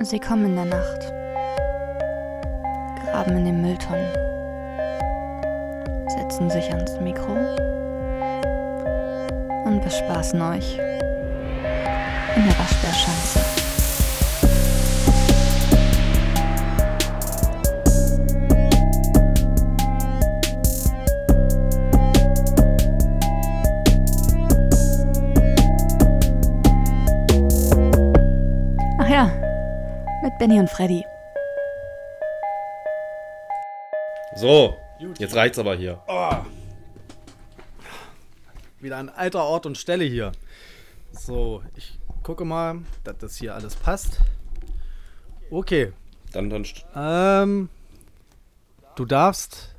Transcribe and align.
Sie 0.00 0.20
kommen 0.20 0.46
in 0.46 0.54
der 0.54 0.64
Nacht, 0.64 1.12
graben 3.04 3.36
in 3.36 3.44
den 3.44 3.60
Mülltonnen, 3.60 4.06
setzen 6.08 6.48
sich 6.48 6.72
ans 6.72 7.00
Mikro. 7.00 7.36
Und 9.64 9.82
bespaßen 9.82 10.40
euch. 10.40 10.78
In 12.36 12.44
der 12.44 12.58
Waschbärschanze. 12.58 13.47
Benny 30.48 30.60
und 30.60 30.70
Freddy. 30.70 31.04
So, 34.34 34.78
jetzt 35.18 35.36
reicht's 35.36 35.58
aber 35.58 35.74
hier. 35.74 36.00
Wieder 38.80 38.96
an 38.96 39.10
alter 39.10 39.44
Ort 39.44 39.66
und 39.66 39.76
Stelle 39.76 40.04
hier. 40.04 40.32
So, 41.12 41.62
ich 41.76 41.98
gucke 42.22 42.46
mal, 42.46 42.78
dass 43.04 43.18
das 43.18 43.36
hier 43.36 43.54
alles 43.54 43.76
passt. 43.76 44.20
Okay. 45.50 45.92
Dann, 46.32 46.48
dann 46.48 46.64
Ähm, 46.96 47.68
du 48.96 49.04
darfst 49.04 49.74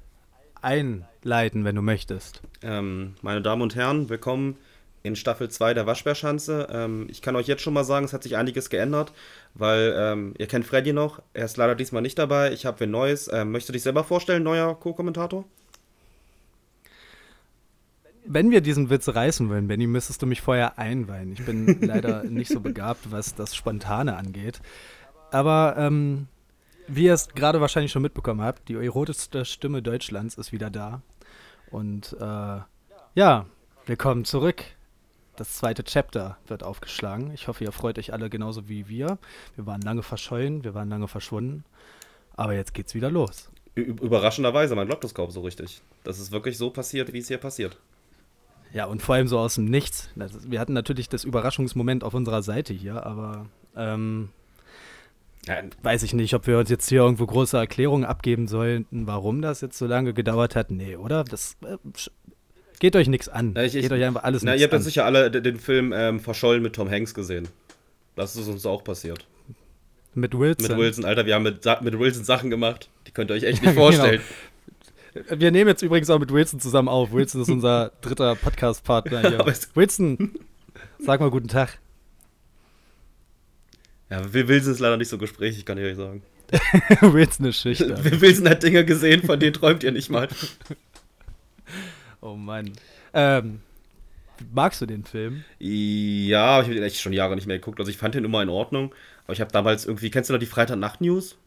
einleiten, 0.61 1.65
wenn 1.65 1.75
du 1.75 1.81
möchtest. 1.81 2.43
ähm, 2.61 3.15
meine 3.23 3.41
Damen 3.41 3.63
und 3.63 3.73
Herren, 3.73 4.09
willkommen 4.09 4.55
in 5.03 5.15
Staffel 5.15 5.49
2 5.49 5.73
der 5.73 5.85
Waschbärschanze. 5.85 6.67
Ähm, 6.71 7.07
ich 7.09 7.21
kann 7.21 7.35
euch 7.35 7.47
jetzt 7.47 7.61
schon 7.61 7.73
mal 7.73 7.83
sagen, 7.83 8.05
es 8.05 8.13
hat 8.13 8.23
sich 8.23 8.37
einiges 8.37 8.69
geändert, 8.69 9.13
weil 9.53 9.93
ähm, 9.97 10.33
ihr 10.37 10.47
kennt 10.47 10.65
Freddy 10.65 10.93
noch. 10.93 11.21
Er 11.33 11.45
ist 11.45 11.57
leider 11.57 11.75
diesmal 11.75 12.01
nicht 12.01 12.19
dabei. 12.19 12.51
Ich 12.51 12.65
habe 12.65 12.79
wen 12.81 12.91
Neues. 12.91 13.29
Ähm, 13.31 13.51
möchtest 13.51 13.69
du 13.69 13.73
dich 13.73 13.83
selber 13.83 14.03
vorstellen, 14.03 14.43
neuer 14.43 14.77
Co-Kommentator? 14.79 15.45
Wenn 18.25 18.51
wir 18.51 18.61
diesen 18.61 18.89
Witz 18.89 19.07
reißen 19.07 19.49
wollen, 19.49 19.67
Benny, 19.67 19.87
müsstest 19.87 20.21
du 20.21 20.27
mich 20.27 20.41
vorher 20.41 20.77
einweihen. 20.77 21.31
Ich 21.31 21.45
bin 21.45 21.81
leider 21.81 22.23
nicht 22.23 22.51
so 22.51 22.59
begabt, 22.59 23.11
was 23.11 23.35
das 23.35 23.55
Spontane 23.55 24.17
angeht. 24.17 24.61
Aber 25.31 25.75
ähm, 25.77 26.27
wie 26.87 27.05
ihr 27.05 27.13
es 27.13 27.29
gerade 27.29 27.61
wahrscheinlich 27.61 27.91
schon 27.91 28.01
mitbekommen 28.01 28.41
habt, 28.41 28.67
die 28.67 28.75
erotischste 28.75 29.45
Stimme 29.45 29.81
Deutschlands 29.81 30.35
ist 30.35 30.51
wieder 30.51 30.69
da. 30.69 31.01
Und 31.71 32.15
äh, 32.19 32.59
ja, 33.15 33.45
willkommen 33.85 34.25
zurück. 34.25 34.63
Das 35.39 35.53
zweite 35.53 35.85
Chapter 35.85 36.37
wird 36.47 36.63
aufgeschlagen. 36.63 37.31
Ich 37.33 37.47
hoffe, 37.47 37.63
ihr 37.63 37.71
freut 37.71 37.97
euch 37.97 38.11
alle 38.11 38.29
genauso 38.29 38.67
wie 38.67 38.89
wir. 38.89 39.17
Wir 39.55 39.65
waren 39.65 39.79
lange 39.81 40.03
verschollen, 40.03 40.65
wir 40.65 40.73
waren 40.73 40.89
lange 40.89 41.07
verschwunden. 41.07 41.63
Aber 42.35 42.55
jetzt 42.55 42.73
geht's 42.73 42.93
wieder 42.93 43.09
los. 43.09 43.49
Überraschenderweise, 43.73 44.75
man 44.75 44.87
glaubt 44.87 45.01
das 45.05 45.13
kaum 45.13 45.31
so 45.31 45.39
richtig. 45.39 45.81
Das 46.03 46.19
ist 46.19 46.33
wirklich 46.33 46.57
so 46.57 46.71
passiert, 46.71 47.13
wie 47.13 47.19
es 47.19 47.29
hier 47.29 47.37
passiert. 47.37 47.77
Ja, 48.73 48.83
und 48.83 49.01
vor 49.01 49.15
allem 49.15 49.29
so 49.29 49.39
aus 49.39 49.55
dem 49.55 49.63
Nichts. 49.63 50.09
Wir 50.15 50.59
hatten 50.59 50.73
natürlich 50.73 51.07
das 51.07 51.23
Überraschungsmoment 51.23 52.03
auf 52.03 52.13
unserer 52.13 52.43
Seite 52.43 52.73
hier, 52.73 53.05
aber 53.05 53.45
ähm, 53.77 54.31
Ja, 55.47 55.55
weiß 55.83 56.03
ich 56.03 56.13
nicht, 56.13 56.33
ob 56.33 56.47
wir 56.47 56.57
uns 56.57 56.69
jetzt 56.69 56.89
hier 56.89 56.99
irgendwo 56.99 57.25
große 57.25 57.55
Erklärungen 57.55 58.03
abgeben 58.03 58.49
sollten, 58.49 59.07
warum 59.07 59.41
das 59.41 59.61
jetzt 59.61 59.77
so 59.77 59.85
lange 59.85 60.13
gedauert 60.13 60.57
hat. 60.57 60.69
Nee, 60.69 60.97
oder? 60.97 61.23
Das 61.23 61.55
äh, 61.63 61.77
geht 62.79 62.95
euch 62.95 63.07
nichts 63.07 63.29
an. 63.29 63.53
Ja, 63.55 63.63
ich- 63.63 63.75
ich- 63.75 63.83
geht 63.83 63.91
euch 63.91 64.03
einfach 64.03 64.23
alles 64.23 64.43
na, 64.43 64.55
ihr 64.55 64.63
habt 64.63 64.73
jetzt 64.73 64.85
sicher 64.85 65.05
alle 65.05 65.29
den 65.29 65.59
Film 65.59 65.93
ähm, 65.95 66.19
Verschollen 66.19 66.61
mit 66.63 66.73
Tom 66.75 66.89
Hanks 66.89 67.13
gesehen. 67.13 67.47
Das 68.15 68.35
ist 68.35 68.47
uns 68.47 68.65
auch 68.65 68.83
passiert. 68.83 69.25
Mit 70.15 70.37
Wilson. 70.37 70.67
Mit 70.67 70.77
Wilson, 70.77 71.05
Alter, 71.05 71.25
wir 71.25 71.35
haben 71.35 71.43
mit, 71.43 71.63
mit 71.81 71.99
Wilson 71.99 72.23
Sachen 72.23 72.49
gemacht, 72.49 72.89
die 73.07 73.11
könnt 73.11 73.29
ihr 73.31 73.35
euch 73.35 73.43
echt 73.43 73.61
nicht 73.63 73.75
vorstellen. 73.75 74.21
Wir 75.29 75.51
nehmen 75.51 75.67
jetzt 75.69 75.81
übrigens 75.81 76.09
auch 76.09 76.19
mit 76.19 76.31
Wilson 76.31 76.59
zusammen 76.59 76.87
auf. 76.87 77.11
Wilson 77.11 77.41
ist 77.41 77.49
unser 77.49 77.91
dritter 78.01 78.35
Podcast-Partner 78.35 79.21
hier. 79.21 79.45
Wilson, 79.75 80.35
sag 80.99 81.19
mal 81.19 81.29
guten 81.31 81.47
Tag. 81.47 81.79
Ja, 84.09 84.21
Wilson 84.33 84.73
ist 84.73 84.79
leider 84.79 84.97
nicht 84.97 85.09
so 85.09 85.17
gesprächig, 85.17 85.65
kann 85.65 85.77
ich 85.77 85.85
euch 85.85 85.95
sagen. 85.95 86.23
Wilson 87.01 87.45
ist 87.47 87.61
schüchtern. 87.61 87.99
Wilson 88.21 88.49
hat 88.49 88.63
Dinge 88.63 88.83
gesehen, 88.83 89.21
von 89.23 89.39
denen 89.39 89.53
träumt 89.53 89.83
ihr 89.83 89.91
nicht 89.91 90.09
mal. 90.09 90.27
Oh 92.21 92.35
Mann. 92.35 92.71
Ähm, 93.13 93.61
magst 94.53 94.81
du 94.81 94.85
den 94.85 95.03
Film? 95.05 95.43
Ja, 95.59 96.59
ich 96.59 96.65
habe 96.65 96.75
den 96.75 96.83
echt 96.83 96.97
schon 96.99 97.13
Jahre 97.13 97.35
nicht 97.35 97.47
mehr 97.47 97.57
geguckt. 97.59 97.79
Also 97.79 97.89
ich 97.91 97.97
fand 97.97 98.15
den 98.15 98.25
immer 98.25 98.41
in 98.41 98.49
Ordnung. 98.49 98.93
Aber 99.25 99.33
ich 99.33 99.41
habe 99.41 99.51
damals 99.51 99.85
irgendwie, 99.85 100.09
kennst 100.09 100.29
du 100.29 100.33
noch 100.33 100.39
die 100.39 100.45
Freitag-Nacht-News? 100.45 101.37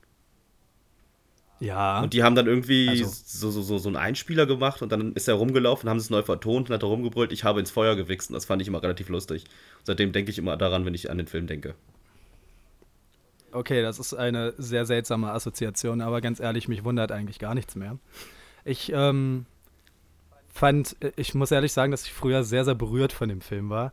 Ja. 1.61 2.01
Und 2.01 2.13
die 2.13 2.23
haben 2.25 2.35
dann 2.35 2.47
irgendwie 2.47 2.89
Also- 2.89 3.05
so, 3.05 3.51
so, 3.51 3.63
so, 3.63 3.79
so 3.79 3.89
einen 3.89 3.97
Einspieler 3.97 4.47
gemacht 4.47 4.83
und 4.83 4.91
dann 4.91 5.13
ist 5.13 5.29
er 5.29 5.35
rumgelaufen, 5.35 5.89
haben 5.89 5.99
es 5.99 6.11
neu 6.11 6.23
vertont 6.23 6.69
und 6.69 6.75
hat 6.75 6.83
rumgebrüllt, 6.83 7.31
ich 7.33 7.45
habe 7.45 7.61
ins 7.61 7.71
Feuer 7.71 7.95
gewichst. 7.95 8.31
Und 8.31 8.35
das 8.35 8.47
fand 8.47 8.61
ich 8.63 8.69
immer 8.69 8.83
relativ 8.83 9.09
lustig. 9.09 9.45
Seitdem 9.85 10.11
denke 10.13 10.31
ich 10.33 10.39
immer 10.39 10.57
daran, 10.57 10.85
wenn 10.87 10.95
ich 10.95 11.11
an 11.11 11.19
den 11.19 11.27
Film 11.29 11.47
denke. 11.47 11.75
Okay, 13.53 13.83
das 13.83 13.99
ist 13.99 14.15
eine 14.15 14.55
sehr 14.57 14.87
seltsame 14.87 15.31
Assoziation, 15.31 16.01
aber 16.01 16.21
ganz 16.21 16.41
ehrlich, 16.41 16.69
mich 16.69 16.85
wundert 16.85 17.13
eigentlich 17.13 17.39
gar 17.39 17.55
nichts 17.55 17.77
mehr. 17.77 17.99
Ich 18.65 18.91
ähm, 18.95 19.45
fand, 20.53 20.97
äh, 21.01 21.13
ich 21.17 21.35
muss 21.35 21.51
ehrlich 21.51 21.73
sagen, 21.73 21.91
dass 21.91 22.05
ich 22.05 22.13
früher 22.13 22.45
sehr, 22.45 22.65
sehr 22.65 22.75
berührt 22.75 23.13
von 23.13 23.29
dem 23.29 23.41
Film 23.41 23.71
war. 23.71 23.93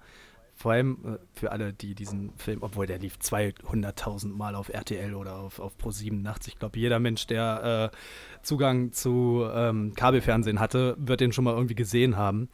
Vor 0.56 0.74
allem 0.74 0.98
äh, 1.06 1.18
für 1.34 1.52
alle, 1.52 1.74
die 1.74 1.96
diesen 1.96 2.34
Film, 2.38 2.60
obwohl 2.62 2.86
der 2.86 3.00
lief 3.00 3.18
200.000 3.18 4.28
Mal 4.28 4.56
auf 4.56 4.70
RTL 4.70 5.16
oder 5.16 5.38
auf, 5.38 5.60
auf 5.60 5.74
Pro7 5.82 6.22
nachts. 6.22 6.48
Ich 6.48 6.60
glaube, 6.60 6.78
jeder 6.78 7.00
Mensch, 7.00 7.26
der 7.28 7.92
äh, 7.94 7.98
Zugang 8.44 8.92
zu 8.92 9.48
ähm, 9.52 9.94
Kabelfernsehen 9.96 10.60
hatte, 10.60 10.96
wird 11.00 11.22
den 11.22 11.32
schon 11.32 11.46
mal 11.46 11.56
irgendwie 11.56 11.76
gesehen 11.76 12.18
haben. 12.18 12.50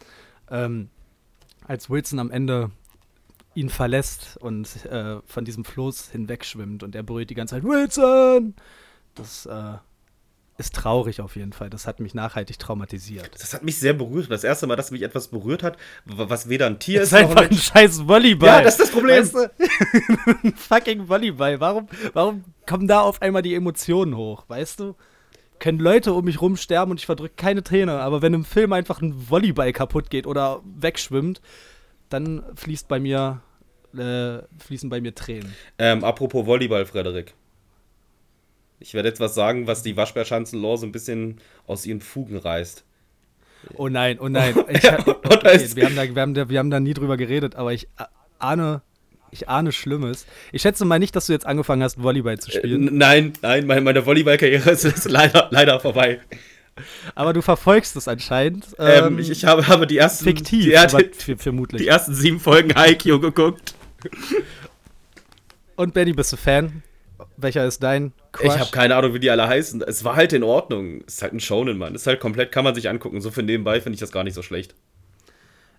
Ähm, 0.51 0.89
als 1.67 1.89
Wilson 1.89 2.19
am 2.19 2.29
Ende 2.29 2.69
ihn 3.55 3.69
verlässt 3.69 4.37
und 4.37 4.85
äh, 4.85 5.21
von 5.25 5.45
diesem 5.45 5.65
Floß 5.65 6.11
hinwegschwimmt 6.11 6.83
und 6.83 6.93
er 6.93 7.03
brüllt 7.03 7.31
die 7.31 7.35
ganze 7.35 7.55
Zeit 7.55 7.63
Wilson. 7.63 8.53
Das 9.15 9.47
äh, 9.47 9.77
ist 10.57 10.73
traurig 10.73 11.21
auf 11.21 11.35
jeden 11.35 11.51
Fall. 11.51 11.69
Das 11.69 11.85
hat 11.85 11.99
mich 11.99 12.13
nachhaltig 12.13 12.57
traumatisiert. 12.59 13.31
Das 13.33 13.53
hat 13.53 13.63
mich 13.63 13.77
sehr 13.77 13.93
berührt. 13.93 14.31
Das 14.31 14.43
erste 14.43 14.67
Mal, 14.67 14.75
dass 14.75 14.91
mich 14.91 15.01
etwas 15.01 15.27
berührt 15.27 15.63
hat, 15.63 15.77
was 16.05 16.47
weder 16.47 16.67
ein 16.67 16.79
Tier 16.79 16.99
Das 16.99 17.09
ist, 17.09 17.13
ist 17.13 17.19
einfach 17.19 17.41
ein 17.41 17.49
ein 17.49 17.57
scheiß 17.57 18.07
Volleyball. 18.07 18.47
Ja, 18.47 18.61
das 18.61 18.75
ist 18.75 18.81
das 18.81 18.91
Problem. 18.91 19.21
Weißt 19.21 19.35
du? 19.35 19.49
ein 20.43 20.53
fucking 20.55 21.09
Volleyball. 21.09 21.59
Warum, 21.59 21.87
warum 22.13 22.43
kommen 22.65 22.87
da 22.87 23.01
auf 23.01 23.21
einmal 23.21 23.41
die 23.41 23.55
Emotionen 23.55 24.15
hoch? 24.15 24.45
Weißt 24.47 24.79
du? 24.79 24.95
Können 25.59 25.79
Leute 25.79 26.13
um 26.13 26.25
mich 26.25 26.41
rum 26.41 26.57
sterben 26.57 26.91
und 26.91 26.99
ich 26.99 27.05
verdrücke 27.05 27.35
keine 27.35 27.63
Träne. 27.63 27.99
Aber 27.99 28.21
wenn 28.21 28.33
im 28.33 28.45
Film 28.45 28.73
einfach 28.73 29.01
ein 29.01 29.29
Volleyball 29.29 29.71
kaputt 29.73 30.09
geht 30.09 30.27
oder 30.27 30.61
wegschwimmt, 30.63 31.41
dann 32.09 32.43
fließt 32.55 32.87
bei 32.87 32.99
mir, 32.99 33.41
äh, 33.93 34.39
fließen 34.63 34.89
bei 34.89 35.01
mir 35.01 35.15
Tränen. 35.15 35.53
Ähm, 35.77 36.03
apropos 36.03 36.45
Volleyball, 36.45 36.85
Frederik. 36.85 37.33
Ich 38.87 38.93
werde 38.93 39.09
jetzt 39.09 39.19
was 39.19 39.33
sagen, 39.33 39.65
was 39.65 39.81
die 39.81 39.97
Waschbärschanzen-Lore 39.97 40.77
so 40.77 40.85
ein 40.85 40.91
bisschen 40.91 41.39
aus 41.65 41.87
ihren 41.87 42.01
Fugen 42.01 42.37
reißt. 42.37 42.83
Oh 43.73 43.87
nein, 43.89 44.19
oh 44.19 44.29
nein. 44.29 44.53
Ich, 44.69 44.85
okay, 44.85 45.75
wir, 45.75 45.85
haben 45.85 45.95
da, 45.95 46.13
wir, 46.15 46.21
haben 46.21 46.33
da, 46.35 46.49
wir 46.49 46.59
haben 46.59 46.69
da 46.69 46.79
nie 46.79 46.93
drüber 46.93 47.17
geredet, 47.17 47.55
aber 47.55 47.73
ich 47.73 47.87
ahne, 48.37 48.83
ich 49.31 49.49
ahne 49.49 49.71
Schlimmes. 49.71 50.27
Ich 50.51 50.61
schätze 50.61 50.85
mal 50.85 50.99
nicht, 50.99 51.15
dass 51.15 51.25
du 51.25 51.33
jetzt 51.33 51.47
angefangen 51.47 51.81
hast, 51.81 51.99
Volleyball 52.01 52.37
zu 52.37 52.51
Äh, 52.51 52.57
spielen. 52.59 52.87
n- 52.89 52.97
nein, 52.99 53.33
nein, 53.41 53.65
meine, 53.65 53.81
meine 53.81 54.05
Volleyball-Karriere 54.05 54.69
ist, 54.69 54.85
ist 54.85 55.09
leider, 55.09 55.47
leider 55.49 55.79
vorbei. 55.79 56.19
aber 57.15 57.33
du 57.33 57.41
verfolgst 57.41 57.95
es 57.95 58.07
anscheinend. 58.07 58.67
Ähm, 58.77 59.17
ich, 59.17 59.31
ich 59.31 59.45
habe, 59.45 59.67
habe 59.67 59.87
die 59.87 59.97
ersten, 59.97 60.25
fiktiv, 60.25 60.65
die, 60.65 60.73
er- 60.73 60.83
aber 60.83 61.01
die, 61.01 61.35
vermutlich. 61.35 61.81
die 61.81 61.87
ersten 61.87 62.13
sieben 62.13 62.39
Folgen 62.39 62.75
Haikyuu 62.75 63.19
geguckt. 63.19 63.73
Und 65.75 65.93
Benny, 65.95 66.13
bist 66.13 66.31
du 66.33 66.37
Fan? 66.37 66.83
Welcher 67.37 67.65
ist 67.65 67.83
dein 67.83 68.13
Crush? 68.31 68.53
Ich 68.53 68.59
habe 68.59 68.71
keine 68.71 68.95
Ahnung, 68.95 69.13
wie 69.13 69.19
die 69.19 69.29
alle 69.29 69.47
heißen. 69.47 69.81
Es 69.81 70.03
war 70.03 70.15
halt 70.15 70.33
in 70.33 70.43
Ordnung. 70.43 71.03
Es 71.07 71.15
ist 71.15 71.21
halt 71.21 71.33
ein 71.33 71.39
Shonen, 71.39 71.77
Mann. 71.77 71.95
Es 71.95 72.01
ist 72.01 72.07
halt 72.07 72.19
komplett, 72.19 72.51
kann 72.51 72.63
man 72.63 72.75
sich 72.75 72.89
angucken. 72.89 73.21
So 73.21 73.31
für 73.31 73.43
nebenbei 73.43 73.81
finde 73.81 73.95
ich 73.95 73.99
das 73.99 74.11
gar 74.11 74.23
nicht 74.23 74.33
so 74.33 74.41
schlecht. 74.41 74.75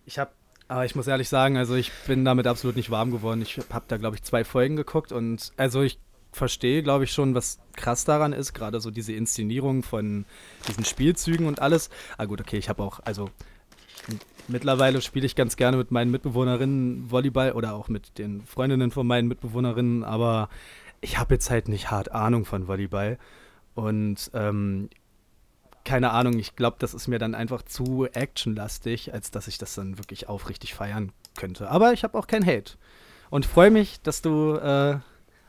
Ich 0.05 0.19
habe, 0.19 0.31
aber 0.69 0.85
ich 0.85 0.95
muss 0.95 1.07
ehrlich 1.07 1.29
sagen, 1.29 1.57
also 1.57 1.75
ich 1.75 1.93
bin 2.07 2.25
damit 2.25 2.47
absolut 2.47 2.77
nicht 2.77 2.91
warm 2.91 3.11
geworden. 3.11 3.43
Ich 3.43 3.59
habe 3.71 3.85
da, 3.89 3.97
glaube 3.97 4.17
ich, 4.17 4.23
zwei 4.23 4.45
Folgen 4.45 4.77
geguckt 4.77 5.13
und 5.13 5.53
also 5.57 5.83
ich 5.83 5.99
verstehe, 6.33 6.83
glaube 6.83 7.05
ich, 7.05 7.13
schon, 7.13 7.35
was 7.35 7.59
krass 7.75 8.05
daran 8.05 8.33
ist, 8.33 8.53
gerade 8.53 8.81
so 8.81 8.91
diese 8.91 9.13
Inszenierung 9.13 9.83
von 9.83 10.27
diesen 10.69 10.85
Spielzügen 10.85 11.47
und 11.47 11.61
alles. 11.61 11.91
Ah 12.19 12.27
gut, 12.27 12.41
okay, 12.41 12.59
ich 12.59 12.69
habe 12.69 12.83
auch, 12.83 13.01
also 13.05 13.31
mittlerweile 14.49 15.01
spiele 15.01 15.27
ich 15.27 15.35
ganz 15.35 15.57
gerne 15.57 15.77
mit 15.77 15.91
meinen 15.91 16.11
Mitbewohnerinnen 16.11 17.11
Volleyball 17.11 17.53
oder 17.53 17.75
auch 17.75 17.89
mit 17.89 18.19
den 18.19 18.43
Freundinnen 18.43 18.91
von 18.91 19.07
meinen 19.07 19.29
Mitbewohnerinnen, 19.29 20.05
aber 20.05 20.49
ich 21.01 21.19
habe 21.19 21.35
jetzt 21.35 21.51
halt 21.51 21.69
nicht 21.69 21.91
hart 21.91 22.13
Ahnung 22.13 22.45
von 22.45 22.69
Volleyball 22.69 23.19
und 23.75 24.31
ähm, 24.35 24.89
keine 25.85 26.11
Ahnung, 26.11 26.39
ich 26.39 26.57
glaube, 26.57 26.77
das 26.81 26.95
ist 26.95 27.07
mir 27.07 27.19
dann 27.19 27.35
einfach 27.35 27.63
zu 27.63 28.07
actionlastig, 28.13 29.15
als 29.15 29.31
dass 29.31 29.47
ich 29.47 29.57
das 29.57 29.75
dann 29.77 29.99
wirklich 29.99 30.29
aufrichtig 30.29 30.75
feiern 30.75 31.13
könnte. 31.37 31.71
Aber 31.71 31.93
ich 31.93 32.03
habe 32.03 32.19
auch 32.19 32.27
kein 32.27 32.45
Hate. 32.45 32.73
Und 33.31 33.47
freue 33.47 33.71
mich, 33.71 34.01
dass 34.03 34.21
du 34.21 34.55
äh, 34.55 34.99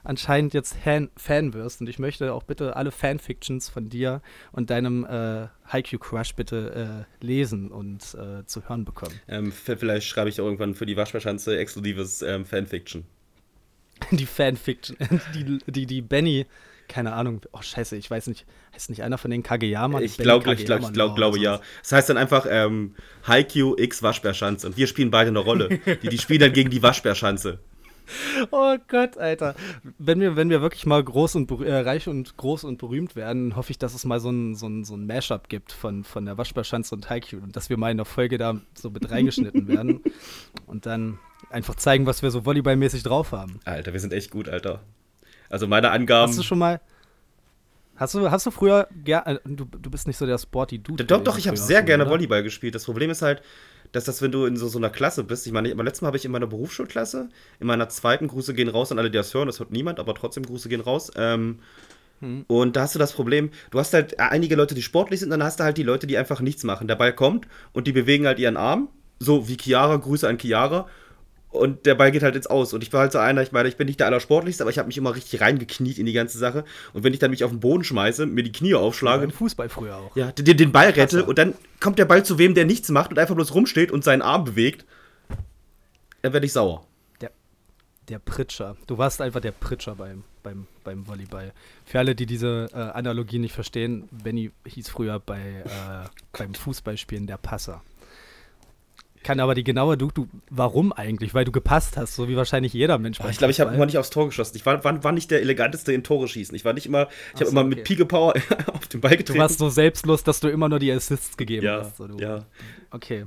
anscheinend 0.04 0.54
jetzt 0.54 0.76
Fan, 0.78 1.10
Fan 1.18 1.54
wirst 1.54 1.82
und 1.82 1.90
ich 1.90 2.00
möchte 2.00 2.34
auch 2.34 2.44
bitte 2.44 2.76
alle 2.76 2.92
Fanfictions 2.92 3.68
von 3.70 3.90
dir 3.90 4.22
und 4.52 4.70
deinem 4.70 5.06
äh, 5.06 5.48
Haikyuu-Crush 5.72 6.36
bitte 6.36 7.06
äh, 7.22 7.26
lesen 7.26 7.72
und 7.72 8.16
äh, 8.16 8.46
zu 8.46 8.68
hören 8.70 8.86
bekommen. 8.86 9.20
Ähm, 9.28 9.52
vielleicht 9.52 10.08
schreibe 10.08 10.30
ich 10.30 10.38
irgendwann 10.38 10.76
für 10.76 10.86
die 10.86 10.96
Waschbärschanze 10.96 11.58
exklusives 11.58 12.22
ähm, 12.22 12.46
Fanfiction. 12.46 13.06
Die 14.12 14.26
Fanfiction, 14.26 14.98
die, 15.34 15.60
die, 15.68 15.86
die 15.86 16.02
Benny 16.02 16.46
keine 16.88 17.14
Ahnung, 17.14 17.42
oh 17.52 17.62
scheiße, 17.62 17.96
ich 17.98 18.10
weiß 18.10 18.28
nicht, 18.28 18.46
heißt 18.74 18.90
nicht 18.90 19.04
einer 19.04 19.18
von 19.18 19.30
den 19.30 19.44
Kageyama? 19.44 20.00
Ich 20.00 20.18
glaube, 20.18 20.54
ich 20.54 20.66
glaube, 20.66 20.86
ich 20.86 20.94
glaube, 20.94 21.16
glaube 21.16 21.40
ja. 21.40 21.60
Das 21.82 21.92
heißt 21.92 22.10
dann 22.10 22.18
einfach 22.18 22.46
ähm, 22.50 22.96
Haikyuu 23.28 23.76
X 23.78 24.02
Waschbärschanze 24.04 24.68
und 24.68 24.78
wir 24.78 24.88
spielen 24.88 25.12
beide 25.12 25.30
eine 25.30 25.40
Rolle. 25.40 25.80
die, 26.02 26.10
die 26.10 26.18
spielen 26.18 26.40
dann 26.40 26.54
gegen 26.54 26.70
die 26.70 26.82
Waschbärschanze. 26.82 27.60
Oh 28.52 28.78
Gott, 28.88 29.18
Alter. 29.18 29.56
Wenn 29.98 30.22
wir, 30.22 30.38
wenn 30.38 30.50
wir 30.50 30.62
wirklich 30.62 30.86
mal 30.86 31.04
groß 31.04 31.36
und 31.36 31.52
äh, 31.62 31.80
reich 31.80 32.08
und 32.08 32.38
groß 32.38 32.64
und 32.64 32.78
berühmt 32.78 33.18
werden, 33.18 33.56
hoffe 33.56 33.72
ich, 33.72 33.78
dass 33.78 33.94
es 33.94 34.06
mal 34.06 34.22
so 34.22 34.30
ein, 34.30 34.56
so 34.56 34.68
ein, 34.68 34.86
so 34.86 34.96
ein 34.96 35.06
Mashup 35.06 35.50
gibt 35.50 35.72
von, 35.74 36.06
von 36.06 36.26
der 36.26 36.38
Waschbärschanze 36.38 36.96
und 36.96 37.10
Haikyuu 37.10 37.42
und 37.42 37.56
dass 37.58 37.70
wir 37.70 37.78
mal 37.78 37.92
in 37.92 37.98
der 37.98 38.06
Folge 38.06 38.38
da 38.38 38.62
so 38.76 38.90
mit 38.90 39.12
reingeschnitten 39.12 39.68
werden 39.68 40.02
und 40.68 40.86
dann 40.86 41.20
einfach 41.50 41.76
zeigen, 41.76 42.06
was 42.06 42.22
wir 42.22 42.32
so 42.32 42.46
volleyballmäßig 42.46 43.04
drauf 43.04 43.32
haben. 43.32 43.60
Alter, 43.66 43.94
wir 43.94 44.00
sind 44.00 44.14
echt 44.14 44.32
gut, 44.32 44.50
Alter. 44.50 44.82
Also 45.50 45.68
meine 45.68 45.92
Angaben. 45.92 46.30
Hast 46.30 46.40
du 46.40 46.44
schon 46.44 46.60
mal. 46.60 46.82
Hast 47.96 48.14
du, 48.14 48.30
hast 48.30 48.46
du 48.46 48.52
früher. 48.52 48.88
Äh, 49.06 49.38
du, 49.46 49.66
du 49.66 49.90
bist 49.90 50.08
nicht 50.08 50.18
so 50.18 50.26
der 50.26 50.38
Sporty 50.38 50.80
Dude. 50.80 51.06
Doch, 51.06 51.24
doch, 51.24 51.38
ich 51.38 51.48
habe 51.48 51.58
sehr 51.58 51.82
gerne 51.82 52.04
oder? 52.04 52.12
Volleyball 52.12 52.44
gespielt. 52.44 52.76
Das 52.76 52.86
Problem 52.86 53.10
ist 53.10 53.22
halt, 53.22 53.42
dass 53.92 54.04
das, 54.04 54.22
wenn 54.22 54.32
du 54.32 54.46
in 54.46 54.56
so, 54.58 54.68
so 54.68 54.78
einer 54.78 54.90
Klasse 54.90 55.24
bist, 55.24 55.48
ich 55.48 55.54
meine, 55.54 55.74
beim 55.74 55.86
letzten 55.86 56.06
Mal 56.06 56.08
habe 56.08 56.18
ich 56.18 56.26
in 56.26 56.32
meiner 56.32 56.48
Berufsschulklasse, 56.48 57.30
in 57.60 57.68
meiner 57.68 57.90
zweiten, 57.90 58.28
Grüße 58.28 58.54
gehen 58.54 58.68
raus 58.68 58.92
an 58.92 59.00
alle, 59.00 59.10
die 59.10 59.18
das 59.18 59.34
hören, 59.34 59.48
das 59.48 59.60
hört 59.60 59.72
niemand, 59.72 60.00
aber 60.00 60.14
trotzdem 60.14 60.46
Grüße 60.46 60.70
gehen 60.70 60.82
raus. 60.82 61.12
Ähm, 61.16 61.60
hm. 62.20 62.46
Und 62.48 62.76
da 62.76 62.82
hast 62.82 62.96
du 62.96 63.00
das 63.00 63.14
Problem, 63.14 63.50
du 63.72 63.80
hast 63.80 63.94
halt 63.94 64.20
einige 64.20 64.56
Leute, 64.56 64.76
die 64.76 64.82
sportlich 64.82 65.20
sind, 65.20 65.32
und 65.32 65.40
dann 65.40 65.48
hast 65.48 65.60
du 65.60 65.64
halt 65.64 65.78
die 65.78 65.84
Leute, 65.84 66.06
die 66.06 66.18
einfach 66.18 66.42
nichts 66.42 66.64
machen. 66.64 66.88
Der 66.88 66.96
Ball 66.96 67.14
kommt 67.14 67.48
und 67.74 67.88
die 67.88 67.92
bewegen 67.94 68.28
halt 68.28 68.40
ihren 68.40 68.58
Arm, 68.58 68.90
so 69.20 69.48
wie 69.48 69.58
Chiara, 69.58 69.96
Grüße 69.96 70.28
an 70.28 70.38
Chiara, 70.40 70.88
und 71.58 71.86
der 71.86 71.96
Ball 71.96 72.12
geht 72.12 72.24
halt 72.24 72.36
jetzt 72.36 72.50
aus. 72.50 72.74
Und 72.74 72.84
ich 72.84 72.94
war 72.94 73.02
halt 73.02 73.12
so 73.12 73.20
einer, 73.20 73.42
ich 73.42 73.52
meine, 73.52 73.70
ich 73.70 73.78
bin 73.78 73.88
nicht 73.88 74.00
der 74.00 74.08
Allersportlichste, 74.08 74.64
aber 74.64 74.72
ich 74.72 74.78
habe 74.78 74.88
mich 74.88 74.98
immer 74.98 75.16
richtig 75.16 75.42
reingekniet 75.42 75.98
in 75.98 76.06
die 76.06 76.14
ganze 76.14 76.38
Sache. 76.38 76.64
Und 76.94 77.04
wenn 77.04 77.14
ich 77.14 77.20
dann 77.20 77.32
mich 77.32 77.44
auf 77.44 77.52
den 77.52 77.60
Boden 77.60 77.84
schmeiße, 77.84 78.26
mir 78.26 78.44
die 78.44 78.52
Knie 78.52 78.76
aufschlage. 78.76 79.26
Ja, 79.26 79.32
Fußball 79.32 79.70
früher 79.70 79.98
auch. 79.98 80.16
Ja, 80.16 80.32
den, 80.32 80.58
den 80.58 80.72
Ball 80.72 80.90
rette 80.90 81.26
und 81.26 81.38
dann 81.38 81.54
kommt 81.80 82.00
der 82.00 82.06
Ball 82.06 82.24
zu 82.24 82.38
wem, 82.38 82.54
der 82.54 82.66
nichts 82.66 82.90
macht 82.90 83.12
und 83.12 83.20
einfach 83.20 83.36
bloß 83.36 83.54
rumsteht 83.54 83.92
und 83.92 84.04
seinen 84.04 84.22
Arm 84.22 84.44
bewegt, 84.44 84.86
dann 86.22 86.34
werde 86.34 86.46
ich 86.46 86.54
sauer. 86.54 86.86
Der, 87.22 87.32
der 88.10 88.20
Pritscher. 88.20 88.76
Du 88.88 88.98
warst 88.98 89.22
einfach 89.22 89.42
der 89.42 89.52
Pritscher 89.52 89.96
beim, 89.96 90.24
beim, 90.44 90.68
beim 90.84 91.08
Volleyball. 91.08 91.54
Für 91.86 92.00
alle, 92.00 92.16
die 92.16 92.26
diese 92.26 92.68
äh, 92.74 92.78
Analogie 92.78 93.40
nicht 93.40 93.54
verstehen, 93.54 94.10
Benny 94.12 94.52
hieß 94.66 94.90
früher 94.90 95.20
bei, 95.20 95.40
äh, 95.40 96.38
beim 96.38 96.54
Fußballspielen 96.54 97.28
der 97.28 97.38
Passer 97.38 97.82
kann 99.28 99.42
aber 99.42 99.56
die 99.56 99.66
genaue 99.66 99.98
du, 99.98 100.10
du, 100.10 100.30
warum 100.50 100.94
eigentlich? 100.94 101.34
Weil 101.34 101.44
du 101.44 101.52
gepasst 101.52 101.98
hast, 101.98 102.16
so 102.16 102.30
wie 102.30 102.38
wahrscheinlich 102.38 102.72
jeder 102.72 102.98
Mensch. 102.98 103.20
ich 103.30 103.38
glaube, 103.38 103.52
ich 103.52 103.60
habe 103.60 103.76
immer 103.76 103.86
nicht 103.86 103.98
aufs 103.98 104.10
Tor 104.10 104.28
geschossen. 104.28 104.56
Ich 104.56 104.66
war, 104.66 104.82
war, 104.86 105.04
war, 105.04 105.12
nicht 105.12 105.30
der 105.32 105.42
eleganteste 105.42 105.92
in 105.92 106.02
Tore 106.02 106.30
schießen. 106.30 106.56
Ich 106.56 106.64
war 106.64 106.72
nicht 106.72 106.86
immer, 106.86 107.10
ich 107.36 107.42
habe 107.42 107.52
immer 107.52 107.66
okay. 107.66 107.76
mit 107.76 107.84
Pike 107.84 108.06
Power 108.06 108.36
auf 108.68 108.88
den 108.88 109.02
Ball 109.02 109.18
getreten. 109.18 109.34
Du 109.34 109.40
warst 109.40 109.60
so 109.60 109.68
selbstlos, 109.68 110.24
dass 110.24 110.40
du 110.40 110.48
immer 110.48 110.70
nur 110.70 110.80
die 110.80 110.90
Assists 110.94 111.36
gegeben 111.36 111.66
ja, 111.66 111.80
hast. 111.80 111.98
So, 111.98 112.08
ja. 112.18 112.46
Okay. 112.90 113.26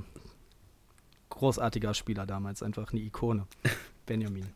Großartiger 1.29 1.93
Spieler 1.93 2.25
damals, 2.25 2.63
einfach 2.63 2.91
eine 2.91 3.01
Ikone. 3.01 3.45
Benjamin. 4.07 4.47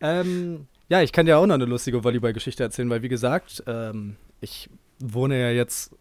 ähm, 0.00 0.66
ja, 0.88 1.02
ich 1.02 1.12
kann 1.12 1.26
dir 1.26 1.36
auch 1.36 1.46
noch 1.46 1.56
eine 1.56 1.66
lustige 1.66 2.02
Volleyball-Geschichte 2.04 2.62
erzählen, 2.62 2.88
weil 2.88 3.02
wie 3.02 3.10
gesagt, 3.10 3.62
ähm, 3.66 4.16
ich 4.40 4.70
wohne 4.98 5.38
ja 5.38 5.50
jetzt 5.50 5.94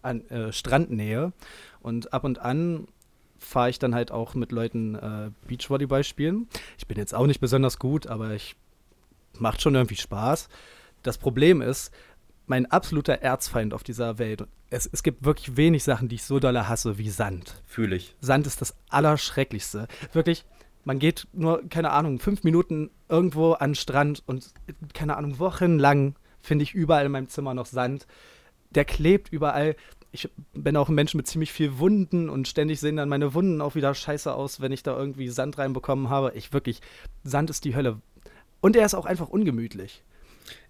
an 0.00 0.26
äh, 0.30 0.54
Strandnähe 0.54 1.34
und 1.82 2.14
ab 2.14 2.24
und 2.24 2.38
an 2.38 2.88
fahre 3.42 3.70
ich 3.70 3.78
dann 3.78 3.94
halt 3.94 4.10
auch 4.10 4.34
mit 4.34 4.52
Leuten 4.52 4.94
äh, 4.94 5.30
Beachvolleyball 5.46 6.04
spielen. 6.04 6.48
Ich 6.78 6.86
bin 6.86 6.96
jetzt 6.96 7.14
auch 7.14 7.26
nicht 7.26 7.40
besonders 7.40 7.78
gut, 7.78 8.06
aber 8.06 8.30
ich 8.30 8.56
macht 9.38 9.62
schon 9.62 9.74
irgendwie 9.74 9.96
Spaß. 9.96 10.48
Das 11.02 11.18
Problem 11.18 11.60
ist, 11.60 11.92
mein 12.46 12.66
absoluter 12.66 13.14
Erzfeind 13.14 13.74
auf 13.74 13.82
dieser 13.82 14.18
Welt. 14.18 14.46
Es, 14.70 14.88
es 14.90 15.02
gibt 15.02 15.24
wirklich 15.24 15.56
wenig 15.56 15.84
Sachen, 15.84 16.08
die 16.08 16.16
ich 16.16 16.24
so 16.24 16.38
doll 16.38 16.56
hasse 16.56 16.98
wie 16.98 17.10
Sand. 17.10 17.62
Fühle 17.66 17.96
ich. 17.96 18.14
Sand 18.20 18.46
ist 18.46 18.60
das 18.60 18.74
Allerschrecklichste. 18.88 19.88
Wirklich, 20.12 20.44
man 20.84 20.98
geht 20.98 21.26
nur, 21.32 21.68
keine 21.68 21.90
Ahnung, 21.90 22.18
fünf 22.18 22.44
Minuten 22.44 22.90
irgendwo 23.08 23.52
an 23.52 23.70
den 23.70 23.74
Strand 23.76 24.22
und, 24.26 24.52
keine 24.94 25.16
Ahnung, 25.16 25.38
wochenlang 25.38 26.16
finde 26.40 26.64
ich 26.64 26.74
überall 26.74 27.06
in 27.06 27.12
meinem 27.12 27.28
Zimmer 27.28 27.54
noch 27.54 27.66
Sand. 27.66 28.06
Der 28.70 28.84
klebt 28.84 29.32
überall 29.32 29.76
ich 30.12 30.28
bin 30.52 30.76
auch 30.76 30.88
ein 30.88 30.94
Mensch 30.94 31.14
mit 31.14 31.26
ziemlich 31.26 31.52
viel 31.52 31.78
Wunden 31.78 32.28
und 32.28 32.46
ständig 32.46 32.80
sehen 32.80 32.96
dann 32.96 33.08
meine 33.08 33.32
Wunden 33.32 33.60
auch 33.62 33.74
wieder 33.74 33.94
scheiße 33.94 34.32
aus, 34.32 34.60
wenn 34.60 34.70
ich 34.70 34.82
da 34.82 34.96
irgendwie 34.96 35.28
Sand 35.28 35.56
reinbekommen 35.58 36.10
habe. 36.10 36.32
Ich 36.34 36.52
wirklich, 36.52 36.80
Sand 37.24 37.48
ist 37.48 37.64
die 37.64 37.74
Hölle. 37.74 38.00
Und 38.60 38.76
er 38.76 38.84
ist 38.84 38.94
auch 38.94 39.06
einfach 39.06 39.28
ungemütlich. 39.28 40.04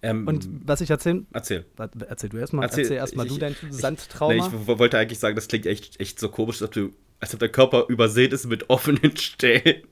Ähm, 0.00 0.28
und 0.28 0.48
was 0.64 0.80
ich 0.80 0.90
erzählen. 0.90 1.26
Erzähl. 1.32 1.66
Erzähl 1.76 2.30
du 2.30 2.36
erstmal. 2.36 2.64
Erzähl, 2.64 2.84
erzähl 2.84 2.96
erstmal 2.98 3.26
du 3.26 3.36
dein 3.36 3.56
Sandtrauma. 3.70 4.48
Nee, 4.48 4.56
ich 4.60 4.78
wollte 4.78 4.98
eigentlich 4.98 5.18
sagen, 5.18 5.34
das 5.34 5.48
klingt 5.48 5.66
echt, 5.66 6.00
echt 6.00 6.20
so 6.20 6.28
komisch, 6.28 6.62
als 6.62 6.68
ob, 6.68 6.72
du, 6.72 6.90
als 7.18 7.34
ob 7.34 7.40
der 7.40 7.48
Körper 7.48 7.86
übersät 7.88 8.32
ist 8.32 8.46
mit 8.46 8.70
offenen 8.70 9.16
Stellen. 9.16 9.82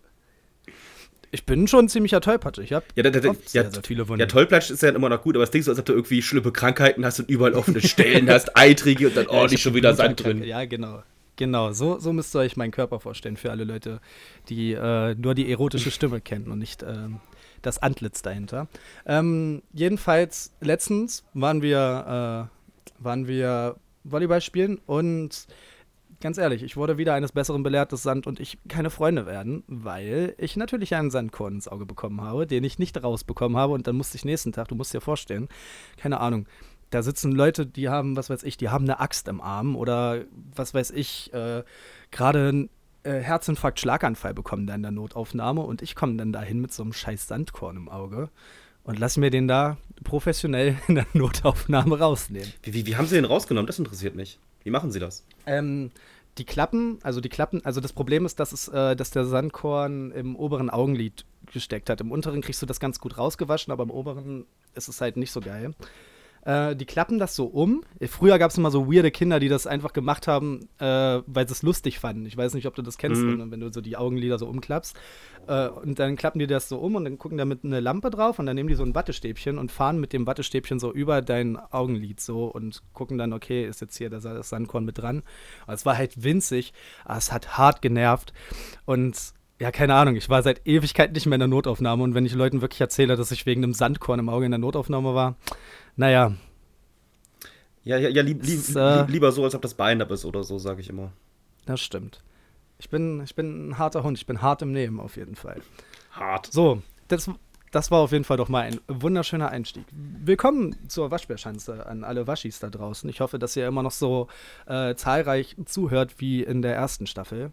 Ich 1.32 1.44
bin 1.44 1.68
schon 1.68 1.84
ein 1.84 1.88
ziemlicher 1.88 2.20
Tollpatsch. 2.20 2.58
Ich 2.58 2.72
habe 2.72 2.84
ja, 2.96 3.04
da, 3.04 3.10
da, 3.10 3.28
ja, 3.28 3.34
sehr, 3.44 3.70
sehr 3.70 3.82
viele 3.84 4.08
Wunden. 4.08 4.20
Ja, 4.20 4.26
Tollpatsch 4.26 4.70
ist 4.70 4.82
ja 4.82 4.88
immer 4.88 5.08
noch 5.08 5.22
gut, 5.22 5.36
aber 5.36 5.44
es 5.44 5.50
klingt 5.50 5.64
so, 5.64 5.70
als 5.70 5.78
ob 5.78 5.84
du 5.86 5.92
irgendwie 5.92 6.22
schlimme 6.22 6.50
Krankheiten 6.50 7.04
hast 7.04 7.20
und 7.20 7.30
überall 7.30 7.54
offene 7.54 7.80
Stellen 7.80 8.28
hast, 8.28 8.56
eitrige 8.56 9.08
und 9.08 9.16
dann, 9.16 9.26
oh, 9.28 9.34
ja, 9.34 9.46
nicht 9.46 9.62
schon 9.62 9.74
wieder 9.74 9.94
Sand 9.94 10.24
drin. 10.24 10.42
Ja, 10.42 10.64
genau. 10.64 11.02
Genau, 11.36 11.72
so, 11.72 11.98
so 11.98 12.12
müsst 12.12 12.36
ihr 12.36 12.40
euch 12.40 12.56
meinen 12.56 12.72
Körper 12.72 13.00
vorstellen 13.00 13.38
für 13.38 13.50
alle 13.50 13.64
Leute, 13.64 14.00
die 14.50 14.72
äh, 14.72 15.14
nur 15.14 15.34
die 15.34 15.50
erotische 15.50 15.90
Stimme 15.90 16.20
kennen 16.20 16.50
und 16.50 16.58
nicht 16.58 16.82
äh, 16.82 16.94
das 17.62 17.80
Antlitz 17.80 18.22
dahinter. 18.22 18.68
Ähm, 19.06 19.62
jedenfalls, 19.72 20.52
letztens 20.60 21.24
waren 21.32 21.62
wir, 21.62 22.48
äh, 22.50 23.02
waren 23.02 23.26
wir 23.26 23.76
Volleyball 24.04 24.40
spielen 24.40 24.80
und 24.84 25.46
ganz 26.20 26.38
ehrlich, 26.38 26.62
ich 26.62 26.76
wurde 26.76 26.98
wieder 26.98 27.14
eines 27.14 27.32
Besseren 27.32 27.62
belehrt, 27.62 27.92
dass 27.92 28.02
Sand 28.02 28.26
und 28.26 28.40
ich 28.40 28.58
keine 28.68 28.90
Freunde 28.90 29.26
werden, 29.26 29.64
weil 29.66 30.34
ich 30.38 30.56
natürlich 30.56 30.94
einen 30.94 31.10
Sandkorn 31.10 31.54
ins 31.54 31.68
Auge 31.68 31.86
bekommen 31.86 32.20
habe, 32.20 32.46
den 32.46 32.64
ich 32.64 32.78
nicht 32.78 33.02
rausbekommen 33.02 33.56
habe 33.56 33.72
und 33.72 33.86
dann 33.86 33.96
musste 33.96 34.16
ich 34.16 34.24
nächsten 34.24 34.52
Tag, 34.52 34.68
du 34.68 34.74
musst 34.74 34.94
dir 34.94 35.00
vorstellen, 35.00 35.48
keine 35.96 36.20
Ahnung, 36.20 36.46
da 36.90 37.02
sitzen 37.02 37.32
Leute, 37.32 37.66
die 37.66 37.88
haben, 37.88 38.16
was 38.16 38.30
weiß 38.30 38.42
ich, 38.42 38.56
die 38.56 38.68
haben 38.68 38.84
eine 38.84 39.00
Axt 39.00 39.28
im 39.28 39.40
Arm 39.40 39.76
oder 39.76 40.24
was 40.54 40.74
weiß 40.74 40.90
ich, 40.90 41.32
äh, 41.32 41.62
gerade 42.10 42.48
einen 42.48 42.70
äh, 43.04 43.20
Herzinfarkt, 43.20 43.80
Schlaganfall 43.80 44.34
bekommen 44.34 44.66
da 44.66 44.74
in 44.74 44.82
der 44.82 44.90
Notaufnahme 44.90 45.62
und 45.62 45.82
ich 45.82 45.94
komme 45.94 46.16
dann 46.16 46.32
dahin 46.32 46.60
mit 46.60 46.72
so 46.72 46.82
einem 46.82 46.92
scheiß 46.92 47.28
Sandkorn 47.28 47.76
im 47.76 47.88
Auge 47.88 48.28
und 48.82 48.98
lass 48.98 49.16
mir 49.16 49.30
den 49.30 49.48
da 49.48 49.76
professionell 50.04 50.76
in 50.88 50.96
der 50.96 51.06
Notaufnahme 51.12 51.98
rausnehmen. 51.98 52.52
Wie, 52.62 52.74
wie, 52.74 52.86
wie 52.86 52.96
haben 52.96 53.06
sie 53.06 53.14
den 53.14 53.24
rausgenommen? 53.24 53.66
Das 53.66 53.78
interessiert 53.78 54.16
mich. 54.16 54.38
Wie 54.62 54.70
machen 54.70 54.90
Sie 54.90 55.00
das? 55.00 55.24
Ähm, 55.46 55.90
die 56.38 56.44
Klappen, 56.44 56.98
also 57.02 57.20
die 57.20 57.28
Klappen, 57.28 57.64
also 57.64 57.80
das 57.80 57.92
Problem 57.92 58.24
ist, 58.24 58.40
dass, 58.40 58.52
es, 58.52 58.68
äh, 58.68 58.96
dass 58.96 59.10
der 59.10 59.24
Sandkorn 59.24 60.10
im 60.12 60.36
oberen 60.36 60.70
Augenlid 60.70 61.24
gesteckt 61.52 61.90
hat. 61.90 62.00
Im 62.00 62.12
unteren 62.12 62.40
kriegst 62.40 62.62
du 62.62 62.66
das 62.66 62.80
ganz 62.80 63.00
gut 63.00 63.18
rausgewaschen, 63.18 63.72
aber 63.72 63.82
im 63.82 63.90
oberen 63.90 64.46
ist 64.74 64.88
es 64.88 65.00
halt 65.00 65.16
nicht 65.16 65.32
so 65.32 65.40
geil. 65.40 65.74
Äh, 66.44 66.74
die 66.76 66.86
klappen 66.86 67.18
das 67.18 67.36
so 67.36 67.46
um. 67.46 67.82
Früher 68.08 68.38
gab 68.38 68.50
es 68.50 68.58
immer 68.58 68.70
so 68.70 68.90
weirde 68.90 69.10
Kinder, 69.10 69.40
die 69.40 69.48
das 69.48 69.66
einfach 69.66 69.92
gemacht 69.92 70.26
haben, 70.26 70.68
äh, 70.78 71.20
weil 71.26 71.46
sie 71.46 71.52
es 71.52 71.62
lustig 71.62 71.98
fanden. 71.98 72.26
Ich 72.26 72.36
weiß 72.36 72.54
nicht, 72.54 72.66
ob 72.66 72.74
du 72.74 72.82
das 72.82 72.98
kennst, 72.98 73.22
mhm. 73.22 73.50
wenn 73.50 73.60
du 73.60 73.72
so 73.72 73.80
die 73.80 73.96
Augenlider 73.96 74.38
so 74.38 74.46
umklappst. 74.46 74.96
Äh, 75.46 75.68
und 75.68 75.98
dann 75.98 76.16
klappen 76.16 76.38
die 76.38 76.46
das 76.46 76.68
so 76.68 76.78
um 76.78 76.94
und 76.94 77.04
dann 77.04 77.18
gucken 77.18 77.38
da 77.38 77.44
mit 77.44 77.64
einer 77.64 77.80
Lampe 77.80 78.10
drauf 78.10 78.38
und 78.38 78.46
dann 78.46 78.56
nehmen 78.56 78.68
die 78.68 78.74
so 78.74 78.84
ein 78.84 78.94
Wattestäbchen 78.94 79.58
und 79.58 79.70
fahren 79.70 80.00
mit 80.00 80.12
dem 80.12 80.26
Wattestäbchen 80.26 80.78
so 80.78 80.92
über 80.92 81.22
dein 81.22 81.56
Augenlid 81.56 82.20
so 82.20 82.46
und 82.46 82.82
gucken 82.94 83.18
dann, 83.18 83.32
okay, 83.32 83.66
ist 83.66 83.80
jetzt 83.80 83.96
hier 83.98 84.10
das, 84.10 84.22
das 84.22 84.48
Sandkorn 84.48 84.84
mit 84.84 84.98
dran. 84.98 85.22
Aber 85.64 85.74
es 85.74 85.84
war 85.84 85.96
halt 85.96 86.22
winzig, 86.22 86.72
aber 87.04 87.18
es 87.18 87.32
hat 87.32 87.58
hart 87.58 87.82
genervt 87.82 88.32
und 88.86 89.34
ja, 89.60 89.70
keine 89.70 89.94
Ahnung, 89.94 90.16
ich 90.16 90.30
war 90.30 90.42
seit 90.42 90.66
Ewigkeit 90.66 91.12
nicht 91.12 91.26
mehr 91.26 91.36
in 91.36 91.40
der 91.40 91.48
Notaufnahme 91.48 92.02
und 92.02 92.14
wenn 92.14 92.24
ich 92.24 92.32
Leuten 92.32 92.62
wirklich 92.62 92.80
erzähle, 92.80 93.16
dass 93.16 93.30
ich 93.30 93.44
wegen 93.44 93.62
einem 93.62 93.74
Sandkorn 93.74 94.18
im 94.18 94.30
Auge 94.30 94.46
in 94.46 94.52
der 94.52 94.58
Notaufnahme 94.58 95.14
war, 95.14 95.36
naja. 96.00 96.32
Ja, 97.82 97.98
ja, 97.98 98.08
ja 98.08 98.22
lieb, 98.22 98.42
lieb, 98.42 98.74
äh, 98.74 99.04
lieber 99.04 99.32
so, 99.32 99.44
als 99.44 99.54
ob 99.54 99.60
das 99.60 99.74
Bein 99.74 100.00
ab 100.00 100.10
ist 100.10 100.24
oder 100.24 100.42
so, 100.44 100.58
sage 100.58 100.80
ich 100.80 100.88
immer. 100.88 101.12
Das 101.66 101.80
stimmt. 101.80 102.22
Ich 102.78 102.88
bin, 102.88 103.22
ich 103.22 103.34
bin 103.34 103.68
ein 103.68 103.78
harter 103.78 104.02
Hund, 104.02 104.16
ich 104.16 104.26
bin 104.26 104.40
hart 104.40 104.62
im 104.62 104.72
Nehmen 104.72 104.98
auf 104.98 105.16
jeden 105.16 105.34
Fall. 105.34 105.60
Hart. 106.12 106.48
So, 106.50 106.82
das, 107.08 107.30
das 107.70 107.90
war 107.90 108.00
auf 108.00 108.12
jeden 108.12 108.24
Fall 108.24 108.38
doch 108.38 108.48
mal 108.48 108.62
ein 108.62 108.80
wunderschöner 108.88 109.50
Einstieg. 109.50 109.84
Willkommen 109.92 110.74
zur 110.88 111.10
Waschbärschanze 111.10 111.84
an 111.84 112.02
alle 112.02 112.26
Waschis 112.26 112.60
da 112.60 112.70
draußen. 112.70 113.08
Ich 113.10 113.20
hoffe, 113.20 113.38
dass 113.38 113.54
ihr 113.54 113.68
immer 113.68 113.82
noch 113.82 113.90
so 113.90 114.28
äh, 114.66 114.94
zahlreich 114.94 115.54
zuhört 115.66 116.14
wie 116.16 116.42
in 116.42 116.62
der 116.62 116.74
ersten 116.74 117.06
Staffel. 117.06 117.52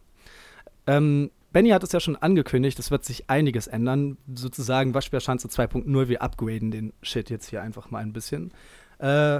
Ähm, 0.85 1.31
Benny 1.57 1.69
hat 1.69 1.81
es 1.81 1.91
ja 1.91 1.99
schon 1.99 2.15
angekündigt, 2.15 2.77
es 2.77 2.91
wird 2.91 3.03
sich 3.03 3.31
einiges 3.31 3.65
ändern. 3.65 4.19
Sozusagen 4.31 4.93
Waschbärschanze 4.93 5.47
2.0, 5.47 6.07
wir 6.07 6.21
upgraden 6.21 6.69
den 6.69 6.93
Shit 7.01 7.31
jetzt 7.31 7.49
hier 7.49 7.63
einfach 7.63 7.89
mal 7.89 8.03
ein 8.03 8.13
bisschen. 8.13 8.51
Äh, 8.99 9.39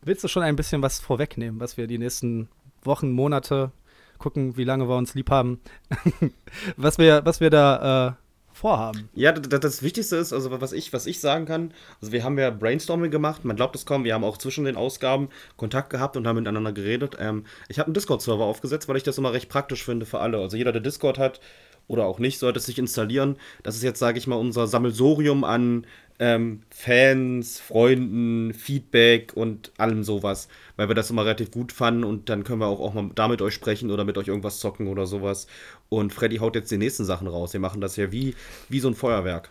willst 0.00 0.24
du 0.24 0.28
schon 0.28 0.42
ein 0.44 0.56
bisschen 0.56 0.80
was 0.80 0.98
vorwegnehmen, 0.98 1.60
was 1.60 1.76
wir 1.76 1.86
die 1.86 1.98
nächsten 1.98 2.48
Wochen, 2.84 3.12
Monate 3.12 3.70
gucken, 4.16 4.56
wie 4.56 4.64
lange 4.64 4.88
wir 4.88 4.96
uns 4.96 5.12
lieb 5.12 5.28
haben, 5.28 5.60
was, 6.78 6.96
wir, 6.96 7.26
was 7.26 7.38
wir 7.40 7.50
da 7.50 8.08
äh, 8.08 8.12
vorhaben. 8.58 9.08
Ja, 9.14 9.32
das, 9.32 9.60
das, 9.60 9.82
Wichtigste 9.82 10.16
ist, 10.16 10.32
also 10.32 10.60
was 10.60 10.72
ich, 10.72 10.92
was 10.92 11.06
ich 11.06 11.20
sagen 11.20 11.46
kann, 11.46 11.72
also 12.00 12.12
wir 12.12 12.24
haben 12.24 12.38
ja 12.38 12.50
Brainstorming 12.50 13.10
gemacht, 13.10 13.44
man 13.44 13.56
glaubt 13.56 13.76
es 13.76 13.86
kaum, 13.86 14.04
wir 14.04 14.14
haben 14.14 14.24
auch 14.24 14.36
zwischen 14.36 14.64
den 14.64 14.76
Ausgaben 14.76 15.28
Kontakt 15.56 15.90
gehabt 15.90 16.16
und 16.16 16.26
haben 16.26 16.36
miteinander 16.36 16.72
geredet. 16.72 17.16
Ähm, 17.20 17.44
ich 17.68 17.78
habe 17.78 17.86
einen 17.86 17.94
Discord-Server 17.94 18.44
aufgesetzt, 18.44 18.88
weil 18.88 18.96
ich 18.96 19.04
das 19.04 19.16
immer 19.16 19.32
recht 19.32 19.48
praktisch 19.48 19.84
finde 19.84 20.06
für 20.06 20.20
alle. 20.20 20.38
Also 20.38 20.56
jeder, 20.56 20.72
der 20.72 20.82
Discord 20.82 21.18
hat 21.18 21.40
oder 21.86 22.04
auch 22.04 22.18
nicht, 22.18 22.38
sollte 22.38 22.58
es 22.58 22.66
sich 22.66 22.78
installieren. 22.78 23.36
Das 23.62 23.76
ist 23.76 23.82
jetzt, 23.82 23.98
sage 23.98 24.18
ich 24.18 24.26
mal, 24.26 24.36
unser 24.36 24.66
Sammelsorium 24.66 25.44
an 25.44 25.86
ähm, 26.18 26.62
Fans, 26.70 27.60
Freunden, 27.60 28.52
Feedback 28.52 29.32
und 29.34 29.72
allem 29.78 30.02
sowas, 30.02 30.48
weil 30.76 30.88
wir 30.88 30.94
das 30.94 31.10
immer 31.10 31.24
relativ 31.24 31.50
gut 31.50 31.72
fanden 31.72 32.04
und 32.04 32.28
dann 32.28 32.44
können 32.44 32.60
wir 32.60 32.66
auch, 32.66 32.80
auch 32.80 32.94
mal 32.94 33.10
da 33.14 33.28
mit 33.28 33.40
euch 33.40 33.54
sprechen 33.54 33.90
oder 33.90 34.04
mit 34.04 34.18
euch 34.18 34.28
irgendwas 34.28 34.58
zocken 34.58 34.88
oder 34.88 35.06
sowas. 35.06 35.46
Und 35.88 36.12
Freddy 36.12 36.38
haut 36.38 36.54
jetzt 36.54 36.70
die 36.70 36.78
nächsten 36.78 37.04
Sachen 37.04 37.28
raus. 37.28 37.52
Wir 37.52 37.60
machen 37.60 37.80
das 37.80 37.96
ja 37.96 38.10
wie, 38.10 38.34
wie 38.68 38.80
so 38.80 38.88
ein 38.88 38.94
Feuerwerk. 38.94 39.50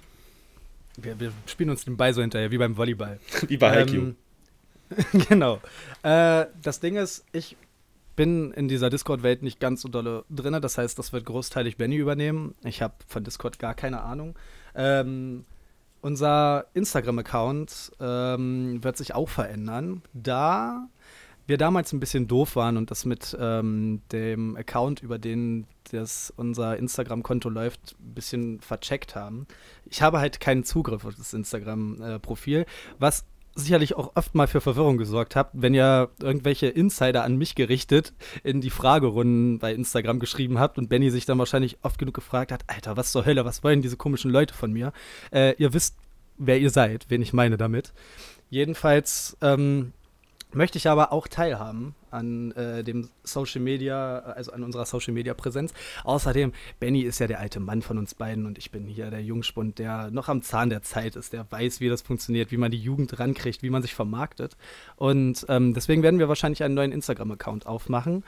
Wir, 0.98 1.20
wir 1.20 1.32
spielen 1.46 1.70
uns 1.70 1.86
den 1.86 1.96
Ball 1.96 2.14
so 2.14 2.22
hinterher, 2.22 2.52
wie 2.52 2.58
beim 2.58 2.76
Volleyball. 2.76 3.20
wie 3.48 3.58
bei 3.58 3.72
Haikyuu. 3.72 4.02
Ähm, 4.02 4.16
genau. 5.30 5.62
Äh, 6.04 6.46
das 6.62 6.80
Ding 6.80 6.96
ist, 6.96 7.26
ich 7.32 7.56
bin 8.16 8.52
in 8.52 8.68
dieser 8.68 8.90
Discord-Welt 8.90 9.44
nicht 9.44 9.60
ganz 9.60 9.82
so 9.82 9.90
dolle 9.90 10.26
drin. 10.30 10.60
Das 10.62 10.78
heißt, 10.78 10.98
das 11.00 11.14
wird 11.14 11.26
großteilig 11.26 11.78
Benny 11.78 11.96
übernehmen. 11.96 12.56
Ich 12.64 12.82
habe 12.82 12.96
von 13.08 13.24
Discord 13.24 13.60
gar 13.60 13.76
keine 13.76 14.02
Ahnung. 14.02 14.36
Ähm, 14.76 15.46
unser 16.08 16.68
Instagram-Account 16.74 17.92
ähm, 18.00 18.82
wird 18.82 18.96
sich 18.96 19.14
auch 19.14 19.28
verändern, 19.28 20.02
da 20.14 20.88
wir 21.48 21.58
damals 21.58 21.92
ein 21.92 22.00
bisschen 22.00 22.30
doof 22.30 22.56
waren 22.56 22.78
und 22.78 22.92
das 22.92 23.04
mit 23.04 23.36
ähm, 23.38 24.02
dem 24.14 24.56
Account, 24.56 25.04
über 25.04 25.20
den 25.20 25.68
das 25.92 26.34
unser 26.38 26.78
Instagram-Konto 26.78 27.50
läuft, 27.50 27.98
ein 28.00 28.14
bisschen 28.14 28.62
vercheckt 28.62 29.16
haben. 29.16 29.48
Ich 29.86 30.02
habe 30.02 30.20
halt 30.20 30.40
keinen 30.40 30.64
Zugriff 30.64 31.04
auf 31.04 31.16
das 31.16 31.34
Instagram-Profil, 31.34 32.66
was 33.00 33.26
sicherlich 33.58 33.96
auch 33.96 34.12
oft 34.16 34.36
mal 34.36 34.48
für 34.48 34.62
Verwirrung 34.62 34.98
gesorgt 34.98 35.36
hat, 35.36 35.50
wenn 35.54 35.74
ihr 35.74 36.10
irgendwelche 36.22 36.68
Insider 36.68 37.24
an 37.24 37.38
mich 37.38 37.56
gerichtet 37.56 38.14
in 38.44 38.62
die 38.62 38.70
Fragerunden 38.70 39.60
bei 39.60 39.74
Instagram 39.74 40.20
geschrieben 40.20 40.60
habt 40.60 40.78
und 40.78 40.90
Benny 40.90 41.10
sich 41.10 41.26
dann 41.26 41.40
wahrscheinlich 41.40 41.78
oft 41.82 41.98
genug 41.98 42.14
gefragt 42.14 42.52
hat, 42.52 42.64
Alter, 42.68 42.98
was 42.98 43.12
zur 43.12 43.26
Hölle, 43.26 43.46
was 43.46 43.64
wollen 43.64 43.82
diese 43.82 43.98
komischen 43.98 44.32
Leute 44.32 44.54
von 44.54 44.72
mir? 44.72 44.94
Äh, 45.32 45.56
ihr 45.58 45.74
wisst, 45.74 45.96
wer 46.38 46.60
ihr 46.60 46.70
seid, 46.70 47.06
wen 47.10 47.22
ich 47.22 47.34
meine 47.34 47.58
damit. 47.58 47.94
Jedenfalls 48.50 49.38
ähm, 49.42 49.94
möchte 50.58 50.78
ich 50.78 50.88
aber 50.88 51.14
auch 51.14 51.28
teilhaben 51.28 51.96
an 52.12 52.52
äh, 52.54 52.84
dem 52.84 53.10
Social 53.24 53.62
Media, 53.62 54.20
also 54.20 54.52
an 54.52 54.64
unserer 54.64 54.86
Social 54.86 55.14
Media 55.14 55.34
Präsenz. 55.34 55.74
Außerdem, 56.04 56.52
Benny 56.80 57.02
ist 57.02 57.20
ja 57.20 57.28
der 57.28 57.40
alte 57.40 57.60
Mann 57.60 57.82
von 57.82 57.98
uns 57.98 58.14
beiden 58.14 58.46
und 58.46 58.58
ich 58.58 58.72
bin 58.72 58.86
hier 58.86 59.10
der 59.10 59.24
Jungspund, 59.24 59.80
der 59.80 60.12
noch 60.12 60.28
am 60.28 60.42
Zahn 60.42 60.70
der 60.70 60.82
Zeit 60.82 61.16
ist, 61.16 61.34
der 61.34 61.50
weiß, 61.50 61.80
wie 61.80 61.90
das 61.90 62.02
funktioniert, 62.02 62.52
wie 62.52 62.58
man 62.58 62.72
die 62.72 62.80
Jugend 62.80 63.20
rankriegt, 63.20 63.64
wie 63.64 63.70
man 63.70 63.82
sich 63.82 63.94
vermarktet. 63.94 64.58
Und 64.96 65.46
ähm, 65.50 65.74
deswegen 65.74 66.04
werden 66.04 66.20
wir 66.20 66.28
wahrscheinlich 66.28 66.64
einen 66.64 66.76
neuen 66.76 66.92
Instagram-Account 66.92 67.66
aufmachen. 67.68 68.24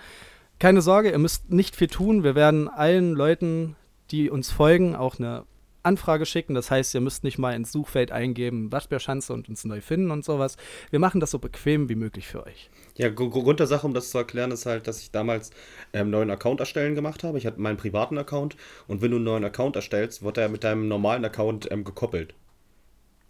Keine 0.60 0.82
Sorge, 0.82 1.12
ihr 1.12 1.20
müsst 1.20 1.50
nicht 1.52 1.76
viel 1.76 1.88
tun. 1.88 2.24
Wir 2.24 2.36
werden 2.36 2.68
allen 2.68 3.14
Leuten, 3.14 3.76
die 4.12 4.30
uns 4.30 4.52
folgen, 4.52 4.96
auch 4.96 5.18
eine 5.18 5.46
Anfrage 5.84 6.26
schicken. 6.26 6.54
Das 6.54 6.72
heißt, 6.72 6.94
ihr 6.94 7.02
müsst 7.02 7.24
nicht 7.24 7.38
mal 7.38 7.56
ins 7.56 7.72
Suchfeld 7.72 8.12
eingeben, 8.12 8.72
Waschbärschanze 8.72 9.34
und 9.34 9.50
uns 9.50 9.66
neu 9.66 9.82
finden 9.82 10.12
und 10.12 10.26
sowas. 10.26 10.58
Wir 10.90 11.00
machen 11.00 11.20
das 11.20 11.32
so 11.32 11.40
bequem 11.40 11.90
wie 11.90 11.96
möglich 11.96 12.28
für 12.28 12.46
euch. 12.46 12.70
Ja, 12.96 13.10
Grund 13.10 13.60
der 13.60 13.68
Sache, 13.68 13.88
um 13.88 13.94
das 13.94 14.10
zu 14.12 14.18
erklären, 14.18 14.52
ist 14.52 14.66
halt, 14.66 14.88
dass 14.88 15.02
ich 15.02 15.12
damals 15.12 15.52
einen 15.94 16.08
ähm, 16.08 16.10
neuen 16.12 16.30
Account 16.30 16.60
erstellen 16.60 16.96
gemacht 16.96 17.24
habe. 17.24 17.38
Ich 17.38 17.46
hatte 17.46 17.62
meinen 17.62 17.78
privaten 17.78 18.18
Account 18.18 18.58
und 18.88 19.02
wenn 19.02 19.12
du 19.12 19.18
einen 19.18 19.26
neuen 19.26 19.46
Account 19.46 19.76
erstellst, 19.76 20.24
wird 20.24 20.38
er 20.38 20.50
mit 20.50 20.64
deinem 20.64 20.88
normalen 20.88 21.24
Account 21.26 21.72
ähm, 21.72 21.84
gekoppelt. 21.84 22.34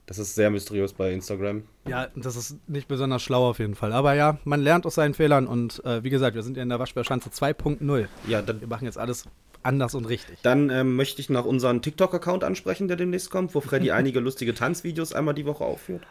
Das 0.10 0.18
ist 0.18 0.34
sehr 0.34 0.50
mysteriös 0.50 0.94
bei 0.94 1.14
Instagram. 1.14 1.62
Ja, 1.88 2.08
das 2.16 2.36
ist 2.36 2.58
nicht 2.68 2.88
besonders 2.88 3.22
schlau 3.22 3.48
auf 3.48 3.60
jeden 3.60 3.76
Fall. 3.76 3.94
Aber 3.94 4.16
ja, 4.16 4.40
man 4.44 4.60
lernt 4.60 4.88
aus 4.88 4.96
seinen 4.96 5.14
Fehlern 5.14 5.46
und 5.46 5.86
äh, 5.86 6.04
wie 6.04 6.10
gesagt, 6.10 6.36
wir 6.36 6.42
sind 6.42 6.58
ja 6.58 6.64
in 6.64 6.70
der 6.70 6.80
Waschbärschanze 6.80 7.30
2.0. 7.30 8.08
Ja, 8.28 8.42
dann 8.42 8.60
wir 8.60 8.68
machen 8.68 8.86
jetzt 8.86 8.98
alles 8.98 9.26
anders 9.64 9.96
und 9.96 10.06
richtig. 10.06 10.38
Dann 10.42 10.70
ähm, 10.70 10.96
möchte 10.96 11.22
ich 11.22 11.30
noch 11.30 11.46
unseren 11.46 11.82
TikTok-Account 11.82 12.44
ansprechen, 12.44 12.88
der 12.88 12.98
demnächst 12.98 13.30
kommt, 13.30 13.56
wo 13.56 13.62
Freddy 13.62 13.92
einige 13.92 14.20
lustige 14.20 14.54
Tanzvideos 14.54 15.14
einmal 15.14 15.34
die 15.34 15.46
Woche 15.46 15.64
aufführt. 15.64 16.04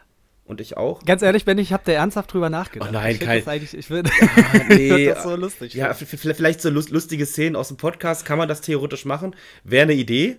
Und 0.45 0.63
ich 0.63 0.79
auch. 0.79 1.05
Ganz 1.05 1.21
ehrlich, 1.21 1.47
wenn 1.47 1.59
ich 1.59 1.75
habe 1.75 1.83
da 1.85 1.93
ernsthaft 1.93 2.33
drüber 2.33 2.49
nachgedacht. 2.49 2.89
Oh 2.89 2.93
nein, 2.93 3.17
ich 3.17 3.21
kein. 3.21 3.45
Das 3.45 3.75
ich 3.75 3.91
würde 3.91 4.11
ah, 4.19 4.59
nee, 4.69 5.05
das 5.07 5.23
so 5.23 5.37
lustig. 5.37 5.75
Ja, 5.75 5.93
vielleicht 5.93 6.63
so 6.63 6.71
lustige 6.71 7.27
Szenen 7.27 7.55
aus 7.55 7.69
dem 7.69 7.77
Podcast 7.77 8.25
kann 8.25 8.39
man 8.39 8.49
das 8.49 8.63
theoretisch 8.63 9.05
machen. 9.05 9.37
Wäre 9.65 9.83
eine 9.83 9.93
Idee. 9.93 10.39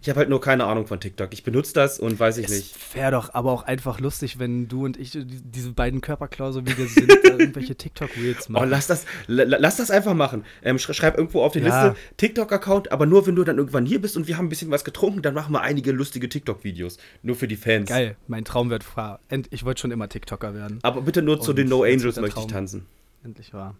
Ich 0.00 0.08
habe 0.08 0.20
halt 0.20 0.28
nur 0.28 0.40
keine 0.40 0.64
Ahnung 0.64 0.86
von 0.86 1.00
TikTok. 1.00 1.32
Ich 1.32 1.42
benutze 1.42 1.72
das 1.74 1.98
und 1.98 2.20
weiß 2.20 2.38
ich 2.38 2.46
es 2.46 2.52
nicht. 2.52 2.94
Wäre 2.94 3.10
doch 3.10 3.34
aber 3.34 3.50
auch 3.50 3.64
einfach 3.64 3.98
lustig, 3.98 4.38
wenn 4.38 4.68
du 4.68 4.84
und 4.84 4.96
ich 4.96 5.10
diese 5.12 5.72
beiden 5.72 6.00
Körperklausel, 6.00 6.64
wie 6.66 6.78
wir 6.78 6.86
sind, 6.86 7.10
irgendwelche 7.10 7.74
TikTok-Reels 7.74 8.48
machen. 8.48 8.64
Oh, 8.64 8.68
lass 8.70 8.86
das, 8.86 9.06
lass 9.26 9.76
das 9.76 9.90
einfach 9.90 10.14
machen. 10.14 10.44
Ähm, 10.62 10.78
schreib 10.78 11.18
irgendwo 11.18 11.42
auf 11.42 11.52
die 11.52 11.58
ja. 11.58 11.64
Liste 11.64 12.00
TikTok-Account, 12.16 12.92
aber 12.92 13.06
nur 13.06 13.26
wenn 13.26 13.34
du 13.34 13.42
dann 13.42 13.58
irgendwann 13.58 13.86
hier 13.86 14.00
bist 14.00 14.16
und 14.16 14.28
wir 14.28 14.38
haben 14.38 14.46
ein 14.46 14.50
bisschen 14.50 14.70
was 14.70 14.84
getrunken, 14.84 15.22
dann 15.22 15.34
machen 15.34 15.52
wir 15.52 15.62
einige 15.62 15.90
lustige 15.90 16.28
TikTok-Videos. 16.28 16.98
Nur 17.22 17.34
für 17.34 17.48
die 17.48 17.56
Fans. 17.56 17.88
Geil, 17.88 18.16
mein 18.28 18.44
Traum 18.44 18.70
wird 18.70 18.96
wahr. 18.96 19.18
Ich 19.50 19.64
wollte 19.64 19.80
schon 19.80 19.90
immer 19.90 20.08
TikToker 20.08 20.54
werden. 20.54 20.78
Aber 20.82 21.02
bitte 21.02 21.22
nur 21.22 21.36
und 21.36 21.42
zu 21.42 21.52
den 21.52 21.68
No 21.68 21.82
Angels 21.82 22.20
möchte 22.20 22.38
ich 22.38 22.46
tanzen. 22.46 22.86
Endlich 23.24 23.52
wahr 23.52 23.74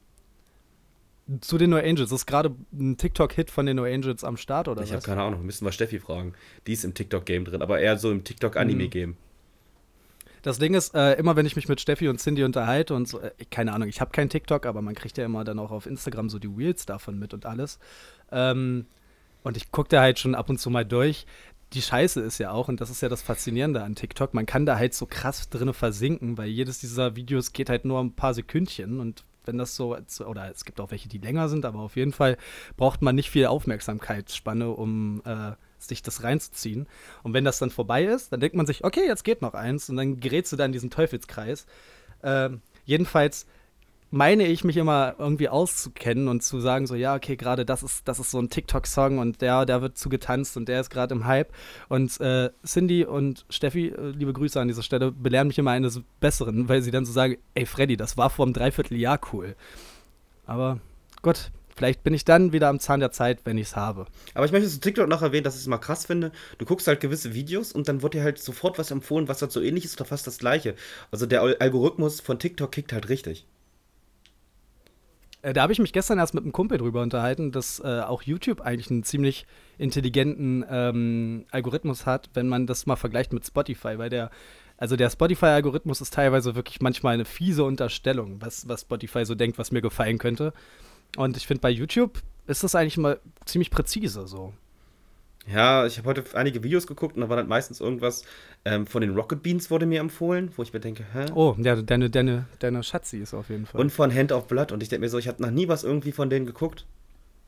zu 1.40 1.58
den 1.58 1.70
No 1.70 1.76
Angels. 1.76 2.12
Ist 2.12 2.26
gerade 2.26 2.54
ein 2.72 2.96
TikTok-Hit 2.96 3.50
von 3.50 3.66
den 3.66 3.76
No 3.76 3.84
Angels 3.84 4.24
am 4.24 4.36
Start 4.36 4.68
oder 4.68 4.82
ich 4.82 4.88
was? 4.88 4.90
Ich 4.90 4.94
habe 4.94 5.04
keine 5.04 5.22
Ahnung, 5.22 5.44
müssen 5.44 5.64
wir 5.64 5.72
Steffi 5.72 5.98
fragen. 5.98 6.34
Die 6.66 6.72
ist 6.72 6.84
im 6.84 6.94
TikTok-Game 6.94 7.44
drin, 7.44 7.62
aber 7.62 7.80
eher 7.80 7.98
so 7.98 8.10
im 8.10 8.24
TikTok-Anime-Game. 8.24 9.16
Das 10.42 10.58
Ding 10.58 10.74
ist, 10.74 10.94
äh, 10.94 11.14
immer 11.14 11.36
wenn 11.36 11.46
ich 11.46 11.56
mich 11.56 11.68
mit 11.68 11.80
Steffi 11.80 12.08
und 12.08 12.20
Cindy 12.20 12.44
unterhalte 12.44 12.94
und 12.94 13.08
so, 13.08 13.20
äh, 13.20 13.32
keine 13.50 13.72
Ahnung, 13.72 13.88
ich 13.88 14.00
habe 14.00 14.12
kein 14.12 14.28
TikTok, 14.30 14.66
aber 14.66 14.82
man 14.82 14.94
kriegt 14.94 15.18
ja 15.18 15.24
immer 15.24 15.44
dann 15.44 15.58
auch 15.58 15.70
auf 15.70 15.86
Instagram 15.86 16.30
so 16.30 16.38
die 16.38 16.56
Wheels 16.56 16.86
davon 16.86 17.18
mit 17.18 17.34
und 17.34 17.44
alles. 17.44 17.78
Ähm, 18.30 18.86
und 19.42 19.56
ich 19.56 19.72
gucke 19.72 19.88
da 19.88 20.00
halt 20.00 20.18
schon 20.18 20.34
ab 20.34 20.48
und 20.48 20.58
zu 20.58 20.70
mal 20.70 20.84
durch. 20.84 21.26
Die 21.74 21.82
Scheiße 21.82 22.20
ist 22.20 22.38
ja 22.38 22.52
auch, 22.52 22.68
und 22.68 22.80
das 22.80 22.88
ist 22.88 23.02
ja 23.02 23.08
das 23.08 23.20
Faszinierende 23.20 23.82
an 23.82 23.94
TikTok, 23.94 24.32
man 24.32 24.46
kann 24.46 24.64
da 24.64 24.78
halt 24.78 24.94
so 24.94 25.06
krass 25.06 25.50
drin 25.50 25.74
versinken, 25.74 26.38
weil 26.38 26.48
jedes 26.48 26.78
dieser 26.78 27.14
Videos 27.14 27.52
geht 27.52 27.68
halt 27.68 27.84
nur 27.84 28.00
ein 28.00 28.14
paar 28.14 28.32
Sekündchen 28.32 29.00
und 29.00 29.24
wenn 29.48 29.58
das 29.58 29.74
so, 29.74 29.96
oder 30.24 30.50
es 30.50 30.64
gibt 30.64 30.80
auch 30.80 30.92
welche, 30.92 31.08
die 31.08 31.18
länger 31.18 31.48
sind, 31.48 31.64
aber 31.64 31.80
auf 31.80 31.96
jeden 31.96 32.12
Fall 32.12 32.36
braucht 32.76 33.02
man 33.02 33.16
nicht 33.16 33.30
viel 33.30 33.46
Aufmerksamkeitsspanne, 33.46 34.70
um 34.70 35.22
äh, 35.24 35.52
sich 35.78 36.02
das 36.02 36.22
reinzuziehen. 36.22 36.86
Und 37.24 37.32
wenn 37.32 37.44
das 37.44 37.58
dann 37.58 37.70
vorbei 37.70 38.04
ist, 38.04 38.32
dann 38.32 38.40
denkt 38.40 38.56
man 38.56 38.66
sich, 38.66 38.84
okay, 38.84 39.06
jetzt 39.06 39.24
geht 39.24 39.42
noch 39.42 39.54
eins 39.54 39.90
und 39.90 39.96
dann 39.96 40.20
gerätst 40.20 40.52
du 40.52 40.56
da 40.56 40.64
in 40.64 40.72
diesen 40.72 40.90
Teufelskreis. 40.90 41.66
Äh, 42.22 42.50
jedenfalls 42.84 43.46
meine 44.10 44.46
ich, 44.46 44.64
mich 44.64 44.76
immer 44.76 45.16
irgendwie 45.18 45.48
auszukennen 45.48 46.28
und 46.28 46.42
zu 46.42 46.60
sagen, 46.60 46.86
so, 46.86 46.94
ja, 46.94 47.14
okay, 47.14 47.36
gerade 47.36 47.66
das 47.66 47.82
ist, 47.82 48.08
das 48.08 48.18
ist 48.18 48.30
so 48.30 48.38
ein 48.38 48.48
TikTok-Song 48.48 49.18
und 49.18 49.42
der, 49.42 49.66
der 49.66 49.82
wird 49.82 49.98
zugetanzt 49.98 50.56
und 50.56 50.68
der 50.68 50.80
ist 50.80 50.90
gerade 50.90 51.14
im 51.14 51.26
Hype. 51.26 51.52
Und 51.88 52.18
äh, 52.20 52.50
Cindy 52.66 53.04
und 53.04 53.44
Steffi, 53.50 53.88
äh, 53.88 54.10
liebe 54.10 54.32
Grüße 54.32 54.60
an 54.60 54.68
dieser 54.68 54.82
Stelle, 54.82 55.12
belehren 55.12 55.48
mich 55.48 55.58
immer 55.58 55.72
eines 55.72 56.00
Besseren, 56.20 56.68
weil 56.68 56.82
sie 56.82 56.90
dann 56.90 57.04
so 57.04 57.12
sagen, 57.12 57.36
ey 57.54 57.66
Freddy, 57.66 57.96
das 57.96 58.16
war 58.16 58.30
vor 58.30 58.46
einem 58.46 58.54
Dreivierteljahr 58.54 59.20
cool. 59.32 59.54
Aber 60.46 60.80
gut, 61.20 61.50
vielleicht 61.76 62.02
bin 62.02 62.14
ich 62.14 62.24
dann 62.24 62.52
wieder 62.52 62.68
am 62.68 62.80
Zahn 62.80 63.00
der 63.00 63.12
Zeit, 63.12 63.40
wenn 63.44 63.58
ich 63.58 63.68
es 63.68 63.76
habe. 63.76 64.06
Aber 64.32 64.46
ich 64.46 64.52
möchte 64.52 64.70
zu 64.70 64.80
TikTok 64.80 65.06
noch 65.06 65.20
erwähnen, 65.20 65.44
dass 65.44 65.56
ich 65.56 65.60
es 65.60 65.66
mal 65.66 65.76
krass 65.76 66.06
finde. 66.06 66.32
Du 66.56 66.64
guckst 66.64 66.86
halt 66.86 67.00
gewisse 67.00 67.34
Videos 67.34 67.72
und 67.72 67.88
dann 67.88 68.00
wird 68.00 68.14
dir 68.14 68.22
halt 68.22 68.38
sofort 68.38 68.78
was 68.78 68.90
empfohlen, 68.90 69.28
was 69.28 69.42
halt 69.42 69.52
so 69.52 69.60
ähnlich 69.60 69.84
ist 69.84 70.00
oder 70.00 70.08
fast 70.08 70.26
das 70.26 70.38
gleiche. 70.38 70.74
Also 71.10 71.26
der 71.26 71.42
Algorithmus 71.42 72.22
von 72.22 72.38
TikTok 72.38 72.72
kickt 72.72 72.94
halt 72.94 73.10
richtig. 73.10 73.46
Äh, 75.48 75.52
da 75.54 75.62
habe 75.62 75.72
ich 75.72 75.78
mich 75.78 75.92
gestern 75.92 76.18
erst 76.18 76.34
mit 76.34 76.44
einem 76.44 76.52
Kumpel 76.52 76.78
drüber 76.78 77.00
unterhalten, 77.00 77.52
dass 77.52 77.80
äh, 77.80 78.00
auch 78.00 78.22
YouTube 78.22 78.60
eigentlich 78.60 78.90
einen 78.90 79.02
ziemlich 79.02 79.46
intelligenten 79.78 80.64
ähm, 80.68 81.46
Algorithmus 81.50 82.04
hat, 82.04 82.28
wenn 82.34 82.48
man 82.48 82.66
das 82.66 82.84
mal 82.84 82.96
vergleicht 82.96 83.32
mit 83.32 83.46
Spotify, 83.46 83.96
weil 83.98 84.10
der, 84.10 84.30
also 84.76 84.96
der 84.96 85.08
Spotify-Algorithmus 85.08 86.02
ist 86.02 86.12
teilweise 86.12 86.54
wirklich 86.54 86.80
manchmal 86.80 87.14
eine 87.14 87.24
fiese 87.24 87.64
Unterstellung, 87.64 88.40
was, 88.40 88.68
was 88.68 88.82
Spotify 88.82 89.24
so 89.24 89.34
denkt, 89.34 89.58
was 89.58 89.72
mir 89.72 89.80
gefallen 89.80 90.18
könnte. 90.18 90.52
Und 91.16 91.36
ich 91.38 91.46
finde, 91.46 91.62
bei 91.62 91.70
YouTube 91.70 92.20
ist 92.46 92.62
das 92.62 92.74
eigentlich 92.74 92.98
mal 92.98 93.18
ziemlich 93.46 93.70
präzise 93.70 94.26
so. 94.26 94.52
Ja, 95.52 95.86
ich 95.86 95.96
habe 95.98 96.08
heute 96.08 96.24
einige 96.34 96.62
Videos 96.62 96.86
geguckt 96.86 97.16
und 97.16 97.22
da 97.22 97.28
war 97.28 97.36
dann 97.36 97.48
meistens 97.48 97.80
irgendwas 97.80 98.24
ähm, 98.64 98.86
von 98.86 99.00
den 99.00 99.14
Rocket 99.14 99.42
Beans 99.42 99.70
wurde 99.70 99.86
mir 99.86 100.00
empfohlen, 100.00 100.50
wo 100.56 100.62
ich 100.62 100.72
mir 100.72 100.80
denke, 100.80 101.04
hä? 101.12 101.26
Oh, 101.34 101.54
ja, 101.58 101.76
deine, 101.76 102.10
deine, 102.10 102.46
deine 102.58 102.82
Schatzi 102.82 103.18
ist 103.18 103.34
auf 103.34 103.48
jeden 103.48 103.66
Fall. 103.66 103.80
Und 103.80 103.90
von 103.90 104.14
Hand 104.14 104.32
of 104.32 104.46
Blood 104.46 104.72
und 104.72 104.82
ich 104.82 104.88
denke 104.88 105.02
mir 105.02 105.08
so, 105.08 105.18
ich 105.18 105.28
habe 105.28 105.42
noch 105.42 105.50
nie 105.50 105.68
was 105.68 105.84
irgendwie 105.84 106.12
von 106.12 106.28
denen 106.28 106.46
geguckt. 106.46 106.84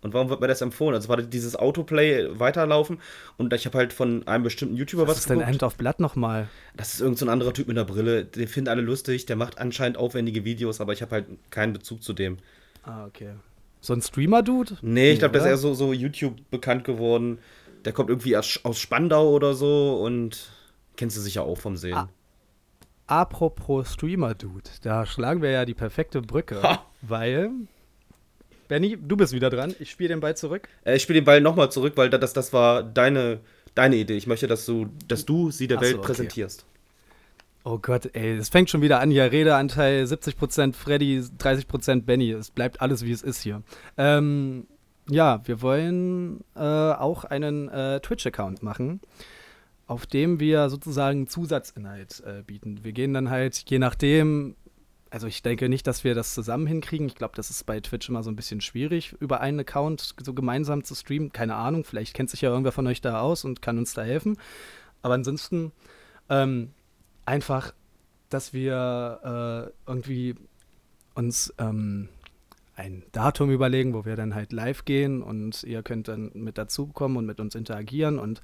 Und 0.02 0.14
warum 0.14 0.30
wird 0.30 0.40
mir 0.40 0.48
das 0.48 0.62
empfohlen? 0.62 0.94
Also 0.94 1.10
war 1.10 1.18
dieses 1.18 1.56
Autoplay 1.56 2.26
weiterlaufen 2.38 3.00
und 3.36 3.52
ich 3.52 3.66
habe 3.66 3.76
halt 3.76 3.92
von 3.92 4.26
einem 4.26 4.44
bestimmten 4.44 4.76
YouTuber 4.76 5.02
Was 5.02 5.10
was 5.10 5.18
ist 5.18 5.30
denn 5.30 5.42
End 5.42 5.62
of 5.62 5.76
Blood 5.76 6.00
nochmal? 6.00 6.48
Das 6.74 6.94
ist 6.94 7.02
irgend 7.02 7.18
so 7.18 7.26
ein 7.26 7.28
anderer 7.28 7.52
Typ 7.52 7.68
mit 7.68 7.76
einer 7.76 7.84
Brille. 7.84 8.24
Den 8.24 8.48
finden 8.48 8.70
alle 8.70 8.80
lustig, 8.80 9.26
der 9.26 9.36
macht 9.36 9.58
anscheinend 9.58 9.98
aufwendige 9.98 10.46
Videos, 10.46 10.80
aber 10.80 10.94
ich 10.94 11.02
habe 11.02 11.16
halt 11.16 11.26
keinen 11.50 11.74
Bezug 11.74 12.02
zu 12.02 12.14
dem. 12.14 12.38
Ah, 12.82 13.04
okay. 13.04 13.32
So 13.82 13.92
ein 13.92 14.00
Streamer-Dude? 14.00 14.78
Nee, 14.80 15.12
ich 15.12 15.18
glaube, 15.18 15.32
der 15.32 15.42
ist 15.42 15.48
eher 15.48 15.56
so, 15.58 15.74
so 15.74 15.92
YouTube 15.92 16.34
bekannt 16.50 16.84
geworden. 16.84 17.38
Der 17.84 17.92
kommt 17.92 18.10
irgendwie 18.10 18.36
aus, 18.36 18.60
aus 18.62 18.78
Spandau 18.78 19.30
oder 19.30 19.54
so 19.54 20.00
und 20.02 20.50
kennst 20.96 21.16
du 21.16 21.20
sicher 21.20 21.42
auch 21.42 21.58
vom 21.58 21.76
Sehen. 21.76 21.94
Ah. 21.94 22.08
Apropos 23.06 23.94
Streamer-Dude, 23.94 24.70
da 24.82 25.04
schlagen 25.04 25.42
wir 25.42 25.50
ja 25.50 25.64
die 25.64 25.74
perfekte 25.74 26.22
Brücke, 26.22 26.62
Ha. 26.62 26.84
weil. 27.02 27.50
Benny, 28.68 28.96
du 28.96 29.16
bist 29.16 29.32
wieder 29.32 29.50
dran. 29.50 29.74
Ich 29.80 29.90
spiele 29.90 30.10
den 30.10 30.20
Ball 30.20 30.36
zurück. 30.36 30.68
Äh, 30.84 30.94
ich 30.94 31.02
spiele 31.02 31.20
den 31.20 31.24
Ball 31.24 31.40
nochmal 31.40 31.72
zurück, 31.72 31.94
weil 31.96 32.08
das, 32.08 32.32
das 32.32 32.52
war 32.52 32.84
deine, 32.84 33.40
deine 33.74 33.96
Idee. 33.96 34.16
Ich 34.16 34.28
möchte, 34.28 34.46
dass 34.46 34.64
du, 34.64 34.86
dass 35.08 35.26
du 35.26 35.50
sie 35.50 35.66
der 35.66 35.78
so, 35.78 35.82
Welt 35.82 35.96
okay. 35.96 36.06
präsentierst. 36.06 36.64
Oh 37.64 37.78
Gott, 37.78 38.10
ey, 38.14 38.36
es 38.36 38.48
fängt 38.48 38.70
schon 38.70 38.80
wieder 38.80 39.00
an 39.00 39.10
hier. 39.10 39.32
Redeanteil 39.32 40.04
70% 40.04 40.74
Freddy, 40.74 41.18
30% 41.18 42.02
Benny. 42.02 42.30
Es 42.30 42.50
bleibt 42.50 42.80
alles, 42.80 43.04
wie 43.04 43.12
es 43.12 43.22
ist 43.22 43.42
hier. 43.42 43.62
Ähm, 43.98 44.66
ja, 45.10 45.40
wir 45.46 45.60
wollen 45.60 46.44
äh, 46.54 46.60
auch 46.60 47.24
einen 47.24 47.68
äh, 47.68 48.00
Twitch-Account 48.00 48.62
machen, 48.62 49.00
auf 49.86 50.06
dem 50.06 50.38
wir 50.38 50.70
sozusagen 50.70 51.26
Zusatzinhalt 51.26 52.22
äh, 52.24 52.42
bieten. 52.42 52.84
Wir 52.84 52.92
gehen 52.92 53.12
dann 53.12 53.28
halt, 53.28 53.68
je 53.68 53.78
nachdem, 53.78 54.54
also 55.10 55.26
ich 55.26 55.42
denke 55.42 55.68
nicht, 55.68 55.86
dass 55.86 56.04
wir 56.04 56.14
das 56.14 56.32
zusammen 56.32 56.66
hinkriegen. 56.66 57.08
Ich 57.08 57.16
glaube, 57.16 57.34
das 57.34 57.50
ist 57.50 57.66
bei 57.66 57.80
Twitch 57.80 58.08
immer 58.08 58.22
so 58.22 58.30
ein 58.30 58.36
bisschen 58.36 58.60
schwierig, 58.60 59.16
über 59.18 59.40
einen 59.40 59.60
Account 59.60 60.14
so 60.22 60.32
gemeinsam 60.32 60.84
zu 60.84 60.94
streamen. 60.94 61.32
Keine 61.32 61.56
Ahnung, 61.56 61.84
vielleicht 61.84 62.14
kennt 62.14 62.30
sich 62.30 62.42
ja 62.42 62.50
irgendwer 62.50 62.72
von 62.72 62.86
euch 62.86 63.00
da 63.00 63.20
aus 63.20 63.44
und 63.44 63.62
kann 63.62 63.78
uns 63.78 63.94
da 63.94 64.02
helfen. 64.02 64.36
Aber 65.02 65.14
ansonsten 65.14 65.72
ähm, 66.28 66.70
einfach, 67.26 67.74
dass 68.28 68.52
wir 68.52 69.72
äh, 69.76 69.90
irgendwie 69.90 70.36
uns 71.14 71.52
ähm, 71.58 72.08
ein 72.76 73.02
Datum 73.12 73.50
überlegen, 73.50 73.94
wo 73.94 74.04
wir 74.04 74.16
dann 74.16 74.34
halt 74.34 74.52
live 74.52 74.84
gehen 74.84 75.22
und 75.22 75.62
ihr 75.64 75.82
könnt 75.82 76.08
dann 76.08 76.30
mit 76.34 76.58
dazukommen 76.58 77.16
und 77.18 77.26
mit 77.26 77.40
uns 77.40 77.54
interagieren 77.54 78.18
und 78.18 78.40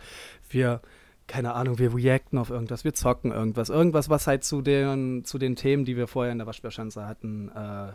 wir, 0.48 0.82
keine 1.26 1.54
Ahnung, 1.54 1.78
wir 1.78 1.94
reacten 1.94 2.38
auf 2.38 2.50
irgendwas, 2.50 2.84
wir 2.84 2.94
zocken 2.94 3.32
irgendwas, 3.32 3.68
irgendwas, 3.68 4.10
was 4.10 4.26
halt 4.26 4.44
zu 4.44 4.62
den, 4.62 5.24
zu 5.24 5.38
den 5.38 5.56
Themen, 5.56 5.84
die 5.84 5.96
wir 5.96 6.06
vorher 6.06 6.32
in 6.32 6.38
der 6.38 6.46
Waschbärschanze 6.46 7.06
hatten, 7.06 7.48
äh, 7.48 7.92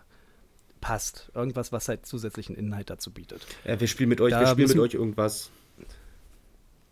passt. 0.81 1.31
Irgendwas, 1.33 1.71
was 1.71 1.87
halt 1.87 2.05
zusätzlichen 2.05 2.55
Inhalt 2.55 2.89
dazu 2.89 3.11
bietet. 3.11 3.45
Ja, 3.63 3.79
wir 3.79 3.87
spielen 3.87 4.09
mit 4.09 4.19
euch, 4.19 4.31
Da 4.31 4.41
wir 4.41 4.47
spielen 4.47 4.67
mit 4.67 4.79
euch 4.79 4.95
irgendwas. 4.95 5.51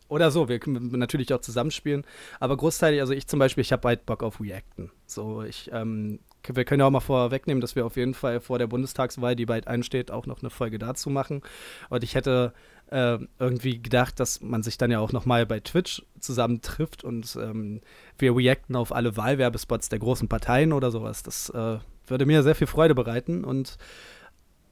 Oder 0.08 0.32
so, 0.32 0.50
wir 0.50 0.60
können 0.60 0.98
natürlich 0.98 1.34
auch 1.34 1.42
zusammenspielen. 1.42 2.04
Aber 2.40 2.56
großteilig, 2.58 3.02
also 3.02 3.14
ich 3.14 3.28
zum 3.28 3.40
Beispiel, 3.40 3.62
ich 3.62 3.72
habe 3.72 3.82
bald 3.82 4.06
Bock 4.06 4.24
auf 4.24 4.40
Reacten. 4.40 4.92
So, 5.06 5.44
ich, 5.44 5.70
ähm, 5.74 6.20
wir 6.48 6.66
können 6.66 6.80
ja 6.80 6.88
auch 6.88 6.92
mal 6.92 7.00
vorwegnehmen, 7.00 7.62
dass 7.62 7.76
wir 7.76 7.86
auf 7.86 7.98
jeden 7.98 8.14
Fall 8.14 8.40
vor 8.40 8.60
der 8.60 8.68
Bundestagswahl, 8.68 9.36
die 9.36 9.46
bald 9.46 9.68
einsteht, 9.68 10.12
auch 10.12 10.26
noch 10.26 10.42
eine 10.42 10.50
Folge 10.50 10.80
dazu 10.80 11.10
machen. 11.10 11.42
Und 11.90 12.04
ich 12.04 12.16
hätte 12.16 12.54
äh, 12.92 13.18
irgendwie 13.38 13.82
gedacht, 13.82 14.20
dass 14.20 14.42
man 14.42 14.64
sich 14.64 14.78
dann 14.78 14.92
ja 14.92 15.00
auch 15.00 15.12
nochmal 15.12 15.46
bei 15.46 15.60
Twitch 15.60 16.04
zusammentrifft 16.20 17.04
und 17.04 17.38
ähm, 17.40 17.82
wir 18.18 18.36
reacten 18.36 18.76
auf 18.76 18.94
alle 18.94 19.16
Wahlwerbespots 19.16 19.90
der 19.90 20.00
großen 20.00 20.28
Parteien 20.28 20.74
oder 20.74 20.92
sowas. 20.92 21.24
Das 21.24 21.50
äh, 21.50 21.78
würde 22.08 22.26
mir 22.26 22.44
sehr 22.44 22.56
viel 22.56 22.68
Freude 22.68 22.96
bereiten 22.96 23.44
und 23.44 23.78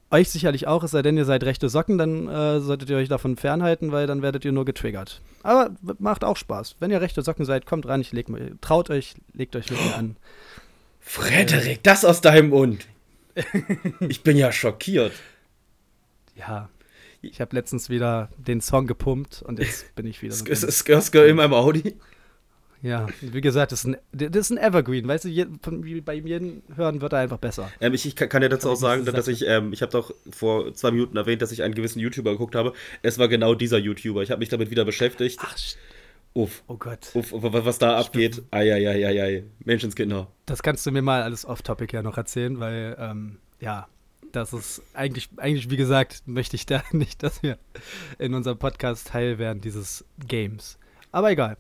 euch 0.10 0.30
sicherlich 0.30 0.68
auch, 0.68 0.84
es 0.84 0.92
sei 0.92 1.02
denn, 1.02 1.18
ihr 1.18 1.26
seid 1.26 1.44
rechte 1.44 1.70
Socken, 1.70 1.98
dann 1.98 2.28
äh, 2.28 2.60
solltet 2.62 2.90
ihr 2.90 2.98
euch 2.98 3.10
davon 3.10 3.36
fernhalten, 3.36 3.92
weil 3.92 4.08
dann 4.08 4.22
werdet 4.22 4.46
ihr 4.46 4.52
nur 4.52 4.66
getriggert. 4.66 5.22
Aber 5.44 5.72
macht 6.00 6.24
auch 6.24 6.38
Spaß. 6.38 6.78
Wenn 6.80 6.92
ihr 6.92 7.02
rechte 7.02 7.22
Socken 7.22 7.46
seid, 7.46 7.66
kommt 7.66 7.88
ran, 7.88 8.02
ich 8.02 8.14
leg 8.14 8.28
traut 8.62 8.90
euch, 8.90 9.16
legt 9.34 9.56
euch 9.56 9.70
mit 9.70 9.84
mir 9.84 9.96
an. 9.96 10.18
Frederik, 11.10 11.82
das 11.84 12.04
aus 12.06 12.22
deinem 12.22 12.50
Mund. 12.50 12.86
Ich 14.10 14.24
bin 14.24 14.36
ja 14.36 14.52
schockiert. 14.52 15.14
Ja. 16.36 16.70
Ich 17.22 17.40
habe 17.42 17.56
letztens 17.56 17.90
wieder 17.90 18.30
den 18.38 18.62
Song 18.62 18.88
gepumpt 18.88 19.42
und 19.42 19.60
jetzt 19.60 19.96
bin 19.96 20.06
ich 20.06 20.22
wieder. 20.22 20.36
Sk- 20.36 20.46
dem- 20.60 20.72
Skr 20.72 21.02
Skr 21.02 21.26
in 21.28 21.38
meinem 21.38 21.54
Audi. 21.54 21.96
Ja, 22.82 23.08
wie 23.22 23.42
gesagt, 23.42 23.72
das 23.72 23.86
ist 23.86 23.86
ein, 23.86 23.98
das 24.12 24.36
ist 24.36 24.52
ein 24.52 24.58
Evergreen. 24.58 25.08
Weißt 25.08 25.26
du, 25.26 25.30
je, 25.30 25.48
von, 25.64 25.82
bei 26.04 26.14
jedem 26.16 26.62
Hören 26.76 27.02
wird 27.02 27.14
er 27.14 27.20
einfach 27.20 27.38
besser. 27.40 27.72
Ähm, 27.82 27.94
ich, 27.96 28.06
ich 28.06 28.16
kann 28.16 28.42
dir 28.42 28.50
dazu 28.50 28.70
auch 28.70 28.76
sagen, 28.76 29.04
so 29.06 29.12
dass 29.12 29.28
ich, 29.28 29.48
ähm, 29.48 29.74
ich 29.74 29.82
habe 29.82 29.92
doch 29.92 30.14
vor 30.30 30.74
zwei 30.76 30.92
Minuten 30.92 31.18
erwähnt, 31.18 31.42
dass 31.42 31.52
ich 31.52 31.64
einen 31.64 31.74
gewissen 31.74 32.00
YouTuber 32.00 32.32
geguckt 32.32 32.54
habe. 32.54 32.74
Es 33.02 33.18
war 33.18 33.28
genau 33.30 33.56
dieser 33.56 33.78
YouTuber. 33.80 34.22
Ich 34.22 34.30
habe 34.30 34.40
mich 34.40 34.50
damit 34.50 34.70
wieder 34.70 34.86
beschäftigt. 34.86 35.40
Ach, 35.42 35.56
Uff, 36.34 36.64
oh 36.68 36.78
Gott. 36.78 37.10
uff, 37.16 37.32
was 37.34 37.80
da 37.80 37.98
abgeht. 37.98 38.44
Eieieiei. 38.52 39.46
Menschenskinder. 39.64 40.28
Das 40.46 40.62
kannst 40.62 40.86
du 40.86 40.92
mir 40.92 41.02
mal 41.02 41.24
alles 41.24 41.46
off-topic 41.46 41.96
ja 41.96 42.04
noch 42.04 42.18
erzählen, 42.18 42.60
weil, 42.60 42.96
ähm, 43.00 43.40
ja, 43.60 43.88
das 44.32 44.54
ist 44.54 44.82
eigentlich, 44.94 45.30
eigentlich, 45.38 45.70
wie 45.70 45.78
gesagt, 45.78 46.24
möchte 46.28 46.56
ich 46.56 46.66
da 46.66 46.84
nicht, 46.92 47.24
dass 47.24 47.42
wir 47.44 47.58
in 48.20 48.34
unserem 48.34 48.58
Podcast 48.58 49.08
Teil 49.08 49.40
werden 49.40 49.62
dieses 49.62 50.06
Games. 50.28 50.78
Aber 51.12 51.32
egal. 51.32 51.58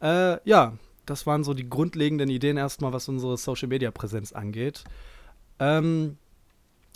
Äh, 0.00 0.38
ja, 0.48 0.78
das 1.06 1.26
waren 1.26 1.44
so 1.44 1.54
die 1.54 1.68
grundlegenden 1.68 2.30
Ideen 2.30 2.56
erstmal, 2.56 2.92
was 2.92 3.08
unsere 3.08 3.36
Social-Media-Präsenz 3.36 4.32
angeht. 4.32 4.84
Ähm, 5.58 6.16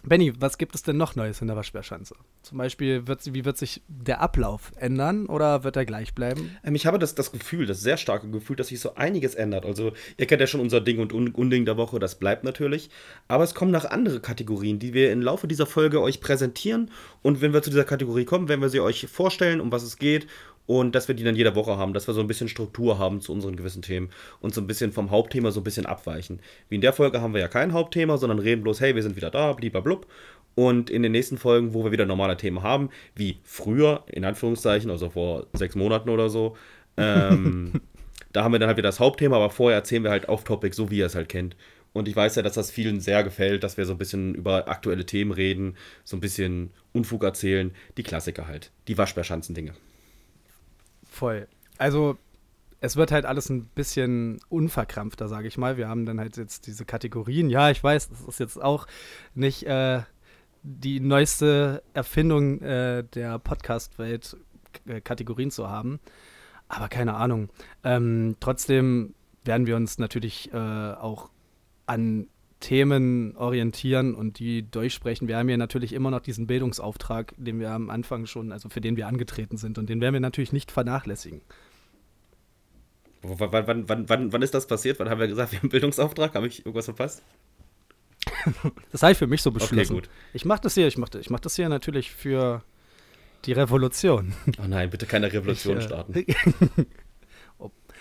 Benny, 0.05 0.33
was 0.39 0.59
gibt 0.59 0.77
es 0.77 0.85
denn 0.85 0.97
noch 0.97 1.17
Neues 1.17 1.41
in 1.41 1.49
der 1.49 1.57
Waschbärschanze? 1.57 2.15
Zum 2.43 2.57
Beispiel, 2.57 3.09
wird, 3.09 3.35
wie 3.35 3.45
wird 3.45 3.59
sich 3.59 3.83
der 3.89 4.21
Ablauf 4.21 4.71
ändern 4.77 5.27
oder 5.27 5.65
wird 5.65 5.75
er 5.75 5.85
gleich 5.85 6.15
bleiben? 6.15 6.57
Ähm, 6.65 6.77
ich 6.77 6.87
habe 6.87 7.01
das, 7.01 7.17
das 7.17 7.33
Gefühl, 7.33 7.67
das 7.67 7.81
sehr 7.81 7.97
starke 7.97 8.31
Gefühl, 8.31 8.55
dass 8.55 8.69
sich 8.69 8.79
so 8.79 8.95
einiges 8.95 9.35
ändert. 9.35 9.67
Also, 9.67 9.93
ihr 10.17 10.27
kennt 10.27 10.41
ja 10.41 10.47
schon 10.47 10.61
unser 10.61 10.81
Ding 10.81 11.01
und 11.01 11.13
Un 11.13 11.35
Unding 11.35 11.65
der 11.65 11.77
Woche, 11.77 11.99
das 11.99 12.15
bleibt 12.15 12.45
natürlich. 12.45 12.91
Aber 13.27 13.43
es 13.43 13.55
kommen 13.55 13.73
noch 13.73 13.87
andere 13.87 14.21
Kategorien, 14.21 14.79
die 14.79 14.95
wir 14.95 15.11
im 15.11 15.21
Laufe 15.21 15.49
dieser 15.49 15.67
Folge 15.67 16.01
euch 16.01 16.21
präsentieren. 16.21 16.93
Und 17.23 17.41
wenn 17.41 17.53
wir 17.53 17.63
zu 17.63 17.71
dieser 17.71 17.85
Kategorie 17.85 18.25
kommen, 18.25 18.49
werden 18.49 18.61
wir 18.61 18.69
sie 18.69 18.81
euch 18.81 19.09
vorstellen, 19.09 19.61
um 19.61 19.73
was 19.73 19.83
es 19.83 19.97
geht. 19.97 20.29
Und 20.69 20.95
dass 20.95 21.09
wir 21.09 21.15
die 21.15 21.25
dann 21.25 21.35
jede 21.35 21.55
Woche 21.55 21.79
haben, 21.79 21.95
dass 21.95 22.07
wir 22.09 22.13
so 22.13 22.21
ein 22.21 22.27
bisschen 22.27 22.47
Struktur 22.47 22.99
haben 22.99 23.23
zu 23.23 23.33
unseren 23.33 23.57
gewissen 23.57 23.81
Themen 23.81 24.11
und 24.41 24.55
so 24.55 24.61
ein 24.61 24.67
bisschen 24.67 24.93
vom 24.93 25.11
Hauptthema 25.11 25.51
so 25.51 25.61
ein 25.61 25.65
bisschen 25.65 25.87
abweichen. 25.87 26.41
Wie 26.69 26.75
in 26.75 26.83
der 26.83 26.93
Folge 26.93 27.23
haben 27.23 27.33
wir 27.33 27.41
ja 27.41 27.49
kein 27.49 27.73
Hauptthema, 27.73 28.19
sondern 28.19 28.39
reden 28.39 28.63
bloß, 28.65 28.83
hey, 28.83 28.95
wir 28.95 29.03
sind 29.03 29.17
wieder 29.17 29.31
da, 29.31 29.55
blub. 29.55 30.07
Und 30.55 30.91
in 30.91 31.03
den 31.03 31.13
nächsten 31.13 31.39
Folgen, 31.39 31.73
wo 31.73 31.85
wir 31.85 31.91
wieder 31.91 32.05
normale 32.05 32.37
Themen 32.37 32.63
haben, 32.63 32.91
wie 33.15 33.39
früher, 33.45 34.05
in 34.09 34.27
Anführungszeichen, 34.27 34.91
also 34.91 35.09
vor 35.09 35.47
sechs 35.55 35.75
Monaten 35.75 36.11
oder 36.11 36.29
so, 36.29 36.55
ähm, 36.99 37.81
da 38.35 38.45
haben 38.45 38.53
wir 38.53 38.59
dann 38.59 38.69
halt 38.69 38.77
wieder 38.77 38.91
das 38.91 39.01
Hauptthema, 39.01 39.37
aber 39.37 39.49
vorher 39.49 39.79
erzählen 39.79 40.05
wir 40.05 40.11
halt 40.11 40.29
off-topic, 40.29 40.75
so 40.75 40.91
wie 40.91 40.99
ihr 40.99 41.07
es 41.07 41.15
halt 41.15 41.31
kennt. 41.31 41.57
Und 41.95 42.09
ich 42.09 42.15
weiß 42.15 42.37
ja, 42.37 42.43
dass 42.43 42.53
das 42.53 42.71
vielen 42.71 43.01
sehr 43.01 43.25
gefällt, 43.25 43.65
dass 43.65 43.79
wir 43.79 43.87
so 43.87 43.93
ein 43.93 43.99
bisschen 43.99 44.35
über 44.35 44.69
aktuelle 44.69 45.07
Themen 45.07 45.33
reden, 45.33 45.77
so 46.05 46.15
ein 46.19 46.21
bisschen 46.21 46.73
Unfug 46.93 47.25
erzählen, 47.25 47.71
die 47.97 48.03
Klassiker 48.03 48.47
halt, 48.47 48.71
die 48.87 48.99
Waschbärschanzen-Dinge. 48.99 49.73
Voll. 51.19 51.49
Also, 51.79 52.17
es 52.81 52.95
wird 52.95 53.11
halt 53.11 53.27
alles 53.27 53.51
ein 53.51 53.65
bisschen 53.65 54.39
unverkrampfter, 54.49 55.27
sage 55.27 55.49
ich 55.49 55.59
mal. 55.59 55.77
Wir 55.77 55.89
haben 55.89 56.07
dann 56.07 56.21
halt 56.21 56.37
jetzt 56.37 56.69
diese 56.69 56.85
Kategorien. 56.85 57.51
Ja, 57.51 57.71
ich 57.71 57.83
weiß, 57.83 58.09
das 58.09 58.21
ist 58.21 58.39
jetzt 58.39 58.63
auch 58.63 58.87
nicht 59.35 59.65
äh, 59.65 60.03
die 60.63 61.01
neueste 61.01 61.83
Erfindung 61.93 62.61
äh, 62.61 63.03
der 63.03 63.41
Podcast-Welt, 63.41 64.37
äh, 64.87 65.01
Kategorien 65.01 65.51
zu 65.51 65.69
haben. 65.69 65.99
Aber 66.69 66.89
keine 66.89 67.15
Ahnung. 67.15 67.49
Ähm, 67.83 68.37
trotzdem 68.39 69.15
werden 69.45 69.67
wir 69.67 69.75
uns 69.75 69.99
natürlich 69.99 70.53
äh, 70.53 70.57
auch 70.57 71.31
an 71.87 72.29
Themen 72.61 73.37
orientieren 73.37 74.15
und 74.15 74.39
die 74.41 74.69
durchsprechen. 74.69 75.29
Wir 75.29 75.37
haben 75.39 75.49
ja 75.49 75.57
natürlich 75.57 75.93
immer 75.93 76.11
noch 76.11 76.21
diesen 76.21 76.47
Bildungsauftrag, 76.47 77.35
den 77.37 77.61
wir 77.61 77.71
am 77.71 77.89
Anfang 77.91 78.27
schon, 78.27 78.51
also 78.53 78.69
für 78.69 78.81
den 78.81 78.97
wir 78.97 79.07
angetreten 79.07 79.57
sind 79.57 79.79
und 79.79 79.89
den 79.89 80.01
werden 80.01 80.15
wir 80.15 80.21
natürlich 80.21 80.53
nicht 80.53 80.71
vernachlässigen. 80.73 81.41
W- 83.23 83.35
Wann, 83.39 83.87
wann, 83.89 84.09
wann, 84.09 84.33
wann, 84.33 84.43
ist 84.43 84.55
das 84.55 84.67
passiert? 84.67 84.99
Wann 84.99 85.09
haben 85.11 85.21
wir 85.21 85.29
gesagt, 85.29 85.53
wir 85.53 85.59
haben 85.59 85.65
einen 85.65 85.71
Bildungsauftrag? 85.71 86.35
Habe 86.35 86.47
ich 86.49 86.61
irgendwas 86.61 86.87
verpasst? 86.87 87.23
Das 88.93 89.03
habe 89.03 89.13
ich 89.13 89.19
für 89.19 89.27
mich 89.27 89.43
so 89.43 89.51
beschlossen. 89.53 89.95
gut. 89.95 90.09
Ich 90.33 90.45
mache 90.45 90.61
das 90.63 90.75
hier, 90.75 90.87
ich 90.89 90.99
mache 90.99 91.19
ich 91.19 91.31
mach 91.31 91.41
das 91.41 91.57
hier 91.57 91.69
natürlich 91.69 92.11
für 92.11 92.63
die 93.45 93.53
Revolution. 93.53 94.35
Oh 94.63 94.67
nein, 94.67 94.91
bitte 94.91 95.07
keine 95.07 95.33
Revolution 95.33 95.79
Ich, 95.79 95.85
äh, 95.85 95.87
starten. 95.87 96.13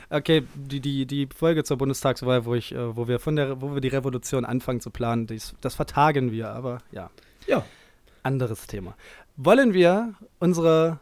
Okay, 0.09 0.43
die, 0.55 0.79
die, 0.79 1.05
die 1.05 1.27
Folge 1.35 1.63
zur 1.65 1.77
Bundestagswahl, 1.77 2.45
wo 2.45 2.55
ich, 2.55 2.73
äh, 2.73 2.95
wo 2.95 3.07
wir 3.07 3.19
von 3.19 3.35
der, 3.35 3.61
wo 3.61 3.73
wir 3.73 3.81
die 3.81 3.89
Revolution 3.89 4.45
anfangen 4.45 4.79
zu 4.79 4.89
planen, 4.89 5.27
dies, 5.27 5.53
das 5.61 5.75
vertagen 5.75 6.31
wir, 6.31 6.49
aber 6.49 6.79
ja, 6.91 7.09
Ja. 7.45 7.65
anderes 8.23 8.67
Thema. 8.67 8.95
Wollen 9.35 9.73
wir 9.73 10.13
unsere 10.39 10.99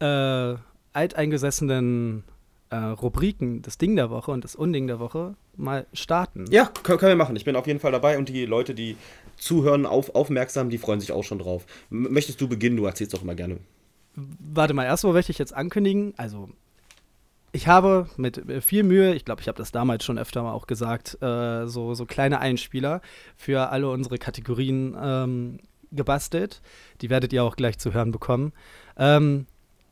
äh, 0.00 0.54
alteingesessenen 0.92 2.24
äh, 2.70 2.76
Rubriken, 2.76 3.62
das 3.62 3.78
Ding 3.78 3.96
der 3.96 4.10
Woche 4.10 4.30
und 4.32 4.42
das 4.44 4.56
Unding 4.56 4.86
der 4.88 4.98
Woche 4.98 5.34
mal 5.56 5.86
starten? 5.92 6.44
Ja, 6.50 6.66
können, 6.82 6.98
können 6.98 7.12
wir 7.12 7.16
machen. 7.24 7.36
Ich 7.36 7.44
bin 7.44 7.56
auf 7.56 7.66
jeden 7.66 7.80
Fall 7.80 7.92
dabei 7.92 8.18
und 8.18 8.28
die 8.28 8.46
Leute, 8.46 8.74
die 8.74 8.96
zuhören, 9.36 9.86
auf, 9.86 10.14
aufmerksam, 10.16 10.70
die 10.70 10.78
freuen 10.78 11.00
sich 11.00 11.12
auch 11.12 11.22
schon 11.24 11.38
drauf. 11.38 11.66
M 11.90 12.08
möchtest 12.10 12.40
du 12.40 12.48
beginnen? 12.48 12.76
Du 12.76 12.84
erzählst 12.86 13.14
doch 13.14 13.22
immer 13.22 13.36
gerne. 13.36 13.58
Warte 14.16 14.74
mal, 14.74 14.84
erstmal 14.84 15.12
möchte 15.12 15.30
ich 15.30 15.38
jetzt 15.38 15.54
ankündigen, 15.54 16.12
also 16.16 16.48
ich 17.52 17.66
habe 17.66 18.08
mit 18.16 18.42
viel 18.62 18.82
Mühe, 18.82 19.14
ich 19.14 19.24
glaube, 19.24 19.40
ich 19.40 19.48
habe 19.48 19.58
das 19.58 19.72
damals 19.72 20.04
schon 20.04 20.18
öfter 20.18 20.42
mal 20.42 20.52
auch 20.52 20.66
gesagt, 20.66 21.20
äh, 21.22 21.66
so, 21.66 21.94
so 21.94 22.04
kleine 22.04 22.40
Einspieler 22.40 23.00
für 23.36 23.70
alle 23.70 23.90
unsere 23.90 24.18
Kategorien 24.18 24.96
ähm, 25.00 25.58
gebastelt. 25.90 26.60
Die 27.00 27.10
werdet 27.10 27.32
ihr 27.32 27.44
auch 27.44 27.56
gleich 27.56 27.78
zu 27.78 27.94
hören 27.94 28.12
bekommen. 28.12 28.52
Ähm, 28.96 29.46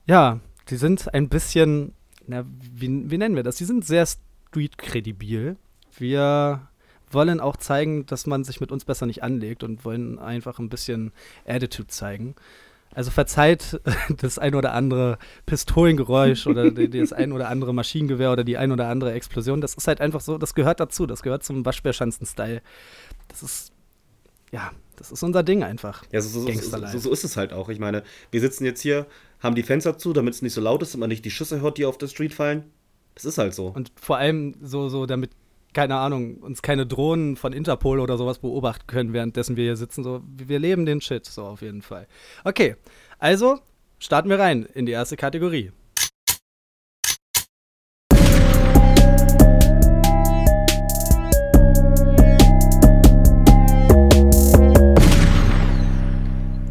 ja, 0.06 0.40
die 0.68 0.76
sind 0.76 1.12
ein 1.14 1.28
bisschen, 1.28 1.94
na, 2.26 2.44
wie, 2.46 3.10
wie 3.10 3.18
nennen 3.18 3.36
wir 3.36 3.42
das? 3.42 3.56
Die 3.56 3.64
sind 3.64 3.84
sehr 3.84 4.06
street-kredibil. 4.06 5.56
Wir 5.96 6.68
wollen 7.10 7.40
auch 7.40 7.56
zeigen, 7.56 8.04
dass 8.06 8.26
man 8.26 8.44
sich 8.44 8.60
mit 8.60 8.72
uns 8.72 8.84
besser 8.84 9.06
nicht 9.06 9.22
anlegt 9.22 9.62
und 9.62 9.84
wollen 9.84 10.18
einfach 10.18 10.58
ein 10.58 10.68
bisschen 10.68 11.12
Attitude 11.46 11.88
zeigen. 11.88 12.34
Also 12.94 13.10
verzeiht 13.10 13.80
das 14.16 14.38
ein 14.38 14.54
oder 14.54 14.72
andere 14.72 15.18
Pistolengeräusch 15.44 16.46
oder 16.46 16.70
das 16.70 17.12
ein 17.12 17.32
oder 17.32 17.48
andere 17.48 17.74
Maschinengewehr 17.74 18.32
oder 18.32 18.44
die 18.44 18.56
ein 18.56 18.72
oder 18.72 18.88
andere 18.88 19.12
Explosion. 19.12 19.60
Das 19.60 19.74
ist 19.74 19.86
halt 19.86 20.00
einfach 20.00 20.20
so, 20.20 20.38
das 20.38 20.54
gehört 20.54 20.80
dazu. 20.80 21.06
Das 21.06 21.22
gehört 21.22 21.44
zum 21.44 21.64
Waschbärschanzen-Style. 21.64 22.62
Das 23.28 23.42
ist, 23.42 23.72
ja, 24.50 24.72
das 24.96 25.12
ist 25.12 25.22
unser 25.22 25.42
Ding 25.42 25.62
einfach. 25.62 26.04
Ja, 26.10 26.20
so, 26.20 26.40
so, 26.40 26.50
so, 26.50 26.98
so, 26.98 27.12
ist 27.12 27.24
es 27.24 27.36
halt 27.36 27.52
auch. 27.52 27.68
Ich 27.68 27.78
meine, 27.78 28.02
wir 28.30 28.40
sitzen 28.40 28.64
jetzt 28.64 28.80
hier, 28.80 29.06
haben 29.40 29.54
die 29.54 29.62
Fenster 29.62 29.98
zu, 29.98 30.12
damit 30.12 30.34
es 30.34 30.42
nicht 30.42 30.54
so 30.54 30.60
laut 30.60 30.82
ist 30.82 30.94
und 30.94 31.00
man 31.00 31.10
nicht 31.10 31.24
die 31.24 31.30
Schüsse 31.30 31.60
hört, 31.60 31.78
die 31.78 31.84
auf 31.84 31.98
der 31.98 32.08
Street 32.08 32.32
fallen. 32.32 32.64
Das 33.14 33.24
ist 33.24 33.38
halt 33.38 33.54
so. 33.54 33.68
Und 33.68 33.92
vor 33.96 34.16
allem 34.16 34.54
so, 34.62 34.88
so 34.88 35.06
damit 35.06 35.30
keine 35.76 35.96
Ahnung, 35.96 36.38
uns 36.38 36.62
keine 36.62 36.86
Drohnen 36.86 37.36
von 37.36 37.52
Interpol 37.52 38.00
oder 38.00 38.16
sowas 38.16 38.38
beobachten 38.38 38.86
können, 38.86 39.12
währenddessen 39.12 39.56
wir 39.56 39.64
hier 39.64 39.76
sitzen. 39.76 40.02
So, 40.02 40.22
wir 40.24 40.58
leben 40.58 40.86
den 40.86 41.02
Shit, 41.02 41.26
so 41.26 41.44
auf 41.44 41.60
jeden 41.60 41.82
Fall. 41.82 42.06
Okay, 42.44 42.76
also 43.18 43.58
starten 43.98 44.30
wir 44.30 44.38
rein 44.38 44.66
in 44.72 44.86
die 44.86 44.92
erste 44.92 45.18
Kategorie. 45.18 45.72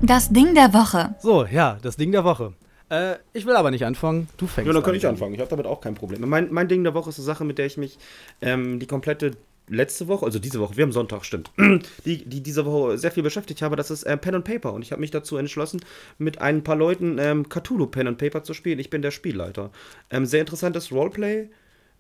Das 0.02 0.30
Ding 0.30 0.56
der 0.56 0.74
Woche. 0.74 1.14
So, 1.20 1.46
ja, 1.46 1.78
das 1.80 1.96
Ding 1.96 2.12
der 2.12 2.24
Woche. 2.24 2.54
Äh, 2.90 3.16
ich 3.34 3.46
will 3.46 3.56
aber 3.56 3.72
nicht 3.72 3.86
anfangen. 3.86 4.28
Du 4.38 4.46
fängst 4.46 4.60
an. 4.60 4.68
Ja, 4.68 4.74
dann 4.74 4.84
kann 4.84 4.96
ich 4.96 5.08
anfangen. 5.08 5.34
Ich 5.34 5.40
habe 5.40 5.50
damit 5.50 5.66
auch 5.66 5.82
kein 5.82 5.96
Problem. 5.96 6.28
Mein, 6.28 6.52
mein 6.52 6.68
Ding 6.68 6.84
der 6.84 6.94
Woche 6.94 7.10
ist 7.10 7.18
eine 7.18 7.26
Sache, 7.26 7.44
mit 7.44 7.58
der 7.58 7.66
ich 7.66 7.78
mich 7.78 7.98
ähm, 8.42 8.80
die 8.80 8.88
komplette 8.88 9.32
letzte 9.68 10.08
Woche, 10.08 10.26
also 10.26 10.38
diese 10.38 10.60
Woche, 10.60 10.78
wir 10.78 10.84
haben 10.84 10.92
Sonntag, 10.92 11.26
stimmt, 11.26 11.52
die, 12.06 12.24
die 12.24 12.42
diese 12.42 12.66
Woche 12.66 13.00
sehr 13.00 13.12
viel 13.12 13.24
beschäftigt 13.24 13.64
habe, 13.64 13.76
das 13.76 13.90
ist 13.90 14.04
äh, 14.04 14.16
Pen 14.16 14.36
and 14.36 14.46
Paper. 14.46 14.74
Und 14.74 14.84
ich 14.84 14.92
habe 14.92 15.02
mich 15.02 15.12
dazu 15.12 15.38
entschlossen, 15.38 15.82
mit 16.20 16.40
ein 16.40 16.64
paar 16.64 16.76
Leuten 16.76 17.18
ähm, 17.20 17.50
Cthulhu 17.50 17.88
Pen 17.88 18.08
and 18.08 18.18
Paper 18.18 18.44
zu 18.44 18.54
spielen. 18.54 18.80
Ich 18.80 18.90
bin 18.90 19.02
der 19.02 19.12
Spielleiter. 19.12 19.72
Ähm, 20.12 20.26
sehr 20.26 20.42
interessantes 20.42 20.92
Roleplay. 20.92 21.50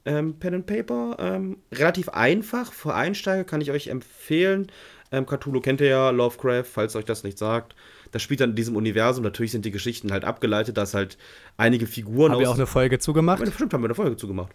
Ähm, 0.07 0.35
Pen 0.35 0.53
and 0.53 0.65
Paper, 0.67 1.17
ähm, 1.19 1.57
relativ 1.71 2.09
einfach 2.09 2.71
für 2.71 2.93
Einsteiger, 2.93 3.43
kann 3.43 3.61
ich 3.61 3.71
euch 3.71 3.87
empfehlen. 3.87 4.71
Ähm, 5.11 5.25
Cthulhu 5.25 5.61
kennt 5.61 5.81
ihr 5.81 5.87
ja, 5.87 6.11
Lovecraft, 6.11 6.65
falls 6.65 6.95
euch 6.95 7.05
das 7.05 7.23
nicht 7.23 7.39
sagt 7.39 7.73
das 8.15 8.21
spielt 8.21 8.39
dann 8.39 8.51
in 8.51 8.55
diesem 8.55 8.77
Universum. 8.77 9.25
Natürlich 9.25 9.51
sind 9.51 9.65
die 9.65 9.71
Geschichten 9.71 10.13
halt 10.13 10.23
abgeleitet, 10.23 10.77
dass 10.77 10.93
halt 10.93 11.17
einige 11.57 11.85
Figuren. 11.85 12.31
Haben 12.31 12.39
wir 12.39 12.49
auch 12.49 12.55
eine 12.55 12.65
Folge 12.65 12.97
zugemacht? 12.97 13.45
Ja, 13.45 13.51
stimmt, 13.51 13.73
haben 13.73 13.83
wir 13.83 13.87
eine 13.87 13.93
Folge 13.93 14.15
zugemacht. 14.15 14.53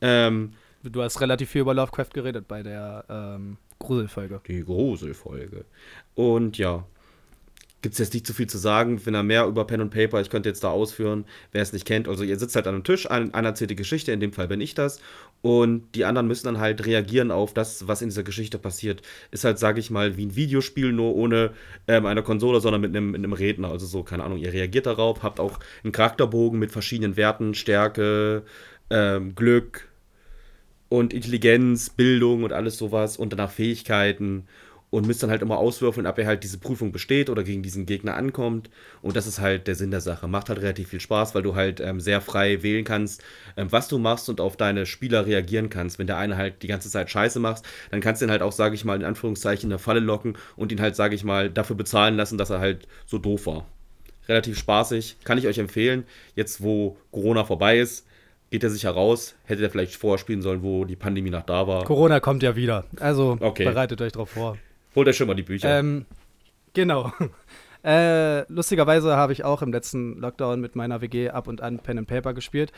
Ähm, 0.00 0.54
du 0.82 1.02
hast 1.02 1.20
relativ 1.20 1.50
viel 1.50 1.60
über 1.60 1.74
Lovecraft 1.74 2.08
geredet 2.14 2.48
bei 2.48 2.62
der 2.62 3.04
ähm, 3.10 3.58
Gruselfolge. 3.78 4.40
Die 4.48 4.64
Gruselfolge. 4.64 5.66
Und 6.14 6.56
ja, 6.56 6.86
gibt 7.82 7.92
es 7.92 7.98
jetzt 7.98 8.14
nicht 8.14 8.26
zu 8.26 8.32
viel 8.32 8.46
zu 8.46 8.56
sagen. 8.56 9.04
Wenn 9.04 9.12
er 9.12 9.22
mehr 9.22 9.44
über 9.44 9.66
Pen 9.66 9.82
und 9.82 9.90
Paper, 9.90 10.22
ich 10.22 10.30
könnte 10.30 10.48
jetzt 10.48 10.64
da 10.64 10.70
ausführen, 10.70 11.26
wer 11.50 11.60
es 11.60 11.74
nicht 11.74 11.84
kennt. 11.84 12.08
Also 12.08 12.24
ihr 12.24 12.38
sitzt 12.38 12.56
halt 12.56 12.66
an 12.66 12.76
einem 12.76 12.84
Tisch, 12.84 13.10
ein, 13.10 13.34
einer 13.34 13.48
erzählt 13.48 13.70
die 13.70 13.76
Geschichte, 13.76 14.10
in 14.12 14.20
dem 14.20 14.32
Fall 14.32 14.48
bin 14.48 14.62
ich 14.62 14.74
das. 14.74 15.00
Und 15.42 15.96
die 15.96 16.04
anderen 16.04 16.28
müssen 16.28 16.46
dann 16.46 16.60
halt 16.60 16.86
reagieren 16.86 17.32
auf 17.32 17.52
das, 17.52 17.88
was 17.88 18.00
in 18.00 18.08
dieser 18.08 18.22
Geschichte 18.22 18.58
passiert. 18.58 19.02
Ist 19.32 19.44
halt, 19.44 19.58
sage 19.58 19.80
ich 19.80 19.90
mal, 19.90 20.16
wie 20.16 20.26
ein 20.26 20.36
Videospiel, 20.36 20.92
nur 20.92 21.16
ohne 21.16 21.50
ähm, 21.88 22.06
eine 22.06 22.22
Konsole, 22.22 22.60
sondern 22.60 22.80
mit 22.80 22.94
einem, 22.94 23.10
mit 23.10 23.18
einem 23.18 23.32
Redner. 23.32 23.68
Also 23.70 23.86
so, 23.86 24.04
keine 24.04 24.22
Ahnung, 24.22 24.38
ihr 24.38 24.52
reagiert 24.52 24.86
darauf, 24.86 25.24
habt 25.24 25.40
auch 25.40 25.58
einen 25.82 25.92
Charakterbogen 25.92 26.60
mit 26.60 26.70
verschiedenen 26.70 27.16
Werten, 27.16 27.54
Stärke, 27.54 28.44
ähm, 28.88 29.34
Glück 29.34 29.88
und 30.88 31.12
Intelligenz, 31.12 31.90
Bildung 31.90 32.44
und 32.44 32.52
alles 32.52 32.78
sowas 32.78 33.16
und 33.16 33.32
danach 33.32 33.50
Fähigkeiten 33.50 34.46
und 34.92 35.06
müsst 35.06 35.22
dann 35.22 35.30
halt 35.30 35.40
immer 35.40 35.56
auswürfeln, 35.56 36.06
ob 36.06 36.18
er 36.18 36.26
halt 36.26 36.44
diese 36.44 36.58
Prüfung 36.58 36.92
besteht 36.92 37.30
oder 37.30 37.42
gegen 37.44 37.62
diesen 37.62 37.86
Gegner 37.86 38.14
ankommt. 38.14 38.68
Und 39.00 39.16
das 39.16 39.26
ist 39.26 39.40
halt 39.40 39.66
der 39.66 39.74
Sinn 39.74 39.90
der 39.90 40.02
Sache. 40.02 40.28
Macht 40.28 40.50
halt 40.50 40.60
relativ 40.60 40.90
viel 40.90 41.00
Spaß, 41.00 41.34
weil 41.34 41.42
du 41.42 41.54
halt 41.54 41.80
ähm, 41.80 41.98
sehr 41.98 42.20
frei 42.20 42.62
wählen 42.62 42.84
kannst, 42.84 43.24
ähm, 43.56 43.72
was 43.72 43.88
du 43.88 43.96
machst 43.96 44.28
und 44.28 44.38
auf 44.38 44.58
deine 44.58 44.84
Spieler 44.84 45.24
reagieren 45.24 45.70
kannst. 45.70 45.98
Wenn 45.98 46.06
der 46.06 46.18
eine 46.18 46.36
halt 46.36 46.62
die 46.62 46.66
ganze 46.66 46.90
Zeit 46.90 47.08
Scheiße 47.08 47.40
macht, 47.40 47.62
dann 47.90 48.02
kannst 48.02 48.20
du 48.20 48.26
ihn 48.26 48.30
halt 48.30 48.42
auch, 48.42 48.52
sage 48.52 48.74
ich 48.74 48.84
mal, 48.84 48.96
in 48.96 49.06
Anführungszeichen 49.06 49.70
in 49.70 49.72
eine 49.72 49.78
Falle 49.78 50.00
locken 50.00 50.36
und 50.56 50.72
ihn 50.72 50.80
halt, 50.82 50.94
sage 50.94 51.14
ich 51.14 51.24
mal, 51.24 51.48
dafür 51.48 51.74
bezahlen 51.74 52.16
lassen, 52.18 52.36
dass 52.36 52.50
er 52.50 52.60
halt 52.60 52.86
so 53.06 53.16
doof 53.16 53.46
war. 53.46 53.66
Relativ 54.28 54.58
spaßig, 54.58 55.16
kann 55.24 55.38
ich 55.38 55.46
euch 55.46 55.56
empfehlen. 55.56 56.04
Jetzt, 56.36 56.62
wo 56.62 56.98
Corona 57.10 57.44
vorbei 57.44 57.78
ist, 57.78 58.06
geht 58.50 58.62
er 58.62 58.68
sich 58.68 58.84
heraus. 58.84 59.36
Hätte 59.44 59.62
er 59.62 59.70
vielleicht 59.70 59.96
vorher 59.96 60.18
spielen 60.18 60.42
sollen, 60.42 60.62
wo 60.62 60.84
die 60.84 60.96
Pandemie 60.96 61.30
noch 61.30 61.46
da 61.46 61.66
war. 61.66 61.84
Corona 61.84 62.20
kommt 62.20 62.42
ja 62.42 62.56
wieder. 62.56 62.84
Also 63.00 63.38
okay. 63.40 63.64
bereitet 63.64 64.02
euch 64.02 64.12
drauf 64.12 64.28
vor. 64.28 64.58
Holt 64.94 65.08
euch 65.08 65.16
schon 65.16 65.26
mal 65.26 65.34
die 65.34 65.42
Bücher. 65.42 65.78
Ähm, 65.78 66.06
genau. 66.72 67.12
Äh, 67.84 68.50
lustigerweise 68.52 69.16
habe 69.16 69.32
ich 69.32 69.44
auch 69.44 69.60
im 69.60 69.72
letzten 69.72 70.16
Lockdown 70.18 70.60
mit 70.60 70.76
meiner 70.76 71.00
WG 71.00 71.30
ab 71.30 71.48
und 71.48 71.60
an 71.60 71.80
Pen 71.80 71.98
and 71.98 72.06
Paper 72.06 72.32
gespielt. 72.32 72.72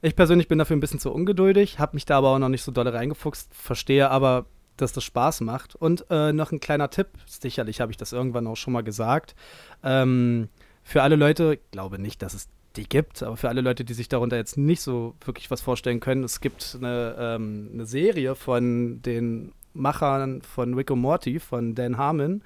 Ich 0.00 0.16
persönlich 0.16 0.48
bin 0.48 0.58
dafür 0.58 0.76
ein 0.76 0.80
bisschen 0.80 0.98
zu 0.98 1.12
ungeduldig, 1.12 1.78
habe 1.78 1.94
mich 1.94 2.06
da 2.06 2.16
aber 2.16 2.30
auch 2.30 2.38
noch 2.38 2.48
nicht 2.48 2.62
so 2.62 2.72
dolle 2.72 2.94
reingefuchst, 2.94 3.54
verstehe 3.54 4.10
aber, 4.10 4.46
dass 4.78 4.92
das 4.92 5.04
Spaß 5.04 5.42
macht. 5.42 5.74
Und 5.74 6.06
äh, 6.10 6.32
noch 6.32 6.52
ein 6.52 6.60
kleiner 6.60 6.88
Tipp, 6.88 7.08
sicherlich 7.26 7.80
habe 7.80 7.92
ich 7.92 7.98
das 7.98 8.12
irgendwann 8.12 8.46
auch 8.46 8.56
schon 8.56 8.72
mal 8.72 8.82
gesagt. 8.82 9.34
Ähm, 9.82 10.48
für 10.82 11.02
alle 11.02 11.16
Leute, 11.16 11.54
ich 11.54 11.70
glaube 11.70 11.98
nicht, 11.98 12.22
dass 12.22 12.32
es 12.32 12.48
die 12.76 12.88
gibt, 12.88 13.22
aber 13.22 13.36
für 13.36 13.48
alle 13.48 13.60
Leute, 13.60 13.84
die 13.84 13.94
sich 13.94 14.08
darunter 14.08 14.36
jetzt 14.36 14.56
nicht 14.56 14.80
so 14.80 15.14
wirklich 15.24 15.50
was 15.50 15.60
vorstellen 15.60 16.00
können, 16.00 16.24
es 16.24 16.40
gibt 16.40 16.76
eine, 16.78 17.16
ähm, 17.18 17.70
eine 17.72 17.86
Serie 17.86 18.34
von 18.34 19.02
den 19.02 19.52
Machern 19.76 20.42
von 20.42 20.74
Rick 20.74 20.90
und 20.90 21.00
Morty, 21.00 21.38
von 21.38 21.74
Dan 21.74 21.98
Harmon. 21.98 22.42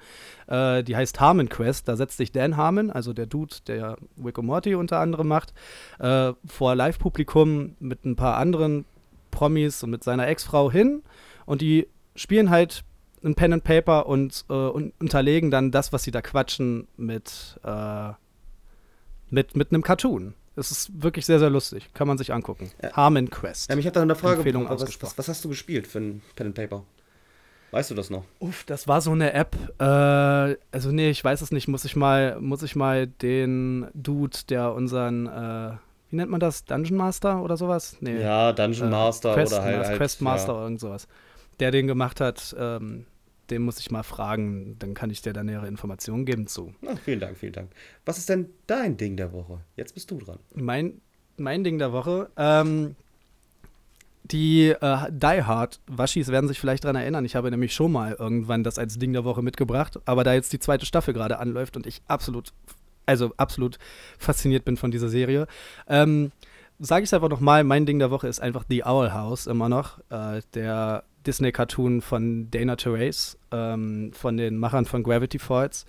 Äh, 0.47 0.83
die 0.83 0.95
heißt 0.95 1.19
Harmon 1.19 1.49
Quest. 1.49 1.87
Da 1.87 1.95
setzt 1.95 2.17
sich 2.17 2.31
Dan 2.31 2.57
Harmon, 2.57 2.91
also 2.91 3.13
der 3.13 3.25
Dude, 3.25 3.55
der 3.67 3.97
Rick 4.23 4.37
und 4.37 4.45
Morty 4.45 4.75
unter 4.75 4.99
anderem 4.99 5.27
macht, 5.27 5.53
äh, 5.99 6.33
vor 6.45 6.75
Live-Publikum 6.75 7.75
mit 7.79 8.05
ein 8.05 8.15
paar 8.15 8.37
anderen 8.37 8.85
Promis 9.31 9.83
und 9.83 9.89
mit 9.89 10.03
seiner 10.03 10.27
Ex-Frau 10.27 10.71
hin. 10.71 11.03
Und 11.45 11.61
die 11.61 11.87
spielen 12.15 12.49
halt 12.49 12.83
ein 13.23 13.35
Pen 13.35 13.53
and 13.53 13.63
Paper 13.63 14.07
und, 14.07 14.45
äh, 14.49 14.53
und 14.53 14.93
unterlegen 14.99 15.51
dann 15.51 15.71
das, 15.71 15.93
was 15.93 16.03
sie 16.03 16.11
da 16.11 16.21
quatschen, 16.21 16.87
mit, 16.97 17.59
äh, 17.63 18.09
mit, 19.29 19.55
mit 19.55 19.71
einem 19.71 19.83
Cartoon. 19.83 20.33
Es 20.55 20.69
ist 20.69 21.01
wirklich 21.01 21.25
sehr, 21.25 21.39
sehr 21.39 21.49
lustig. 21.49 21.89
Kann 21.93 22.07
man 22.07 22.17
sich 22.17 22.33
angucken. 22.33 22.71
Ja. 22.81 22.93
Harmon 22.93 23.29
Quest. 23.29 23.69
Ja, 23.69 23.75
mich 23.75 23.87
hat 23.87 23.95
da 23.95 24.01
eine 24.01 24.15
Frage. 24.15 24.37
Empfehlung 24.37 24.69
was, 24.69 24.81
was, 25.01 25.17
was, 25.17 25.27
hast 25.27 25.45
du 25.45 25.49
gespielt 25.49 25.87
für 25.87 25.99
ein 25.99 26.21
Pen 26.35 26.47
and 26.47 26.55
Paper? 26.55 26.83
Weißt 27.71 27.89
du 27.89 27.95
das 27.95 28.09
noch? 28.09 28.25
Uff, 28.39 28.65
das 28.65 28.87
war 28.87 28.99
so 28.99 29.11
eine 29.11 29.33
App. 29.33 29.55
Äh, 29.79 29.83
also 30.71 30.91
nee, 30.91 31.09
ich 31.09 31.23
weiß 31.23 31.41
es 31.41 31.51
nicht. 31.51 31.67
Muss 31.69 31.85
ich 31.85 31.95
mal, 31.95 32.39
muss 32.39 32.63
ich 32.63 32.75
mal 32.75 33.07
den 33.07 33.87
Dude, 33.93 34.37
der 34.49 34.73
unseren, 34.73 35.27
äh, 35.27 35.77
wie 36.09 36.17
nennt 36.17 36.29
man 36.29 36.41
das? 36.41 36.65
Dungeon 36.65 36.97
Master 36.97 37.41
oder 37.41 37.55
sowas? 37.55 37.95
Nee. 38.01 38.21
Ja, 38.21 38.51
Dungeon 38.51 38.89
äh, 38.89 38.91
Master 38.91 39.33
Quest, 39.33 39.53
oder 39.53 39.63
halt, 39.63 39.85
halt 39.87 39.97
Quest 39.97 40.21
Master 40.21 40.49
ja. 40.49 40.53
oder 40.55 40.63
irgend 40.63 40.81
sowas. 40.81 41.07
Der 41.61 41.71
den 41.71 41.87
gemacht 41.87 42.19
hat, 42.19 42.53
ähm, 42.59 43.05
den 43.49 43.61
muss 43.61 43.79
ich 43.79 43.89
mal 43.89 44.03
fragen. 44.03 44.75
Dann 44.79 44.93
kann 44.93 45.09
ich 45.09 45.21
dir 45.21 45.31
da 45.31 45.43
nähere 45.43 45.67
Informationen 45.67 46.25
geben 46.25 46.47
zu. 46.47 46.73
Ach, 46.85 46.97
vielen 46.99 47.21
Dank, 47.21 47.37
vielen 47.37 47.53
Dank. 47.53 47.71
Was 48.03 48.17
ist 48.17 48.27
denn 48.27 48.49
dein 48.67 48.97
Ding 48.97 49.15
der 49.15 49.31
Woche? 49.31 49.61
Jetzt 49.77 49.93
bist 49.93 50.11
du 50.11 50.17
dran. 50.19 50.39
Mein, 50.53 50.99
mein 51.37 51.63
Ding 51.63 51.77
der 51.77 51.93
Woche. 51.93 52.29
Ähm, 52.35 52.95
die 54.23 54.69
äh, 54.69 54.97
Die 55.11 55.43
Hard 55.43 55.79
Waschis 55.87 56.27
werden 56.29 56.47
sich 56.47 56.59
vielleicht 56.59 56.83
daran 56.83 56.95
erinnern. 56.95 57.25
Ich 57.25 57.35
habe 57.35 57.49
nämlich 57.49 57.73
schon 57.73 57.91
mal 57.91 58.15
irgendwann 58.17 58.63
das 58.63 58.77
als 58.77 58.97
Ding 58.99 59.13
der 59.13 59.23
Woche 59.23 59.41
mitgebracht. 59.41 59.99
Aber 60.05 60.23
da 60.23 60.33
jetzt 60.33 60.53
die 60.53 60.59
zweite 60.59 60.85
Staffel 60.85 61.13
gerade 61.13 61.39
anläuft 61.39 61.75
und 61.75 61.87
ich 61.87 62.01
absolut, 62.07 62.53
also 63.05 63.33
absolut 63.37 63.77
fasziniert 64.17 64.65
bin 64.65 64.77
von 64.77 64.91
dieser 64.91 65.09
Serie, 65.09 65.47
ähm, 65.87 66.31
sage 66.79 67.03
ich 67.03 67.09
es 67.09 67.13
einfach 67.13 67.29
nochmal: 67.29 67.63
Mein 67.63 67.85
Ding 67.85 67.99
der 67.99 68.11
Woche 68.11 68.27
ist 68.27 68.39
einfach 68.39 68.65
The 68.69 68.85
Owl 68.85 69.13
House 69.13 69.47
immer 69.47 69.69
noch. 69.69 69.99
Äh, 70.09 70.41
der 70.53 71.03
Disney-Cartoon 71.25 72.01
von 72.01 72.49
Dana 72.49 72.75
Therese, 72.75 73.37
ähm, 73.51 74.11
von 74.13 74.37
den 74.37 74.57
Machern 74.57 74.85
von 74.85 75.03
Gravity 75.03 75.39
Falls. 75.39 75.85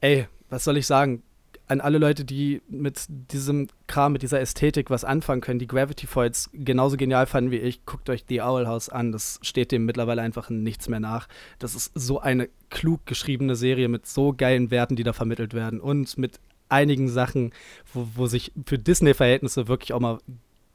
Ey, 0.00 0.26
was 0.48 0.64
soll 0.64 0.76
ich 0.76 0.86
sagen? 0.86 1.22
An 1.68 1.82
alle 1.82 1.98
Leute, 1.98 2.24
die 2.24 2.62
mit 2.68 3.04
diesem 3.08 3.68
Kram, 3.86 4.12
mit 4.12 4.22
dieser 4.22 4.40
Ästhetik 4.40 4.88
was 4.88 5.04
anfangen 5.04 5.42
können, 5.42 5.58
die 5.58 5.66
Gravity 5.66 6.06
Falls 6.06 6.48
genauso 6.54 6.96
genial 6.96 7.26
fanden 7.26 7.50
wie 7.50 7.58
ich, 7.58 7.84
guckt 7.84 8.08
euch 8.08 8.24
The 8.26 8.40
Owl 8.40 8.66
House 8.66 8.88
an. 8.88 9.12
Das 9.12 9.38
steht 9.42 9.70
dem 9.70 9.84
mittlerweile 9.84 10.22
einfach 10.22 10.48
nichts 10.48 10.88
mehr 10.88 11.00
nach. 11.00 11.28
Das 11.58 11.74
ist 11.74 11.92
so 11.94 12.20
eine 12.20 12.48
klug 12.70 13.04
geschriebene 13.04 13.54
Serie 13.54 13.88
mit 13.88 14.06
so 14.06 14.32
geilen 14.32 14.70
Werten, 14.70 14.96
die 14.96 15.04
da 15.04 15.12
vermittelt 15.12 15.52
werden 15.52 15.80
und 15.80 16.16
mit 16.16 16.40
einigen 16.70 17.08
Sachen, 17.08 17.52
wo, 17.92 18.08
wo 18.14 18.26
sich 18.26 18.52
für 18.66 18.78
Disney-Verhältnisse 18.78 19.68
wirklich 19.68 19.92
auch 19.92 20.00
mal 20.00 20.18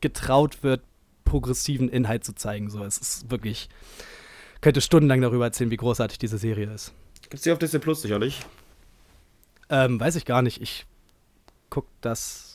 getraut 0.01 0.61
wird, 0.61 0.81
progressiven 1.25 1.89
Inhalt 1.89 2.23
zu 2.23 2.35
zeigen. 2.35 2.69
So, 2.69 2.83
es 2.83 2.97
ist 2.97 3.31
wirklich, 3.31 3.67
könnte 4.61 4.81
stundenlang 4.81 5.21
darüber 5.21 5.45
erzählen, 5.45 5.71
wie 5.71 5.77
großartig 5.77 6.19
diese 6.19 6.37
Serie 6.37 6.71
ist. 6.71 6.93
Gibt 7.23 7.35
es 7.35 7.41
die 7.41 7.51
auf 7.51 7.57
Disney 7.57 7.79
Plus 7.79 8.03
sicherlich? 8.03 8.41
Ähm, 9.69 9.99
weiß 9.99 10.15
ich 10.15 10.25
gar 10.25 10.41
nicht. 10.41 10.61
Ich 10.61 10.85
gucke 11.69 11.87
das 12.01 12.49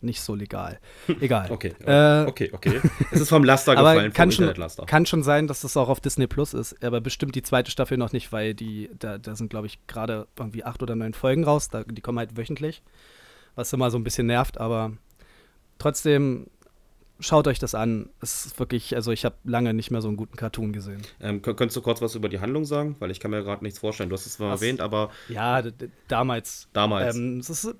nicht 0.00 0.20
so 0.20 0.34
legal. 0.34 0.80
Egal. 1.20 1.50
Okay, 1.50 1.74
Äh, 1.86 2.26
okay, 2.26 2.50
okay. 2.52 2.80
Es 3.12 3.20
ist 3.20 3.28
vom 3.28 3.44
Laster 3.44 3.74
gefallen, 3.76 4.12
kann 4.12 4.30
vom 4.30 4.32
schon, 4.32 4.44
Internetlaster. 4.44 4.84
kann 4.86 5.06
schon 5.06 5.22
sein, 5.22 5.46
dass 5.46 5.60
das 5.60 5.76
auch 5.76 5.88
auf 5.88 6.00
Disney 6.00 6.26
Plus 6.26 6.54
ist, 6.54 6.82
aber 6.84 7.00
bestimmt 7.00 7.34
die 7.36 7.42
zweite 7.42 7.70
Staffel 7.70 7.98
noch 7.98 8.12
nicht, 8.12 8.32
weil 8.32 8.52
die, 8.54 8.90
da, 8.98 9.18
da 9.18 9.36
sind, 9.36 9.50
glaube 9.50 9.68
ich, 9.68 9.78
gerade 9.86 10.26
irgendwie 10.36 10.64
acht 10.64 10.82
oder 10.82 10.96
neun 10.96 11.14
Folgen 11.14 11.44
raus. 11.44 11.68
Da, 11.68 11.84
die 11.84 12.00
kommen 12.00 12.18
halt 12.18 12.36
wöchentlich, 12.36 12.82
was 13.54 13.72
immer 13.72 13.90
so 13.92 13.98
ein 13.98 14.02
bisschen 14.04 14.26
nervt, 14.26 14.58
aber 14.58 14.92
trotzdem 15.78 16.48
schaut 17.22 17.46
euch 17.48 17.58
das 17.58 17.74
an. 17.74 18.10
Es 18.20 18.44
ist 18.46 18.58
wirklich, 18.58 18.94
also 18.94 19.10
ich 19.12 19.24
habe 19.24 19.36
lange 19.44 19.72
nicht 19.72 19.90
mehr 19.90 20.02
so 20.02 20.08
einen 20.08 20.16
guten 20.16 20.36
Cartoon 20.36 20.72
gesehen. 20.72 21.00
Ähm, 21.20 21.40
kön- 21.40 21.54
könntest 21.54 21.76
du 21.76 21.80
kurz 21.82 22.02
was 22.02 22.14
über 22.14 22.28
die 22.28 22.40
Handlung 22.40 22.64
sagen? 22.64 22.96
Weil 22.98 23.10
ich 23.10 23.20
kann 23.20 23.30
mir 23.30 23.42
gerade 23.42 23.64
nichts 23.64 23.78
vorstellen. 23.78 24.10
Du 24.10 24.14
hast 24.16 24.26
es 24.26 24.34
zwar 24.34 24.50
Was? 24.52 24.60
erwähnt, 24.60 24.80
aber 24.80 25.10
Ja, 25.28 25.62
damals. 26.08 26.68
damals. 26.74 27.16
Ähm, 27.16 27.38
es, 27.38 27.48
ist, 27.48 27.74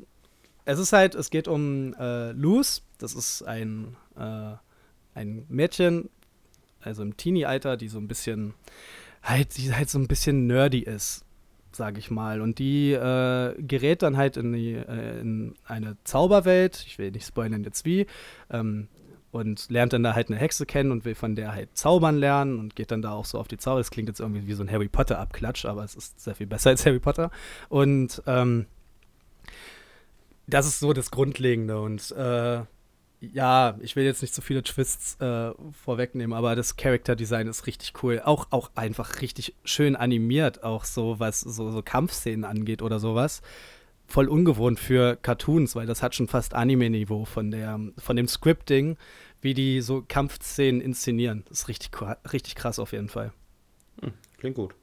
es 0.64 0.78
ist 0.78 0.92
halt, 0.92 1.14
es 1.14 1.28
geht 1.30 1.48
um 1.48 1.94
äh, 1.98 2.32
Luz, 2.32 2.82
das 2.98 3.14
ist 3.14 3.42
ein, 3.42 3.96
äh, 4.16 4.54
ein 5.14 5.44
Mädchen, 5.48 6.08
also 6.80 7.02
im 7.02 7.16
Teenie-Alter, 7.16 7.76
die 7.76 7.88
so 7.88 7.98
ein 7.98 8.08
bisschen, 8.08 8.54
halt, 9.22 9.56
die 9.58 9.74
halt 9.74 9.90
so 9.90 9.98
ein 9.98 10.08
bisschen 10.08 10.46
nerdy 10.46 10.80
ist, 10.80 11.24
sage 11.72 11.98
ich 11.98 12.10
mal. 12.10 12.40
Und 12.40 12.58
die 12.58 12.92
äh, 12.92 13.54
gerät 13.62 14.02
dann 14.02 14.16
halt 14.16 14.36
in, 14.36 14.52
die, 14.52 14.72
äh, 14.74 15.20
in 15.20 15.54
eine 15.64 15.96
Zauberwelt, 16.04 16.84
ich 16.86 16.98
will 16.98 17.10
nicht 17.10 17.26
spoilern 17.26 17.64
jetzt 17.64 17.84
wie, 17.84 18.06
ähm, 18.50 18.88
und 19.32 19.70
lernt 19.70 19.94
dann 19.94 20.02
da 20.02 20.14
halt 20.14 20.28
eine 20.28 20.38
Hexe 20.38 20.66
kennen 20.66 20.92
und 20.92 21.04
will 21.04 21.14
von 21.14 21.34
der 21.34 21.52
halt 21.52 21.76
zaubern 21.76 22.16
lernen 22.16 22.58
und 22.58 22.76
geht 22.76 22.90
dann 22.90 23.02
da 23.02 23.12
auch 23.12 23.24
so 23.24 23.38
auf 23.38 23.48
die 23.48 23.56
Zauber. 23.56 23.78
Das 23.78 23.90
klingt 23.90 24.08
jetzt 24.08 24.20
irgendwie 24.20 24.46
wie 24.46 24.52
so 24.52 24.62
ein 24.62 24.70
Harry 24.70 24.88
Potter-Abklatsch, 24.88 25.64
aber 25.64 25.82
es 25.82 25.94
ist 25.94 26.20
sehr 26.20 26.34
viel 26.34 26.46
besser 26.46 26.70
als 26.70 26.84
Harry 26.84 27.00
Potter. 27.00 27.30
Und 27.70 28.22
ähm, 28.26 28.66
das 30.46 30.66
ist 30.66 30.80
so 30.80 30.92
das 30.92 31.10
Grundlegende. 31.10 31.80
Und 31.80 32.12
äh, 32.12 32.60
ja, 33.20 33.78
ich 33.80 33.96
will 33.96 34.04
jetzt 34.04 34.20
nicht 34.20 34.34
zu 34.34 34.42
viele 34.42 34.62
Twists 34.62 35.18
äh, 35.20 35.52
vorwegnehmen, 35.82 36.36
aber 36.36 36.54
das 36.54 36.76
Character 36.76 37.16
Design 37.16 37.46
ist 37.46 37.66
richtig 37.66 37.94
cool. 38.02 38.20
Auch, 38.22 38.48
auch 38.50 38.70
einfach 38.74 39.22
richtig 39.22 39.54
schön 39.64 39.96
animiert, 39.96 40.62
auch 40.62 40.84
so 40.84 41.20
was 41.20 41.40
so, 41.40 41.70
so 41.70 41.82
Kampfszenen 41.82 42.44
angeht 42.44 42.82
oder 42.82 42.98
sowas. 42.98 43.40
Voll 44.06 44.28
ungewohnt 44.28 44.78
für 44.78 45.16
Cartoons, 45.16 45.74
weil 45.74 45.86
das 45.86 46.02
hat 46.02 46.14
schon 46.14 46.28
fast 46.28 46.54
Anime-Niveau 46.54 47.24
von, 47.24 47.50
der, 47.50 47.80
von 47.98 48.16
dem 48.16 48.28
Scripting, 48.28 48.96
wie 49.40 49.54
die 49.54 49.80
so 49.80 50.04
Kampfszenen 50.06 50.80
inszenieren. 50.80 51.44
Das 51.48 51.60
ist 51.60 51.68
richtig, 51.68 51.90
richtig 52.32 52.54
krass 52.54 52.78
auf 52.78 52.92
jeden 52.92 53.08
Fall. 53.08 53.32
Klingt 54.38 54.56
gut. 54.56 54.74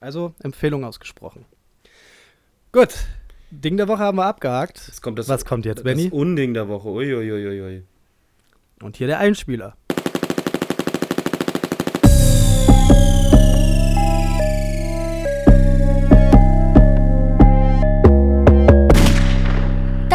Also 0.00 0.34
Empfehlung 0.42 0.84
ausgesprochen. 0.84 1.44
Gut, 2.72 3.06
Ding 3.52 3.76
der 3.76 3.86
Woche 3.86 4.00
haben 4.00 4.16
wir 4.16 4.24
abgehakt. 4.24 4.90
Kommt 5.02 5.18
das, 5.18 5.28
Was 5.28 5.44
kommt 5.44 5.66
jetzt, 5.66 5.78
das 5.78 5.84
Benny? 5.84 6.08
Unding 6.08 6.54
der 6.54 6.68
Woche. 6.68 6.88
Uiuiuiui. 6.88 7.82
Und 8.82 8.96
hier 8.96 9.06
der 9.06 9.18
Einspieler. 9.18 9.76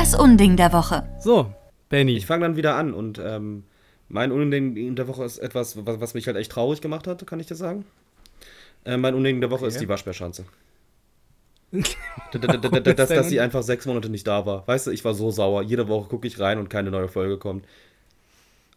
Das 0.08 0.18
Unding 0.18 0.56
der 0.56 0.72
Woche. 0.72 1.04
So, 1.20 1.54
Benny. 1.90 2.16
Ich 2.16 2.26
fange 2.26 2.44
dann 2.44 2.56
wieder 2.56 2.76
an 2.76 2.94
und 2.94 3.20
ähm, 3.22 3.66
mein 4.08 4.32
Unding 4.32 4.96
der 4.96 5.06
Woche 5.10 5.26
ist 5.26 5.38
etwas, 5.38 5.86
was, 5.86 6.00
was 6.00 6.14
mich 6.14 6.28
halt 6.28 6.38
echt 6.38 6.50
traurig 6.50 6.80
gemacht 6.80 7.08
hat, 7.08 7.28
kann 7.28 7.42
ich 7.42 7.48
dir 7.48 7.56
sagen. 7.56 7.84
Äh, 8.86 8.96
mein 8.96 9.16
Unding 9.16 9.42
der 9.42 9.52
Woche 9.52 9.66
Okay. 9.66 9.68
ist 9.68 9.82
die 9.82 9.90
Waschbärschanze. 9.90 10.46
Dass, 12.32 13.10
dass 13.10 13.28
sie 13.28 13.42
einfach 13.42 13.64
sechs 13.64 13.86
Monate 13.86 14.08
nicht 14.08 14.26
da 14.26 14.46
war. 14.46 14.66
Weißt 14.66 14.88
du, 14.88 14.92
ich 14.92 15.04
war 15.04 15.14
so 15.14 15.30
sauer. 15.30 15.62
Jede 15.62 15.90
Woche 15.90 16.08
gucke 16.08 16.26
ich 16.26 16.40
rein 16.40 16.58
und 16.58 16.70
keine 16.70 16.90
neue 16.90 17.10
Folge 17.10 17.38
kommt. 17.38 17.66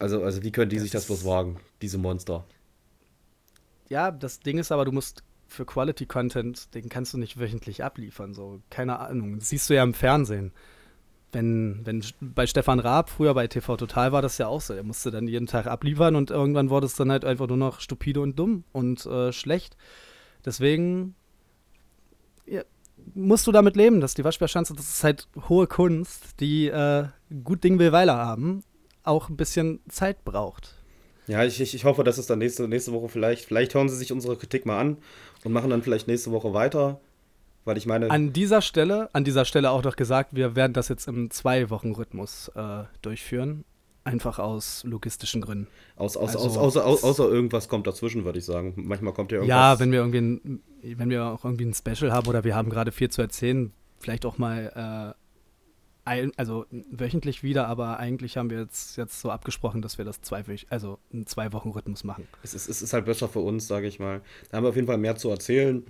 Also, 0.00 0.24
also 0.24 0.42
wie 0.42 0.50
können 0.50 0.68
die 0.70 0.80
sich 0.80 0.90
das 0.90 1.06
bloß 1.06 1.24
wagen, 1.24 1.60
diese 1.80 1.98
Monster? 1.98 2.44
Ja, 3.88 4.10
das 4.10 4.40
Ding 4.40 4.58
ist 4.58 4.72
aber, 4.72 4.84
du 4.84 4.90
musst 4.90 5.22
für 5.46 5.64
Quality 5.64 6.06
Content, 6.06 6.74
den 6.74 6.88
kannst 6.88 7.14
du 7.14 7.18
nicht 7.18 7.38
wöchentlich 7.38 7.84
abliefern. 7.84 8.34
So, 8.34 8.58
keine 8.68 8.98
Ahnung. 8.98 9.38
Das 9.38 9.50
siehst 9.50 9.70
du 9.70 9.74
ja 9.74 9.84
im 9.84 9.94
Fernsehen. 9.94 10.50
Wenn, 11.32 11.80
wenn 11.84 12.04
bei 12.20 12.46
Stefan 12.46 12.80
Raab, 12.80 13.08
früher 13.08 13.34
bei 13.34 13.46
TV 13.46 13.76
Total 13.76 14.10
war 14.10 14.20
das 14.20 14.38
ja 14.38 14.48
auch 14.48 14.60
so. 14.60 14.74
Er 14.74 14.82
musste 14.82 15.10
dann 15.10 15.28
jeden 15.28 15.46
Tag 15.46 15.66
abliefern 15.66 16.16
und 16.16 16.30
irgendwann 16.30 16.70
wurde 16.70 16.86
es 16.86 16.94
dann 16.94 17.10
halt 17.10 17.24
einfach 17.24 17.46
nur 17.46 17.56
noch 17.56 17.80
stupide 17.80 18.20
und 18.20 18.38
dumm 18.38 18.64
und 18.72 19.06
äh, 19.06 19.32
schlecht. 19.32 19.76
Deswegen 20.44 21.14
ja, 22.46 22.62
musst 23.14 23.46
du 23.46 23.52
damit 23.52 23.76
leben, 23.76 24.00
dass 24.00 24.14
die 24.14 24.24
Waschbärschanze, 24.24 24.74
das 24.74 24.88
ist 24.88 25.04
halt 25.04 25.28
hohe 25.48 25.66
Kunst, 25.66 26.40
die 26.40 26.68
äh, 26.68 27.06
gut 27.44 27.62
Ding 27.62 27.78
will 27.78 27.92
Weiler 27.92 28.16
haben, 28.16 28.62
auch 29.04 29.28
ein 29.28 29.36
bisschen 29.36 29.80
Zeit 29.88 30.24
braucht. 30.24 30.74
Ja, 31.26 31.44
ich, 31.44 31.60
ich, 31.60 31.74
ich 31.74 31.84
hoffe, 31.84 32.02
dass 32.02 32.18
es 32.18 32.26
dann 32.26 32.40
nächste, 32.40 32.66
nächste 32.66 32.92
Woche 32.92 33.08
vielleicht, 33.08 33.44
vielleicht 33.44 33.74
hören 33.74 33.88
sie 33.88 33.96
sich 33.96 34.12
unsere 34.12 34.36
Kritik 34.36 34.66
mal 34.66 34.80
an 34.80 34.96
und 35.44 35.52
machen 35.52 35.70
dann 35.70 35.82
vielleicht 35.82 36.08
nächste 36.08 36.32
Woche 36.32 36.52
weiter. 36.54 37.00
Weil 37.64 37.76
ich 37.76 37.86
meine, 37.86 38.10
An 38.10 38.32
dieser 38.32 38.62
Stelle, 38.62 39.10
an 39.12 39.24
dieser 39.24 39.44
Stelle 39.44 39.70
auch 39.70 39.82
noch 39.82 39.96
gesagt, 39.96 40.34
wir 40.34 40.56
werden 40.56 40.72
das 40.72 40.88
jetzt 40.88 41.06
im 41.08 41.30
Zwei-Wochen-Rhythmus 41.30 42.50
äh, 42.54 42.84
durchführen. 43.02 43.64
Einfach 44.02 44.38
aus 44.38 44.82
logistischen 44.84 45.42
Gründen. 45.42 45.66
aus, 45.96 46.16
aus, 46.16 46.34
also- 46.34 46.48
aus, 46.48 46.76
außer, 46.76 46.86
au- 46.86 47.08
außer 47.08 47.28
irgendwas 47.28 47.68
kommt 47.68 47.86
dazwischen, 47.86 48.24
würde 48.24 48.38
ich 48.38 48.46
sagen. 48.46 48.72
Manchmal 48.76 49.12
kommt 49.12 49.30
ja 49.30 49.36
irgendwas. 49.38 49.54
Ja, 49.54 49.78
wenn 49.78 49.92
wir 49.92 49.98
irgendwie 49.98 50.18
ein, 50.20 50.62
wenn 50.98 51.10
wir 51.10 51.26
auch 51.26 51.44
irgendwie 51.44 51.66
ein 51.66 51.74
Special 51.74 52.10
haben 52.10 52.26
oder 52.26 52.42
wir 52.42 52.56
haben 52.56 52.70
gerade 52.70 52.92
viel 52.92 53.10
zu 53.10 53.20
erzählen, 53.20 53.72
vielleicht 53.98 54.24
auch 54.24 54.38
mal 54.38 55.14
äh, 55.14 55.19
ein, 56.10 56.32
also 56.36 56.66
wöchentlich 56.90 57.44
wieder, 57.44 57.68
aber 57.68 58.00
eigentlich 58.00 58.36
haben 58.36 58.50
wir 58.50 58.58
jetzt, 58.58 58.96
jetzt 58.96 59.20
so 59.20 59.30
abgesprochen, 59.30 59.80
dass 59.80 59.96
wir 59.96 60.04
das 60.04 60.20
zwei, 60.22 60.44
also 60.68 60.98
einen 61.12 61.24
Zwei-Wochen-Rhythmus 61.24 62.02
machen. 62.02 62.26
Es 62.42 62.52
ist, 62.52 62.68
es 62.68 62.82
ist 62.82 62.92
halt 62.92 63.04
besser 63.04 63.28
für 63.28 63.38
uns, 63.38 63.68
sage 63.68 63.86
ich 63.86 64.00
mal. 64.00 64.20
Da 64.50 64.56
haben 64.56 64.64
wir 64.64 64.70
auf 64.70 64.74
jeden 64.74 64.88
Fall 64.88 64.98
mehr 64.98 65.14
zu 65.14 65.30
erzählen. 65.30 65.84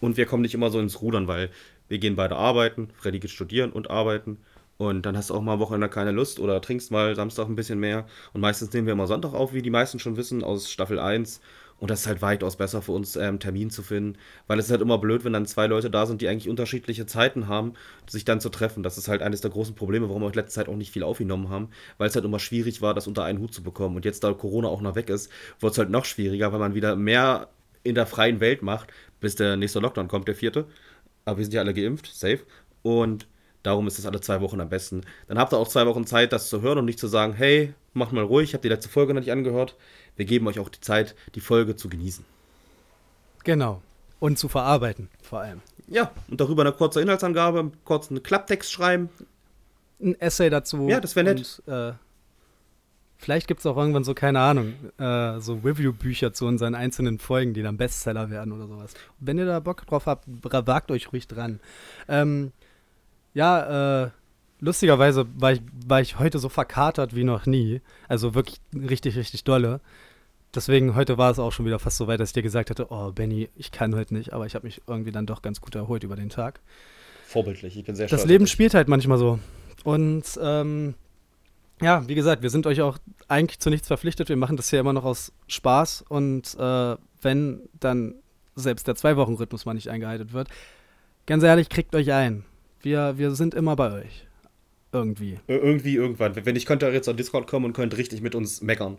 Und 0.00 0.16
wir 0.18 0.26
kommen 0.26 0.42
nicht 0.42 0.52
immer 0.52 0.68
so 0.68 0.78
ins 0.78 1.00
Rudern, 1.00 1.26
weil 1.26 1.48
wir 1.88 1.98
gehen 1.98 2.16
beide 2.16 2.36
arbeiten. 2.36 2.90
Freddy 2.96 3.18
geht 3.18 3.30
studieren 3.30 3.72
und 3.72 3.88
arbeiten. 3.88 4.36
Und 4.76 5.06
dann 5.06 5.16
hast 5.16 5.30
du 5.30 5.34
auch 5.34 5.40
mal 5.40 5.54
am 5.54 5.60
Wochenende 5.60 5.88
keine 5.88 6.10
Lust 6.10 6.38
oder 6.38 6.60
trinkst 6.60 6.90
mal 6.90 7.16
Samstag 7.16 7.46
ein 7.46 7.56
bisschen 7.56 7.80
mehr. 7.80 8.06
Und 8.34 8.42
meistens 8.42 8.74
nehmen 8.74 8.86
wir 8.86 8.92
immer 8.92 9.06
Sonntag 9.06 9.32
auf, 9.32 9.54
wie 9.54 9.62
die 9.62 9.70
meisten 9.70 10.00
schon 10.00 10.18
wissen, 10.18 10.44
aus 10.44 10.70
Staffel 10.70 10.98
1. 10.98 11.40
Und 11.80 11.90
das 11.90 12.02
ist 12.02 12.06
halt 12.06 12.22
weitaus 12.22 12.56
besser 12.56 12.82
für 12.82 12.92
uns, 12.92 13.16
ähm, 13.16 13.40
Termin 13.40 13.68
zu 13.70 13.82
finden. 13.82 14.16
Weil 14.46 14.58
es 14.58 14.66
ist 14.66 14.70
halt 14.70 14.80
immer 14.80 14.98
blöd, 14.98 15.24
wenn 15.24 15.32
dann 15.32 15.46
zwei 15.46 15.66
Leute 15.66 15.90
da 15.90 16.06
sind, 16.06 16.20
die 16.20 16.28
eigentlich 16.28 16.48
unterschiedliche 16.48 17.06
Zeiten 17.06 17.48
haben, 17.48 17.74
sich 18.08 18.24
dann 18.24 18.40
zu 18.40 18.48
treffen. 18.48 18.82
Das 18.82 18.96
ist 18.96 19.08
halt 19.08 19.22
eines 19.22 19.40
der 19.40 19.50
großen 19.50 19.74
Probleme, 19.74 20.08
warum 20.08 20.22
wir 20.22 20.28
in 20.28 20.34
letzter 20.34 20.62
Zeit 20.62 20.68
auch 20.68 20.76
nicht 20.76 20.92
viel 20.92 21.02
aufgenommen 21.02 21.48
haben. 21.48 21.68
Weil 21.98 22.08
es 22.08 22.14
halt 22.14 22.24
immer 22.24 22.38
schwierig 22.38 22.80
war, 22.80 22.94
das 22.94 23.06
unter 23.06 23.24
einen 23.24 23.40
Hut 23.40 23.52
zu 23.52 23.62
bekommen. 23.62 23.96
Und 23.96 24.04
jetzt, 24.04 24.24
da 24.24 24.32
Corona 24.32 24.68
auch 24.68 24.80
noch 24.80 24.94
weg 24.94 25.10
ist, 25.10 25.30
wird 25.60 25.72
es 25.72 25.78
halt 25.78 25.90
noch 25.90 26.04
schwieriger, 26.04 26.52
weil 26.52 26.60
man 26.60 26.74
wieder 26.74 26.96
mehr 26.96 27.48
in 27.82 27.94
der 27.94 28.06
freien 28.06 28.40
Welt 28.40 28.62
macht, 28.62 28.92
bis 29.20 29.36
der 29.36 29.56
nächste 29.56 29.80
Lockdown 29.80 30.08
kommt, 30.08 30.26
der 30.26 30.34
vierte. 30.34 30.66
Aber 31.24 31.38
wir 31.38 31.44
sind 31.44 31.54
ja 31.54 31.60
alle 31.60 31.74
geimpft, 31.74 32.06
safe. 32.14 32.40
Und 32.82 33.26
darum 33.62 33.86
ist 33.86 33.98
es 33.98 34.06
alle 34.06 34.20
zwei 34.20 34.40
Wochen 34.40 34.60
am 34.60 34.68
besten. 34.68 35.02
Dann 35.26 35.38
habt 35.38 35.52
ihr 35.52 35.58
auch 35.58 35.68
zwei 35.68 35.86
Wochen 35.86 36.06
Zeit, 36.06 36.32
das 36.32 36.48
zu 36.48 36.62
hören 36.62 36.78
und 36.78 36.84
nicht 36.84 36.98
zu 36.98 37.08
sagen, 37.08 37.34
hey, 37.34 37.74
macht 37.92 38.12
mal 38.12 38.24
ruhig, 38.24 38.52
habe 38.54 38.62
die 38.62 38.68
letzte 38.68 38.88
Folge 38.88 39.14
noch 39.14 39.20
nicht 39.20 39.32
angehört. 39.32 39.76
Wir 40.16 40.24
geben 40.24 40.46
euch 40.46 40.58
auch 40.58 40.68
die 40.68 40.80
Zeit, 40.80 41.14
die 41.34 41.40
Folge 41.40 41.76
zu 41.76 41.88
genießen. 41.88 42.24
Genau. 43.44 43.82
Und 44.20 44.38
zu 44.38 44.48
verarbeiten, 44.48 45.08
vor 45.22 45.40
allem. 45.40 45.60
Ja, 45.88 46.10
und 46.28 46.40
darüber 46.40 46.62
eine 46.62 46.72
kurze 46.72 47.00
Inhaltsangabe, 47.00 47.72
kurz 47.84 48.10
einen 48.10 48.22
Klapptext 48.22 48.72
schreiben. 48.72 49.10
Ein 50.00 50.18
Essay 50.20 50.48
dazu. 50.50 50.88
Ja, 50.88 51.00
das 51.00 51.14
wär 51.14 51.24
nett. 51.24 51.60
Und, 51.66 51.72
äh, 51.72 51.92
vielleicht 53.18 53.48
gibt 53.48 53.60
es 53.60 53.66
auch 53.66 53.76
irgendwann 53.76 54.04
so, 54.04 54.14
keine 54.14 54.40
Ahnung, 54.40 54.74
äh, 54.98 55.40
so 55.40 55.60
Review-Bücher 55.62 56.32
zu 56.32 56.46
unseren 56.46 56.74
einzelnen 56.74 57.18
Folgen, 57.18 57.52
die 57.52 57.62
dann 57.62 57.76
Bestseller 57.76 58.30
werden 58.30 58.52
oder 58.52 58.66
sowas. 58.66 58.94
Wenn 59.20 59.38
ihr 59.38 59.46
da 59.46 59.60
Bock 59.60 59.86
drauf 59.86 60.06
habt, 60.06 60.26
wagt 60.26 60.90
euch 60.90 61.12
ruhig 61.12 61.28
dran. 61.28 61.60
Ähm, 62.08 62.52
ja, 63.34 64.04
äh, 64.04 64.10
lustigerweise 64.64 65.26
war 65.34 65.52
ich, 65.52 65.62
war 65.86 66.00
ich 66.00 66.18
heute 66.18 66.38
so 66.38 66.48
verkatert 66.48 67.14
wie 67.14 67.24
noch 67.24 67.46
nie. 67.46 67.80
Also 68.08 68.34
wirklich 68.34 68.60
richtig, 68.72 69.16
richtig 69.16 69.44
dolle. 69.44 69.80
Deswegen, 70.54 70.94
heute 70.94 71.18
war 71.18 71.30
es 71.30 71.38
auch 71.38 71.52
schon 71.52 71.66
wieder 71.66 71.78
fast 71.78 71.96
so 71.96 72.06
weit, 72.06 72.20
dass 72.20 72.30
ich 72.30 72.34
dir 72.34 72.42
gesagt 72.42 72.70
hatte, 72.70 72.86
oh, 72.90 73.10
Benny, 73.12 73.50
ich 73.56 73.72
kann 73.72 73.94
heute 73.94 74.14
nicht, 74.14 74.32
aber 74.32 74.46
ich 74.46 74.54
habe 74.54 74.66
mich 74.66 74.82
irgendwie 74.86 75.10
dann 75.10 75.26
doch 75.26 75.42
ganz 75.42 75.60
gut 75.60 75.74
erholt 75.74 76.04
über 76.04 76.16
den 76.16 76.30
Tag. 76.30 76.60
vorbildlich. 77.26 77.76
Ich 77.76 77.84
bin 77.84 77.96
sehr. 77.96 78.06
Das 78.06 78.24
Leben 78.24 78.46
spielt 78.46 78.74
halt 78.74 78.88
manchmal 78.88 79.18
so. 79.18 79.38
Und 79.82 80.24
ähm, 80.40 80.94
ja, 81.82 82.06
wie 82.08 82.14
gesagt, 82.14 82.42
wir 82.42 82.50
sind 82.50 82.66
euch 82.66 82.80
auch 82.80 82.98
eigentlich 83.28 83.58
zu 83.58 83.68
nichts 83.68 83.88
verpflichtet. 83.88 84.28
Wir 84.28 84.36
machen 84.36 84.56
das 84.56 84.70
hier 84.70 84.80
immer 84.80 84.92
noch 84.92 85.04
aus 85.04 85.32
Spaß. 85.48 86.04
Und 86.08 86.54
äh, 86.58 86.96
wenn 87.20 87.68
dann 87.80 88.14
selbst 88.54 88.86
der 88.86 88.94
Zwei-Wochen-Rhythmus 88.94 89.66
mal 89.66 89.74
nicht 89.74 89.90
eingehalten 89.90 90.32
wird, 90.32 90.48
ganz 91.26 91.42
ehrlich, 91.42 91.68
kriegt 91.68 91.94
euch 91.96 92.12
ein. 92.12 92.44
Wir, 92.80 93.18
wir 93.18 93.32
sind 93.32 93.54
immer 93.54 93.74
bei 93.74 93.92
euch. 93.92 94.23
Irgendwie. 94.94 95.38
Ir- 95.48 95.62
Irgendwie, 95.62 95.94
irgendwann. 95.96 96.34
Wenn 96.46 96.56
ich 96.56 96.66
könnte 96.66 96.86
jetzt 96.88 97.08
auf 97.08 97.16
Discord 97.16 97.46
kommen 97.46 97.66
und 97.66 97.72
könnte 97.74 97.96
richtig 97.98 98.20
mit 98.22 98.34
uns 98.34 98.62
meckern. 98.62 98.98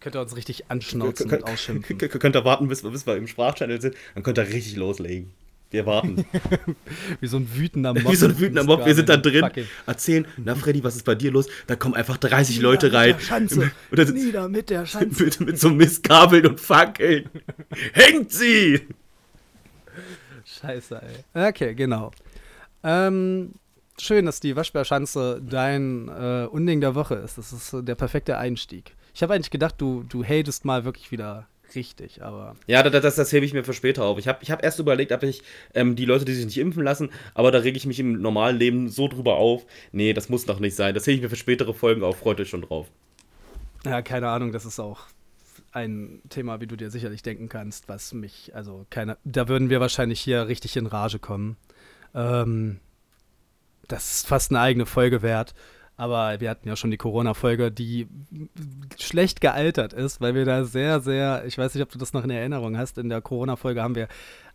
Könnt 0.00 0.14
ihr 0.16 0.20
uns 0.20 0.34
richtig 0.36 0.70
anschnauzen 0.70 1.30
Kö- 1.30 1.36
und 1.36 1.44
ausschimpfen. 1.44 1.98
kö- 1.98 2.08
Könnt 2.08 2.36
ihr 2.36 2.44
warten, 2.44 2.68
bis 2.68 2.82
wir, 2.84 2.90
bis 2.90 3.06
wir 3.06 3.16
im 3.16 3.26
Sprachchannel 3.26 3.80
sind, 3.80 3.94
dann 4.14 4.22
könnt 4.22 4.38
ihr 4.38 4.46
richtig 4.46 4.76
loslegen. 4.76 5.30
Wir 5.72 5.86
warten. 5.86 6.24
Wie 7.20 7.26
so 7.28 7.36
ein 7.36 7.48
wütender 7.54 7.94
Mob. 7.94 8.10
Wie 8.10 8.16
so 8.16 8.26
ein 8.26 8.38
wütender 8.40 8.64
Mob. 8.64 8.84
Wir 8.86 8.94
sind 8.94 9.08
da 9.08 9.16
drin, 9.16 9.42
Fucking- 9.44 9.66
erzählen, 9.86 10.26
na 10.36 10.54
Freddy, 10.56 10.82
was 10.82 10.96
ist 10.96 11.04
bei 11.04 11.14
dir 11.14 11.30
los? 11.30 11.46
Da 11.68 11.76
kommen 11.76 11.94
einfach 11.94 12.16
30 12.16 12.60
Leute 12.60 12.92
rein. 12.92 13.10
Mit 13.10 13.20
der 13.20 13.24
Schanze. 13.24 13.70
Dann 13.92 14.14
Nieder 14.14 14.48
mit 14.48 14.70
der 14.70 14.84
Schanze. 14.86 15.22
mit, 15.24 15.40
mit 15.40 15.58
so 15.60 15.70
Mistkabeln 15.70 16.46
und 16.46 16.60
Fackeln. 16.60 17.28
Hängt 17.92 18.32
sie! 18.32 18.80
Scheiße, 20.44 21.00
ey. 21.34 21.48
Okay, 21.48 21.74
genau. 21.74 22.10
Ähm, 22.82 23.52
schön, 24.02 24.26
dass 24.26 24.40
die 24.40 24.56
Waschbärschanze 24.56 25.40
dein 25.44 26.08
äh, 26.08 26.46
Unding 26.50 26.80
der 26.80 26.94
Woche 26.94 27.14
ist. 27.16 27.38
Das 27.38 27.52
ist 27.52 27.72
äh, 27.72 27.82
der 27.82 27.94
perfekte 27.94 28.38
Einstieg. 28.38 28.94
Ich 29.14 29.22
habe 29.22 29.34
eigentlich 29.34 29.50
gedacht, 29.50 29.76
du, 29.78 30.04
du 30.08 30.24
hatest 30.24 30.64
mal 30.64 30.84
wirklich 30.84 31.10
wieder 31.10 31.48
richtig, 31.74 32.22
aber 32.22 32.56
Ja, 32.66 32.82
das, 32.82 33.02
das, 33.02 33.14
das 33.16 33.32
hebe 33.32 33.46
ich 33.46 33.52
mir 33.52 33.64
für 33.64 33.72
später 33.72 34.04
auf. 34.04 34.18
Ich 34.18 34.28
habe 34.28 34.38
ich 34.42 34.50
hab 34.50 34.62
erst 34.62 34.78
überlegt, 34.78 35.12
ob 35.12 35.22
ich 35.22 35.42
ähm, 35.74 35.96
die 35.96 36.04
Leute, 36.04 36.24
die 36.24 36.34
sich 36.34 36.44
nicht 36.44 36.58
impfen 36.58 36.82
lassen, 36.82 37.10
aber 37.34 37.50
da 37.50 37.58
rege 37.58 37.76
ich 37.76 37.86
mich 37.86 37.98
im 38.00 38.20
normalen 38.20 38.56
Leben 38.56 38.88
so 38.88 39.08
drüber 39.08 39.36
auf. 39.36 39.64
Nee, 39.92 40.12
das 40.12 40.28
muss 40.28 40.46
noch 40.46 40.60
nicht 40.60 40.74
sein. 40.74 40.94
Das 40.94 41.06
hebe 41.06 41.16
ich 41.16 41.22
mir 41.22 41.30
für 41.30 41.36
spätere 41.36 41.74
Folgen 41.74 42.02
auf. 42.02 42.18
Freut 42.18 42.40
euch 42.40 42.48
schon 42.48 42.62
drauf. 42.62 42.88
ja, 43.84 44.02
keine 44.02 44.28
Ahnung, 44.28 44.52
das 44.52 44.64
ist 44.64 44.80
auch 44.80 45.06
ein 45.72 46.20
Thema, 46.28 46.60
wie 46.60 46.66
du 46.66 46.76
dir 46.76 46.90
sicherlich 46.90 47.22
denken 47.22 47.48
kannst, 47.48 47.88
was 47.88 48.12
mich, 48.12 48.52
also 48.54 48.86
keine, 48.90 49.18
da 49.24 49.46
würden 49.48 49.70
wir 49.70 49.80
wahrscheinlich 49.80 50.20
hier 50.20 50.48
richtig 50.48 50.76
in 50.76 50.86
Rage 50.86 51.18
kommen. 51.18 51.56
Ähm, 52.14 52.80
das 53.92 54.16
ist 54.16 54.26
fast 54.26 54.50
eine 54.50 54.60
eigene 54.60 54.86
Folge 54.86 55.22
wert. 55.22 55.54
Aber 55.96 56.40
wir 56.40 56.48
hatten 56.48 56.66
ja 56.66 56.76
schon 56.76 56.90
die 56.90 56.96
Corona-Folge, 56.96 57.70
die 57.70 58.08
schlecht 58.98 59.40
gealtert 59.40 59.92
ist, 59.92 60.20
weil 60.20 60.34
wir 60.34 60.44
da 60.46 60.64
sehr, 60.64 61.00
sehr, 61.00 61.44
ich 61.46 61.58
weiß 61.58 61.74
nicht, 61.74 61.82
ob 61.82 61.90
du 61.90 61.98
das 61.98 62.12
noch 62.14 62.24
in 62.24 62.30
Erinnerung 62.30 62.78
hast, 62.78 62.96
in 62.98 63.08
der 63.10 63.20
Corona-Folge 63.20 63.82
haben 63.82 63.94
wir 63.94 64.08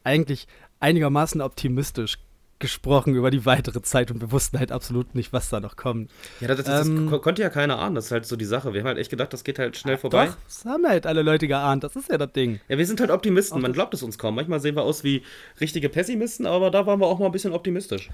eigentlich 0.04 0.48
einigermaßen 0.80 1.42
optimistisch 1.42 2.18
gesprochen 2.58 3.16
über 3.16 3.32
die 3.32 3.46
weitere 3.46 3.82
Zeit 3.82 4.12
und 4.12 4.22
wir 4.22 4.32
wussten 4.32 4.58
halt 4.58 4.72
absolut 4.72 5.14
nicht, 5.14 5.34
was 5.34 5.50
da 5.50 5.60
noch 5.60 5.76
kommt. 5.76 6.10
Ja, 6.40 6.48
das, 6.48 6.64
das, 6.64 6.88
Ähm, 6.88 7.04
das 7.04 7.10
ko- 7.12 7.20
konnte 7.20 7.42
ja 7.42 7.50
keiner 7.50 7.78
ahnen. 7.80 7.96
Das 7.96 8.06
ist 8.06 8.12
halt 8.12 8.26
so 8.26 8.38
die 8.38 8.46
Sache. 8.46 8.74
Wir 8.74 8.80
haben 8.80 8.88
halt 8.88 8.98
echt 8.98 9.10
gedacht, 9.10 9.34
das 9.34 9.44
geht 9.44 9.60
halt 9.60 9.76
schnell 9.78 9.98
vorbei. 9.98 10.28
Doch, 10.28 10.38
das 10.48 10.64
haben 10.66 10.88
halt 10.88 11.06
alle 11.06 11.22
Leute 11.22 11.48
geahnt, 11.50 11.84
das 11.84 11.96
ist 11.98 12.10
ja 12.10 12.18
das 12.18 12.32
Ding. 12.32 12.60
Ja, 12.70 12.78
wir 12.78 12.86
sind 12.88 13.02
halt 13.02 13.12
Optimisten. 13.12 13.62
Man 13.62 13.74
glaubt 13.74 13.94
es 13.94 14.02
uns 14.04 14.18
kaum. 14.18 14.36
Manchmal 14.36 14.62
sehen 14.62 14.76
wir 14.76 14.84
aus 14.84 15.04
wie 15.04 15.22
richtige 15.60 15.90
Pessimisten, 15.90 16.46
aber 16.48 16.72
da 16.72 16.88
waren 16.88 17.00
wir 17.02 17.08
auch 17.08 17.20
mal 17.20 17.26
ein 17.26 17.32
bisschen 17.34 17.52
optimistisch. 17.54 18.10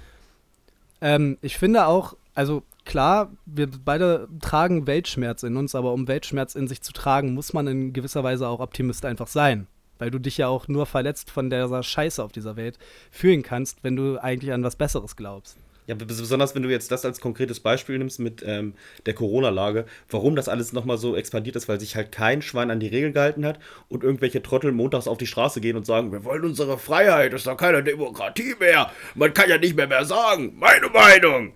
Ähm, 1.02 1.38
ich 1.42 1.58
finde 1.58 1.88
auch, 1.88 2.16
also 2.34 2.64
klar, 2.86 3.32
wir 3.46 3.68
beide 3.84 4.28
tragen 4.40 4.88
Weltschmerz 4.88 5.44
in 5.44 5.58
uns, 5.58 5.76
aber 5.76 5.94
um 5.94 6.08
Weltschmerz 6.08 6.56
in 6.56 6.68
sich 6.68 6.82
zu 6.82 6.94
tragen, 6.94 7.34
muss 7.34 7.54
man 7.54 7.68
in 7.68 7.94
gewisser 7.94 8.24
Weise 8.24 8.48
auch 8.48 8.60
Optimist 8.60 9.06
einfach 9.06 9.28
sein. 9.28 9.68
Weil 9.98 10.12
du 10.12 10.20
dich 10.20 10.38
ja 10.38 10.48
auch 10.48 10.68
nur 10.68 10.86
verletzt 10.86 11.30
von 11.30 11.50
dieser 11.50 11.84
Scheiße 11.84 12.24
auf 12.24 12.32
dieser 12.32 12.56
Welt 12.56 12.80
fühlen 13.12 13.44
kannst, 13.44 13.84
wenn 13.84 13.96
du 13.96 14.18
eigentlich 14.18 14.54
an 14.54 14.64
was 14.64 14.76
Besseres 14.76 15.16
glaubst. 15.16 15.58
Ja, 15.88 15.96
bes- 15.96 16.06
besonders 16.20 16.54
wenn 16.56 16.64
du 16.64 16.70
jetzt 16.70 16.92
das 16.92 17.04
als 17.06 17.20
konkretes 17.20 17.60
Beispiel 17.60 17.98
nimmst 17.98 18.20
mit 18.20 18.44
ähm, 18.46 18.76
der 19.06 19.14
Corona-Lage, 19.14 19.86
warum 20.10 20.36
das 20.36 20.48
alles 20.48 20.74
nochmal 20.74 20.98
so 20.98 21.16
expandiert 21.16 21.56
ist, 21.56 21.68
weil 21.68 21.80
sich 21.80 21.96
halt 21.96 22.12
kein 22.12 22.42
Schwein 22.42 22.70
an 22.72 22.80
die 22.80 22.88
Regeln 22.88 23.14
gehalten 23.14 23.46
hat 23.46 23.60
und 23.90 24.04
irgendwelche 24.04 24.42
Trottel 24.42 24.72
montags 24.72 25.08
auf 25.08 25.18
die 25.18 25.28
Straße 25.28 25.60
gehen 25.60 25.76
und 25.76 25.86
sagen, 25.86 26.12
wir 26.12 26.24
wollen 26.24 26.46
unsere 26.46 26.78
Freiheit, 26.78 27.34
ist 27.34 27.48
doch 27.48 27.58
keine 27.58 27.84
Demokratie 27.84 28.56
mehr, 28.60 28.92
man 29.16 29.34
kann 29.34 29.50
ja 29.50 29.58
nicht 29.58 29.76
mehr 29.76 29.88
mehr 29.88 30.06
sagen, 30.06 30.54
meine 30.58 30.88
Meinung. 30.90 31.54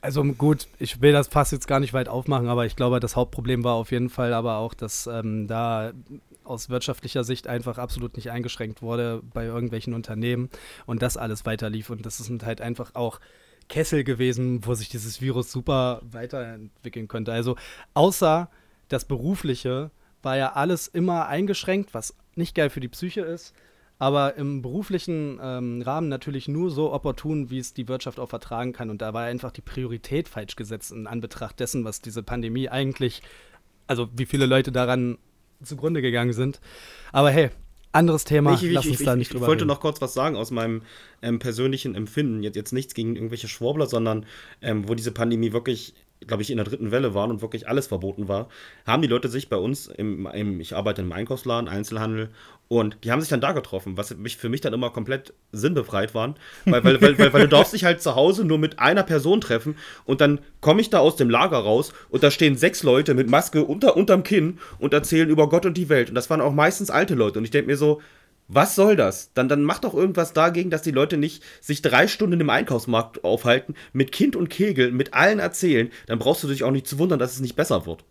Also 0.00 0.24
gut, 0.24 0.66
ich 0.78 1.02
will 1.02 1.12
das 1.12 1.28
fast 1.28 1.52
jetzt 1.52 1.68
gar 1.68 1.80
nicht 1.80 1.92
weit 1.92 2.08
aufmachen, 2.08 2.48
aber 2.48 2.64
ich 2.64 2.76
glaube, 2.76 3.00
das 3.00 3.16
Hauptproblem 3.16 3.64
war 3.64 3.74
auf 3.74 3.90
jeden 3.90 4.08
Fall 4.08 4.32
aber 4.32 4.56
auch, 4.56 4.72
dass 4.72 5.06
ähm, 5.06 5.46
da 5.46 5.92
aus 6.44 6.70
wirtschaftlicher 6.70 7.24
Sicht 7.24 7.46
einfach 7.46 7.78
absolut 7.78 8.16
nicht 8.16 8.30
eingeschränkt 8.30 8.82
wurde 8.82 9.22
bei 9.32 9.44
irgendwelchen 9.44 9.94
Unternehmen 9.94 10.50
und 10.86 11.02
das 11.02 11.16
alles 11.16 11.46
weiterlief. 11.46 11.90
Und 11.90 12.06
das 12.06 12.18
sind 12.18 12.44
halt 12.44 12.60
einfach 12.60 12.94
auch 12.94 13.20
Kessel 13.68 14.04
gewesen, 14.04 14.66
wo 14.66 14.74
sich 14.74 14.88
dieses 14.88 15.20
Virus 15.20 15.50
super 15.50 16.02
weiterentwickeln 16.02 17.08
könnte. 17.08 17.32
Also 17.32 17.56
außer 17.94 18.50
das 18.88 19.04
Berufliche 19.06 19.90
war 20.22 20.36
ja 20.36 20.52
alles 20.52 20.88
immer 20.88 21.26
eingeschränkt, 21.26 21.94
was 21.94 22.14
nicht 22.34 22.54
geil 22.54 22.68
für 22.68 22.80
die 22.80 22.88
Psyche 22.88 23.22
ist. 23.22 23.54
Aber 23.98 24.36
im 24.36 24.62
beruflichen 24.62 25.38
ähm, 25.42 25.82
Rahmen 25.82 26.08
natürlich 26.08 26.48
nur 26.48 26.70
so 26.70 26.90
opportun, 26.92 27.50
wie 27.50 27.58
es 27.58 27.74
die 27.74 27.86
Wirtschaft 27.86 28.18
auch 28.18 28.30
vertragen 28.30 28.72
kann. 28.72 28.88
Und 28.88 29.02
da 29.02 29.12
war 29.12 29.24
einfach 29.24 29.52
die 29.52 29.60
Priorität 29.60 30.26
falsch 30.26 30.56
gesetzt 30.56 30.90
in 30.90 31.06
Anbetracht 31.06 31.60
dessen, 31.60 31.84
was 31.84 32.00
diese 32.00 32.22
Pandemie 32.22 32.70
eigentlich, 32.70 33.22
also 33.86 34.08
wie 34.16 34.24
viele 34.24 34.46
Leute 34.46 34.72
daran 34.72 35.18
zugrunde 35.62 36.02
gegangen 36.02 36.32
sind. 36.32 36.60
Aber 37.12 37.30
hey, 37.30 37.50
anderes 37.92 38.24
Thema, 38.24 38.54
Ich, 38.54 38.62
ich, 38.62 38.72
lass 38.72 38.84
ich, 38.84 38.92
uns 38.92 39.00
ich, 39.00 39.06
da 39.06 39.12
ich, 39.12 39.18
nicht 39.18 39.28
ich 39.28 39.32
drüber 39.32 39.46
wollte 39.46 39.62
reden. 39.62 39.68
noch 39.68 39.80
kurz 39.80 40.00
was 40.00 40.14
sagen 40.14 40.36
aus 40.36 40.50
meinem 40.50 40.82
ähm, 41.22 41.38
persönlichen 41.38 41.94
Empfinden. 41.94 42.42
Jetzt, 42.42 42.56
jetzt 42.56 42.72
nichts 42.72 42.94
gegen 42.94 43.16
irgendwelche 43.16 43.48
Schwurbler, 43.48 43.86
sondern 43.86 44.26
ähm, 44.62 44.88
wo 44.88 44.94
diese 44.94 45.12
Pandemie 45.12 45.52
wirklich, 45.52 45.94
glaube 46.26 46.42
ich, 46.42 46.50
in 46.50 46.56
der 46.56 46.66
dritten 46.66 46.90
Welle 46.90 47.14
waren 47.14 47.30
und 47.30 47.42
wirklich 47.42 47.68
alles 47.68 47.86
verboten 47.86 48.28
war, 48.28 48.48
haben 48.86 49.02
die 49.02 49.08
Leute 49.08 49.28
sich 49.28 49.48
bei 49.48 49.56
uns, 49.56 49.86
im, 49.86 50.26
im, 50.26 50.60
ich 50.60 50.74
arbeite 50.74 51.02
im 51.02 51.12
Einkaufsladen, 51.12 51.68
Einzelhandel, 51.68 52.30
und 52.68 52.98
die 53.02 53.10
haben 53.10 53.20
sich 53.20 53.30
dann 53.30 53.40
da 53.40 53.50
getroffen, 53.50 53.96
was 53.96 54.16
mich, 54.16 54.36
für 54.36 54.48
mich 54.48 54.60
dann 54.60 54.72
immer 54.72 54.90
komplett 54.90 55.34
sinnbefreit 55.50 56.14
waren. 56.14 56.36
Weil, 56.66 56.84
weil, 56.84 57.00
weil, 57.00 57.18
weil, 57.18 57.32
weil 57.32 57.42
du 57.42 57.48
darfst 57.48 57.72
dich 57.72 57.84
halt 57.84 58.00
zu 58.00 58.14
Hause 58.14 58.44
nur 58.44 58.58
mit 58.58 58.78
einer 58.78 59.02
Person 59.02 59.40
treffen 59.40 59.76
und 60.04 60.20
dann 60.20 60.38
komme 60.60 60.80
ich 60.80 60.88
da 60.88 61.00
aus 61.00 61.16
dem 61.16 61.30
Lager 61.30 61.58
raus 61.58 61.92
und 62.10 62.22
da 62.22 62.30
stehen 62.30 62.56
sechs 62.56 62.84
Leute 62.84 63.14
mit 63.14 63.28
Maske 63.28 63.64
unter, 63.64 63.96
unterm 63.96 64.22
Kinn 64.22 64.60
und 64.78 64.94
erzählen 64.94 65.28
über 65.28 65.48
Gott 65.48 65.66
und 65.66 65.76
die 65.76 65.88
Welt. 65.88 66.10
Und 66.10 66.14
das 66.14 66.30
waren 66.30 66.40
auch 66.40 66.52
meistens 66.52 66.90
alte 66.90 67.16
Leute. 67.16 67.40
Und 67.40 67.44
ich 67.44 67.50
denke 67.50 67.66
mir 67.66 67.76
so, 67.76 68.00
was 68.52 68.74
soll 68.74 68.96
das? 68.96 69.32
Dann, 69.34 69.48
dann 69.48 69.62
mach 69.62 69.78
doch 69.78 69.94
irgendwas 69.94 70.32
dagegen, 70.32 70.70
dass 70.70 70.82
die 70.82 70.90
Leute 70.90 71.16
nicht 71.16 71.42
sich 71.60 71.82
drei 71.82 72.08
Stunden 72.08 72.40
im 72.40 72.50
Einkaufsmarkt 72.50 73.24
aufhalten, 73.24 73.74
mit 73.92 74.12
Kind 74.12 74.36
und 74.36 74.50
Kegel, 74.50 74.92
mit 74.92 75.14
allen 75.14 75.38
erzählen. 75.38 75.90
Dann 76.06 76.18
brauchst 76.18 76.42
du 76.42 76.48
dich 76.48 76.64
auch 76.64 76.70
nicht 76.70 76.86
zu 76.86 76.98
wundern, 76.98 77.18
dass 77.18 77.34
es 77.34 77.40
nicht 77.40 77.56
besser 77.56 77.86
wird. 77.86 78.04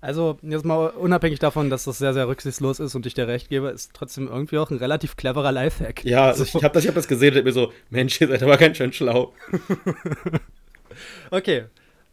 Also, 0.00 0.38
jetzt 0.42 0.64
mal 0.64 0.88
unabhängig 0.88 1.38
davon, 1.38 1.70
dass 1.70 1.84
das 1.84 1.98
sehr, 1.98 2.14
sehr 2.14 2.26
rücksichtslos 2.26 2.80
ist 2.80 2.94
und 2.94 3.06
ich 3.06 3.14
dir 3.14 3.28
recht 3.28 3.48
gebe, 3.48 3.68
ist 3.68 3.92
trotzdem 3.94 4.28
irgendwie 4.28 4.58
auch 4.58 4.70
ein 4.70 4.78
relativ 4.78 5.16
cleverer 5.16 5.52
Lifehack. 5.52 6.04
Ja, 6.04 6.26
also 6.26 6.44
ich 6.44 6.54
habe 6.54 6.74
das, 6.74 6.84
ich 6.84 6.88
hab 6.88 6.94
das 6.94 7.06
gesehen 7.06 7.36
und 7.36 7.44
mir 7.44 7.52
so, 7.52 7.72
Mensch, 7.90 8.20
ihr 8.20 8.28
seid 8.28 8.42
aber 8.42 8.56
ganz 8.56 8.76
schön 8.76 8.92
schlau. 8.92 9.32
Okay. 11.30 11.64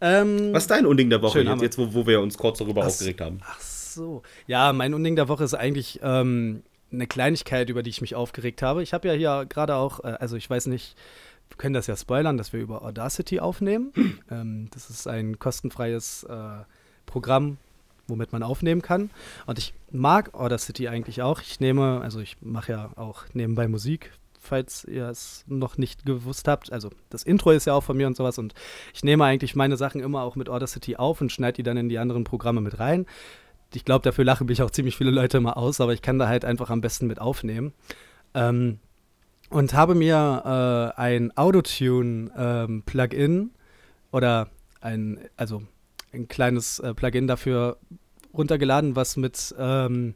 Ähm, 0.01 0.53
Was 0.53 0.63
ist 0.63 0.71
dein 0.71 0.85
Unding 0.85 1.09
der 1.09 1.21
Woche 1.21 1.41
jetzt, 1.41 1.61
jetzt 1.61 1.77
wo, 1.77 1.93
wo 1.93 2.07
wir 2.07 2.21
uns 2.21 2.37
kurz 2.37 2.59
darüber 2.59 2.81
Ach, 2.81 2.87
aufgeregt 2.87 3.21
haben? 3.21 3.39
Ach 3.43 3.59
so. 3.59 4.23
Ja, 4.47 4.71
mein 4.71 4.93
Unding 4.93 5.15
der 5.15 5.27
Woche 5.27 5.43
ist 5.43 5.53
eigentlich 5.53 5.99
ähm, 6.01 6.63
eine 6.91 7.07
Kleinigkeit, 7.07 7.69
über 7.69 7.83
die 7.83 7.89
ich 7.89 8.01
mich 8.01 8.15
aufgeregt 8.15 8.61
habe. 8.61 8.83
Ich 8.83 8.93
habe 8.93 9.07
ja 9.07 9.13
hier 9.13 9.45
gerade 9.47 9.75
auch, 9.75 10.03
äh, 10.03 10.17
also 10.19 10.35
ich 10.35 10.49
weiß 10.49 10.67
nicht, 10.67 10.95
wir 11.49 11.57
können 11.57 11.73
das 11.73 11.87
ja 11.87 11.95
spoilern, 11.95 12.37
dass 12.37 12.53
wir 12.53 12.59
über 12.59 12.83
Audacity 12.83 13.39
aufnehmen. 13.39 13.91
ähm, 14.31 14.67
das 14.71 14.89
ist 14.89 15.07
ein 15.07 15.39
kostenfreies 15.39 16.23
äh, 16.23 16.63
Programm, 17.05 17.57
womit 18.07 18.31
man 18.31 18.43
aufnehmen 18.43 18.81
kann. 18.81 19.09
Und 19.45 19.57
ich 19.57 19.73
mag 19.91 20.33
Audacity 20.33 20.87
eigentlich 20.87 21.21
auch. 21.21 21.41
Ich 21.41 21.59
nehme, 21.59 22.01
also 22.01 22.19
ich 22.19 22.37
mache 22.41 22.71
ja 22.71 22.89
auch 22.95 23.25
nebenbei 23.33 23.67
Musik, 23.67 24.11
falls 24.39 24.85
ihr 24.85 25.09
es 25.09 25.43
noch 25.47 25.77
nicht 25.77 26.05
gewusst 26.05 26.47
habt. 26.47 26.71
Also 26.71 26.89
das 27.09 27.23
Intro 27.23 27.51
ist 27.51 27.65
ja 27.65 27.73
auch 27.73 27.83
von 27.83 27.97
mir 27.97 28.07
und 28.07 28.15
sowas. 28.15 28.37
Und 28.37 28.53
ich 28.93 29.03
nehme 29.03 29.25
eigentlich 29.25 29.55
meine 29.55 29.77
Sachen 29.77 30.01
immer 30.01 30.23
auch 30.23 30.35
mit 30.35 30.49
Audacity 30.49 30.95
auf 30.95 31.21
und 31.21 31.31
schneide 31.31 31.57
die 31.57 31.63
dann 31.63 31.77
in 31.77 31.89
die 31.89 31.99
anderen 31.99 32.23
Programme 32.23 32.61
mit 32.61 32.79
rein. 32.79 33.05
Ich 33.73 33.85
glaube, 33.85 34.03
dafür 34.03 34.25
lachen 34.25 34.47
mich 34.47 34.61
auch 34.61 34.71
ziemlich 34.71 34.97
viele 34.97 35.11
Leute 35.11 35.37
immer 35.37 35.55
aus, 35.57 35.79
aber 35.79 35.93
ich 35.93 36.01
kann 36.01 36.19
da 36.19 36.27
halt 36.27 36.43
einfach 36.45 36.69
am 36.69 36.81
besten 36.81 37.07
mit 37.07 37.19
aufnehmen. 37.19 37.73
Ähm, 38.33 38.79
und 39.49 39.73
habe 39.73 39.95
mir 39.95 40.93
äh, 40.95 40.99
ein 40.99 41.35
Autotune-Plugin 41.35 43.51
oder 44.11 44.49
ein, 44.81 45.19
also 45.37 45.63
ein 46.13 46.27
kleines 46.27 46.79
äh, 46.79 46.93
Plugin 46.93 47.27
dafür 47.27 47.77
runtergeladen, 48.33 48.95
was 48.95 49.17
mit 49.17 49.55
ähm, 49.57 50.15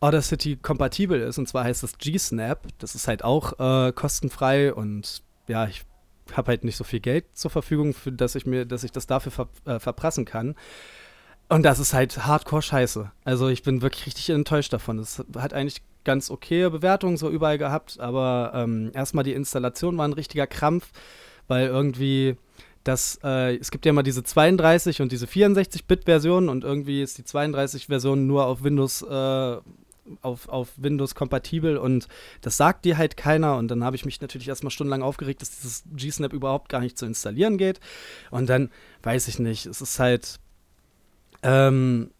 Audacity 0.00 0.56
kompatibel 0.56 1.20
ist. 1.20 1.38
Und 1.38 1.48
zwar 1.48 1.64
heißt 1.64 1.82
das 1.82 1.98
G-Snap. 1.98 2.66
Das 2.78 2.94
ist 2.94 3.08
halt 3.08 3.24
auch 3.24 3.58
äh, 3.58 3.92
kostenfrei 3.92 4.72
und 4.72 5.22
ja, 5.46 5.66
ich 5.66 5.84
habe 6.32 6.48
halt 6.48 6.64
nicht 6.64 6.76
so 6.76 6.84
viel 6.84 7.00
Geld 7.00 7.26
zur 7.34 7.50
Verfügung, 7.50 7.92
für, 7.92 8.12
dass 8.12 8.34
ich 8.34 8.46
mir, 8.46 8.64
dass 8.64 8.84
ich 8.84 8.92
das 8.92 9.06
dafür 9.06 9.32
ver, 9.32 9.48
äh, 9.66 9.78
verprassen 9.78 10.24
kann. 10.24 10.54
Und 11.48 11.62
das 11.62 11.78
ist 11.78 11.92
halt 11.94 12.26
hardcore 12.26 12.62
scheiße. 12.62 13.10
Also 13.24 13.48
ich 13.48 13.62
bin 13.62 13.82
wirklich 13.82 14.06
richtig 14.06 14.30
enttäuscht 14.30 14.72
davon. 14.72 14.98
Es 14.98 15.22
hat 15.36 15.52
eigentlich 15.52 15.82
ganz 16.04 16.30
okay 16.30 16.68
Bewertungen 16.68 17.16
so 17.16 17.30
überall 17.30 17.58
gehabt, 17.58 17.98
aber 18.00 18.52
ähm, 18.54 18.90
erstmal 18.94 19.24
die 19.24 19.32
Installation 19.32 19.96
war 19.96 20.06
ein 20.06 20.12
richtiger 20.12 20.46
Krampf, 20.46 20.90
weil 21.48 21.66
irgendwie 21.66 22.36
das, 22.84 23.18
äh, 23.24 23.56
es 23.56 23.70
gibt 23.70 23.86
ja 23.86 23.90
immer 23.90 24.02
diese 24.02 24.22
32 24.22 25.00
und 25.00 25.10
diese 25.10 25.26
64-Bit-Version 25.26 26.48
und 26.48 26.64
irgendwie 26.64 27.02
ist 27.02 27.16
die 27.16 27.22
32-Version 27.22 28.26
nur 28.26 28.46
auf 28.46 28.62
Windows 28.62 29.02
äh, 29.02 29.56
auf, 30.20 30.48
auf 30.48 30.68
Windows 30.76 31.14
kompatibel 31.14 31.78
und 31.78 32.08
das 32.42 32.58
sagt 32.58 32.84
dir 32.84 32.98
halt 32.98 33.16
keiner. 33.16 33.56
Und 33.56 33.68
dann 33.68 33.84
habe 33.84 33.96
ich 33.96 34.04
mich 34.04 34.20
natürlich 34.20 34.48
erstmal 34.48 34.70
stundenlang 34.70 35.02
aufgeregt, 35.02 35.40
dass 35.40 35.50
dieses 35.50 35.84
G-Snap 35.94 36.32
überhaupt 36.34 36.68
gar 36.68 36.80
nicht 36.80 36.98
zu 36.98 37.06
installieren 37.06 37.56
geht. 37.56 37.80
Und 38.30 38.48
dann 38.48 38.70
weiß 39.02 39.28
ich 39.28 39.38
nicht, 39.38 39.64
es 39.64 39.80
ist 39.80 39.98
halt, 39.98 40.40
ähm, 41.44 42.10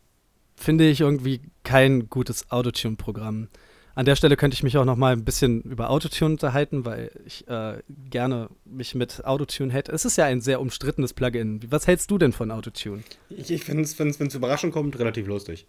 finde 0.54 0.88
ich 0.88 1.00
irgendwie 1.00 1.40
kein 1.64 2.08
gutes 2.08 2.50
Autotune-Programm. 2.50 3.48
An 3.96 4.06
der 4.06 4.16
Stelle 4.16 4.36
könnte 4.36 4.54
ich 4.54 4.64
mich 4.64 4.76
auch 4.76 4.84
noch 4.84 4.96
mal 4.96 5.12
ein 5.12 5.24
bisschen 5.24 5.62
über 5.62 5.88
Autotune 5.90 6.32
unterhalten, 6.32 6.84
weil 6.84 7.10
ich 7.26 7.46
äh, 7.46 7.78
gerne 8.10 8.50
mich 8.64 8.94
mit 8.96 9.24
Autotune 9.24 9.72
hätte. 9.72 9.92
Es 9.92 10.04
ist 10.04 10.16
ja 10.16 10.24
ein 10.24 10.40
sehr 10.40 10.60
umstrittenes 10.60 11.14
Plugin. 11.14 11.60
Was 11.70 11.86
hältst 11.86 12.10
du 12.10 12.18
denn 12.18 12.32
von 12.32 12.50
Autotune? 12.50 13.04
Ich, 13.30 13.52
ich 13.52 13.64
finde 13.64 13.84
es, 13.84 13.98
wenn 13.98 14.08
es 14.08 14.34
überraschend 14.34 14.72
kommt, 14.72 14.98
relativ 14.98 15.26
lustig. 15.26 15.66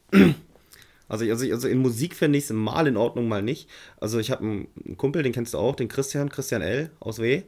Also, 1.07 1.23
also, 1.25 1.45
also 1.51 1.67
in 1.67 1.77
Musik 1.77 2.15
fände 2.15 2.39
ich 2.39 2.45
es 2.45 2.49
mal 2.51 2.87
in 2.87 2.97
Ordnung, 2.97 3.27
mal 3.27 3.43
nicht. 3.43 3.69
Also 3.97 4.17
ich 4.17 4.31
habe 4.31 4.43
einen 4.43 4.97
Kumpel, 4.97 5.21
den 5.21 5.33
kennst 5.33 5.53
du 5.53 5.59
auch, 5.59 5.75
den 5.75 5.87
Christian, 5.87 6.29
Christian 6.29 6.63
L. 6.63 6.89
aus 6.99 7.19
W. 7.19 7.43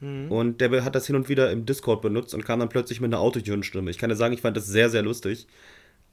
Mhm. 0.00 0.30
Und 0.30 0.60
der 0.60 0.84
hat 0.84 0.94
das 0.94 1.06
hin 1.06 1.16
und 1.16 1.28
wieder 1.28 1.50
im 1.50 1.66
Discord 1.66 2.02
benutzt 2.02 2.34
und 2.34 2.44
kam 2.44 2.60
dann 2.60 2.68
plötzlich 2.68 3.00
mit 3.00 3.12
einer 3.12 3.20
Autotune-Stimme. 3.20 3.90
Ich 3.90 3.98
kann 3.98 4.10
dir 4.10 4.16
sagen, 4.16 4.34
ich 4.34 4.40
fand 4.40 4.56
das 4.56 4.66
sehr, 4.66 4.90
sehr 4.90 5.02
lustig. 5.02 5.46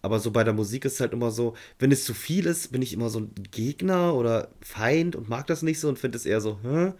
Aber 0.02 0.20
so 0.20 0.30
bei 0.30 0.44
der 0.44 0.54
Musik 0.54 0.86
ist 0.86 0.94
es 0.94 1.00
halt 1.00 1.14
immer 1.14 1.32
so, 1.32 1.56
wenn 1.80 1.92
es 1.92 2.06
zu 2.06 2.14
viel 2.14 2.46
ist, 2.46 2.72
bin 2.72 2.84
ich 2.84 2.94
immer 2.94 3.10
so 3.10 3.22
ein 3.22 3.32
Gegner 3.50 4.14
oder 4.14 4.50
Feind 4.62 5.16
und 5.16 5.30
mag 5.30 5.48
das 5.48 5.64
nicht 5.64 5.80
so 5.80 5.90
und 5.90 5.98
finde 5.98 6.18
es 6.18 6.28
eher 6.28 6.42
so, 6.42 6.60
hä? 6.62 6.94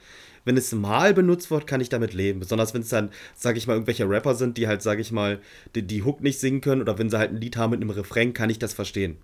Wenn 0.44 0.58
es 0.58 0.72
mal 0.74 1.14
benutzt 1.14 1.52
wird, 1.52 1.68
kann 1.68 1.82
ich 1.82 1.90
damit 1.90 2.14
leben. 2.14 2.40
Besonders 2.40 2.74
wenn 2.74 2.82
es 2.82 2.90
dann, 2.90 3.12
sag 3.36 3.58
ich 3.58 3.68
mal, 3.68 3.74
irgendwelche 3.74 4.10
Rapper 4.10 4.34
sind, 4.34 4.58
die 4.58 4.68
halt, 4.68 4.82
sag 4.82 5.00
ich 5.00 5.12
mal, 5.12 5.40
die, 5.76 5.84
die 5.84 6.04
Hook 6.04 6.22
nicht 6.22 6.40
singen 6.40 6.62
können 6.62 6.82
oder 6.82 6.98
wenn 6.98 7.10
sie 7.10 7.18
halt 7.18 7.32
ein 7.32 7.38
Lied 7.38 7.58
haben 7.58 7.72
mit 7.72 7.82
einem 7.82 7.92
Refrain, 7.92 8.34
kann 8.34 8.50
ich 8.50 8.58
das 8.58 8.74
verstehen. 8.74 9.18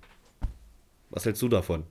Was 1.09 1.25
hältst 1.25 1.41
du 1.41 1.49
davon? 1.49 1.83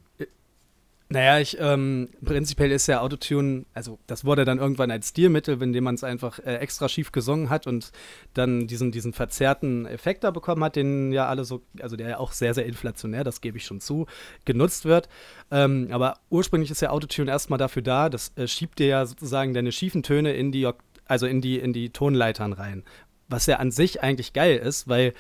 Naja, 1.13 1.41
ich, 1.41 1.57
ähm, 1.59 2.09
prinzipiell 2.25 2.71
ist 2.71 2.87
ja 2.87 3.01
Autotune, 3.01 3.65
also 3.75 3.99
das 4.07 4.25
wurde 4.25 4.45
dann 4.45 4.59
irgendwann 4.59 4.93
als 4.93 5.09
Stilmittel, 5.09 5.61
indem 5.61 5.83
man 5.83 5.97
es 5.97 6.05
einfach 6.05 6.39
äh, 6.39 6.59
extra 6.59 6.89
schief 6.89 7.11
gesungen 7.11 7.51
hat 7.51 7.67
und 7.67 7.91
dann 8.33 8.69
diesen, 8.69 8.93
diesen 8.93 9.13
verzerrten 9.13 9.87
Effekt 9.87 10.23
da 10.23 10.31
bekommen 10.31 10.63
hat, 10.63 10.77
den 10.77 11.11
ja 11.11 11.27
alle 11.27 11.45
so, 11.45 11.63
also 11.81 11.97
der 11.97 12.11
ja 12.11 12.19
auch 12.19 12.31
sehr, 12.31 12.55
sehr 12.55 12.65
inflationär, 12.65 13.25
das 13.25 13.41
gebe 13.41 13.59
ich 13.59 13.65
schon 13.65 13.81
zu, 13.81 14.07
genutzt 14.45 14.85
wird. 14.85 15.09
Ähm, 15.51 15.89
aber 15.91 16.19
ursprünglich 16.31 16.71
ist 16.71 16.81
ja 16.81 16.91
Autotune 16.91 17.29
erstmal 17.29 17.59
dafür 17.59 17.83
da, 17.83 18.09
das 18.09 18.31
äh, 18.37 18.47
schiebt 18.47 18.79
dir 18.79 18.87
ja 18.87 19.05
sozusagen 19.05 19.53
deine 19.53 19.73
schiefen 19.73 20.05
Töne 20.05 20.35
in 20.35 20.53
die, 20.53 20.71
also 21.07 21.27
in 21.27 21.41
die, 21.41 21.59
in 21.59 21.73
die 21.73 21.91
Tonleitern 21.91 22.53
rein. 22.53 22.85
Was 23.27 23.47
ja 23.47 23.57
an 23.57 23.73
sich 23.73 24.01
eigentlich 24.01 24.33
geil 24.33 24.59
ist, 24.59 24.87
weil, 24.87 25.15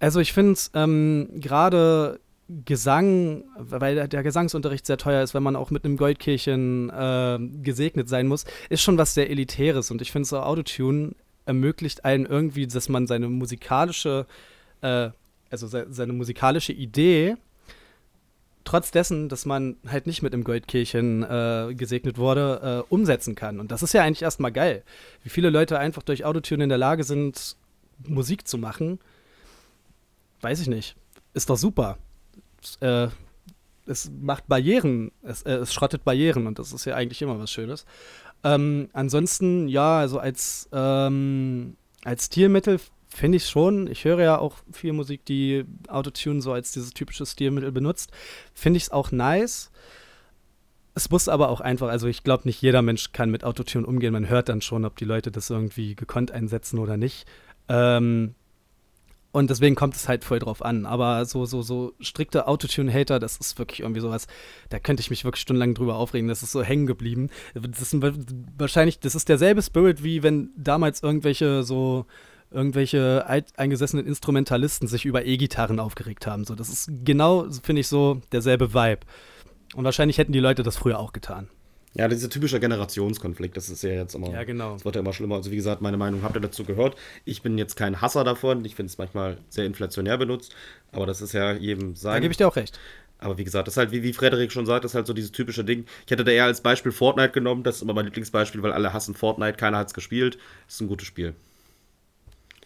also 0.00 0.20
ich 0.20 0.34
finde 0.34 0.52
es 0.52 0.70
ähm, 0.74 1.28
gerade 1.36 2.20
Gesang, 2.48 3.42
weil 3.56 4.06
der 4.06 4.22
Gesangsunterricht 4.22 4.86
sehr 4.86 4.98
teuer 4.98 5.24
ist, 5.24 5.34
wenn 5.34 5.42
man 5.42 5.56
auch 5.56 5.72
mit 5.72 5.84
einem 5.84 5.96
Goldkirchen 5.96 6.90
äh, 6.90 7.38
gesegnet 7.62 8.08
sein 8.08 8.28
muss, 8.28 8.44
ist 8.68 8.82
schon 8.82 8.98
was 8.98 9.14
sehr 9.14 9.30
Elitäres. 9.30 9.90
Und 9.90 10.00
ich 10.00 10.12
finde 10.12 10.28
so 10.28 10.38
Autotune 10.38 11.16
ermöglicht 11.44 12.04
einen 12.04 12.24
irgendwie, 12.24 12.68
dass 12.68 12.88
man 12.88 13.08
seine 13.08 13.28
musikalische, 13.28 14.26
äh, 14.80 15.10
also 15.50 15.66
se 15.66 15.88
seine 15.90 16.12
musikalische 16.12 16.72
Idee, 16.72 17.36
trotz 18.62 18.92
dessen, 18.92 19.28
dass 19.28 19.44
man 19.44 19.76
halt 19.88 20.06
nicht 20.06 20.22
mit 20.22 20.32
einem 20.32 20.44
Goldkirchen 20.44 21.24
äh, 21.24 21.74
gesegnet 21.74 22.16
wurde, 22.16 22.84
äh, 22.88 22.94
umsetzen 22.94 23.34
kann. 23.34 23.58
Und 23.58 23.72
das 23.72 23.82
ist 23.82 23.92
ja 23.92 24.04
eigentlich 24.04 24.22
erstmal 24.22 24.52
geil. 24.52 24.84
Wie 25.24 25.30
viele 25.30 25.50
Leute 25.50 25.80
einfach 25.80 26.04
durch 26.04 26.24
Autotune 26.24 26.62
in 26.62 26.68
der 26.68 26.78
Lage 26.78 27.02
sind, 27.02 27.56
Musik 28.06 28.46
zu 28.46 28.56
machen, 28.56 29.00
weiß 30.42 30.60
ich 30.60 30.68
nicht. 30.68 30.94
Ist 31.34 31.50
doch 31.50 31.56
super 31.56 31.98
äh, 32.80 33.08
es 33.86 34.10
macht 34.20 34.48
Barrieren, 34.48 35.12
es, 35.22 35.42
äh, 35.42 35.54
es, 35.54 35.72
schrottet 35.72 36.04
Barrieren 36.04 36.46
und 36.46 36.58
das 36.58 36.72
ist 36.72 36.84
ja 36.84 36.94
eigentlich 36.94 37.22
immer 37.22 37.38
was 37.38 37.50
Schönes. 37.50 37.86
Ähm, 38.44 38.88
ansonsten, 38.92 39.68
ja, 39.68 39.98
also 39.98 40.18
als, 40.18 40.68
ähm, 40.72 41.76
als 42.04 42.26
Stilmittel 42.26 42.80
finde 43.08 43.36
ich 43.36 43.48
schon. 43.48 43.86
Ich 43.86 44.04
höre 44.04 44.20
ja 44.20 44.38
auch 44.38 44.56
viel 44.72 44.92
Musik, 44.92 45.24
die 45.24 45.64
Autotune 45.88 46.42
so 46.42 46.52
als 46.52 46.72
dieses 46.72 46.90
typische 46.90 47.26
Stilmittel 47.26 47.72
benutzt. 47.72 48.10
Finde 48.54 48.76
ich 48.76 48.84
es 48.84 48.90
auch 48.90 49.10
nice. 49.10 49.70
Es 50.94 51.10
muss 51.10 51.28
aber 51.28 51.50
auch 51.50 51.60
einfach, 51.60 51.88
also 51.88 52.08
ich 52.08 52.24
glaube, 52.24 52.44
nicht 52.46 52.62
jeder 52.62 52.82
Mensch 52.82 53.12
kann 53.12 53.30
mit 53.30 53.44
Autotune 53.44 53.86
umgehen. 53.86 54.12
Man 54.12 54.28
hört 54.28 54.48
dann 54.48 54.62
schon, 54.62 54.84
ob 54.84 54.96
die 54.96 55.04
Leute 55.04 55.30
das 55.30 55.50
irgendwie 55.50 55.94
gekonnt 55.94 56.30
einsetzen 56.30 56.78
oder 56.78 56.96
nicht. 56.96 57.26
Ähm, 57.68 58.34
und 59.36 59.50
deswegen 59.50 59.74
kommt 59.74 59.94
es 59.94 60.08
halt 60.08 60.24
voll 60.24 60.38
drauf 60.38 60.64
an. 60.64 60.86
Aber 60.86 61.26
so, 61.26 61.44
so, 61.44 61.60
so 61.60 61.92
strikte 62.00 62.48
Autotune-Hater, 62.48 63.18
das 63.18 63.36
ist 63.36 63.58
wirklich 63.58 63.80
irgendwie 63.80 64.00
sowas, 64.00 64.28
da 64.70 64.78
könnte 64.78 65.02
ich 65.02 65.10
mich 65.10 65.26
wirklich 65.26 65.42
stundenlang 65.42 65.74
drüber 65.74 65.96
aufregen. 65.96 66.26
Das 66.26 66.42
ist 66.42 66.52
so 66.52 66.62
hängen 66.62 66.86
geblieben. 66.86 67.28
Das 67.52 67.82
ist 67.82 67.94
wahrscheinlich, 68.56 68.98
das 68.98 69.14
ist 69.14 69.28
derselbe 69.28 69.60
Spirit, 69.60 70.02
wie 70.02 70.22
wenn 70.22 70.52
damals 70.56 71.02
irgendwelche 71.02 71.64
so 71.64 72.06
irgendwelche 72.50 73.26
eingesessenen 73.58 74.06
Instrumentalisten 74.06 74.88
sich 74.88 75.04
über 75.04 75.26
E-Gitarren 75.26 75.80
aufgeregt 75.80 76.26
haben. 76.26 76.44
So, 76.44 76.54
das 76.54 76.70
ist 76.70 76.90
genau, 77.04 77.46
finde 77.62 77.80
ich, 77.80 77.88
so 77.88 78.22
derselbe 78.32 78.72
Vibe. 78.72 79.00
Und 79.74 79.84
wahrscheinlich 79.84 80.16
hätten 80.16 80.32
die 80.32 80.40
Leute 80.40 80.62
das 80.62 80.78
früher 80.78 80.98
auch 80.98 81.12
getan. 81.12 81.50
Ja, 81.98 82.08
dieser 82.08 82.28
typische 82.28 82.60
Generationskonflikt, 82.60 83.56
das 83.56 83.70
ist 83.70 83.82
ja 83.82 83.90
jetzt 83.90 84.14
immer. 84.14 84.30
Ja, 84.30 84.44
genau. 84.44 84.74
Das 84.74 84.84
wird 84.84 84.96
ja 84.96 85.00
immer 85.00 85.12
schlimmer. 85.12 85.36
Also, 85.36 85.50
wie 85.50 85.56
gesagt, 85.56 85.80
meine 85.80 85.96
Meinung 85.96 86.22
habt 86.22 86.36
ihr 86.36 86.40
dazu 86.40 86.64
gehört. 86.64 86.96
Ich 87.24 87.42
bin 87.42 87.56
jetzt 87.56 87.76
kein 87.76 88.00
Hasser 88.00 88.22
davon. 88.22 88.64
Ich 88.64 88.74
finde 88.74 88.90
es 88.90 88.98
manchmal 88.98 89.38
sehr 89.48 89.64
inflationär 89.64 90.18
benutzt. 90.18 90.54
Aber 90.92 91.06
das 91.06 91.22
ist 91.22 91.32
ja 91.32 91.52
jedem 91.52 91.96
sein. 91.96 92.14
Da 92.14 92.20
gebe 92.20 92.32
ich 92.32 92.38
dir 92.38 92.48
auch 92.48 92.56
recht. 92.56 92.78
Aber 93.18 93.38
wie 93.38 93.44
gesagt, 93.44 93.66
das 93.66 93.74
ist 93.74 93.78
halt, 93.78 93.92
wie, 93.92 94.02
wie 94.02 94.12
Frederik 94.12 94.52
schon 94.52 94.66
sagt, 94.66 94.84
das 94.84 94.92
ist 94.92 94.94
halt 94.94 95.06
so 95.06 95.14
dieses 95.14 95.32
typische 95.32 95.64
Ding. 95.64 95.86
Ich 96.04 96.10
hätte 96.10 96.24
da 96.24 96.32
eher 96.32 96.44
als 96.44 96.60
Beispiel 96.60 96.92
Fortnite 96.92 97.30
genommen. 97.30 97.62
Das 97.62 97.76
ist 97.76 97.82
immer 97.82 97.94
mein 97.94 98.04
Lieblingsbeispiel, 98.04 98.62
weil 98.62 98.72
alle 98.72 98.92
hassen 98.92 99.14
Fortnite. 99.14 99.56
Keiner 99.56 99.78
hat 99.78 99.88
es 99.88 99.94
gespielt. 99.94 100.36
Das 100.66 100.74
ist 100.74 100.80
ein 100.82 100.88
gutes 100.88 101.06
Spiel. 101.06 101.34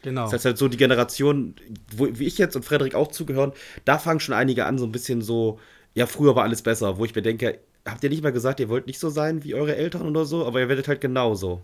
Genau. 0.02 0.24
Das 0.24 0.32
heißt 0.32 0.44
halt 0.46 0.58
so 0.58 0.68
die 0.68 0.76
Generation, 0.76 1.54
wo, 1.94 2.08
wie 2.10 2.26
ich 2.26 2.38
jetzt 2.38 2.56
und 2.56 2.64
Frederik 2.64 2.94
auch 2.94 3.08
zugehören, 3.08 3.52
da 3.84 3.98
fangen 3.98 4.20
schon 4.20 4.34
einige 4.34 4.66
an, 4.66 4.78
so 4.78 4.86
ein 4.86 4.92
bisschen 4.92 5.22
so, 5.22 5.60
ja, 5.94 6.06
früher 6.06 6.34
war 6.34 6.44
alles 6.44 6.62
besser, 6.62 6.98
wo 6.98 7.04
ich 7.04 7.14
mir 7.14 7.22
denke, 7.22 7.60
habt 7.90 8.04
ihr 8.04 8.10
nicht 8.10 8.22
mal 8.22 8.32
gesagt, 8.32 8.60
ihr 8.60 8.68
wollt 8.68 8.86
nicht 8.86 8.98
so 8.98 9.10
sein 9.10 9.44
wie 9.44 9.54
eure 9.54 9.76
Eltern 9.76 10.06
oder 10.06 10.24
so, 10.24 10.46
aber 10.46 10.60
ihr 10.60 10.68
werdet 10.68 10.88
halt 10.88 11.00
genauso. 11.00 11.62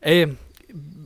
Ey, 0.00 0.34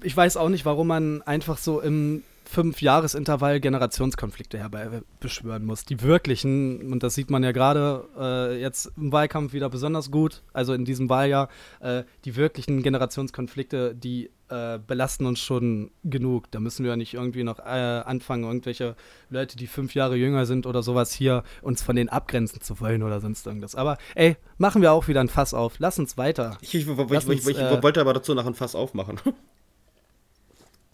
ich 0.02 0.16
weiß 0.16 0.36
auch 0.36 0.48
nicht, 0.48 0.64
warum 0.64 0.86
man 0.88 1.22
einfach 1.22 1.58
so 1.58 1.80
im 1.80 2.22
Fünf-Jahres-Intervall 2.44 3.60
Generationskonflikte 3.60 4.58
herbeibeschwören 4.58 5.64
muss. 5.64 5.84
Die 5.84 6.02
wirklichen, 6.02 6.92
und 6.92 7.02
das 7.02 7.14
sieht 7.14 7.30
man 7.30 7.42
ja 7.42 7.52
gerade 7.52 8.06
äh, 8.18 8.60
jetzt 8.60 8.92
im 8.96 9.12
Wahlkampf 9.12 9.52
wieder 9.52 9.70
besonders 9.70 10.10
gut, 10.10 10.42
also 10.52 10.74
in 10.74 10.84
diesem 10.84 11.08
Wahljahr, 11.08 11.48
äh, 11.80 12.04
die 12.24 12.36
wirklichen 12.36 12.82
Generationskonflikte, 12.82 13.94
die 13.94 14.30
äh, 14.48 14.78
belasten 14.78 15.26
uns 15.26 15.40
schon 15.40 15.90
genug. 16.04 16.50
Da 16.50 16.60
müssen 16.60 16.84
wir 16.84 16.90
ja 16.90 16.96
nicht 16.96 17.14
irgendwie 17.14 17.44
noch 17.44 17.58
äh, 17.58 17.62
anfangen, 17.62 18.44
irgendwelche 18.44 18.94
Leute, 19.30 19.56
die 19.56 19.66
fünf 19.66 19.94
Jahre 19.94 20.16
jünger 20.16 20.46
sind 20.46 20.66
oder 20.66 20.82
sowas 20.82 21.12
hier, 21.12 21.42
uns 21.62 21.82
von 21.82 21.96
denen 21.96 22.08
abgrenzen 22.08 22.60
zu 22.60 22.78
wollen 22.80 23.02
oder 23.02 23.20
sonst 23.20 23.46
irgendwas. 23.46 23.74
Aber 23.74 23.98
ey, 24.14 24.36
machen 24.58 24.82
wir 24.82 24.92
auch 24.92 25.08
wieder 25.08 25.20
ein 25.20 25.28
Fass 25.28 25.54
auf. 25.54 25.78
Lass 25.78 25.98
uns 25.98 26.16
weiter. 26.16 26.58
Ich, 26.60 26.74
ich, 26.74 26.86
ich, 26.86 26.98
uns, 26.98 27.48
ich 27.48 27.58
äh, 27.58 27.82
wollte 27.82 28.00
aber 28.00 28.12
dazu 28.12 28.34
noch 28.34 28.46
ein 28.46 28.54
Fass 28.54 28.74
aufmachen. 28.74 29.18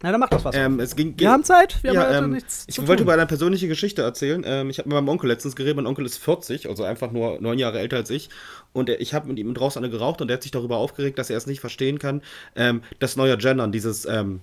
Na, 0.03 0.11
dann 0.13 0.21
mach 0.21 0.31
das 0.31 0.45
was. 0.45 0.57
Ähm, 0.57 0.81
es 0.81 0.97
ging, 0.97 1.15
wir 1.19 1.31
haben 1.31 1.45
Zeit, 1.45 1.83
wir 1.83 1.93
ja, 1.93 2.15
haben 2.15 2.25
ähm, 2.25 2.31
nichts 2.33 2.65
Ich 2.67 2.87
wollte 2.87 3.03
über 3.03 3.13
eine 3.13 3.27
persönliche 3.27 3.69
Geschichte 3.69 4.01
erzählen. 4.01 4.43
Ähm, 4.47 4.71
ich 4.71 4.79
habe 4.79 4.89
mit 4.89 4.95
meinem 4.95 5.09
Onkel 5.09 5.29
letztens 5.29 5.57
geredet. 5.57 5.77
Mein 5.77 5.87
Onkel 5.87 6.07
ist 6.07 6.17
40, 6.17 6.69
also 6.71 6.85
einfach 6.85 7.13
nur 7.13 7.39
neun 7.41 7.59
Jahre 7.59 7.81
älter 7.81 7.97
als 7.97 8.09
ich. 8.09 8.31
Und 8.73 8.89
ich 8.89 9.13
habe 9.13 9.29
mit 9.29 9.39
ihm 9.39 9.53
draußen 9.53 9.83
eine 9.83 9.91
geraucht 9.91 10.23
und 10.23 10.31
er 10.31 10.35
hat 10.35 10.43
sich 10.43 10.53
darüber 10.53 10.79
aufgeregt, 10.79 11.19
dass 11.19 11.29
er 11.29 11.37
es 11.37 11.47
nicht 11.47 11.61
verstehen 11.61 11.99
kann. 11.99 12.23
Ähm, 12.57 12.83
das 12.99 13.17
neue 13.17 13.37
Gendern, 13.37 13.73
dieses 13.73 14.07
ähm, 14.07 14.41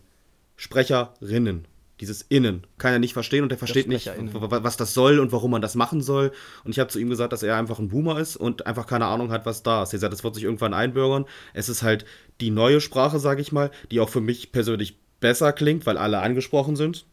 Sprecherinnen, 0.57 1.65
dieses 2.01 2.21
Innen, 2.21 2.67
kann 2.77 2.93
er 2.93 2.99
nicht 2.99 3.13
verstehen 3.13 3.41
und 3.41 3.51
er 3.51 3.57
versteht 3.57 3.87
nicht, 3.87 4.11
was 4.19 4.77
das 4.77 4.93
soll 4.93 5.17
und 5.17 5.31
warum 5.31 5.49
man 5.49 5.63
das 5.63 5.73
machen 5.73 6.01
soll. 6.01 6.31
Und 6.65 6.71
ich 6.71 6.77
habe 6.77 6.91
zu 6.91 6.99
ihm 6.99 7.09
gesagt, 7.09 7.33
dass 7.33 7.41
er 7.41 7.55
einfach 7.55 7.79
ein 7.79 7.89
Boomer 7.89 8.19
ist 8.19 8.35
und 8.35 8.67
einfach 8.67 8.85
keine 8.85 9.05
Ahnung 9.05 9.31
hat, 9.31 9.47
was 9.47 9.63
da 9.63 9.81
ist. 9.81 9.93
Er 9.93 9.99
sagt, 9.99 10.13
das 10.13 10.23
wird 10.23 10.35
sich 10.35 10.43
irgendwann 10.43 10.75
einbürgern. 10.75 11.25
Es 11.55 11.67
ist 11.67 11.81
halt 11.81 12.05
die 12.41 12.51
neue 12.51 12.79
Sprache, 12.79 13.17
sage 13.17 13.41
ich 13.41 13.51
mal, 13.51 13.71
die 13.89 13.99
auch 13.99 14.09
für 14.09 14.21
mich 14.21 14.51
persönlich 14.51 14.99
besser 15.19 15.53
klingt, 15.53 15.85
weil 15.85 15.97
alle 15.97 16.19
angesprochen 16.19 16.75
sind. 16.75 17.05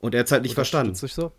Und 0.00 0.14
er 0.14 0.20
hat 0.20 0.26
es 0.26 0.32
halt 0.32 0.42
nicht 0.42 0.54
verstanden. 0.54 0.94
So. 0.94 1.32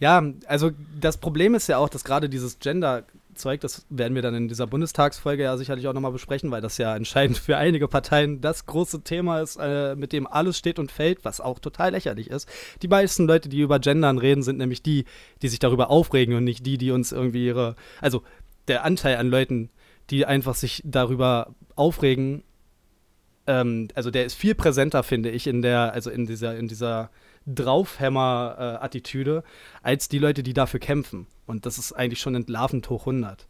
Ja, 0.00 0.22
also 0.46 0.70
das 1.00 1.18
Problem 1.18 1.54
ist 1.54 1.68
ja 1.68 1.78
auch, 1.78 1.88
dass 1.88 2.04
gerade 2.04 2.28
dieses 2.28 2.58
Gender 2.58 3.04
Zeug. 3.34 3.60
Das 3.60 3.86
werden 3.88 4.14
wir 4.14 4.22
dann 4.22 4.34
in 4.34 4.48
dieser 4.48 4.66
Bundestagsfolge 4.66 5.44
ja 5.44 5.56
sicherlich 5.56 5.88
auch 5.88 5.92
nochmal 5.92 6.12
besprechen, 6.12 6.50
weil 6.50 6.60
das 6.60 6.78
ja 6.78 6.94
entscheidend 6.94 7.38
für 7.38 7.56
einige 7.56 7.88
Parteien 7.88 8.40
das 8.40 8.66
große 8.66 9.02
Thema 9.02 9.40
ist, 9.40 9.56
äh, 9.60 9.94
mit 9.96 10.12
dem 10.12 10.26
alles 10.26 10.58
steht 10.58 10.78
und 10.78 10.92
fällt, 10.92 11.24
was 11.24 11.40
auch 11.40 11.58
total 11.58 11.92
lächerlich 11.92 12.30
ist. 12.30 12.48
Die 12.82 12.88
meisten 12.88 13.26
Leute, 13.26 13.48
die 13.48 13.60
über 13.60 13.78
Gendern 13.78 14.18
reden, 14.18 14.42
sind 14.42 14.58
nämlich 14.58 14.82
die, 14.82 15.04
die 15.42 15.48
sich 15.48 15.58
darüber 15.58 15.90
aufregen 15.90 16.34
und 16.34 16.44
nicht 16.44 16.66
die, 16.66 16.78
die 16.78 16.90
uns 16.90 17.12
irgendwie 17.12 17.46
ihre. 17.46 17.76
Also 18.00 18.22
der 18.68 18.84
Anteil 18.84 19.16
an 19.16 19.28
Leuten, 19.28 19.70
die 20.10 20.26
einfach 20.26 20.54
sich 20.54 20.82
darüber 20.84 21.54
aufregen, 21.74 22.42
ähm, 23.46 23.88
also 23.94 24.10
der 24.10 24.24
ist 24.24 24.34
viel 24.34 24.54
präsenter, 24.54 25.02
finde 25.02 25.30
ich, 25.30 25.46
in 25.46 25.62
der, 25.62 25.92
also 25.92 26.10
in 26.10 26.26
dieser, 26.26 26.56
in 26.56 26.68
dieser 26.68 27.10
Draufhammer-Attitüde, 27.46 29.42
als 29.82 30.08
die 30.08 30.18
Leute, 30.18 30.42
die 30.42 30.52
dafür 30.54 30.80
kämpfen. 30.80 31.26
Und 31.46 31.66
das 31.66 31.78
ist 31.78 31.92
eigentlich 31.92 32.20
schon 32.20 32.34
entlarvend 32.34 32.88
hoch 32.90 33.02
100. 33.06 33.46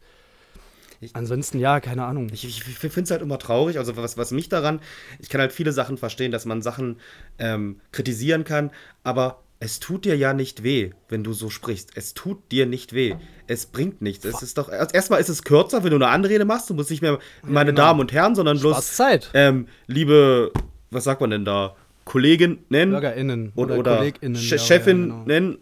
Ich- 1.01 1.15
Ansonsten, 1.15 1.59
ja, 1.59 1.79
keine 1.79 2.05
Ahnung. 2.05 2.29
Ich, 2.33 2.45
ich, 2.45 2.65
ich 2.67 2.77
finde 2.77 3.01
es 3.01 3.11
halt 3.11 3.21
immer 3.21 3.37
traurig. 3.37 3.77
Also, 3.77 3.97
was, 3.97 4.17
was 4.17 4.31
mich 4.31 4.47
daran, 4.49 4.79
ich 5.19 5.29
kann 5.29 5.41
halt 5.41 5.51
viele 5.51 5.73
Sachen 5.73 5.97
verstehen, 5.97 6.31
dass 6.31 6.45
man 6.45 6.61
Sachen 6.61 6.97
ähm, 7.39 7.81
kritisieren 7.91 8.45
kann, 8.45 8.71
aber 9.03 9.42
es 9.65 9.79
tut 9.79 10.03
dir 10.03 10.17
ja 10.17 10.33
nicht 10.33 10.61
weh, 10.63 10.91
wenn 11.07 11.23
du 11.23 11.31
so 11.31 11.49
sprichst. 11.49 11.91
Es 11.95 12.13
tut 12.13 12.51
dir 12.51 12.65
nicht 12.65 12.91
weh. 12.91 13.15
Es 13.47 13.65
bringt 13.65 14.01
nichts. 14.01 14.25
Es 14.25 14.41
ist 14.43 14.57
doch, 14.57 14.69
erstmal 14.69 15.21
ist 15.21 15.29
es 15.29 15.43
kürzer, 15.43 15.83
wenn 15.83 15.91
du 15.91 15.95
eine 15.95 16.09
Anrede 16.09 16.43
machst. 16.43 16.69
Du 16.69 16.73
musst 16.73 16.89
nicht 16.91 17.01
mehr 17.01 17.17
meine 17.43 17.71
genau. 17.71 17.81
Damen 17.83 17.99
und 18.01 18.11
Herren, 18.11 18.35
sondern 18.35 18.59
bloß, 18.59 18.73
Spaß 18.73 18.95
Zeit. 18.97 19.29
ähm, 19.33 19.67
liebe, 19.87 20.51
was 20.91 21.05
sagt 21.05 21.21
man 21.21 21.29
denn 21.29 21.45
da? 21.45 21.75
Kollegin 22.03 22.59
nennen 22.67 22.91
BürgerInnen 22.91 23.53
oder, 23.55 23.77
oder 23.77 23.95
KollegInnen, 23.97 24.35
Che- 24.35 24.55
ja, 24.55 24.61
Chefin 24.61 24.97
ja, 24.99 25.03
genau. 25.15 25.25
nennen. 25.25 25.57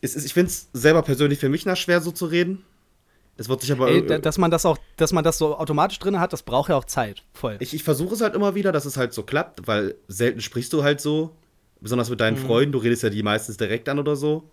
Es 0.00 0.16
ist, 0.16 0.24
ich 0.24 0.34
finde 0.34 0.48
es 0.50 0.68
selber 0.72 1.02
persönlich 1.02 1.38
für 1.38 1.48
mich 1.48 1.64
noch 1.64 1.76
schwer, 1.76 2.00
so 2.00 2.10
zu 2.10 2.26
reden. 2.26 2.64
Es 3.36 3.48
wird 3.48 3.60
sich 3.60 3.70
aber. 3.70 3.86
Ey, 3.88 4.04
da- 4.04 4.18
dass 4.18 4.36
man 4.36 4.50
das 4.50 4.66
auch, 4.66 4.78
dass 4.96 5.12
man 5.12 5.22
das 5.22 5.38
so 5.38 5.56
automatisch 5.56 6.00
drin 6.00 6.18
hat, 6.18 6.32
das 6.32 6.42
braucht 6.42 6.70
ja 6.70 6.76
auch 6.76 6.84
Zeit. 6.86 7.22
Voll. 7.34 7.56
Ich, 7.60 7.72
ich 7.72 7.84
versuche 7.84 8.14
es 8.16 8.20
halt 8.20 8.34
immer 8.34 8.56
wieder, 8.56 8.72
dass 8.72 8.84
es 8.84 8.96
halt 8.96 9.12
so 9.12 9.22
klappt, 9.22 9.68
weil 9.68 9.94
selten 10.08 10.40
sprichst 10.40 10.72
du 10.72 10.82
halt 10.82 11.00
so. 11.00 11.36
Besonders 11.82 12.08
mit 12.10 12.20
deinen 12.20 12.36
Freunden. 12.36 12.72
Du 12.72 12.78
redest 12.78 13.02
ja 13.02 13.10
die 13.10 13.24
meistens 13.24 13.56
direkt 13.56 13.88
an 13.88 13.98
oder 13.98 14.14
so. 14.14 14.44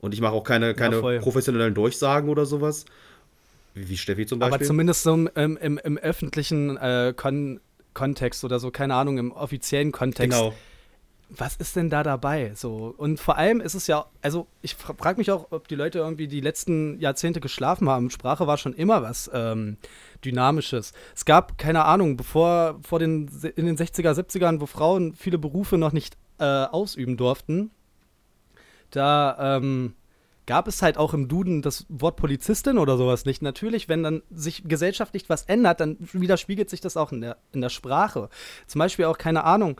Und 0.00 0.14
ich 0.14 0.20
mache 0.20 0.32
auch 0.32 0.44
keine, 0.44 0.74
keine 0.74 1.00
voll. 1.00 1.18
professionellen 1.18 1.74
Durchsagen 1.74 2.28
oder 2.28 2.46
sowas. 2.46 2.84
Wie, 3.74 3.88
wie 3.88 3.96
Steffi 3.96 4.26
zum 4.26 4.38
Beispiel. 4.38 4.54
Aber 4.54 4.64
zumindest 4.64 5.02
so 5.02 5.14
im, 5.14 5.56
im, 5.56 5.78
im, 5.78 5.98
öffentlichen 5.98 6.76
äh, 6.76 7.12
Kon 7.16 7.60
Kontext 7.94 8.44
oder 8.44 8.60
so, 8.60 8.70
keine 8.70 8.94
Ahnung, 8.94 9.18
im 9.18 9.32
offiziellen 9.32 9.90
Kontext. 9.90 10.38
genau. 10.38 10.54
was 11.30 11.56
ist 11.56 11.74
denn 11.74 11.90
da 11.90 12.04
dabei? 12.04 12.52
So 12.54 12.94
und 12.96 13.18
vor 13.18 13.36
allem 13.36 13.60
ist 13.60 13.74
es 13.74 13.88
ja, 13.88 14.06
also 14.22 14.46
ich 14.62 14.76
frage 14.76 15.18
mich 15.18 15.32
auch, 15.32 15.48
ob 15.50 15.66
die 15.66 15.74
Leute 15.74 15.98
irgendwie 15.98 16.28
die 16.28 16.40
letzten 16.40 17.00
Jahrzehnte 17.00 17.40
geschlafen 17.40 17.88
haben. 17.88 18.10
Sprache 18.10 18.46
war 18.46 18.56
schon 18.56 18.74
immer 18.74 19.02
was 19.02 19.28
ähm, 19.34 19.78
Dynamisches. 20.24 20.92
Es 21.16 21.24
gab 21.24 21.58
keine 21.58 21.86
Ahnung, 21.86 22.16
bevor 22.16 22.78
vor 22.82 23.00
den 23.00 23.28
in 23.56 23.66
den 23.66 23.76
60er, 23.76 24.12
70ern, 24.12 24.60
wo 24.60 24.66
Frauen 24.66 25.14
viele 25.14 25.38
Berufe 25.38 25.76
noch 25.76 25.92
nicht 25.92 26.16
äh, 26.38 26.44
ausüben 26.44 27.16
durften, 27.16 27.70
da 28.90 29.56
ähm, 29.56 29.94
gab 30.46 30.66
es 30.66 30.80
halt 30.80 30.96
auch 30.96 31.12
im 31.12 31.28
Duden 31.28 31.60
das 31.60 31.84
Wort 31.90 32.16
Polizistin 32.16 32.78
oder 32.78 32.96
sowas 32.96 33.26
nicht. 33.26 33.42
Natürlich, 33.42 33.88
wenn 33.88 34.02
dann 34.02 34.22
sich 34.30 34.64
gesellschaftlich 34.66 35.28
was 35.28 35.42
ändert, 35.42 35.80
dann 35.80 35.98
widerspiegelt 36.00 36.70
sich 36.70 36.80
das 36.80 36.96
auch 36.96 37.12
in 37.12 37.20
der, 37.20 37.36
in 37.52 37.60
der 37.60 37.68
Sprache. 37.68 38.30
Zum 38.66 38.78
Beispiel 38.78 39.04
auch, 39.04 39.18
keine 39.18 39.44
Ahnung, 39.44 39.78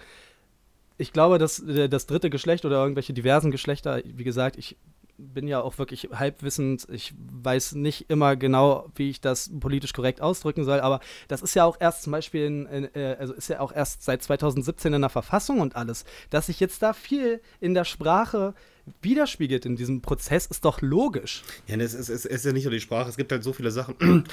ich 0.99 1.13
glaube, 1.13 1.39
dass 1.39 1.61
äh, 1.61 1.89
das 1.89 2.07
dritte 2.07 2.29
Geschlecht 2.29 2.67
oder 2.67 2.77
irgendwelche 2.83 3.15
diversen 3.15 3.51
Geschlechter, 3.51 4.03
wie 4.05 4.25
gesagt, 4.25 4.59
ich 4.59 4.77
bin 5.19 5.49
ja 5.49 5.61
auch 5.61 5.79
wirklich 5.79 6.09
halbwissend. 6.13 6.87
Ich 6.91 7.13
weiß 7.19 7.75
nicht 7.75 8.09
immer 8.09 8.37
genau, 8.37 8.87
wie 8.95 9.11
ich 9.11 9.21
das 9.21 9.51
politisch 9.61 9.93
korrekt 9.93 10.21
ausdrücken 10.21 10.65
soll, 10.65 10.81
aber 10.81 11.01
das 11.27 11.43
ist 11.43 11.55
ja 11.55 11.65
auch 11.65 11.77
erst 11.81 12.05
zum 12.05 12.13
Beispiel, 12.13 12.47
in, 12.47 12.67
in, 12.67 12.95
äh, 12.95 13.17
also 13.19 13.35
ist 13.35 13.49
ja 13.49 13.61
auch 13.61 13.73
erst 13.73 14.03
seit 14.03 14.23
2017 14.23 14.93
in 14.93 15.01
der 15.01 15.11
Verfassung 15.11 15.61
und 15.61 15.77
alles. 15.77 16.05
Dass 16.31 16.47
sich 16.47 16.61
jetzt 16.61 16.83
da 16.83 16.93
viel 16.93 17.41
in 17.61 17.75
der 17.75 17.85
Sprache 17.85 18.55
widerspiegelt 19.03 19.67
in 19.67 19.77
diesem 19.77 20.01
Prozess, 20.01 20.47
ist 20.47 20.65
doch 20.65 20.81
logisch. 20.81 21.43
Ja, 21.67 21.77
ne, 21.77 21.85
es 21.85 21.95
ist, 21.95 22.09
es 22.09 22.25
ist 22.25 22.45
ja 22.45 22.53
nicht 22.53 22.65
nur 22.65 22.73
die 22.73 22.81
Sprache, 22.81 23.09
es 23.09 23.17
gibt 23.17 23.33
halt 23.33 23.43
so 23.43 23.53
viele 23.53 23.71
Sachen. 23.71 23.97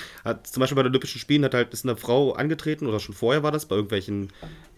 Zum 0.43 0.59
Beispiel 0.59 0.75
bei 0.75 0.83
den 0.83 0.91
Olympischen 0.91 1.19
Spielen 1.19 1.43
hat 1.43 1.53
halt, 1.53 1.73
ist 1.73 1.85
eine 1.85 1.97
Frau 1.97 2.33
angetreten, 2.33 2.87
oder 2.87 2.99
schon 2.99 3.15
vorher 3.15 3.43
war 3.43 3.51
das, 3.51 3.65
bei 3.65 3.75
irgendwelchen 3.75 4.29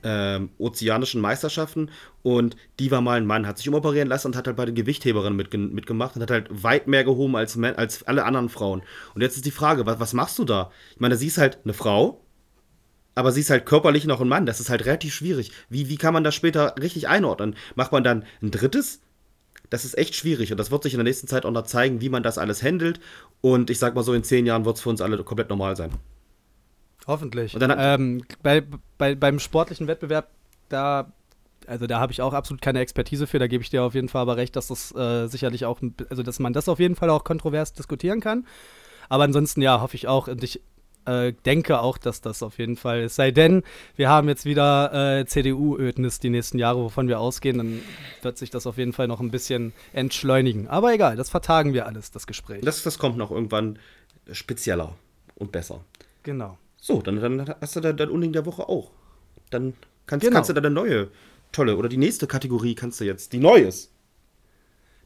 ähm, 0.03 0.49
ozeanischen 0.57 1.21
Meisterschaften. 1.21 1.89
Und 2.23 2.55
die 2.79 2.91
war 2.91 3.01
mal 3.01 3.17
ein 3.17 3.25
Mann, 3.25 3.47
hat 3.47 3.57
sich 3.57 3.69
umoperieren 3.69 4.07
lassen 4.07 4.27
und 4.27 4.35
hat 4.35 4.47
halt 4.47 4.57
bei 4.57 4.65
den 4.65 4.75
Gewichtheberinnen 4.75 5.35
mitge 5.35 5.57
mitgemacht 5.57 6.15
und 6.15 6.21
hat 6.21 6.31
halt 6.31 6.47
weit 6.63 6.87
mehr 6.87 7.03
gehoben 7.03 7.35
als, 7.35 7.57
als 7.57 8.03
alle 8.03 8.25
anderen 8.25 8.49
Frauen. 8.49 8.81
Und 9.15 9.21
jetzt 9.21 9.35
ist 9.35 9.45
die 9.45 9.51
Frage, 9.51 9.85
was, 9.85 9.99
was 9.99 10.13
machst 10.13 10.39
du 10.39 10.43
da? 10.43 10.71
Ich 10.93 10.99
meine, 10.99 11.17
sie 11.17 11.27
ist 11.27 11.37
halt 11.37 11.59
eine 11.63 11.73
Frau, 11.73 12.21
aber 13.17 13.31
sie 13.31 13.41
ist 13.41 13.49
halt 13.49 13.65
körperlich 13.65 14.05
noch 14.05 14.21
ein 14.21 14.27
Mann. 14.27 14.45
Das 14.45 14.59
ist 14.59 14.69
halt 14.69 14.85
relativ 14.85 15.13
schwierig. 15.13 15.51
Wie, 15.69 15.89
wie 15.89 15.97
kann 15.97 16.13
man 16.13 16.23
das 16.23 16.35
später 16.35 16.75
richtig 16.79 17.07
einordnen? 17.07 17.55
Macht 17.73 17.91
man 17.91 18.03
dann 18.03 18.23
ein 18.43 18.51
drittes? 18.51 19.01
Das 19.69 19.83
ist 19.83 19.97
echt 19.97 20.15
schwierig 20.15 20.51
und 20.51 20.57
das 20.57 20.71
wird 20.71 20.83
sich 20.83 20.93
in 20.93 20.97
der 20.97 21.03
nächsten 21.03 21.27
Zeit 21.27 21.45
auch 21.45 21.51
noch 21.51 21.63
zeigen, 21.63 22.01
wie 22.01 22.09
man 22.09 22.23
das 22.23 22.37
alles 22.37 22.63
handelt. 22.63 22.99
Und 23.41 23.69
ich 23.69 23.79
sag 23.79 23.95
mal 23.95 24.03
so, 24.03 24.13
in 24.13 24.23
zehn 24.23 24.45
Jahren 24.45 24.65
wird 24.65 24.77
es 24.77 24.81
für 24.81 24.89
uns 24.89 25.01
alle 25.01 25.21
komplett 25.23 25.49
normal 25.49 25.75
sein. 25.75 25.91
Hoffentlich. 27.05 27.53
Und 27.53 27.61
dann 27.61 27.75
ähm, 27.77 28.23
bei, 28.43 28.63
bei, 28.97 29.15
beim 29.15 29.39
sportlichen 29.39 29.87
Wettbewerb, 29.87 30.29
da, 30.69 31.11
also 31.65 31.87
da 31.87 31.99
habe 31.99 32.11
ich 32.11 32.21
auch 32.21 32.33
absolut 32.33 32.61
keine 32.61 32.79
Expertise 32.79 33.27
für, 33.27 33.39
da 33.39 33.47
gebe 33.47 33.63
ich 33.63 33.69
dir 33.69 33.83
auf 33.83 33.93
jeden 33.93 34.09
Fall 34.09 34.21
aber 34.21 34.37
recht, 34.37 34.55
dass 34.55 34.67
das 34.67 34.93
äh, 34.95 35.27
sicherlich 35.27 35.65
auch, 35.65 35.79
also 36.09 36.23
dass 36.23 36.39
man 36.39 36.53
das 36.53 36.67
auf 36.67 36.79
jeden 36.79 36.95
Fall 36.95 37.09
auch 37.09 37.23
kontrovers 37.23 37.73
diskutieren 37.73 38.19
kann. 38.19 38.45
Aber 39.09 39.23
ansonsten, 39.23 39.61
ja, 39.61 39.79
hoffe 39.79 39.95
ich 39.95 40.07
auch 40.07 40.27
und 40.27 40.43
ich 40.43 40.61
äh, 41.07 41.33
denke 41.45 41.79
auch, 41.79 41.97
dass 41.97 42.21
das 42.21 42.43
auf 42.43 42.57
jeden 42.59 42.75
Fall 42.77 43.01
ist. 43.03 43.15
Sei 43.15 43.31
denn, 43.31 43.63
wir 43.95 44.09
haben 44.09 44.27
jetzt 44.27 44.45
wieder 44.45 45.19
äh, 45.19 45.25
CDU-Ödnis 45.25 46.19
die 46.19 46.29
nächsten 46.29 46.59
Jahre, 46.59 46.79
wovon 46.83 47.07
wir 47.07 47.19
ausgehen, 47.19 47.57
dann 47.57 47.81
wird 48.21 48.37
sich 48.37 48.49
das 48.49 48.67
auf 48.67 48.77
jeden 48.77 48.93
Fall 48.93 49.07
noch 49.07 49.19
ein 49.21 49.31
bisschen 49.31 49.73
entschleunigen. 49.93 50.67
Aber 50.67 50.93
egal, 50.93 51.15
das 51.15 51.29
vertagen 51.29 51.73
wir 51.73 51.85
alles, 51.87 52.11
das 52.11 52.27
Gespräch. 52.27 52.61
Das, 52.63 52.83
das 52.83 52.99
kommt 52.99 53.17
noch 53.17 53.31
irgendwann 53.31 53.79
spezieller 54.31 54.95
und 55.35 55.51
besser. 55.51 55.81
genau. 56.23 56.57
So, 56.79 57.01
dann, 57.01 57.19
dann 57.19 57.55
hast 57.59 57.75
du 57.75 57.79
dein, 57.81 57.97
dein 57.97 58.09
Unding 58.09 58.31
der 58.33 58.45
Woche 58.45 58.69
auch. 58.69 58.91
Dann 59.49 59.73
kannst, 60.05 60.23
Genau. 60.25 60.35
kannst 60.35 60.49
du 60.49 60.53
deine 60.53 60.69
neue, 60.69 61.09
tolle, 61.51 61.75
oder 61.75 61.89
die 61.89 61.97
nächste 61.97 62.27
Kategorie 62.27 62.75
kannst 62.75 62.99
du 63.01 63.03
jetzt, 63.05 63.33
die 63.33 63.39
neues. 63.39 63.91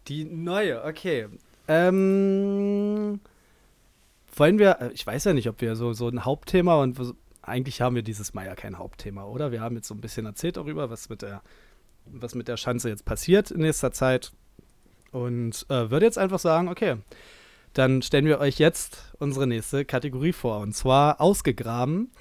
Die 0.07 0.25
neue, 0.25 0.83
okay. 0.83 1.27
Ähm, 1.67 3.19
wollen 4.35 4.59
wir, 4.59 4.81
äh, 4.81 4.91
ich 4.93 5.05
weiß 5.05 5.25
ja 5.25 5.33
nicht, 5.33 5.49
ob 5.49 5.61
wir 5.61 5.75
so, 5.75 5.93
so 5.93 6.07
ein 6.07 6.25
Hauptthema 6.25 6.75
und 6.75 6.99
eigentlich 7.41 7.81
haben 7.81 7.95
wir 7.95 8.03
dieses 8.03 8.33
Mal 8.33 8.45
ja 8.45 8.55
kein 8.55 8.77
Hauptthema, 8.77 9.23
oder? 9.23 9.51
Wir 9.51 9.61
haben 9.61 9.75
jetzt 9.75 9.87
so 9.87 9.95
ein 9.95 10.01
bisschen 10.01 10.25
erzählt 10.25 10.57
darüber, 10.57 10.89
was 10.89 11.09
mit 11.09 11.21
der, 11.21 11.41
was 12.05 12.35
mit 12.35 12.47
der 12.47 12.57
Schanze 12.57 12.89
jetzt 12.89 13.05
passiert 13.05 13.51
in 13.51 13.61
nächster 13.61 13.91
Zeit. 13.91 14.31
Und 15.11 15.65
äh, 15.69 15.89
würde 15.89 16.05
jetzt 16.05 16.17
einfach 16.17 16.39
sagen, 16.39 16.69
okay, 16.69 16.97
dann 17.73 18.01
stellen 18.01 18.25
wir 18.25 18.39
euch 18.39 18.59
jetzt 18.59 19.13
unsere 19.19 19.47
nächste 19.47 19.85
Kategorie 19.85 20.33
vor. 20.33 20.59
Und 20.59 20.73
zwar 20.73 21.19
ausgegraben. 21.19 22.11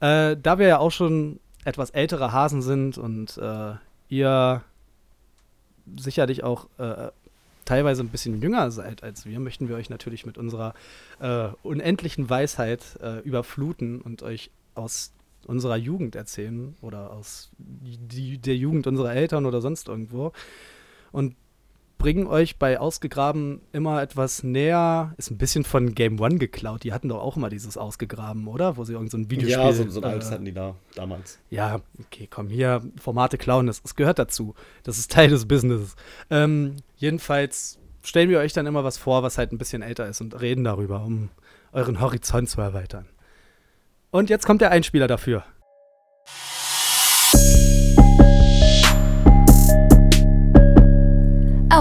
Äh, 0.00 0.36
da 0.40 0.58
wir 0.58 0.66
ja 0.66 0.78
auch 0.78 0.90
schon 0.90 1.38
etwas 1.64 1.90
ältere 1.90 2.32
Hasen 2.32 2.62
sind 2.62 2.98
und 2.98 3.38
äh, 3.38 3.74
ihr 4.08 4.62
sicherlich 5.96 6.42
auch 6.42 6.68
äh, 6.78 7.10
teilweise 7.64 8.02
ein 8.02 8.08
bisschen 8.08 8.40
jünger 8.40 8.70
seid 8.70 9.02
als 9.02 9.26
wir, 9.26 9.40
möchten 9.40 9.68
wir 9.68 9.76
euch 9.76 9.90
natürlich 9.90 10.26
mit 10.26 10.38
unserer 10.38 10.74
äh, 11.20 11.48
unendlichen 11.62 12.28
Weisheit 12.28 12.98
äh, 13.02 13.20
überfluten 13.20 14.00
und 14.00 14.22
euch 14.22 14.50
aus 14.74 15.12
unserer 15.46 15.76
Jugend 15.76 16.14
erzählen 16.14 16.76
oder 16.80 17.10
aus 17.10 17.50
die, 17.58 18.38
der 18.38 18.56
Jugend 18.56 18.86
unserer 18.86 19.14
Eltern 19.14 19.46
oder 19.46 19.60
sonst 19.60 19.88
irgendwo. 19.88 20.32
Und 21.10 21.34
bringen 22.02 22.26
euch 22.26 22.58
bei 22.58 22.80
Ausgegraben 22.80 23.60
immer 23.72 24.02
etwas 24.02 24.42
näher. 24.42 25.14
Ist 25.18 25.30
ein 25.30 25.38
bisschen 25.38 25.62
von 25.62 25.94
Game 25.94 26.18
One 26.20 26.36
geklaut. 26.36 26.82
Die 26.82 26.92
hatten 26.92 27.08
doch 27.08 27.20
auch 27.20 27.36
immer 27.36 27.48
dieses 27.48 27.76
Ausgegraben, 27.76 28.48
oder? 28.48 28.76
Wo 28.76 28.82
sie 28.82 28.94
irgend 28.94 29.12
so 29.12 29.18
ein 29.18 29.30
Videospiel. 29.30 29.64
ja, 29.64 29.72
so, 29.72 29.88
so 29.88 30.00
ein 30.00 30.10
äh, 30.10 30.12
altes 30.12 30.32
hatten 30.32 30.44
die 30.44 30.52
da 30.52 30.74
damals. 30.96 31.38
ja, 31.48 31.80
okay, 32.00 32.26
komm, 32.28 32.48
hier, 32.48 32.82
Formate 33.00 33.38
klauen, 33.38 33.68
das, 33.68 33.82
das 33.82 33.94
gehört 33.94 34.18
dazu. 34.18 34.54
Das 34.82 34.98
ist 34.98 35.12
Teil 35.12 35.28
des 35.30 35.46
Businesses. 35.46 35.94
Ähm, 36.28 36.74
jedenfalls 36.96 37.78
stellen 38.02 38.30
wir 38.30 38.40
euch 38.40 38.52
dann 38.52 38.66
immer 38.66 38.82
was 38.82 38.98
vor, 38.98 39.22
was 39.22 39.38
halt 39.38 39.52
ein 39.52 39.58
bisschen 39.58 39.82
älter 39.82 40.08
ist 40.08 40.20
und 40.20 40.40
reden 40.40 40.64
darüber, 40.64 41.04
um 41.04 41.30
euren 41.70 42.00
Horizont 42.00 42.50
zu 42.50 42.60
erweitern. 42.60 43.06
Und 44.10 44.28
jetzt 44.28 44.44
kommt 44.44 44.60
der 44.60 44.72
Einspieler 44.72 45.06
dafür. 45.06 45.44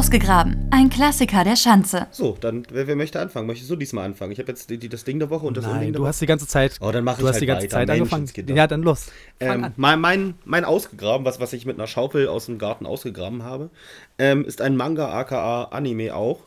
Ausgegraben. 0.01 0.67
Ein 0.71 0.89
Klassiker 0.89 1.43
der 1.43 1.55
Schanze. 1.55 2.07
So, 2.09 2.35
dann, 2.41 2.65
wer, 2.71 2.87
wer 2.87 2.95
möchte 2.95 3.19
anfangen? 3.19 3.45
Möchtest 3.45 3.69
du 3.69 3.75
diesmal 3.75 4.03
anfangen? 4.03 4.31
Ich 4.31 4.39
habe 4.39 4.49
jetzt 4.51 4.67
die, 4.71 4.79
die, 4.79 4.89
das 4.89 5.03
Ding 5.03 5.19
der 5.19 5.29
Woche 5.29 5.45
und 5.45 5.55
das 5.55 5.65
Unding 5.65 5.77
Nein, 5.77 5.85
der 5.89 5.93
du 5.93 5.99
Woche. 5.99 6.07
hast 6.07 6.21
die 6.21 6.25
ganze 6.25 6.47
Zeit, 6.47 6.79
Oh, 6.81 6.91
dann 6.91 7.03
mach 7.03 7.19
du 7.19 7.21
ich 7.21 7.27
hast 7.27 7.33
halt 7.33 7.41
die 7.43 7.45
ganze 7.45 7.65
weiter. 7.67 7.71
Zeit 7.75 7.89
angefangen. 7.91 8.21
Menschenskinder. 8.23 8.55
Ja, 8.55 8.65
dann 8.65 8.81
los. 8.81 9.11
Ähm, 9.39 9.65
an. 9.65 9.73
mein, 9.75 10.01
mein, 10.01 10.33
mein 10.43 10.65
ausgegraben, 10.65 11.23
was, 11.23 11.39
was 11.39 11.53
ich 11.53 11.67
mit 11.67 11.77
einer 11.77 11.85
Schaufel 11.85 12.27
aus 12.29 12.47
dem 12.47 12.57
Garten 12.57 12.87
ausgegraben 12.87 13.43
habe, 13.43 13.69
ähm, 14.17 14.43
ist 14.43 14.59
ein 14.61 14.75
Manga, 14.75 15.13
aka 15.13 15.65
Anime 15.65 16.15
auch. 16.15 16.39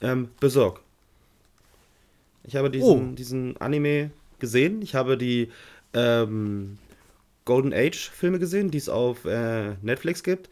Ähm, 0.00 0.30
Berserk. 0.40 0.80
Ich 2.44 2.56
habe 2.56 2.70
diesen, 2.70 3.12
oh. 3.12 3.14
diesen 3.14 3.58
Anime 3.58 4.10
gesehen. 4.38 4.80
Ich 4.80 4.94
habe 4.94 5.18
die 5.18 5.50
ähm, 5.92 6.78
Golden 7.44 7.74
Age-Filme 7.74 8.38
gesehen, 8.38 8.70
die 8.70 8.78
es 8.78 8.88
auf 8.88 9.26
äh, 9.26 9.74
Netflix 9.82 10.22
gibt. 10.22 10.48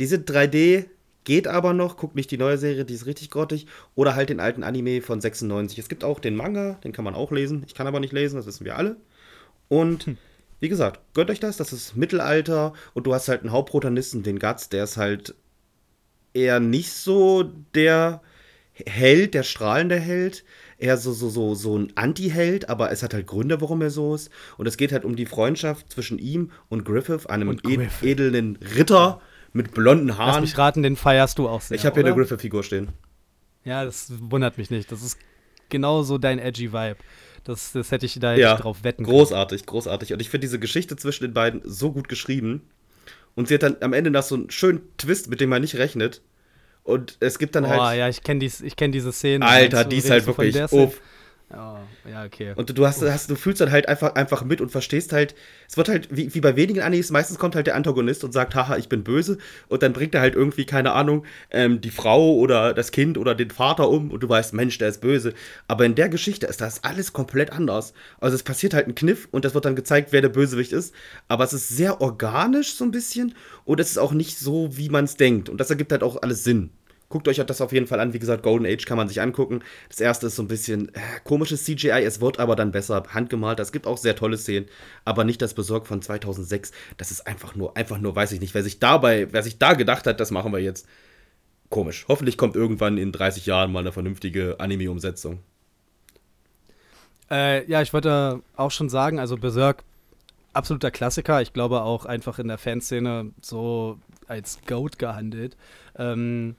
Diese 0.00 0.16
3D 0.16 0.86
geht 1.24 1.46
aber 1.46 1.72
noch. 1.72 1.96
Guckt 1.96 2.16
nicht 2.16 2.30
die 2.30 2.38
neue 2.38 2.58
Serie, 2.58 2.84
die 2.84 2.94
ist 2.94 3.06
richtig 3.06 3.30
grottig. 3.30 3.66
Oder 3.94 4.14
halt 4.14 4.28
den 4.28 4.40
alten 4.40 4.62
Anime 4.62 5.02
von 5.02 5.20
96. 5.20 5.78
Es 5.78 5.88
gibt 5.88 6.04
auch 6.04 6.20
den 6.20 6.36
Manga, 6.36 6.74
den 6.84 6.92
kann 6.92 7.04
man 7.04 7.14
auch 7.14 7.30
lesen. 7.30 7.64
Ich 7.66 7.74
kann 7.74 7.86
aber 7.86 8.00
nicht 8.00 8.12
lesen, 8.12 8.36
das 8.36 8.46
wissen 8.46 8.64
wir 8.64 8.76
alle. 8.76 8.96
Und 9.68 10.06
hm. 10.06 10.18
wie 10.60 10.68
gesagt, 10.68 11.00
gönnt 11.14 11.30
euch 11.30 11.40
das. 11.40 11.56
Das 11.56 11.72
ist 11.72 11.96
Mittelalter 11.96 12.72
und 12.94 13.06
du 13.06 13.14
hast 13.14 13.28
halt 13.28 13.40
einen 13.40 13.52
Hauptprotagonisten, 13.52 14.22
den 14.22 14.38
Guts, 14.38 14.68
der 14.68 14.84
ist 14.84 14.96
halt 14.96 15.34
eher 16.34 16.60
nicht 16.60 16.92
so 16.92 17.42
der 17.74 18.22
Held, 18.72 19.34
der 19.34 19.42
strahlende 19.42 19.96
Held, 19.98 20.44
eher 20.78 20.96
so, 20.96 21.12
so, 21.12 21.28
so, 21.28 21.54
so 21.54 21.78
ein 21.78 21.92
Anti-Held, 21.94 22.68
aber 22.68 22.90
es 22.90 23.02
hat 23.02 23.12
halt 23.12 23.26
Gründe, 23.26 23.60
warum 23.60 23.82
er 23.82 23.90
so 23.90 24.14
ist. 24.14 24.30
Und 24.56 24.66
es 24.66 24.76
geht 24.76 24.92
halt 24.92 25.04
um 25.04 25.14
die 25.14 25.26
Freundschaft 25.26 25.92
zwischen 25.92 26.18
ihm 26.18 26.50
und 26.68 26.84
Griffith, 26.84 27.26
einem 27.26 27.48
und 27.48 27.62
Griffith. 27.62 28.02
edlen 28.02 28.58
Ritter 28.76 29.20
mit 29.52 29.72
blonden 29.72 30.16
Haaren. 30.16 30.34
Lass 30.34 30.40
mich 30.40 30.58
raten, 30.58 30.82
den 30.82 30.96
feierst 30.96 31.38
du 31.38 31.48
auch 31.48 31.60
sehr. 31.60 31.76
Ich 31.76 31.84
habe 31.84 31.94
hier 32.00 32.06
eine 32.06 32.14
Griffith-Figur 32.14 32.62
stehen. 32.62 32.88
Ja, 33.64 33.84
das 33.84 34.12
wundert 34.20 34.58
mich 34.58 34.70
nicht. 34.70 34.90
Das 34.90 35.02
ist 35.02 35.18
genau 35.68 36.02
so 36.02 36.18
dein 36.18 36.38
edgy 36.38 36.72
Vibe. 36.72 36.96
Das, 37.44 37.72
das 37.72 37.90
hätte 37.90 38.06
ich 38.06 38.18
da 38.20 38.34
ja, 38.34 38.56
drauf 38.56 38.84
wetten 38.84 39.04
können. 39.04 39.16
Großartig, 39.16 39.66
großartig. 39.66 40.12
Und 40.12 40.20
ich 40.20 40.30
finde 40.30 40.46
diese 40.46 40.58
Geschichte 40.58 40.96
zwischen 40.96 41.24
den 41.24 41.34
beiden 41.34 41.60
so 41.64 41.92
gut 41.92 42.08
geschrieben. 42.08 42.62
Und 43.34 43.48
sie 43.48 43.54
hat 43.54 43.62
dann 43.62 43.76
am 43.80 43.92
Ende 43.92 44.10
noch 44.10 44.22
so 44.22 44.36
einen 44.36 44.50
schönen 44.50 44.82
Twist, 44.96 45.28
mit 45.28 45.40
dem 45.40 45.50
man 45.50 45.62
nicht 45.62 45.76
rechnet. 45.76 46.22
Und 46.84 47.16
es 47.20 47.38
gibt 47.38 47.54
dann 47.54 47.64
oh, 47.64 47.68
halt. 47.68 47.80
Oh 47.80 47.98
ja, 47.98 48.08
ich 48.08 48.22
kenne 48.22 48.40
dies, 48.40 48.62
kenn 48.76 48.92
diese 48.92 49.12
Szene. 49.12 49.46
Alter, 49.46 49.84
die 49.84 49.96
ist 49.96 50.10
halt 50.10 50.26
wirklich. 50.26 50.56
Uff. 50.72 51.00
Oh, 51.54 51.76
ja, 52.08 52.24
okay. 52.24 52.54
Und 52.56 52.76
du 52.76 52.86
hast, 52.86 53.02
hast, 53.02 53.28
du 53.28 53.34
fühlst 53.34 53.60
dann 53.60 53.70
halt 53.70 53.86
einfach, 53.86 54.14
einfach 54.14 54.42
mit 54.42 54.62
und 54.62 54.70
verstehst 54.70 55.12
halt, 55.12 55.34
es 55.68 55.76
wird 55.76 55.88
halt, 55.90 56.08
wie, 56.10 56.34
wie 56.34 56.40
bei 56.40 56.56
wenigen 56.56 56.80
Animes, 56.80 57.10
meistens 57.10 57.38
kommt 57.38 57.54
halt 57.54 57.66
der 57.66 57.74
Antagonist 57.74 58.24
und 58.24 58.32
sagt, 58.32 58.54
haha, 58.54 58.78
ich 58.78 58.88
bin 58.88 59.04
böse, 59.04 59.36
und 59.68 59.82
dann 59.82 59.92
bringt 59.92 60.14
er 60.14 60.22
halt 60.22 60.34
irgendwie, 60.34 60.64
keine 60.64 60.92
Ahnung, 60.92 61.26
ähm, 61.50 61.82
die 61.82 61.90
Frau 61.90 62.34
oder 62.36 62.72
das 62.72 62.90
Kind 62.90 63.18
oder 63.18 63.34
den 63.34 63.50
Vater 63.50 63.90
um 63.90 64.10
und 64.10 64.22
du 64.22 64.28
weißt, 64.28 64.54
Mensch, 64.54 64.78
der 64.78 64.88
ist 64.88 65.02
böse. 65.02 65.34
Aber 65.68 65.84
in 65.84 65.94
der 65.94 66.08
Geschichte 66.08 66.46
ist 66.46 66.62
das 66.62 66.84
alles 66.84 67.12
komplett 67.12 67.52
anders. 67.52 67.92
Also 68.18 68.34
es 68.34 68.42
passiert 68.42 68.72
halt 68.72 68.86
ein 68.88 68.94
Kniff 68.94 69.28
und 69.30 69.44
das 69.44 69.52
wird 69.52 69.66
dann 69.66 69.76
gezeigt, 69.76 70.12
wer 70.12 70.22
der 70.22 70.30
Bösewicht 70.30 70.72
ist. 70.72 70.94
Aber 71.28 71.44
es 71.44 71.52
ist 71.52 71.68
sehr 71.68 72.00
organisch 72.00 72.74
so 72.74 72.84
ein 72.84 72.92
bisschen 72.92 73.34
und 73.64 73.78
es 73.78 73.90
ist 73.90 73.98
auch 73.98 74.12
nicht 74.12 74.38
so, 74.38 74.76
wie 74.76 74.88
man 74.88 75.04
es 75.04 75.16
denkt. 75.16 75.50
Und 75.50 75.58
das 75.58 75.68
ergibt 75.68 75.92
halt 75.92 76.02
auch 76.02 76.22
alles 76.22 76.44
Sinn. 76.44 76.70
Guckt 77.12 77.28
euch 77.28 77.36
das 77.36 77.60
auf 77.60 77.72
jeden 77.72 77.86
Fall 77.86 78.00
an. 78.00 78.14
Wie 78.14 78.18
gesagt, 78.18 78.42
Golden 78.42 78.64
Age 78.64 78.86
kann 78.86 78.96
man 78.96 79.06
sich 79.06 79.20
angucken. 79.20 79.60
Das 79.90 80.00
erste 80.00 80.28
ist 80.28 80.36
so 80.36 80.42
ein 80.42 80.48
bisschen 80.48 80.88
äh, 80.94 81.00
komisches 81.24 81.62
CGI. 81.62 82.02
Es 82.04 82.22
wird 82.22 82.40
aber 82.40 82.56
dann 82.56 82.72
besser 82.72 83.02
handgemalt. 83.10 83.60
Es 83.60 83.70
gibt 83.70 83.86
auch 83.86 83.98
sehr 83.98 84.16
tolle 84.16 84.38
Szenen, 84.38 84.64
aber 85.04 85.24
nicht 85.24 85.42
das 85.42 85.52
Besorg 85.52 85.86
von 85.86 86.00
2006. 86.00 86.72
Das 86.96 87.10
ist 87.10 87.26
einfach 87.26 87.54
nur, 87.54 87.76
einfach 87.76 87.98
nur, 87.98 88.16
weiß 88.16 88.32
ich 88.32 88.40
nicht, 88.40 88.54
wer 88.54 88.62
sich 88.62 88.78
dabei, 88.78 89.30
wer 89.30 89.42
sich 89.42 89.58
da 89.58 89.74
gedacht 89.74 90.06
hat, 90.06 90.20
das 90.20 90.30
machen 90.30 90.54
wir 90.54 90.60
jetzt. 90.60 90.88
Komisch. 91.68 92.06
Hoffentlich 92.08 92.38
kommt 92.38 92.56
irgendwann 92.56 92.96
in 92.96 93.12
30 93.12 93.44
Jahren 93.44 93.72
mal 93.72 93.80
eine 93.80 93.92
vernünftige 93.92 94.56
Anime-Umsetzung. 94.58 95.40
Äh, 97.30 97.70
ja, 97.70 97.82
ich 97.82 97.92
wollte 97.92 98.40
auch 98.56 98.70
schon 98.70 98.88
sagen, 98.88 99.18
also 99.18 99.36
Berserk, 99.36 99.84
absoluter 100.54 100.90
Klassiker. 100.90 101.42
Ich 101.42 101.52
glaube 101.52 101.82
auch 101.82 102.06
einfach 102.06 102.38
in 102.38 102.48
der 102.48 102.56
Fanszene 102.56 103.32
so 103.42 103.98
als 104.28 104.60
Goat 104.66 104.98
gehandelt. 104.98 105.58
Ähm, 105.98 106.56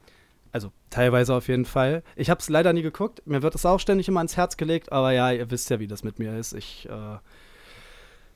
teilweise 0.93 1.33
auf 1.33 1.47
jeden 1.47 1.65
Fall. 1.65 2.03
Ich 2.15 2.29
habe 2.29 2.39
es 2.39 2.49
leider 2.49 2.71
nie 2.71 2.83
geguckt. 2.83 3.23
Mir 3.25 3.41
wird 3.41 3.55
es 3.55 3.65
auch 3.65 3.79
ständig 3.79 4.07
immer 4.07 4.19
ans 4.19 4.37
Herz 4.37 4.57
gelegt, 4.57 4.91
aber 4.91 5.11
ja, 5.11 5.31
ihr 5.31 5.49
wisst 5.49 5.69
ja, 5.69 5.79
wie 5.79 5.87
das 5.87 6.03
mit 6.03 6.19
mir 6.19 6.37
ist. 6.37 6.53
Ich 6.53 6.87
äh, 6.87 7.17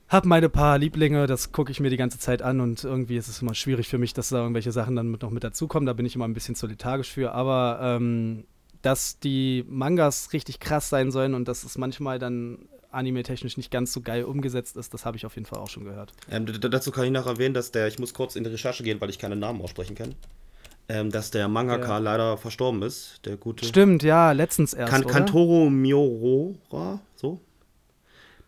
habe 0.08 0.28
meine 0.28 0.48
paar 0.48 0.76
Lieblinge, 0.76 1.26
das 1.26 1.52
gucke 1.52 1.70
ich 1.70 1.78
mir 1.78 1.90
die 1.90 1.96
ganze 1.96 2.18
Zeit 2.18 2.42
an 2.42 2.60
und 2.60 2.82
irgendwie 2.82 3.16
ist 3.16 3.28
es 3.28 3.42
immer 3.42 3.54
schwierig 3.54 3.88
für 3.88 3.98
mich, 3.98 4.12
dass 4.12 4.30
da 4.30 4.38
irgendwelche 4.38 4.72
Sachen 4.72 4.96
dann 4.96 5.08
mit, 5.08 5.22
noch 5.22 5.30
mit 5.30 5.44
dazukommen. 5.44 5.86
Da 5.86 5.92
bin 5.92 6.04
ich 6.04 6.16
immer 6.16 6.26
ein 6.26 6.34
bisschen 6.34 6.56
zu 6.56 6.68
für. 7.04 7.32
Aber 7.32 7.78
ähm, 7.80 8.44
dass 8.82 9.20
die 9.20 9.64
Mangas 9.68 10.32
richtig 10.32 10.58
krass 10.58 10.88
sein 10.88 11.12
sollen 11.12 11.34
und 11.34 11.46
dass 11.46 11.62
es 11.62 11.78
manchmal 11.78 12.18
dann 12.18 12.68
anime-technisch 12.90 13.56
nicht 13.56 13.70
ganz 13.70 13.92
so 13.92 14.00
geil 14.00 14.24
umgesetzt 14.24 14.76
ist, 14.76 14.94
das 14.94 15.04
habe 15.04 15.16
ich 15.16 15.26
auf 15.26 15.34
jeden 15.36 15.46
Fall 15.46 15.60
auch 15.60 15.68
schon 15.68 15.84
gehört. 15.84 16.12
Ähm, 16.30 16.46
dazu 16.46 16.90
kann 16.90 17.04
ich 17.04 17.10
noch 17.12 17.26
erwähnen, 17.26 17.54
dass 17.54 17.70
der, 17.70 17.86
ich 17.86 17.98
muss 17.98 18.14
kurz 18.14 18.34
in 18.34 18.44
die 18.44 18.50
Recherche 18.50 18.82
gehen, 18.82 19.00
weil 19.00 19.10
ich 19.10 19.18
keine 19.18 19.36
Namen 19.36 19.60
aussprechen 19.60 19.94
kann 19.94 20.14
ähm, 20.88 21.10
dass 21.10 21.30
der 21.30 21.48
Mangaka 21.48 21.88
ja. 21.88 21.98
leider 21.98 22.36
verstorben 22.38 22.82
ist. 22.82 23.20
Der 23.24 23.36
gute. 23.36 23.64
Stimmt, 23.64 24.02
ja, 24.02 24.32
letztens 24.32 24.72
erst. 24.72 24.92
Kan 24.92 25.06
Kantoro 25.06 25.68
Miorora, 25.68 27.00
so? 27.14 27.40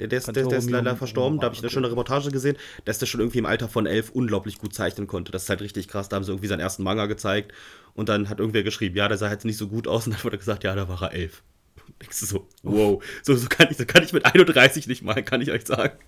Der, 0.01 0.09
der, 0.09 0.18
ist, 0.18 0.34
der, 0.34 0.47
der 0.47 0.59
ist 0.59 0.70
leider 0.70 0.97
verstorben. 0.97 1.38
Da 1.38 1.45
habe 1.45 1.55
ich 1.55 1.61
eine 1.61 1.68
schöne 1.68 1.91
Reportage 1.91 2.30
gesehen, 2.30 2.57
dass 2.86 2.99
der 2.99 3.05
schon 3.05 3.20
irgendwie 3.20 3.38
im 3.38 3.45
Alter 3.45 3.68
von 3.68 3.84
elf 3.84 4.09
unglaublich 4.11 4.59
gut 4.59 4.72
zeichnen 4.72 5.07
konnte. 5.07 5.30
Das 5.30 5.43
ist 5.43 5.51
halt 5.51 5.61
richtig 5.61 5.88
krass. 5.88 6.09
Da 6.09 6.16
haben 6.16 6.24
sie 6.24 6.30
irgendwie 6.30 6.49
seinen 6.49 6.61
ersten 6.61 6.82
Manga 6.82 7.05
gezeigt 7.05 7.53
und 7.95 8.09
dann 8.09 8.30
hat 8.30 8.41
irgendwer 8.41 8.62
geschrieben, 8.62 8.97
ja, 8.97 9.09
der 9.09 9.18
sah 9.18 9.30
jetzt 9.30 9.45
nicht 9.45 9.59
so 9.59 9.68
gut 9.68 9.86
aus 9.86 10.07
und 10.07 10.14
dann 10.14 10.24
wurde 10.24 10.38
gesagt, 10.38 10.64
ja, 10.64 10.74
da 10.74 10.88
war 10.88 11.03
er 11.03 11.12
elf. 11.12 11.43
Denkst 12.01 12.20
du 12.20 12.26
so, 12.26 12.49
wow, 12.62 13.05
so, 13.22 13.36
so, 13.36 13.47
kann 13.49 13.68
ich, 13.70 13.76
so 13.76 13.84
kann 13.84 14.03
ich 14.03 14.14
mit 14.14 14.24
31 14.24 14.86
nicht 14.86 15.03
mal, 15.03 15.22
kann 15.22 15.43
ich 15.43 15.51
euch 15.51 15.66
sagen. 15.66 15.99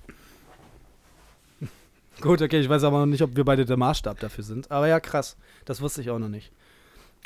Gut, 2.22 2.40
okay, 2.40 2.60
ich 2.60 2.68
weiß 2.68 2.84
aber 2.84 3.00
noch 3.00 3.06
nicht, 3.06 3.22
ob 3.22 3.36
wir 3.36 3.44
beide 3.44 3.64
der 3.64 3.76
Maßstab 3.76 4.20
dafür 4.20 4.44
sind. 4.44 4.70
Aber 4.70 4.86
ja, 4.86 5.00
krass. 5.00 5.36
Das 5.64 5.80
wusste 5.80 6.00
ich 6.00 6.10
auch 6.10 6.18
noch 6.18 6.28
nicht. 6.28 6.52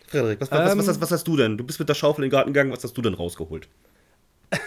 Frederik, 0.08 0.40
was, 0.40 0.50
was, 0.50 0.72
ähm, 0.72 0.78
was, 0.78 1.00
was, 1.00 1.10
hast 1.10 1.28
du 1.28 1.36
denn? 1.36 1.58
Du 1.58 1.64
bist 1.64 1.78
mit 1.78 1.88
der 1.88 1.94
Schaufel 1.94 2.24
in 2.24 2.30
den 2.30 2.32
Garten 2.32 2.52
gegangen, 2.52 2.72
was 2.72 2.82
hast 2.82 2.96
du 2.96 3.02
denn 3.02 3.14
rausgeholt? 3.14 3.68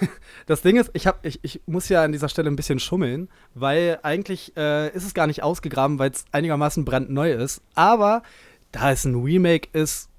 das 0.46 0.62
Ding 0.62 0.78
ist, 0.78 0.92
ich, 0.94 1.08
hab, 1.08 1.26
ich, 1.26 1.40
ich 1.42 1.62
muss 1.66 1.90
ja 1.90 2.04
an 2.04 2.12
dieser 2.12 2.30
Stelle 2.30 2.50
ein 2.50 2.56
bisschen 2.56 2.80
schummeln, 2.80 3.30
weil 3.56 4.00
eigentlich 4.04 4.56
äh, 4.58 4.94
ist 4.94 5.06
es 5.06 5.14
gar 5.14 5.28
nicht 5.28 5.42
ausgegraben, 5.42 5.98
weil 5.98 6.12
es 6.12 6.26
einigermaßen 6.32 6.86
brandneu 6.86 7.32
ist. 7.32 7.62
Aber 7.74 8.22
da 8.72 8.92
es 8.92 9.06
ein 9.06 9.16
Remake 9.16 9.70
ist, 9.74 10.10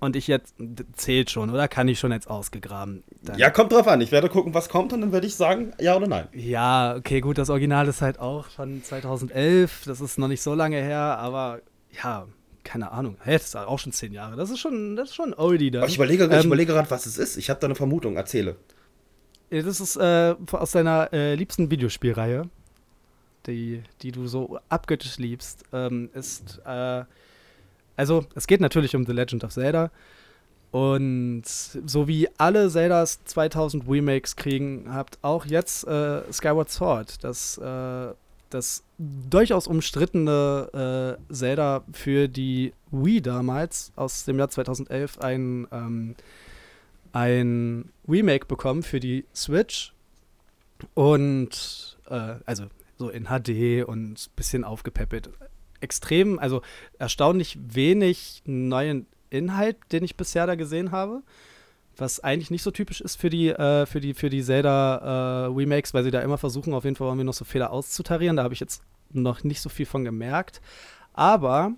und 0.00 0.16
ich 0.16 0.26
jetzt 0.26 0.54
zählt 0.94 1.30
schon, 1.30 1.50
oder 1.50 1.68
kann 1.68 1.88
ich 1.88 1.98
schon 1.98 2.12
jetzt 2.12 2.28
ausgegraben? 2.28 3.02
Dann 3.22 3.38
ja, 3.38 3.50
kommt 3.50 3.72
drauf 3.72 3.88
an. 3.88 4.00
Ich 4.00 4.12
werde 4.12 4.28
gucken, 4.28 4.54
was 4.54 4.68
kommt 4.68 4.92
und 4.92 5.00
dann 5.00 5.12
werde 5.12 5.26
ich 5.26 5.34
sagen, 5.34 5.72
ja 5.80 5.96
oder 5.96 6.06
nein. 6.06 6.28
Ja, 6.32 6.94
okay, 6.96 7.20
gut, 7.20 7.38
das 7.38 7.50
Original 7.50 7.88
ist 7.88 8.00
halt 8.02 8.18
auch 8.18 8.46
von 8.46 8.82
2011. 8.82 9.82
Das 9.86 10.00
ist 10.00 10.18
noch 10.18 10.28
nicht 10.28 10.42
so 10.42 10.54
lange 10.54 10.76
her, 10.76 11.18
aber 11.18 11.60
ja, 12.02 12.26
keine 12.64 12.92
Ahnung. 12.92 13.16
Hey, 13.20 13.34
das 13.34 13.46
ist 13.46 13.56
auch 13.56 13.78
schon 13.78 13.92
zehn 13.92 14.12
Jahre. 14.12 14.36
Das 14.36 14.50
ist 14.50 14.60
schon, 14.60 14.94
das 14.94 15.08
ist 15.08 15.14
schon 15.14 15.34
oldie 15.34 15.70
da. 15.70 15.84
Ich 15.86 15.96
überlege, 15.96 16.24
ähm, 16.24 16.46
überlege 16.46 16.72
gerade, 16.72 16.90
was 16.90 17.06
es 17.06 17.18
ist. 17.18 17.36
Ich 17.36 17.50
habe 17.50 17.58
da 17.60 17.66
eine 17.66 17.74
Vermutung. 17.74 18.16
Erzähle. 18.16 18.56
Das 19.50 19.80
ist 19.80 19.96
äh, 19.96 20.34
aus 20.52 20.72
deiner 20.72 21.12
äh, 21.12 21.34
liebsten 21.34 21.70
Videospielreihe, 21.70 22.42
die, 23.46 23.82
die 24.02 24.12
du 24.12 24.26
so 24.26 24.58
abgöttisch 24.68 25.16
liebst, 25.16 25.64
ähm, 25.72 26.10
ist 26.12 26.60
äh, 26.66 27.04
also, 27.98 28.24
es 28.36 28.46
geht 28.46 28.60
natürlich 28.60 28.94
um 28.94 29.04
The 29.04 29.12
Legend 29.12 29.42
of 29.42 29.52
Zelda. 29.52 29.90
Und 30.70 31.42
so 31.46 32.06
wie 32.06 32.28
alle 32.38 32.70
Zeldas 32.70 33.24
2000 33.24 33.88
Remakes 33.88 34.36
kriegen, 34.36 34.84
habt 34.88 35.18
auch 35.22 35.46
jetzt 35.46 35.84
äh, 35.88 36.22
Skyward 36.32 36.70
Sword, 36.70 37.24
das, 37.24 37.58
äh, 37.58 38.14
das 38.50 38.84
durchaus 38.98 39.66
umstrittene 39.66 41.16
äh, 41.28 41.34
Zelda 41.34 41.82
für 41.90 42.28
die 42.28 42.72
Wii 42.92 43.20
damals 43.20 43.90
aus 43.96 44.26
dem 44.26 44.38
Jahr 44.38 44.50
2011 44.50 45.18
ein, 45.18 45.66
ähm, 45.72 46.14
ein 47.12 47.90
Remake 48.06 48.46
bekommen 48.46 48.84
für 48.84 49.00
die 49.00 49.24
Switch. 49.34 49.92
Und 50.94 51.98
äh, 52.08 52.36
also 52.46 52.66
so 52.96 53.08
in 53.08 53.24
HD 53.24 53.84
und 53.84 54.12
ein 54.12 54.36
bisschen 54.36 54.62
aufgepäppelt 54.62 55.30
extrem, 55.80 56.38
also 56.38 56.62
erstaunlich 56.98 57.58
wenig 57.60 58.42
neuen 58.44 59.06
Inhalt, 59.30 59.76
den 59.92 60.04
ich 60.04 60.16
bisher 60.16 60.46
da 60.46 60.54
gesehen 60.54 60.90
habe. 60.90 61.22
Was 61.96 62.20
eigentlich 62.20 62.50
nicht 62.50 62.62
so 62.62 62.70
typisch 62.70 63.00
ist 63.00 63.16
für 63.16 63.28
die, 63.28 63.48
äh, 63.48 63.84
für 63.86 64.00
die, 64.00 64.14
für 64.14 64.30
die 64.30 64.42
Zelda-Remakes, 64.42 65.90
äh, 65.90 65.94
weil 65.94 66.04
sie 66.04 66.12
da 66.12 66.20
immer 66.20 66.38
versuchen, 66.38 66.72
auf 66.72 66.84
jeden 66.84 66.94
Fall 66.94 67.08
irgendwie 67.08 67.24
noch 67.24 67.34
so 67.34 67.44
Fehler 67.44 67.72
auszutarieren. 67.72 68.36
Da 68.36 68.44
habe 68.44 68.54
ich 68.54 68.60
jetzt 68.60 68.82
noch 69.10 69.42
nicht 69.42 69.60
so 69.60 69.68
viel 69.68 69.86
von 69.86 70.04
gemerkt. 70.04 70.60
Aber 71.12 71.72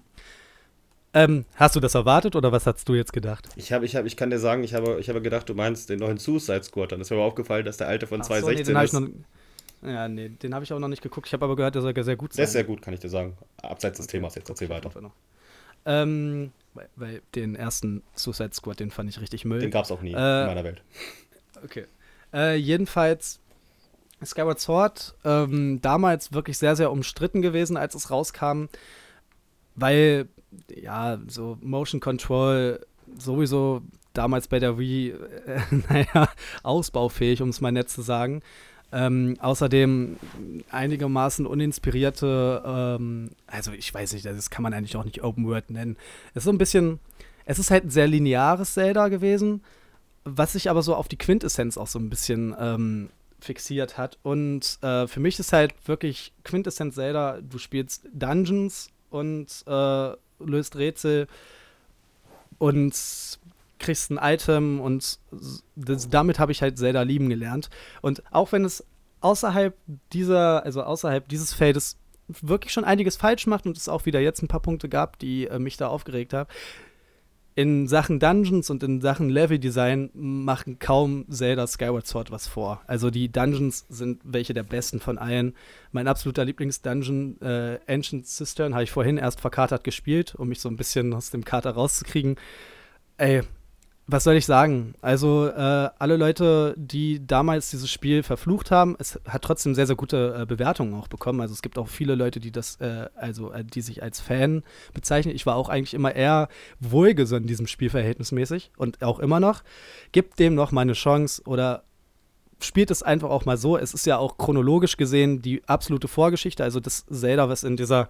ähm, 1.12 1.44
hast 1.56 1.74
du 1.74 1.80
das 1.80 1.94
erwartet 1.94 2.36
oder 2.36 2.52
was 2.52 2.66
hast 2.66 2.88
du 2.88 2.94
jetzt 2.94 3.12
gedacht? 3.12 3.48
Ich 3.56 3.72
habe, 3.72 3.84
ich 3.84 3.96
habe, 3.96 4.06
ich 4.06 4.16
kann 4.16 4.30
dir 4.30 4.38
sagen, 4.38 4.62
ich 4.62 4.74
habe, 4.74 4.98
ich 5.00 5.08
habe 5.08 5.20
gedacht, 5.20 5.48
du 5.48 5.54
meinst 5.54 5.88
den 5.88 5.98
neuen 5.98 6.18
Suicide 6.18 6.62
Squad. 6.62 6.92
Dann 6.92 7.00
ist 7.00 7.10
mir 7.10 7.16
aber 7.16 7.24
aufgefallen, 7.24 7.64
dass 7.64 7.78
der 7.78 7.88
alte 7.88 8.06
von 8.06 8.20
Ach 8.20 8.26
2016 8.26 8.66
so, 8.86 9.00
nee, 9.00 9.06
ist. 9.06 9.14
Ja, 9.82 10.08
nee, 10.08 10.28
den 10.28 10.54
habe 10.54 10.64
ich 10.64 10.72
auch 10.72 10.78
noch 10.78 10.88
nicht 10.88 11.02
geguckt. 11.02 11.26
Ich 11.26 11.32
habe 11.32 11.44
aber 11.44 11.56
gehört, 11.56 11.74
der 11.74 11.82
soll 11.82 11.94
sehr 12.02 12.16
gut 12.16 12.32
sein. 12.32 12.38
Der 12.38 12.44
ist 12.44 12.52
sehr 12.52 12.64
gut, 12.64 12.82
kann 12.82 12.92
ich 12.92 13.00
dir 13.00 13.08
sagen. 13.08 13.36
Abseits 13.62 13.96
des 13.96 14.06
Themas 14.06 14.34
jetzt, 14.34 14.48
erzähl 14.48 14.68
weiter. 14.68 14.90
Ähm, 15.86 16.52
weil, 16.74 16.88
weil, 16.96 17.22
den 17.34 17.54
ersten 17.54 18.02
Suicide 18.14 18.50
Squad, 18.52 18.80
den 18.80 18.90
fand 18.90 19.08
ich 19.08 19.20
richtig 19.20 19.44
Müll. 19.44 19.60
Den 19.60 19.70
gab 19.70 19.84
es 19.84 19.90
auch 19.90 20.02
nie 20.02 20.12
äh, 20.12 20.40
in 20.40 20.46
meiner 20.46 20.64
Welt. 20.64 20.82
Okay. 21.62 21.84
Äh, 22.32 22.56
jedenfalls, 22.56 23.38
Skyward 24.24 24.58
Sword, 24.60 25.14
ähm, 25.26 25.82
damals 25.82 26.32
wirklich 26.32 26.56
sehr, 26.56 26.74
sehr 26.74 26.90
umstritten 26.90 27.42
gewesen, 27.42 27.76
als 27.76 27.94
es 27.94 28.10
rauskam, 28.10 28.68
weil, 29.74 30.26
ja, 30.74 31.18
so 31.26 31.58
Motion 31.60 32.00
Control 32.00 32.80
sowieso 33.18 33.82
damals 34.14 34.48
bei 34.48 34.58
der 34.58 34.78
Wii, 34.78 35.10
äh, 35.10 35.60
naja, 35.90 36.30
ausbaufähig, 36.62 37.42
um 37.42 37.50
es 37.50 37.60
mal 37.60 37.72
nett 37.72 37.90
zu 37.90 38.00
sagen. 38.00 38.42
Ähm, 38.92 39.36
außerdem 39.40 40.16
einigermaßen 40.70 41.46
uninspirierte, 41.46 42.62
ähm, 42.66 43.30
also 43.46 43.72
ich 43.72 43.92
weiß 43.92 44.12
nicht, 44.14 44.26
das 44.26 44.50
kann 44.50 44.62
man 44.64 44.74
eigentlich 44.74 44.96
auch 44.96 45.04
nicht 45.04 45.22
Open 45.22 45.46
World 45.46 45.70
nennen. 45.70 45.96
Es 46.34 46.38
ist 46.38 46.44
so 46.44 46.50
ein 46.50 46.58
bisschen, 46.58 46.98
es 47.44 47.58
ist 47.58 47.70
halt 47.70 47.84
ein 47.84 47.90
sehr 47.90 48.08
lineares 48.08 48.74
Zelda 48.74 49.08
gewesen, 49.08 49.62
was 50.24 50.54
sich 50.54 50.68
aber 50.68 50.82
so 50.82 50.96
auf 50.96 51.06
die 51.06 51.18
Quintessenz 51.18 51.78
auch 51.78 51.86
so 51.86 51.98
ein 51.98 52.10
bisschen 52.10 52.54
ähm, 52.58 53.10
fixiert 53.40 53.96
hat. 53.96 54.18
Und 54.22 54.78
äh, 54.82 55.06
für 55.06 55.20
mich 55.20 55.38
ist 55.38 55.52
halt 55.52 55.72
wirklich 55.86 56.32
Quintessenz 56.44 56.96
Zelda, 56.96 57.40
du 57.40 57.58
spielst 57.58 58.08
Dungeons 58.12 58.90
und 59.10 59.46
äh, 59.66 60.10
löst 60.40 60.76
Rätsel 60.76 61.26
und 62.58 63.38
kriegst 63.80 64.10
ein 64.10 64.18
Item 64.22 64.80
und 64.80 65.18
das, 65.74 66.08
damit 66.08 66.38
habe 66.38 66.52
ich 66.52 66.62
halt 66.62 66.78
Zelda 66.78 67.02
lieben 67.02 67.28
gelernt. 67.28 67.70
Und 68.02 68.22
auch 68.32 68.52
wenn 68.52 68.64
es 68.64 68.84
außerhalb 69.20 69.76
dieser, 70.12 70.64
also 70.64 70.82
außerhalb 70.82 71.28
dieses 71.28 71.52
Feldes 71.52 71.98
wirklich 72.28 72.72
schon 72.72 72.84
einiges 72.84 73.16
falsch 73.16 73.46
macht 73.46 73.66
und 73.66 73.76
es 73.76 73.88
auch 73.88 74.06
wieder 74.06 74.20
jetzt 74.20 74.42
ein 74.42 74.48
paar 74.48 74.60
Punkte 74.60 74.88
gab, 74.88 75.18
die 75.18 75.46
äh, 75.46 75.58
mich 75.58 75.76
da 75.76 75.88
aufgeregt 75.88 76.32
haben, 76.32 76.48
in 77.56 77.88
Sachen 77.88 78.20
Dungeons 78.20 78.70
und 78.70 78.82
in 78.82 79.00
Sachen 79.00 79.28
Leveldesign 79.28 80.10
machen 80.14 80.78
kaum 80.78 81.26
Zelda 81.28 81.66
Skyward 81.66 82.06
Sword 82.06 82.30
was 82.30 82.46
vor. 82.46 82.80
Also 82.86 83.10
die 83.10 83.30
Dungeons 83.30 83.86
sind 83.88 84.20
welche 84.24 84.54
der 84.54 84.62
besten 84.62 85.00
von 85.00 85.18
allen. 85.18 85.54
Mein 85.90 86.06
absoluter 86.06 86.44
Lieblingsdungeon, 86.44 87.40
äh, 87.42 87.80
Ancient 87.86 88.26
Cistern, 88.26 88.74
habe 88.74 88.84
ich 88.84 88.92
vorhin 88.92 89.18
erst 89.18 89.40
verkatert 89.40 89.84
gespielt, 89.84 90.34
um 90.36 90.48
mich 90.48 90.60
so 90.60 90.68
ein 90.68 90.76
bisschen 90.76 91.12
aus 91.12 91.30
dem 91.30 91.44
Kater 91.44 91.72
rauszukriegen. 91.72 92.36
Ey, 93.18 93.42
was 94.12 94.24
soll 94.24 94.34
ich 94.34 94.46
sagen? 94.46 94.94
Also, 95.02 95.46
äh, 95.46 95.88
alle 95.98 96.16
Leute, 96.16 96.74
die 96.76 97.24
damals 97.26 97.70
dieses 97.70 97.90
Spiel 97.90 98.22
verflucht 98.22 98.70
haben, 98.70 98.96
es 98.98 99.20
hat 99.26 99.42
trotzdem 99.42 99.74
sehr, 99.74 99.86
sehr 99.86 99.96
gute 99.96 100.36
äh, 100.40 100.46
Bewertungen 100.46 100.94
auch 100.94 101.08
bekommen. 101.08 101.40
Also, 101.40 101.54
es 101.54 101.62
gibt 101.62 101.78
auch 101.78 101.88
viele 101.88 102.14
Leute, 102.16 102.40
die 102.40 102.50
das, 102.50 102.76
äh, 102.76 103.08
also, 103.14 103.52
äh, 103.52 103.64
die 103.64 103.82
sich 103.82 104.02
als 104.02 104.20
Fan 104.20 104.64
bezeichnen. 104.94 105.34
Ich 105.34 105.46
war 105.46 105.56
auch 105.56 105.68
eigentlich 105.68 105.94
immer 105.94 106.14
eher 106.14 106.48
wohlgesonnen 106.80 107.46
diesem 107.46 107.66
Spiel 107.66 107.90
verhältnismäßig 107.90 108.72
und 108.76 109.02
auch 109.02 109.20
immer 109.20 109.38
noch. 109.38 109.62
Gibt 110.12 110.38
dem 110.38 110.54
noch 110.54 110.72
mal 110.72 110.82
eine 110.82 110.94
Chance 110.94 111.42
oder 111.44 111.84
spielt 112.60 112.90
es 112.90 113.02
einfach 113.02 113.30
auch 113.30 113.44
mal 113.44 113.56
so. 113.56 113.78
Es 113.78 113.94
ist 113.94 114.06
ja 114.06 114.18
auch 114.18 114.38
chronologisch 114.38 114.96
gesehen 114.96 115.40
die 115.40 115.62
absolute 115.66 116.08
Vorgeschichte, 116.08 116.64
also 116.64 116.80
das 116.80 117.06
Zelda, 117.06 117.48
was 117.48 117.64
in 117.64 117.76
dieser 117.76 118.08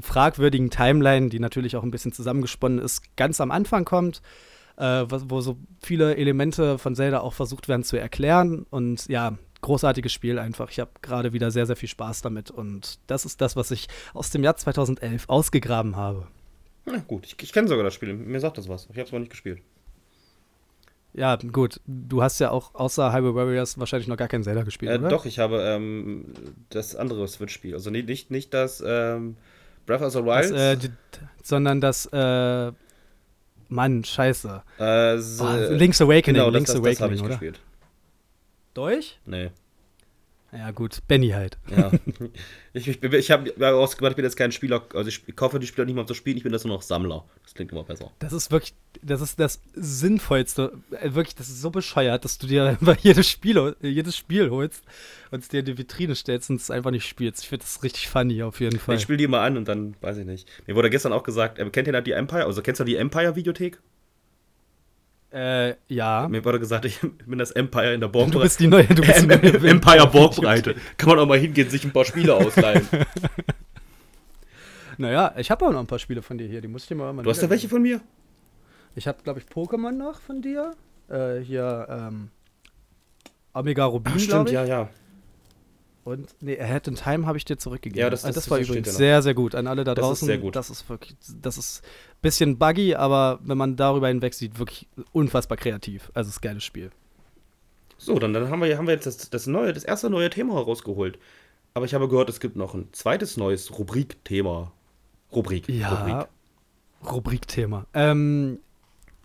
fragwürdigen 0.00 0.70
Timeline, 0.70 1.28
die 1.28 1.38
natürlich 1.38 1.76
auch 1.76 1.82
ein 1.82 1.90
bisschen 1.90 2.12
zusammengesponnen 2.12 2.78
ist, 2.78 3.16
ganz 3.16 3.40
am 3.40 3.50
Anfang 3.50 3.84
kommt 3.84 4.22
äh, 4.76 5.04
wo 5.08 5.40
so 5.40 5.56
viele 5.80 6.16
Elemente 6.16 6.78
von 6.78 6.94
Zelda 6.94 7.20
auch 7.20 7.32
versucht 7.32 7.68
werden 7.68 7.84
zu 7.84 7.96
erklären. 7.96 8.66
Und 8.70 9.06
ja, 9.08 9.36
großartiges 9.60 10.12
Spiel 10.12 10.38
einfach. 10.38 10.70
Ich 10.70 10.80
habe 10.80 10.90
gerade 11.02 11.32
wieder 11.32 11.50
sehr, 11.50 11.66
sehr 11.66 11.76
viel 11.76 11.88
Spaß 11.88 12.22
damit. 12.22 12.50
Und 12.50 12.98
das 13.06 13.24
ist 13.24 13.40
das, 13.40 13.56
was 13.56 13.70
ich 13.70 13.88
aus 14.14 14.30
dem 14.30 14.44
Jahr 14.44 14.56
2011 14.56 15.28
ausgegraben 15.28 15.96
habe. 15.96 16.26
Na 16.84 16.98
gut, 16.98 17.26
ich, 17.26 17.36
ich 17.42 17.52
kenne 17.52 17.68
sogar 17.68 17.84
das 17.84 17.94
Spiel. 17.94 18.14
Mir 18.14 18.40
sagt 18.40 18.58
das 18.58 18.68
was. 18.68 18.84
Ich 18.84 18.90
habe 18.90 19.02
es 19.02 19.08
aber 19.08 19.18
nicht 19.20 19.30
gespielt. 19.30 19.60
Ja, 21.14 21.36
gut. 21.36 21.80
Du 21.86 22.22
hast 22.22 22.38
ja 22.40 22.50
auch 22.50 22.74
außer 22.74 23.12
Hyrule 23.12 23.34
Warriors 23.34 23.78
wahrscheinlich 23.78 24.06
noch 24.06 24.18
gar 24.18 24.28
kein 24.28 24.44
Zelda 24.44 24.62
gespielt, 24.62 24.92
äh, 24.92 24.98
oder? 24.98 25.08
Doch, 25.08 25.24
ich 25.24 25.38
habe 25.38 25.62
ähm, 25.62 26.26
das 26.68 26.94
andere 26.94 27.26
Switch-Spiel. 27.26 27.72
Also 27.74 27.90
nicht, 27.90 28.06
nicht, 28.06 28.30
nicht 28.30 28.52
das 28.52 28.84
ähm, 28.86 29.36
Breath 29.86 30.02
of 30.02 30.12
the 30.12 30.24
Wild. 30.24 30.52
Das, 30.52 30.84
äh, 30.84 30.88
sondern 31.42 31.80
das 31.80 32.06
äh, 32.12 32.72
Mann, 33.68 34.04
scheiße. 34.04 34.62
Äh, 34.78 35.18
so, 35.18 35.44
oh, 35.44 35.72
Link's 35.72 36.00
Awakening, 36.00 36.40
genau, 36.40 36.50
Link's 36.50 36.70
das, 36.72 36.80
das, 36.80 36.82
Awakening, 36.82 36.92
das 36.94 37.02
habe 37.02 37.14
ich 37.14 37.20
oder? 37.22 37.28
gespielt. 37.30 37.60
Durch? 38.74 39.18
Nee. 39.24 39.50
Ja, 40.52 40.70
gut, 40.70 41.00
Benny 41.08 41.30
halt. 41.30 41.58
Ja. 41.76 41.90
ich 42.72 42.88
ich, 42.88 43.02
ich 43.02 43.30
habe 43.30 43.52
ausgemacht, 43.74 44.12
ich 44.12 44.16
bin 44.16 44.24
jetzt 44.24 44.36
kein 44.36 44.52
Spieler, 44.52 44.82
also 44.94 45.08
ich 45.08 45.36
kaufe 45.36 45.58
die 45.58 45.66
Spieler 45.66 45.84
nicht 45.84 45.94
mal 45.94 46.02
um 46.02 46.06
zu 46.06 46.14
spielen, 46.14 46.36
ich 46.36 46.44
bin 46.44 46.52
jetzt 46.52 46.64
nur 46.64 46.74
noch 46.74 46.82
Sammler. 46.82 47.24
Das 47.42 47.54
klingt 47.54 47.72
immer 47.72 47.82
besser. 47.82 48.12
Das 48.20 48.32
ist 48.32 48.50
wirklich, 48.50 48.74
das 49.02 49.20
ist 49.20 49.40
das 49.40 49.60
Sinnvollste. 49.74 50.72
Äh, 50.90 51.14
Wirklich, 51.14 51.34
das 51.34 51.48
ist 51.48 51.60
so 51.60 51.70
bescheuert, 51.70 52.24
dass 52.24 52.38
du 52.38 52.46
dir 52.46 52.64
einfach 52.80 52.96
jedes 52.98 53.28
Spiel, 53.28 53.76
jedes 53.80 54.16
Spiel 54.16 54.50
holst 54.50 54.84
und 55.30 55.40
es 55.40 55.48
dir 55.48 55.60
in 55.60 55.66
die 55.66 55.78
Vitrine 55.78 56.14
stellst 56.14 56.50
und 56.50 56.60
es 56.60 56.70
einfach 56.70 56.90
nicht 56.90 57.06
spielst. 57.06 57.42
Ich 57.42 57.48
finde 57.48 57.64
das 57.64 57.82
richtig 57.82 58.08
funny 58.08 58.42
auf 58.42 58.60
jeden 58.60 58.78
Fall. 58.78 58.94
Ich 58.94 59.02
spiele 59.02 59.18
die 59.18 59.24
immer 59.24 59.40
an 59.40 59.56
und 59.56 59.66
dann 59.66 59.96
weiß 60.00 60.18
ich 60.18 60.26
nicht. 60.26 60.48
Mir 60.66 60.76
wurde 60.76 60.90
gestern 60.90 61.12
auch 61.12 61.24
gesagt, 61.24 61.58
äh, 61.58 61.68
kennt 61.70 61.88
ihr 61.88 61.92
da 61.92 62.00
die 62.00 62.12
Empire? 62.12 62.44
Also 62.44 62.62
kennst 62.62 62.80
du 62.80 62.84
die 62.84 62.96
Empire-Videothek? 62.96 63.78
Äh, 65.32 65.74
ja. 65.88 66.28
Mir 66.28 66.44
wurde 66.44 66.58
gesagt, 66.60 66.84
ich 66.84 67.00
bin 67.26 67.38
das 67.38 67.50
Empire 67.50 67.92
in 67.94 68.00
der 68.00 68.08
Du 68.08 68.12
Borgbreite. 68.12 68.42
bist 68.44 68.60
die 68.60 68.68
neue, 68.68 68.84
du 68.86 69.02
bist 69.02 69.22
die 69.22 69.26
neue 69.26 69.68
Empire 69.70 70.06
Borgbreite. 70.06 70.74
Kann 70.96 71.08
man 71.10 71.18
auch 71.18 71.26
mal 71.26 71.38
hingehen, 71.38 71.68
sich 71.68 71.84
ein 71.84 71.92
paar 71.92 72.04
Spiele 72.04 72.34
ausleihen. 72.34 72.86
Naja, 74.98 75.34
ich 75.36 75.50
habe 75.50 75.66
auch 75.66 75.72
noch 75.72 75.80
ein 75.80 75.86
paar 75.86 75.98
Spiele 75.98 76.22
von 76.22 76.38
dir 76.38 76.46
hier, 76.48 76.60
die 76.62 76.68
muss 76.68 76.82
ich 76.84 76.88
dir 76.88 76.94
mal 76.94 77.12
mal 77.12 77.22
Du 77.22 77.28
hast 77.28 77.42
ja 77.42 77.50
welche 77.50 77.68
von 77.68 77.82
mir? 77.82 78.00
Ich 78.94 79.06
habe, 79.06 79.18
glaube 79.22 79.40
ich, 79.40 79.46
Pokémon 79.46 79.90
noch 79.92 80.20
von 80.20 80.40
dir. 80.40 80.72
Äh, 81.10 81.40
hier, 81.40 81.86
ähm, 81.90 82.30
Omega 83.52 83.84
Rubin, 83.84 84.14
Ach, 84.16 84.20
stimmt, 84.20 84.48
ich. 84.48 84.54
ja, 84.54 84.64
ja. 84.64 84.88
Und 86.06 86.36
nee, 86.40 86.56
Ahead 86.56 86.86
in 86.86 86.94
Time 86.94 87.26
habe 87.26 87.36
ich 87.36 87.44
dir 87.44 87.58
zurückgegeben. 87.58 87.98
Ja, 88.00 88.10
das- 88.10 88.22
das- 88.22 88.36
das 88.36 88.48
war 88.48 88.58
das 88.58 88.68
steht 88.68 88.76
übrigens 88.76 88.96
sehr, 88.96 89.22
sehr 89.22 89.34
gut. 89.34 89.56
An 89.56 89.66
alle 89.66 89.82
da 89.82 89.92
Das 89.94 90.04
ist 90.04 90.08
draußen. 90.08 90.26
sehr 90.26 90.38
gut. 90.38 90.54
Das 90.54 90.70
ist 90.70 90.88
wirklich, 90.88 91.16
das 91.42 91.58
ist 91.58 91.82
ein 91.84 92.18
bisschen 92.22 92.58
buggy, 92.58 92.94
aber 92.94 93.40
wenn 93.42 93.58
man 93.58 93.74
darüber 93.74 94.06
hinweg 94.06 94.32
sieht, 94.34 94.60
wirklich 94.60 94.86
unfassbar 95.12 95.58
kreativ. 95.58 96.12
Also 96.14 96.28
es 96.28 96.36
ist 96.36 96.42
ein 96.42 96.48
geiles 96.48 96.62
Spiel. 96.62 96.92
So, 97.98 98.20
dann, 98.20 98.32
dann 98.32 98.50
haben, 98.50 98.62
wir, 98.62 98.78
haben 98.78 98.86
wir 98.86 98.94
jetzt 98.94 99.06
das, 99.06 99.30
das, 99.30 99.48
neue, 99.48 99.72
das 99.72 99.82
erste 99.82 100.08
neue 100.08 100.30
Thema 100.30 100.54
herausgeholt. 100.54 101.18
Aber 101.74 101.86
ich 101.86 101.92
habe 101.94 102.08
gehört, 102.08 102.28
es 102.30 102.38
gibt 102.38 102.54
noch 102.54 102.74
ein 102.74 102.88
zweites 102.92 103.36
neues 103.36 103.76
Rubrik-Thema. 103.76 104.70
Rubrik. 105.32 105.68
Ja. 105.68 105.88
Rubrik. 106.04 106.28
Rubrikthema. 107.10 107.86
Ähm, 107.94 108.60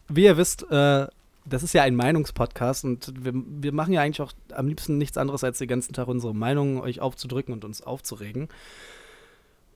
wie 0.08 0.24
ihr 0.26 0.36
wisst, 0.38 0.64
äh, 0.72 1.06
das 1.52 1.64
ist 1.64 1.74
ja 1.74 1.84
ein 1.84 1.96
Meinungspodcast 1.96 2.86
und 2.86 3.14
wir, 3.24 3.34
wir 3.34 3.72
machen 3.72 3.94
ja 3.94 4.02
eigentlich 4.02 4.22
auch 4.22 4.34
am 4.54 4.68
liebsten 4.68 4.98
nichts 4.98 5.18
anderes, 5.18 5.44
als 5.44 5.60
den 5.60 5.68
ganzen 5.68 5.94
Tag 5.94 6.08
unsere 6.08 6.34
Meinungen 6.34 6.80
euch 6.80 7.00
aufzudrücken 7.00 7.54
und 7.54 7.66
uns 7.66 7.82
aufzuregen. 7.82 8.48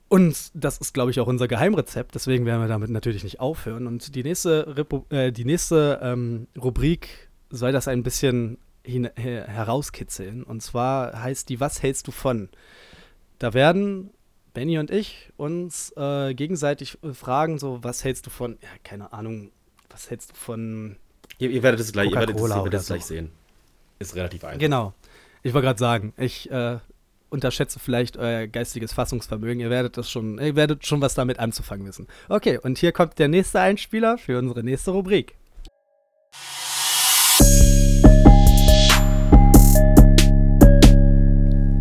Und 0.08 0.50
das 0.54 0.78
ist, 0.78 0.94
glaube 0.94 1.10
ich, 1.10 1.20
auch 1.20 1.26
unser 1.26 1.48
Geheimrezept, 1.48 2.14
deswegen 2.14 2.46
werden 2.46 2.60
wir 2.60 2.68
damit 2.68 2.90
natürlich 2.90 3.24
nicht 3.24 3.40
aufhören. 3.40 3.86
Und 3.86 4.14
die 4.14 4.22
nächste, 4.22 4.76
Repu 4.76 5.04
äh, 5.10 5.32
die 5.32 5.44
nächste 5.44 5.98
ähm, 6.02 6.46
Rubrik 6.56 7.28
soll 7.50 7.72
das 7.72 7.88
ein 7.88 8.02
bisschen 8.02 8.58
herauskitzeln. 8.84 10.44
Und 10.44 10.62
zwar 10.62 11.20
heißt 11.20 11.48
die 11.48 11.58
Was 11.58 11.82
hältst 11.82 12.06
du 12.06 12.12
von? 12.12 12.48
Da 13.38 13.52
werden 13.52 14.10
Benny 14.54 14.78
und 14.78 14.90
ich 14.90 15.32
uns 15.36 15.92
äh, 15.98 16.32
gegenseitig 16.34 16.96
äh, 17.02 17.12
fragen, 17.12 17.58
so, 17.58 17.82
was 17.82 18.04
hältst 18.04 18.26
du 18.26 18.30
von, 18.30 18.58
ja, 18.62 18.68
keine 18.84 19.12
Ahnung, 19.12 19.50
was 19.90 20.08
hältst 20.08 20.30
du 20.30 20.34
von 20.34 20.96
Ihr, 21.38 21.50
ihr 21.50 21.62
werdet 21.62 21.80
es 21.80 21.92
gleich, 21.92 22.10
ihr 22.10 22.16
werdet 22.16 22.36
es, 22.36 22.42
ihr 22.42 22.48
werdet 22.48 22.74
es 22.74 22.86
gleich 22.86 23.02
so. 23.02 23.14
sehen. 23.14 23.30
Ist 23.98 24.14
relativ 24.14 24.44
einfach. 24.44 24.58
Genau. 24.58 24.94
Ich 25.42 25.54
wollte 25.54 25.66
gerade 25.66 25.78
sagen, 25.78 26.12
ich 26.16 26.50
äh, 26.50 26.78
unterschätze 27.30 27.78
vielleicht 27.78 28.16
euer 28.16 28.46
geistiges 28.46 28.92
Fassungsvermögen. 28.92 29.60
Ihr 29.60 29.70
werdet 29.70 29.96
das 29.96 30.10
schon, 30.10 30.38
ihr 30.38 30.56
werdet 30.56 30.86
schon 30.86 31.00
was 31.00 31.14
damit 31.14 31.38
anzufangen 31.38 31.86
wissen. 31.86 32.06
Okay, 32.28 32.58
und 32.58 32.78
hier 32.78 32.92
kommt 32.92 33.18
der 33.18 33.28
nächste 33.28 33.60
Einspieler 33.60 34.18
für 34.18 34.38
unsere 34.38 34.62
nächste 34.62 34.90
Rubrik. 34.92 35.36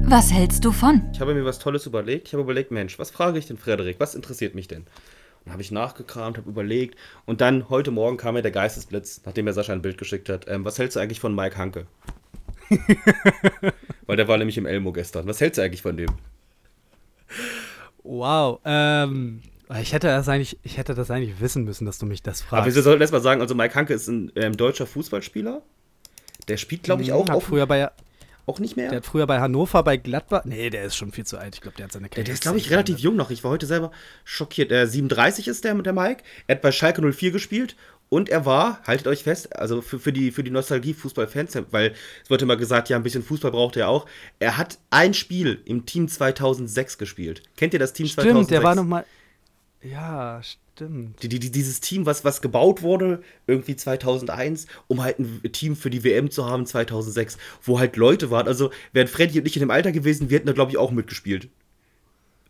Was 0.07 0.31
hältst 0.31 0.63
du 0.63 0.71
von? 0.71 1.01
Ich 1.13 1.19
habe 1.19 1.33
mir 1.33 1.43
was 1.43 1.59
Tolles 1.59 1.85
überlegt. 1.87 2.27
Ich 2.27 2.33
habe 2.33 2.43
überlegt, 2.43 2.71
Mensch, 2.71 2.99
was 2.99 3.09
frage 3.09 3.39
ich 3.39 3.47
denn 3.47 3.57
Frederik? 3.57 3.99
Was 3.99 4.15
interessiert 4.15 4.53
mich 4.53 4.67
denn? 4.67 4.85
Und 5.45 5.51
habe 5.51 5.61
ich 5.61 5.71
nachgekramt, 5.71 6.37
habe 6.37 6.49
überlegt. 6.49 6.97
Und 7.25 7.41
dann 7.41 7.69
heute 7.69 7.91
Morgen 7.91 8.17
kam 8.17 8.33
mir 8.33 8.41
der 8.41 8.51
Geistesblitz, 8.51 9.21
nachdem 9.25 9.47
er 9.47 9.53
Sascha 9.53 9.73
ein 9.73 9.81
Bild 9.81 9.97
geschickt 9.97 10.27
hat. 10.29 10.47
Ähm, 10.47 10.65
was 10.65 10.79
hältst 10.79 10.95
du 10.95 10.99
eigentlich 10.99 11.19
von 11.19 11.35
Mike 11.35 11.57
Hanke? 11.57 11.85
Weil 14.07 14.17
der 14.17 14.27
war 14.27 14.37
nämlich 14.37 14.57
im 14.57 14.65
Elmo 14.65 14.91
gestern. 14.91 15.27
Was 15.27 15.39
hältst 15.39 15.59
du 15.59 15.61
eigentlich 15.61 15.83
von 15.83 15.97
dem? 15.97 16.09
Wow, 18.03 18.59
ähm, 18.65 19.41
ich 19.81 19.93
hätte 19.93 20.07
das 20.07 20.29
eigentlich, 20.29 20.59
ich 20.63 20.77
hätte 20.77 20.93
das 20.93 21.09
eigentlich 21.09 21.39
wissen 21.39 21.63
müssen, 21.63 21.85
dass 21.85 21.97
du 21.97 22.05
mich 22.05 22.21
das 22.21 22.41
Aber 22.41 22.61
fragst. 22.61 22.75
wir 22.75 22.83
sollten 22.83 23.01
erst 23.01 23.13
mal 23.13 23.21
sagen, 23.21 23.41
also 23.41 23.55
Mike 23.55 23.73
Hanke 23.73 23.93
ist 23.93 24.07
ein 24.07 24.31
ähm, 24.35 24.55
deutscher 24.55 24.85
Fußballspieler. 24.85 25.61
Der 26.47 26.57
spielt, 26.57 26.83
glaube 26.83 27.01
ich, 27.01 27.11
auch, 27.11 27.27
Hat 27.27 27.35
auch, 27.35 27.41
früher 27.41 27.65
bei, 27.65 27.89
auch 28.45 28.59
nicht 28.59 28.75
mehr. 28.77 28.89
der 28.89 28.97
hat 28.97 29.05
früher 29.05 29.25
bei 29.27 29.39
Hannover, 29.39 29.81
bei 29.83 29.97
Gladbach, 29.97 30.43
nee, 30.45 30.69
der 30.69 30.83
ist 30.83 30.95
schon 30.95 31.11
viel 31.11 31.25
zu 31.25 31.37
alt. 31.37 31.55
Ich 31.55 31.61
glaube, 31.61 31.77
der 31.77 31.85
hat 31.85 31.91
seine 31.91 32.03
Der, 32.03 32.09
Karriere 32.09 32.25
der 32.25 32.33
ist, 32.35 32.41
glaube 32.43 32.57
ich, 32.57 32.69
relativ 32.69 32.99
jung 32.99 33.15
noch. 33.15 33.31
Ich 33.31 33.43
war 33.43 33.51
heute 33.51 33.65
selber 33.65 33.91
schockiert. 34.23 34.71
Der 34.71 34.87
37 34.87 35.47
ist 35.47 35.63
der 35.63 35.73
mit 35.73 35.85
der 35.85 35.93
Mike. 35.93 36.23
Er 36.47 36.55
hat 36.55 36.61
bei 36.61 36.71
Schalke 36.71 37.01
04 37.01 37.31
gespielt. 37.31 37.75
Und 38.07 38.29
er 38.29 38.45
war, 38.45 38.83
haltet 38.83 39.07
euch 39.07 39.23
fest, 39.23 39.55
also 39.55 39.81
für, 39.81 39.97
für 39.97 40.13
die, 40.13 40.29
für 40.31 40.43
die 40.43 40.51
Nostalgie-Fußball-Fans, 40.51 41.57
weil 41.71 41.95
es 42.23 42.29
wurde 42.29 42.43
immer 42.43 42.55
gesagt, 42.55 42.87
ja, 42.89 42.97
ein 42.97 43.01
bisschen 43.03 43.23
Fußball 43.23 43.49
braucht 43.49 43.77
er 43.77 43.89
auch. 43.89 44.05
Er 44.37 44.57
hat 44.57 44.77
ein 44.91 45.15
Spiel 45.15 45.59
im 45.65 45.87
Team 45.87 46.07
2006 46.07 46.99
gespielt. 46.99 47.41
Kennt 47.57 47.73
ihr 47.73 47.79
das 47.79 47.93
Team 47.93 48.05
Stimmt, 48.05 48.25
2006? 48.27 48.49
der 48.49 48.63
war 48.63 48.75
noch 48.75 48.83
mal, 48.85 49.05
Ja, 49.81 50.39
stimmt. 50.43 50.61
Die, 50.79 51.29
die, 51.29 51.51
dieses 51.51 51.79
Team, 51.79 52.05
was, 52.05 52.25
was 52.25 52.41
gebaut 52.41 52.81
wurde, 52.81 53.21
irgendwie 53.47 53.75
2001, 53.75 54.67
um 54.87 55.01
halt 55.01 55.19
ein 55.19 55.41
Team 55.53 55.75
für 55.75 55.89
die 55.89 56.03
WM 56.03 56.29
zu 56.29 56.45
haben 56.45 56.65
2006, 56.65 57.37
wo 57.61 57.79
halt 57.79 57.95
Leute 57.95 58.29
waren. 58.29 58.47
Also 58.47 58.71
wären 58.91 59.07
Freddy 59.07 59.39
und 59.39 59.45
ich 59.45 59.55
in 59.55 59.61
dem 59.61 59.71
Alter 59.71 59.91
gewesen, 59.91 60.29
wir 60.29 60.37
hätten 60.37 60.47
da, 60.47 60.53
glaube 60.53 60.71
ich, 60.71 60.77
auch 60.77 60.91
mitgespielt. 60.91 61.49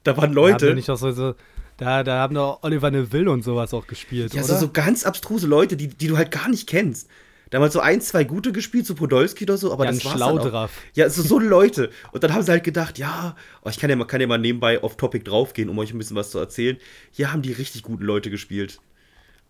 Da 0.04 0.18
waren 0.18 0.34
Leute. 0.34 0.68
Da, 0.68 0.76
ich 0.76 0.86
doch 0.86 0.98
so, 0.98 1.12
so, 1.12 1.36
da, 1.78 2.04
da 2.04 2.20
haben 2.20 2.36
doch 2.36 2.64
Oliver 2.64 2.90
Neville 2.90 3.30
und 3.30 3.44
sowas 3.44 3.74
auch 3.74 3.86
gespielt, 3.86 4.34
ja, 4.34 4.44
oder? 4.44 4.54
so, 4.54 4.60
so 4.60 4.72
ganz 4.72 5.06
abstruse 5.06 5.46
Leute, 5.48 5.76
die, 5.76 5.88
die 5.88 6.08
du 6.08 6.18
halt 6.18 6.32
gar 6.32 6.50
nicht 6.50 6.68
kennst. 6.68 7.10
Damals 7.52 7.74
so 7.74 7.80
ein, 7.80 8.02
zwei 8.02 8.24
gute 8.24 8.52
gespielt, 8.52 8.86
so 8.86 8.96
Podolski 8.96 9.44
oder 9.46 9.58
so, 9.58 9.72
aber 9.72 9.86
Jan 9.86 9.96
das 9.96 10.06
war's 10.06 10.14
Schlaudraff. 10.16 10.52
dann 10.52 10.56
auch. 10.92 10.96
Ja, 10.96 11.10
so, 11.10 11.22
so 11.22 11.40
Leute. 11.40 11.90
Und 12.12 12.24
dann 12.24 12.34
haben 12.34 12.42
sie 12.44 12.52
halt 12.52 12.64
gedacht, 12.64 12.98
ja, 12.98 13.36
oh, 13.64 13.70
ich 13.70 13.78
kann 13.80 13.90
ja, 13.90 13.96
mal, 13.96 14.06
kann 14.06 14.20
ja 14.22 14.28
mal 14.28 14.38
nebenbei 14.40 14.82
auf 14.82 14.98
Topic 14.98 15.24
draufgehen, 15.24 15.70
um 15.70 15.78
euch 15.80 15.94
ein 15.94 15.98
bisschen 15.98 16.16
was 16.16 16.32
zu 16.32 16.40
erzählen. 16.40 16.78
Hier 17.12 17.32
haben 17.32 17.42
die 17.42 17.52
richtig 17.52 17.84
guten 17.84 18.04
Leute 18.04 18.30
gespielt. 18.30 18.80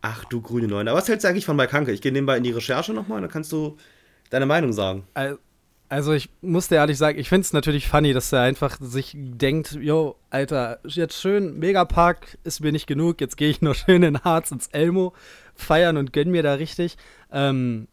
Ach 0.02 0.26
du 0.26 0.42
grüne 0.42 0.68
Neune. 0.68 0.92
Aber 0.92 1.00
was 1.00 1.08
hältst 1.08 1.24
du 1.24 1.30
eigentlich 1.30 1.46
von 1.46 1.56
Mike 1.56 1.72
Hanke? 1.74 1.92
Ich 1.92 2.02
gehe 2.02 2.12
nebenbei 2.12 2.38
in 2.38 2.44
die 2.44 2.52
Recherche 2.52 2.94
nochmal, 2.94 3.22
dann 3.22 3.30
kannst 3.32 3.52
du 3.52 3.78
deine 4.30 4.46
Meinung 4.46 4.72
sagen. 4.74 5.04
Al- 5.14 5.40
Also 5.90 6.14
ich 6.14 6.30
muss 6.42 6.68
dir 6.68 6.76
ehrlich 6.76 6.98
sagen, 6.98 7.18
ich 7.18 7.30
finde 7.30 7.42
es 7.46 7.54
natürlich 7.54 7.88
funny, 7.88 8.14
dass 8.14 8.32
er 8.32 8.42
einfach 8.42 8.78
sich 8.82 9.14
denkt, 9.16 9.74
yo, 9.80 10.16
Alter, 10.30 10.80
jetzt 10.84 11.20
schön, 11.22 11.58
Megapark 11.58 12.38
ist 12.44 12.60
mir 12.62 12.72
nicht 12.72 12.88
genug, 12.88 13.22
jetzt 13.22 13.38
gehe 13.38 13.50
ich 13.50 13.62
noch 13.62 13.74
schön 13.76 14.04
in 14.04 14.20
Harz 14.24 14.52
ins 14.52 14.68
Elmo 14.68 15.14
feiern 15.56 15.98
und 15.98 16.12
gönn 16.12 16.32
mir 16.32 16.44
da 16.44 16.56
richtig. 16.56 16.98
Ähm, 17.36 17.90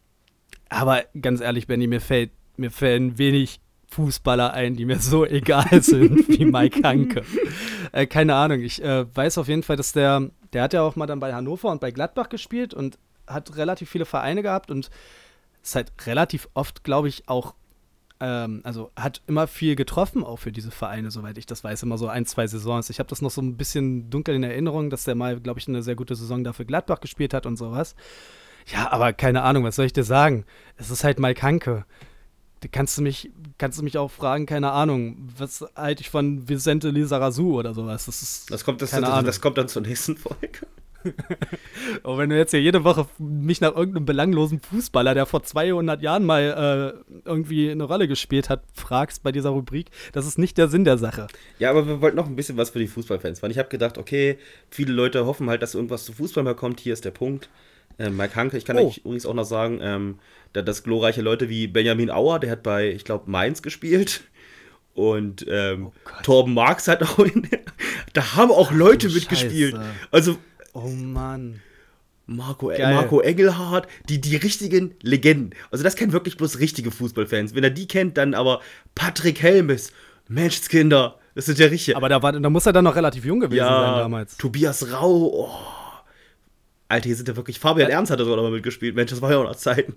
aber 0.69 1.03
ganz 1.21 1.41
ehrlich, 1.41 1.67
Benny, 1.67 1.85
mir 1.85 2.01
fällt, 2.01 2.31
mir 2.57 2.71
fällen 2.71 3.17
wenig 3.17 3.59
Fußballer 3.87 4.53
ein, 4.53 4.75
die 4.75 4.85
mir 4.85 4.99
so 4.99 5.25
egal 5.27 5.83
sind 5.83 6.27
wie 6.29 6.45
Mike 6.45 6.81
Hanke. 6.83 7.23
Äh, 7.91 8.07
keine 8.07 8.33
Ahnung, 8.33 8.61
ich 8.61 8.83
äh, 8.83 9.05
weiß 9.15 9.37
auf 9.37 9.47
jeden 9.47 9.61
Fall, 9.61 9.75
dass 9.75 9.91
der, 9.91 10.31
der 10.51 10.63
hat 10.63 10.73
ja 10.73 10.81
auch 10.81 10.95
mal 10.95 11.05
dann 11.05 11.19
bei 11.19 11.31
Hannover 11.31 11.69
und 11.69 11.79
bei 11.79 11.91
Gladbach 11.91 12.27
gespielt 12.27 12.73
und 12.73 12.97
hat 13.27 13.55
relativ 13.55 13.87
viele 13.87 14.05
Vereine 14.05 14.41
gehabt 14.41 14.71
und 14.71 14.89
ist 15.61 15.75
halt 15.75 15.91
relativ 16.07 16.49
oft, 16.55 16.83
glaube 16.83 17.07
ich, 17.07 17.29
auch 17.29 17.53
ähm, 18.19 18.61
also 18.63 18.89
hat 18.95 19.21
immer 19.27 19.45
viel 19.45 19.75
getroffen, 19.75 20.23
auch 20.23 20.37
für 20.37 20.51
diese 20.51 20.71
Vereine, 20.71 21.11
soweit 21.11 21.37
ich 21.37 21.45
das 21.45 21.63
weiß, 21.63 21.83
immer 21.83 21.99
so 21.99 22.07
ein, 22.07 22.25
zwei 22.25 22.47
Saisons. 22.47 22.89
Ich 22.89 22.97
habe 22.97 23.09
das 23.09 23.21
noch 23.21 23.29
so 23.29 23.41
ein 23.41 23.57
bisschen 23.57 24.09
dunkel 24.09 24.33
in 24.33 24.43
Erinnerung, 24.43 24.89
dass 24.89 25.03
der 25.03 25.13
mal, 25.13 25.39
glaube 25.39 25.59
ich, 25.59 25.67
eine 25.67 25.83
sehr 25.83 25.95
gute 25.95 26.15
Saison 26.15 26.43
dafür 26.43 26.65
Gladbach 26.65 26.99
gespielt 26.99 27.35
hat 27.35 27.45
und 27.45 27.57
sowas. 27.57 27.95
Ja, 28.71 28.91
aber 28.91 29.13
keine 29.13 29.43
Ahnung, 29.43 29.63
was 29.63 29.75
soll 29.75 29.85
ich 29.85 29.93
dir 29.93 30.03
sagen? 30.03 30.45
Es 30.77 30.89
ist 30.89 31.03
halt 31.03 31.19
Mike 31.19 31.41
Hanke. 31.41 31.85
Da 32.61 32.69
kannst 32.71 32.97
du 32.97 33.01
mich, 33.01 33.29
kannst 33.57 33.77
du 33.79 33.83
mich 33.83 33.97
auch 33.97 34.09
fragen, 34.09 34.45
keine 34.45 34.71
Ahnung, 34.71 35.29
was 35.37 35.65
halte 35.75 36.01
ich 36.01 36.09
von 36.09 36.47
Vicente 36.47 36.89
Lizarazu 36.89 37.55
oder 37.55 37.73
sowas? 37.73 38.05
Das 38.05 38.21
ist 38.21 38.51
Das 38.51 38.63
kommt, 38.63 38.81
das, 38.81 38.91
das, 38.91 39.23
das 39.25 39.41
kommt 39.41 39.57
dann 39.57 39.67
zur 39.67 39.81
nächsten 39.81 40.15
Folge. 40.15 40.59
Aber 42.03 42.17
wenn 42.17 42.29
du 42.29 42.37
jetzt 42.37 42.51
hier 42.51 42.61
jede 42.61 42.83
Woche 42.83 43.07
mich 43.17 43.61
nach 43.61 43.75
irgendeinem 43.75 44.05
belanglosen 44.05 44.59
Fußballer, 44.59 45.13
der 45.13 45.25
vor 45.25 45.43
200 45.43 46.01
Jahren 46.01 46.25
mal 46.25 46.95
äh, 47.05 47.17
irgendwie 47.25 47.71
eine 47.71 47.83
Rolle 47.83 48.07
gespielt 48.07 48.49
hat, 48.49 48.63
fragst 48.73 49.23
bei 49.23 49.31
dieser 49.31 49.49
Rubrik, 49.49 49.87
das 50.13 50.25
ist 50.25 50.37
nicht 50.37 50.57
der 50.57 50.67
Sinn 50.67 50.85
der 50.85 50.97
Sache. 50.97 51.27
Ja, 51.59 51.69
aber 51.69 51.87
wir 51.87 52.01
wollten 52.01 52.17
noch 52.17 52.27
ein 52.27 52.35
bisschen 52.35 52.57
was 52.57 52.69
für 52.71 52.79
die 52.79 52.87
Fußballfans, 52.87 53.43
weil 53.43 53.51
ich 53.51 53.57
habe 53.57 53.69
gedacht, 53.69 53.97
okay, 53.97 54.37
viele 54.69 54.93
Leute 54.93 55.25
hoffen 55.25 55.49
halt, 55.49 55.61
dass 55.61 55.75
irgendwas 55.75 56.05
zu 56.05 56.13
Fußball 56.13 56.43
mal 56.43 56.55
kommt. 56.55 56.79
Hier 56.79 56.93
ist 56.93 57.05
der 57.05 57.11
Punkt. 57.11 57.49
Ähm, 57.99 58.17
Mike 58.17 58.35
Hanke, 58.35 58.57
ich 58.57 58.65
kann 58.65 58.77
Oh. 58.77 58.87
euch 58.87 58.97
übrigens 58.99 59.25
auch 59.25 59.33
noch 59.33 59.43
sagen, 59.45 59.79
ähm, 59.81 60.19
da- 60.53 60.61
dass 60.61 60.83
glorreiche 60.83 61.21
Leute 61.21 61.49
wie 61.49 61.67
Benjamin 61.67 62.09
Auer, 62.09 62.39
der 62.39 62.51
hat 62.51 62.63
bei, 62.63 62.89
ich 62.89 63.05
glaube, 63.05 63.29
Mainz 63.29 63.61
gespielt. 63.61 64.21
Und 64.95 65.45
ähm, 65.49 65.87
Oh. 65.87 65.91
Torben 66.23 66.53
Marx 66.53 66.87
hat 66.87 67.01
auch 67.03 67.19
in 67.19 67.43
der, 67.49 67.59
Da 68.13 68.35
haben 68.35 68.51
auch 68.51 68.71
Leute 68.71 69.07
du 69.07 69.13
mitgespielt. 69.15 69.73
Scheiße. 69.75 69.89
Also 70.11 70.37
Oh 70.73 70.87
Mann. 70.89 71.61
Marco, 72.25 72.67
Geil. 72.67 72.93
Marco 72.93 73.19
Engelhardt, 73.19 73.87
die, 74.07 74.21
die 74.21 74.37
richtigen 74.37 74.95
Legenden. 75.01 75.53
Also 75.71 75.83
das 75.83 75.95
kennen 75.95 76.13
wirklich 76.13 76.37
bloß 76.37 76.59
richtige 76.59 76.89
Fußballfans. 76.89 77.53
Wenn 77.53 77.63
er 77.65 77.69
die 77.69 77.85
kennt, 77.87 78.17
dann 78.17 78.33
aber 78.33 78.61
Patrick 78.95 79.41
Helmes, 79.41 79.91
Menschskinder, 80.29 81.19
das 81.35 81.45
sind 81.47 81.59
ja 81.59 81.67
richtige. 81.67 81.97
Aber 81.97 82.07
da, 82.07 82.21
war, 82.23 82.31
da 82.31 82.49
muss 82.49 82.65
er 82.65 82.71
dann 82.73 82.85
noch 82.85 82.95
relativ 82.95 83.25
jung 83.25 83.39
gewesen 83.41 83.59
sein 83.59 83.67
ja, 83.67 83.97
damals. 83.99 84.37
Tobias 84.37 84.91
Rau, 84.93 85.31
oh. 85.49 85.49
Alter, 86.89 87.07
hier 87.07 87.15
sind 87.15 87.27
ja 87.27 87.35
wirklich, 87.35 87.59
Fabian 87.59 87.89
Ernst 87.89 88.11
hat 88.11 88.19
da 88.19 88.23
sogar 88.23 88.37
noch 88.37 88.43
mal 88.43 88.51
mitgespielt. 88.51 88.95
Mensch, 88.95 89.11
das 89.11 89.21
war 89.21 89.31
ja 89.31 89.37
auch 89.37 89.43
noch 89.43 89.55
Zeiten. 89.55 89.95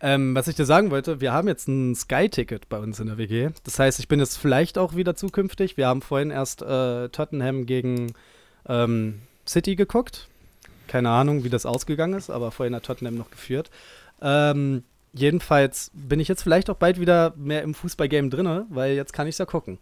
Ähm, 0.00 0.34
was 0.34 0.46
ich 0.46 0.54
dir 0.54 0.64
sagen 0.64 0.90
wollte, 0.90 1.20
wir 1.20 1.32
haben 1.32 1.48
jetzt 1.48 1.66
ein 1.66 1.94
Sky-Ticket 1.94 2.68
bei 2.68 2.78
uns 2.78 3.00
in 3.00 3.08
der 3.08 3.18
WG. 3.18 3.50
Das 3.64 3.78
heißt, 3.78 3.98
ich 3.98 4.06
bin 4.06 4.20
jetzt 4.20 4.36
vielleicht 4.36 4.78
auch 4.78 4.94
wieder 4.94 5.16
zukünftig. 5.16 5.76
Wir 5.76 5.88
haben 5.88 6.02
vorhin 6.02 6.30
erst 6.30 6.62
äh, 6.62 7.08
Tottenham 7.08 7.66
gegen 7.66 8.12
ähm, 8.68 9.20
City 9.46 9.74
geguckt. 9.74 10.28
Keine 10.86 11.10
Ahnung, 11.10 11.42
wie 11.42 11.50
das 11.50 11.66
ausgegangen 11.66 12.14
ist, 12.14 12.30
aber 12.30 12.52
vorhin 12.52 12.74
hat 12.74 12.84
Tottenham 12.84 13.16
noch 13.16 13.30
geführt. 13.30 13.70
Ähm, 14.22 14.84
jedenfalls 15.12 15.90
bin 15.94 16.20
ich 16.20 16.28
jetzt 16.28 16.42
vielleicht 16.42 16.70
auch 16.70 16.76
bald 16.76 17.00
wieder 17.00 17.34
mehr 17.36 17.62
im 17.62 17.74
Fußballgame 17.74 18.28
drinne, 18.28 18.66
weil 18.70 18.94
jetzt 18.94 19.12
kann 19.12 19.26
ich 19.26 19.34
es 19.34 19.38
ja 19.38 19.46
gucken. 19.46 19.78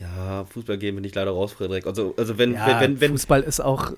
Ja, 0.00 0.44
Fußballgame 0.46 0.94
bin 0.94 1.04
ich 1.04 1.14
leider 1.14 1.30
raus, 1.30 1.52
Frederik. 1.52 1.86
Also, 1.86 2.14
also 2.16 2.38
wenn, 2.38 2.54
Ja, 2.54 2.80
wenn, 2.80 3.00
wenn, 3.00 3.12
Fußball 3.12 3.42
ist 3.42 3.60
auch 3.60 3.92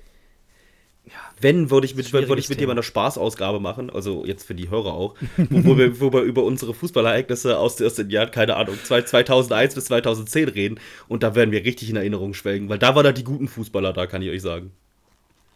wenn 1.40 1.70
würde 1.70 1.86
ich 1.86 1.94
mit, 1.94 2.12
würde 2.12 2.38
ich 2.40 2.48
mit 2.48 2.61
mal 2.62 2.70
eine 2.72 2.82
Spaßausgabe 2.82 3.61
machen, 3.61 3.90
also 3.90 4.24
jetzt 4.26 4.46
für 4.46 4.54
die 4.54 4.70
Hörer 4.70 4.92
auch, 4.94 5.14
wo, 5.36 5.64
wo, 5.64 5.78
wir, 5.78 6.00
wo 6.00 6.12
wir 6.12 6.22
über 6.22 6.42
unsere 6.44 6.74
Fußballereignisse 6.74 7.59
aus, 7.59 7.80
aus 7.80 7.94
den 7.94 8.11
Jahren, 8.11 8.30
keine 8.30 8.57
Ahnung, 8.57 8.76
zwei- 8.84 9.02
2001 9.02 9.74
bis 9.74 9.84
2010 9.86 10.48
reden 10.48 10.80
und 11.09 11.22
da 11.22 11.34
werden 11.34 11.52
wir 11.52 11.64
richtig 11.64 11.90
in 11.90 11.96
Erinnerung 11.96 12.34
schwelgen, 12.34 12.68
weil 12.68 12.78
da 12.78 12.94
waren 12.94 13.04
da 13.04 13.12
die 13.12 13.24
guten 13.24 13.48
Fußballer 13.48 13.92
da, 13.92 14.07
kann 14.07 14.22
ich 14.22 14.30
euch 14.30 14.42
sagen. 14.42 14.72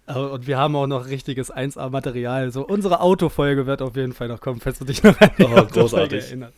Und 0.06 0.46
wir 0.48 0.58
haben 0.58 0.74
auch 0.74 0.88
noch 0.88 1.06
richtiges 1.08 1.52
1A-Material. 1.54 2.50
So, 2.50 2.66
unsere 2.66 3.00
Autofolge 3.00 3.66
wird 3.66 3.80
auf 3.80 3.94
jeden 3.94 4.12
Fall 4.12 4.26
noch 4.26 4.40
kommen, 4.40 4.60
falls 4.60 4.80
du 4.80 4.84
dich 4.84 5.04
noch 5.04 5.18
an 5.20 5.30
die 5.38 5.44
Oh, 5.44 5.64
großartig. 5.66 6.24
erinnerst. 6.24 6.54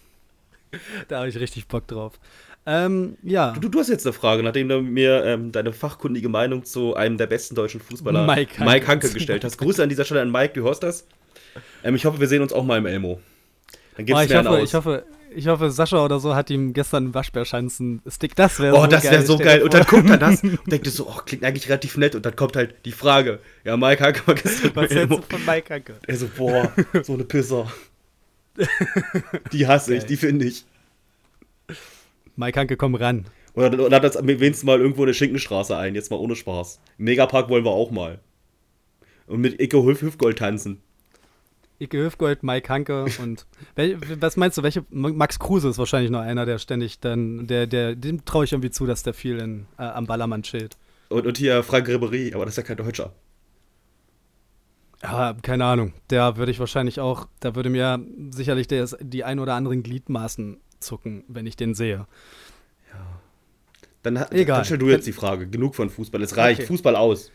Da 1.09 1.19
habe 1.19 1.29
ich 1.29 1.39
richtig 1.39 1.69
Bock 1.69 1.87
drauf. 1.87 2.19
Ähm, 2.65 3.17
ja, 3.23 3.53
Du, 3.61 3.69
du 3.69 3.81
hast 3.81 3.89
jetzt 3.89 4.07
eine 4.07 4.13
Frage, 4.13 4.43
nachdem 4.43 4.69
du 4.69 4.81
mir 4.81 5.25
ähm, 5.25 5.51
deine 5.51 5.73
fachkundige 5.73 6.29
Meinung 6.29 6.65
zu 6.65 6.95
einem 6.95 7.17
der 7.17 7.27
besten 7.27 7.55
deutschen 7.57 7.81
Fußballer, 7.81 8.25
Mike 8.25 8.59
Hanke. 8.59 8.65
Mike 8.65 8.87
Hanke 8.87 9.11
gestellt 9.11 9.43
hast. 9.45 9.59
Grüße 9.59 9.83
an 9.83 9.89
dieser 9.89 10.05
Stelle 10.05 10.23
an 10.23 10.31
Mike, 10.31 10.55
du 10.55 10.63
hörst 10.63 10.83
das. 10.83 11.07
Ähm, 11.83 11.97
ich 11.97 12.05
hoffe, 12.05 12.21
wir 12.21 12.29
sehen 12.29 12.41
uns 12.43 12.53
auch 12.53 12.65
mal 12.65 12.79
im 12.79 12.87
Elmo. 12.87 13.21
Dann 13.97 14.05
oh, 14.05 14.07
gibt's 14.07 14.25
ich, 14.25 14.35
hoffe, 14.37 14.51
aus. 14.51 14.63
ich, 14.63 14.75
hoffe, 14.75 15.05
ich 15.35 15.49
hoffe, 15.49 15.71
Sascha 15.73 16.05
oder 16.05 16.21
so 16.21 16.35
hat 16.37 16.51
ihm 16.51 16.73
gestern 16.73 17.05
einen 17.05 17.15
Waschbärschanzen-Stick. 17.15 18.37
Das 18.37 18.61
wäre 18.61 18.77
Oh, 18.77 18.83
so 18.83 18.87
das 18.87 19.03
geil. 19.03 19.13
wäre 19.13 19.23
so 19.27 19.39
geil. 19.39 19.63
Und 19.63 19.75
dann 19.75 19.85
guckt 19.85 20.09
er 20.09 20.19
das 20.19 20.43
und 20.45 20.61
denkt 20.71 20.87
so, 20.87 21.09
oh, 21.09 21.21
klingt 21.27 21.45
eigentlich 21.45 21.69
relativ 21.69 21.97
nett. 21.97 22.15
Und 22.15 22.25
dann 22.25 22.37
kommt 22.37 22.55
halt 22.55 22.77
die 22.85 22.93
Frage, 22.93 23.41
ja, 23.65 23.77
Mike 23.77 24.03
Hanke 24.05 24.27
war 24.27 24.35
gestern 24.37 24.71
Was 24.75 24.91
hältst 24.91 25.19
du 25.19 25.23
von 25.23 25.45
Mike 25.45 25.75
Hanke? 25.75 25.97
Er 26.07 26.17
so, 26.17 26.29
boah, 26.37 26.73
so 27.03 27.15
eine 27.15 27.25
Pisser. 27.25 27.67
Die 29.53 29.67
hasse 29.67 29.95
ich, 29.95 30.01
Geil. 30.01 30.09
die 30.09 30.17
finde 30.17 30.45
ich. 30.45 30.65
Mike 32.37 32.59
Hanke, 32.59 32.77
komm 32.77 32.95
ran. 32.95 33.27
Oder, 33.55 33.95
hat 33.95 34.05
das 34.05 34.17
wenigstens 34.23 34.65
mal 34.65 34.81
irgendwo 34.81 35.03
eine 35.03 35.15
Schinkenstraße 35.15 35.77
ein, 35.77 35.95
jetzt 35.95 36.11
mal 36.11 36.17
ohne 36.17 36.37
Spaß. 36.37 36.81
Im 36.99 37.05
Megapark 37.05 37.49
wollen 37.49 37.65
wir 37.65 37.73
auch 37.73 37.91
mal. 37.91 38.21
Und 39.27 39.41
mit 39.41 39.61
Icke 39.61 39.85
Hüf 39.85 40.03
Hüfgold 40.03 40.39
tanzen. 40.39 40.83
Ike 41.83 41.99
Höfgold, 41.99 42.45
Mike 42.45 42.69
Hanke 42.69 43.07
und 43.21 43.47
wel, 43.75 43.99
was 44.21 44.37
meinst 44.37 44.57
du, 44.57 44.63
welche 44.63 44.85
Max 44.91 45.39
Kruse 45.39 45.69
ist 45.69 45.79
wahrscheinlich 45.79 46.11
noch 46.11 46.21
einer, 46.21 46.47
der 46.47 46.59
ständig 46.59 47.01
dann, 47.01 47.47
der, 47.49 47.67
der, 47.67 47.97
dem 47.97 48.25
traue 48.25 48.45
ich 48.45 48.53
irgendwie 48.53 48.71
zu, 48.71 48.87
dass 48.87 49.03
der 49.03 49.15
viel 49.15 49.39
in, 49.39 49.67
äh, 49.79 49.83
am 49.83 50.07
Ballermann 50.07 50.45
chillt. 50.45 50.77
Und, 51.09 51.27
und 51.27 51.39
hier 51.39 51.63
Frank 51.65 51.89
Ribery, 51.89 52.33
aber 52.35 52.45
das 52.45 52.55
ist 52.55 52.59
ja 52.59 52.63
kein 52.63 52.77
Deutscher. 52.77 53.13
Ja, 55.03 55.35
keine 55.43 55.65
Ahnung. 55.65 55.93
Der 56.11 56.37
würde 56.37 56.53
ich 56.53 56.61
wahrscheinlich 56.61 57.01
auch, 57.01 57.27
da 57.41 57.57
würde 57.57 57.71
mir 57.71 58.01
sicherlich 58.31 58.69
der, 58.69 58.87
die 59.01 59.25
ein 59.25 59.41
oder 59.41 59.55
anderen 59.55 59.83
Gliedmaßen 59.83 60.61
zucken, 60.83 61.25
wenn 61.29 61.47
ich 61.47 61.57
den 61.57 61.75
sehe. 61.75 62.07
Dann, 64.03 64.19
ha- 64.19 64.27
Egal. 64.33 64.57
dann 64.59 64.65
stell 64.65 64.79
du 64.79 64.89
jetzt 64.89 65.07
die 65.07 65.13
Frage. 65.13 65.47
Genug 65.47 65.77
von 65.77 65.89
Fußball, 65.89 66.21
es 66.23 66.37
reicht. 66.37 66.61
Okay. 66.61 66.67
Fußball 66.67 66.97
aus. 66.97 67.31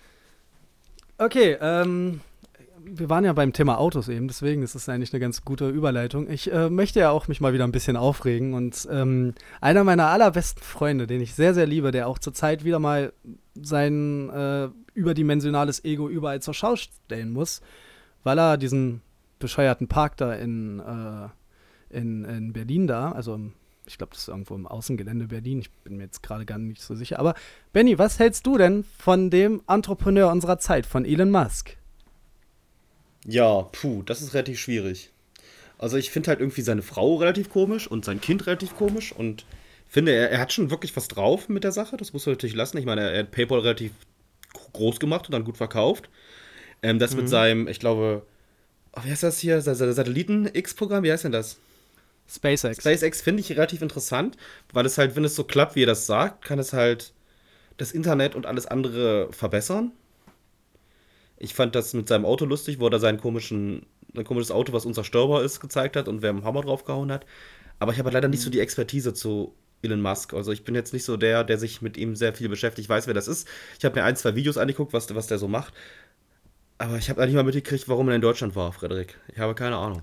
Okay, 1.17 1.57
ähm, 1.61 2.19
wir 2.83 3.09
waren 3.09 3.23
ja 3.23 3.33
beim 3.33 3.53
Thema 3.53 3.79
Autos 3.79 4.07
eben, 4.09 4.27
deswegen 4.27 4.61
ist 4.63 4.75
es 4.75 4.87
eigentlich 4.89 5.13
eine 5.13 5.19
ganz 5.21 5.43
gute 5.43 5.69
Überleitung. 5.69 6.29
Ich 6.29 6.51
äh, 6.51 6.69
möchte 6.69 6.99
ja 6.99 7.09
auch 7.09 7.27
mich 7.27 7.41
mal 7.41 7.53
wieder 7.53 7.63
ein 7.63 7.71
bisschen 7.71 7.95
aufregen 7.97 8.53
und 8.53 8.87
ähm, 8.91 9.33
einer 9.61 9.83
meiner 9.83 10.07
allerbesten 10.07 10.61
Freunde, 10.61 11.07
den 11.07 11.21
ich 11.21 11.33
sehr, 11.33 11.53
sehr 11.53 11.65
liebe, 11.65 11.91
der 11.91 12.07
auch 12.07 12.19
zurzeit 12.19 12.63
wieder 12.65 12.79
mal 12.79 13.13
sein 13.55 14.29
äh, 14.29 14.67
überdimensionales 14.93 15.83
Ego 15.85 16.07
überall 16.09 16.41
zur 16.41 16.53
Schau 16.53 16.75
stellen 16.75 17.31
muss, 17.31 17.61
weil 18.23 18.37
er 18.39 18.57
diesen 18.57 19.01
bescheuerten 19.39 19.87
Park 19.87 20.17
da 20.17 20.33
in, 20.33 20.79
äh, 20.79 21.29
in, 21.89 22.25
in 22.25 22.53
Berlin 22.53 22.87
da, 22.87 23.11
also 23.11 23.35
im- 23.35 23.53
ich 23.85 23.97
glaube, 23.97 24.11
das 24.13 24.23
ist 24.23 24.27
irgendwo 24.27 24.55
im 24.55 24.67
Außengelände 24.67 25.27
Berlin, 25.27 25.59
ich 25.59 25.71
bin 25.71 25.97
mir 25.97 26.03
jetzt 26.03 26.21
gerade 26.21 26.45
gar 26.45 26.57
nicht 26.57 26.81
so 26.81 26.93
sicher, 26.95 27.19
aber 27.19 27.35
Benny, 27.71 27.97
was 27.97 28.19
hältst 28.19 28.45
du 28.45 28.57
denn 28.57 28.83
von 28.83 29.29
dem 29.29 29.61
Entrepreneur 29.67 30.29
unserer 30.31 30.59
Zeit, 30.59 30.85
von 30.85 31.05
Elon 31.05 31.31
Musk? 31.31 31.77
Ja, 33.25 33.63
puh, 33.63 34.03
das 34.03 34.21
ist 34.21 34.33
relativ 34.33 34.59
schwierig. 34.59 35.11
Also 35.77 35.97
ich 35.97 36.11
finde 36.11 36.29
halt 36.29 36.39
irgendwie 36.39 36.61
seine 36.61 36.81
Frau 36.81 37.15
relativ 37.15 37.49
komisch 37.49 37.87
und 37.87 38.03
sein 38.05 38.19
Kind 38.21 38.47
relativ 38.47 38.75
komisch 38.75 39.11
und 39.11 39.45
finde, 39.87 40.11
er, 40.13 40.31
er 40.31 40.39
hat 40.39 40.51
schon 40.53 40.69
wirklich 40.71 40.95
was 40.95 41.07
drauf 41.07 41.49
mit 41.49 41.63
der 41.63 41.71
Sache. 41.71 41.97
Das 41.97 42.13
muss 42.13 42.25
er 42.25 42.31
natürlich 42.33 42.55
lassen. 42.55 42.77
Ich 42.77 42.85
meine, 42.85 43.01
er, 43.01 43.11
er 43.13 43.19
hat 43.19 43.31
PayPal 43.31 43.59
relativ 43.59 43.91
groß 44.73 44.99
gemacht 44.99 45.27
und 45.27 45.33
dann 45.33 45.43
gut 45.43 45.57
verkauft. 45.57 46.09
Ähm, 46.81 46.99
das 46.99 47.11
Mhm. 47.11 47.17
mit 47.17 47.29
seinem, 47.29 47.67
ich 47.67 47.79
glaube, 47.79 48.23
oh, 48.95 49.01
wie 49.03 49.11
heißt 49.11 49.23
das 49.23 49.39
hier? 49.39 49.61
Sa- 49.61 49.75
Sa- 49.75 49.91
Satelliten-X-Programm, 49.93 51.03
wie 51.03 51.11
heißt 51.11 51.25
denn 51.25 51.31
das? 51.31 51.57
SpaceX. 52.29 52.77
SpaceX 52.77 53.21
finde 53.21 53.41
ich 53.41 53.51
relativ 53.51 53.81
interessant, 53.81 54.37
weil 54.73 54.85
es 54.85 54.97
halt, 54.97 55.15
wenn 55.15 55.23
es 55.23 55.35
so 55.35 55.43
klappt, 55.43 55.75
wie 55.75 55.83
er 55.83 55.87
das 55.87 56.05
sagt, 56.05 56.43
kann 56.43 56.59
es 56.59 56.73
halt 56.73 57.13
das 57.77 57.91
Internet 57.91 58.35
und 58.35 58.45
alles 58.45 58.65
andere 58.65 59.31
verbessern. 59.31 59.91
Ich 61.37 61.53
fand 61.53 61.75
das 61.75 61.93
mit 61.93 62.07
seinem 62.07 62.25
Auto 62.25 62.45
lustig, 62.45 62.79
wo 62.79 62.87
er 62.87 62.99
sein 62.99 63.19
komisches 63.19 64.51
Auto, 64.51 64.73
was 64.73 64.85
unzerstörbar 64.85 65.43
ist, 65.43 65.59
gezeigt 65.59 65.95
hat 65.95 66.07
und 66.07 66.21
wer 66.21 66.31
einen 66.31 66.43
Hammer 66.43 66.61
draufgehauen 66.61 67.11
hat. 67.11 67.25
Aber 67.79 67.91
ich 67.91 67.99
habe 67.99 68.07
halt 68.07 68.15
leider 68.15 68.27
nicht 68.27 68.41
so 68.41 68.49
die 68.49 68.59
Expertise 68.59 69.13
zu 69.13 69.53
Elon 69.83 70.01
Musk. 70.01 70.33
Also 70.33 70.51
ich 70.51 70.63
bin 70.63 70.73
jetzt 70.73 70.93
nicht 70.93 71.03
so 71.05 71.15
der, 71.15 71.43
der 71.43 71.59
sich 71.59 71.83
mit 71.83 71.95
ihm 71.95 72.15
sehr 72.15 72.33
viel 72.33 72.49
beschäftigt. 72.49 72.85
Ich 72.85 72.89
weiß, 72.89 73.05
wer 73.05 73.13
das 73.13 73.27
ist. 73.27 73.47
Ich 73.77 73.85
habe 73.85 73.99
mir 73.99 74.03
ein, 74.03 74.15
zwei 74.15 74.33
Videos 74.33 74.57
angeguckt, 74.57 74.93
was, 74.93 75.13
was 75.13 75.27
der 75.27 75.37
so 75.37 75.47
macht. 75.47 75.73
Aber 76.79 76.97
ich 76.97 77.11
habe 77.11 77.21
eigentlich 77.21 77.35
mal 77.35 77.43
mitgekriegt, 77.43 77.87
warum 77.87 78.09
er 78.09 78.15
in 78.15 78.21
Deutschland 78.21 78.55
war, 78.55 78.73
Frederik. 78.73 79.19
Ich 79.27 79.37
habe 79.37 79.53
keine 79.53 79.77
Ahnung. 79.77 80.01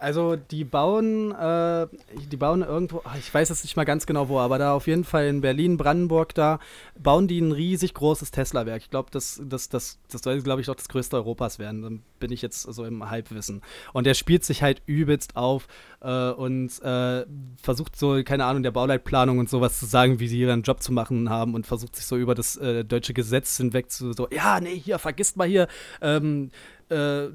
Also 0.00 0.34
die 0.36 0.64
bauen, 0.64 1.30
äh, 1.32 1.86
die 2.30 2.38
bauen 2.38 2.62
irgendwo, 2.62 3.02
ach, 3.04 3.18
ich 3.18 3.32
weiß 3.32 3.50
jetzt 3.50 3.64
nicht 3.64 3.76
mal 3.76 3.84
ganz 3.84 4.06
genau 4.06 4.30
wo, 4.30 4.38
aber 4.38 4.56
da 4.56 4.72
auf 4.72 4.86
jeden 4.86 5.04
Fall 5.04 5.26
in 5.26 5.42
Berlin, 5.42 5.76
Brandenburg, 5.76 6.34
da 6.34 6.58
bauen 6.98 7.28
die 7.28 7.38
ein 7.38 7.52
riesig 7.52 7.92
großes 7.92 8.30
Tesla-Werk. 8.30 8.80
Ich 8.80 8.88
glaube, 8.88 9.10
das, 9.12 9.42
das, 9.44 9.68
das, 9.68 9.98
das 10.10 10.22
soll, 10.22 10.40
glaube 10.40 10.62
ich, 10.62 10.70
auch 10.70 10.74
das 10.74 10.88
größte 10.88 11.16
Europas 11.16 11.58
werden. 11.58 11.82
Dann 11.82 12.02
bin 12.18 12.32
ich 12.32 12.40
jetzt 12.40 12.62
so 12.62 12.84
im 12.86 13.10
Halbwissen. 13.10 13.60
Und 13.92 14.06
der 14.06 14.14
spielt 14.14 14.42
sich 14.42 14.62
halt 14.62 14.80
übelst 14.86 15.36
auf 15.36 15.68
äh, 16.00 16.30
und 16.30 16.80
äh, 16.82 17.26
versucht 17.62 17.98
so, 17.98 18.22
keine 18.24 18.46
Ahnung, 18.46 18.62
der 18.62 18.70
Bauleitplanung 18.70 19.38
und 19.38 19.50
sowas 19.50 19.78
zu 19.78 19.84
sagen, 19.84 20.18
wie 20.18 20.28
sie 20.28 20.40
ihren 20.40 20.62
Job 20.62 20.82
zu 20.82 20.92
machen 20.92 21.28
haben 21.28 21.52
und 21.54 21.66
versucht 21.66 21.94
sich 21.94 22.06
so 22.06 22.16
über 22.16 22.34
das 22.34 22.56
äh, 22.56 22.86
deutsche 22.86 23.12
Gesetz 23.12 23.58
hinweg 23.58 23.90
zu 23.90 24.14
so, 24.14 24.28
ja, 24.32 24.60
nee, 24.60 24.78
hier, 24.78 24.98
vergisst 24.98 25.36
mal 25.36 25.46
hier, 25.46 25.68
ähm, 26.00 26.50
äh, 26.88 27.28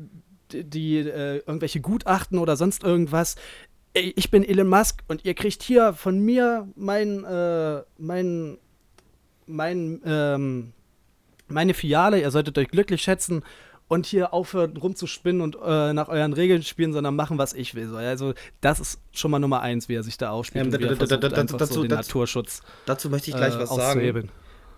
die, 0.52 0.98
äh, 1.00 1.38
irgendwelche 1.46 1.82
Gutachten 1.82 2.38
oder 2.38 2.56
sonst 2.56 2.84
irgendwas. 2.84 3.36
Ich 3.94 4.30
bin 4.30 4.44
Elon 4.44 4.68
Musk 4.68 5.04
und 5.08 5.24
ihr 5.24 5.34
kriegt 5.36 5.64
hier 5.64 5.94
von 5.94 6.20
mir 6.20 6.68
mein, 6.76 7.24
äh, 7.24 7.82
mein, 7.98 8.58
mein, 9.48 10.02
ähm, 10.06 10.74
meine 11.48 11.74
Filiale. 11.74 12.20
Ihr 12.20 12.32
solltet 12.32 12.58
euch 12.58 12.68
glücklich 12.68 13.02
schätzen 13.02 13.44
und 13.88 14.06
hier 14.08 14.34
aufhören 14.34 14.76
rumzuspinnen 14.78 15.42
und 15.42 15.58
äh, 15.64 15.94
nach 15.94 16.10
euren 16.10 16.34
Regeln 16.34 16.64
spielen, 16.64 16.92
sondern 16.92 17.16
machen, 17.16 17.38
was 17.38 17.54
ich 17.54 17.76
will. 17.76 17.88
So, 17.88 17.96
Also 17.98 18.34
das 18.60 18.80
ist 18.80 19.00
schon 19.12 19.32
mal 19.32 19.40
Nummer 19.40 19.62
eins, 19.62 19.88
wie 19.88 19.94
er 19.96 20.04
sich 20.04 20.18
da 20.18 20.32
aufspielt 20.32 20.66
Ähm, 20.66 20.72
da- 20.72 20.78
da- 20.78 21.18
da- 21.18 21.30
dazu- 21.44 21.74
so 21.74 21.82
den 21.84 21.90
dazu- 21.92 22.08
Naturschutz 22.10 22.62
Dazu 22.86 23.10
möchte 23.10 23.30
ich 23.30 23.36
gleich 23.38 23.56
äh, 23.56 23.60
was 23.60 23.70
sagen. 23.70 24.30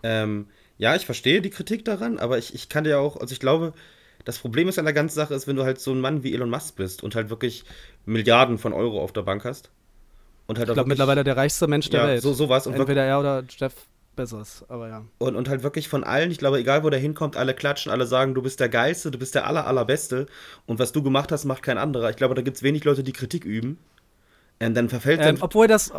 Ähm, 0.04 0.48
ja, 0.78 0.96
ich 0.96 1.06
verstehe 1.06 1.42
die 1.42 1.50
Kritik 1.50 1.86
daran, 1.86 2.20
aber 2.20 2.38
ich, 2.38 2.54
ich 2.54 2.70
kann 2.70 2.84
dir 2.84 3.00
auch, 3.00 3.18
also 3.20 3.32
ich 3.34 3.40
glaube, 3.40 3.74
das 4.28 4.40
Problem 4.40 4.68
ist 4.68 4.78
an 4.78 4.84
der 4.84 4.94
ganzen 4.94 5.16
Sache 5.16 5.34
ist, 5.34 5.48
wenn 5.48 5.56
du 5.56 5.64
halt 5.64 5.80
so 5.80 5.94
ein 5.94 6.02
Mann 6.02 6.22
wie 6.22 6.34
Elon 6.34 6.50
Musk 6.50 6.76
bist 6.76 7.02
und 7.02 7.16
halt 7.16 7.30
wirklich 7.30 7.64
Milliarden 8.06 8.58
von 8.58 8.74
Euro 8.74 9.02
auf 9.02 9.14
der 9.14 9.22
Bank 9.22 9.46
hast. 9.46 9.72
Und 10.48 10.60
halt 10.60 10.68
Ich 10.68 10.74
glaube, 10.74 10.90
mittlerweile 10.90 11.24
der 11.24 11.38
reichste 11.38 11.66
Mensch 11.68 11.90
der 11.90 12.02
ja, 12.02 12.08
Welt. 12.08 12.24
So, 12.24 12.34
sowas 12.34 12.68
und, 12.68 12.74
Entweder 12.74 13.06
er 13.06 13.22
oder 13.22 13.46
Jeff 13.48 13.74
Bezos, 14.18 14.66
aber 14.68 14.90
ja. 14.90 15.06
und, 15.20 15.38
und 15.38 15.48
halt 15.48 15.64
wirklich 15.64 15.88
von 15.88 16.04
allen, 16.04 16.30
ich 16.30 16.40
glaube, 16.40 16.58
egal 16.58 16.84
wo 16.84 16.90
der 16.90 17.00
hinkommt, 17.00 17.38
alle 17.38 17.54
klatschen, 17.54 17.90
alle 17.90 18.06
sagen, 18.06 18.34
du 18.34 18.42
bist 18.42 18.60
der 18.60 18.68
Geilste, 18.68 19.12
du 19.12 19.18
bist 19.18 19.34
der 19.34 19.48
aller, 19.48 19.66
allerbeste 19.66 20.26
und 20.66 20.78
was 20.78 20.92
du 20.92 21.02
gemacht 21.02 21.32
hast, 21.32 21.46
macht 21.46 21.64
kein 21.64 21.78
anderer. 21.78 22.10
Ich 22.10 22.18
glaube, 22.18 22.36
da 22.36 22.42
gibt 22.42 22.58
es 22.58 22.64
wenig 22.64 22.84
Leute, 22.84 23.04
die 23.04 23.14
Kritik 23.14 23.46
üben. 23.46 23.78
Und 24.60 24.74
dann 24.74 24.90
verfällt 24.90 25.20
Ähm, 25.22 25.36
dann. 25.36 25.38
obwohl 25.42 25.68
das, 25.68 25.94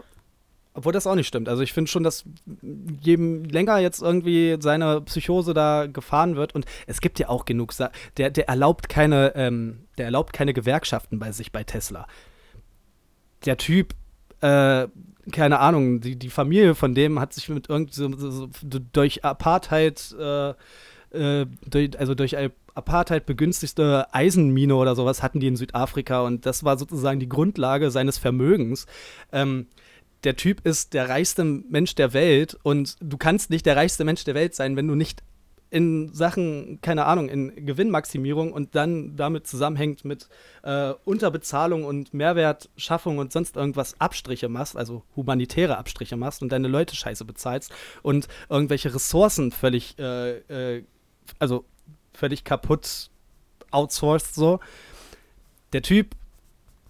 obwohl 0.79 0.93
das 0.93 1.09
auch 1.09 1.17
nicht 1.17 1.27
stimmt. 1.27 1.49
Also 1.49 1.63
ich 1.65 1.73
finde 1.73 1.91
schon, 1.91 2.05
dass 2.05 2.25
je 3.01 3.17
länger 3.17 3.79
jetzt 3.79 4.01
irgendwie 4.01 4.57
seine 4.61 5.01
Psychose 5.01 5.53
da 5.53 5.87
gefahren 5.87 6.37
wird 6.37 6.55
und 6.55 6.67
es 6.87 7.01
gibt 7.01 7.19
ja 7.19 7.29
auch 7.29 7.45
genug, 7.45 7.73
Sa 7.73 7.91
der, 8.17 8.31
der 8.31 8.49
erlaubt 8.49 8.89
keine, 8.89 9.33
ähm, 9.35 9.81
der 9.99 10.05
erlaubt 10.05 10.33
keine 10.33 10.55
Gewerkschaften 10.55 11.19
bei 11.19 11.33
sich 11.33 11.51
bei 11.51 11.65
Tesla. 11.65 12.07
Der 13.45 13.57
Typ, 13.57 13.95
äh, 14.41 14.87
keine 15.33 15.59
Ahnung, 15.59 16.01
die, 16.01 16.15
die 16.15 16.31
Familie 16.31 16.77
von 16.77 16.95
dem 16.95 17.19
hat 17.19 17.33
sich 17.33 17.49
mit 17.49 17.69
irgendwie 17.69 17.93
so, 17.93 18.09
so, 18.17 18.49
durch 18.93 19.25
Apartheid, 19.25 20.15
äh, 20.17 20.51
äh, 21.11 21.47
durch, 21.67 21.99
also 21.99 22.15
durch 22.15 22.37
Apartheid 22.75 23.27
begünstigte 23.27 24.07
Eisenmine 24.15 24.77
oder 24.77 24.95
sowas 24.95 25.25
hatten 25.25 25.41
die 25.41 25.49
in 25.49 25.57
Südafrika 25.57 26.21
und 26.21 26.47
das 26.47 26.63
war 26.63 26.79
sozusagen 26.79 27.19
die 27.19 27.29
Grundlage 27.29 27.91
seines 27.91 28.17
Vermögens. 28.17 28.87
Ähm, 29.33 29.67
der 30.25 30.37
Typ 30.37 30.67
ist 30.67 30.95
der 30.95 31.09
reichste 31.09 31.45
Mensch 31.45 31.95
der 31.95 32.13
Welt 32.13 32.59
und 32.63 32.97
du 33.01 33.17
kannst 33.17 33.51
nicht 33.51 33.67
der 33.67 33.77
reichste 33.77 34.05
Mensch 34.05 34.25
der 34.25 34.35
Welt 34.35 34.55
sein, 34.55 34.77
wenn 34.77 34.89
du 34.89 34.95
nicht 34.95 35.23
in 35.71 36.13
Sachen, 36.15 36.81
keine 36.81 37.05
Ahnung, 37.05 37.29
in 37.29 37.67
Gewinnmaximierung 37.67 38.53
und 38.53 38.75
dann 38.75 39.17
damit 39.17 39.47
zusammenhängt 39.47 40.05
mit 40.05 40.29
äh, 40.63 40.95
Unterbezahlung 41.05 41.85
und 41.85 42.15
Mehrwertschaffung 42.15 43.19
und 43.19 43.33
sonst 43.33 43.57
irgendwas 43.57 44.01
Abstriche 44.01 44.49
machst, 44.49 44.77
also 44.77 45.03
humanitäre 45.15 45.77
Abstriche 45.77 46.17
machst 46.17 46.43
und 46.43 46.51
deine 46.51 46.69
Leute 46.69 46.97
scheiße 46.97 47.25
bezahlst 47.25 47.71
und 48.03 48.29
irgendwelche 48.49 48.95
Ressourcen 48.95 49.53
völlig, 49.53 49.99
äh, 49.99 50.39
äh, 50.77 50.85
also 51.39 51.65
völlig 52.15 52.45
kaputt 52.45 53.11
outsourced 53.71 54.35
so. 54.35 54.61
Der 55.75 55.83
Typ 55.83 56.17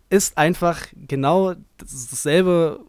ist 0.08 0.38
einfach 0.38 0.86
genau 0.94 1.54
dasselbe 1.78 2.80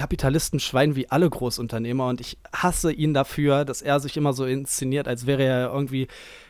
Kapitalistenschwein 0.00 0.96
wie 0.96 1.10
alle 1.10 1.28
Großunternehmer 1.28 2.08
und 2.08 2.22
ich 2.22 2.38
hasse 2.54 2.90
ihn 2.90 3.12
dafür, 3.12 3.66
dass 3.66 3.82
er 3.82 4.00
sich 4.00 4.16
immer 4.16 4.32
so 4.32 4.46
inszeniert, 4.46 5.06
als 5.06 5.26
wäre 5.26 5.42
er 5.42 5.70
irgendwie 5.70 6.08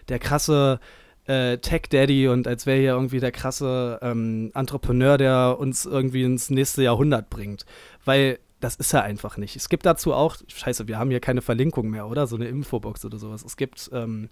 der 0.09 0.21
krasse 0.21 0.79
äh, 1.27 1.59
Tech-Daddy 1.59 2.29
und 2.29 2.47
als 2.47 2.65
wäre 2.65 2.79
er 2.79 2.95
irgendwie 2.95 3.19
der 3.19 3.33
krasse 3.33 3.99
ähm, 4.03 4.53
Entrepreneur, 4.55 5.19
der 5.19 5.57
uns 5.59 5.85
irgendwie 5.85 6.23
ins 6.23 6.49
nächste 6.51 6.85
Jahrhundert 6.85 7.29
bringt. 7.29 7.67
Weil 8.05 8.39
das 8.61 8.77
ist 8.77 8.93
er 8.93 9.03
einfach 9.03 9.37
nicht. 9.37 9.57
Es 9.57 9.69
gibt 9.69 9.85
dazu 9.85 10.15
auch, 10.15 10.37
scheiße, 10.47 10.87
wir 10.87 11.01
haben 11.01 11.11
hier 11.11 11.19
keine 11.19 11.43
Verlinkung 11.43 11.91
mehr, 11.91 12.07
oder? 12.07 12.29
So 12.29 12.37
eine 12.37 12.47
Infobox 12.47 13.05
oder 13.05 13.19
sowas. 13.19 13.43
Es 13.43 13.57
gibt 13.57 13.91
ähm, 13.93 14.29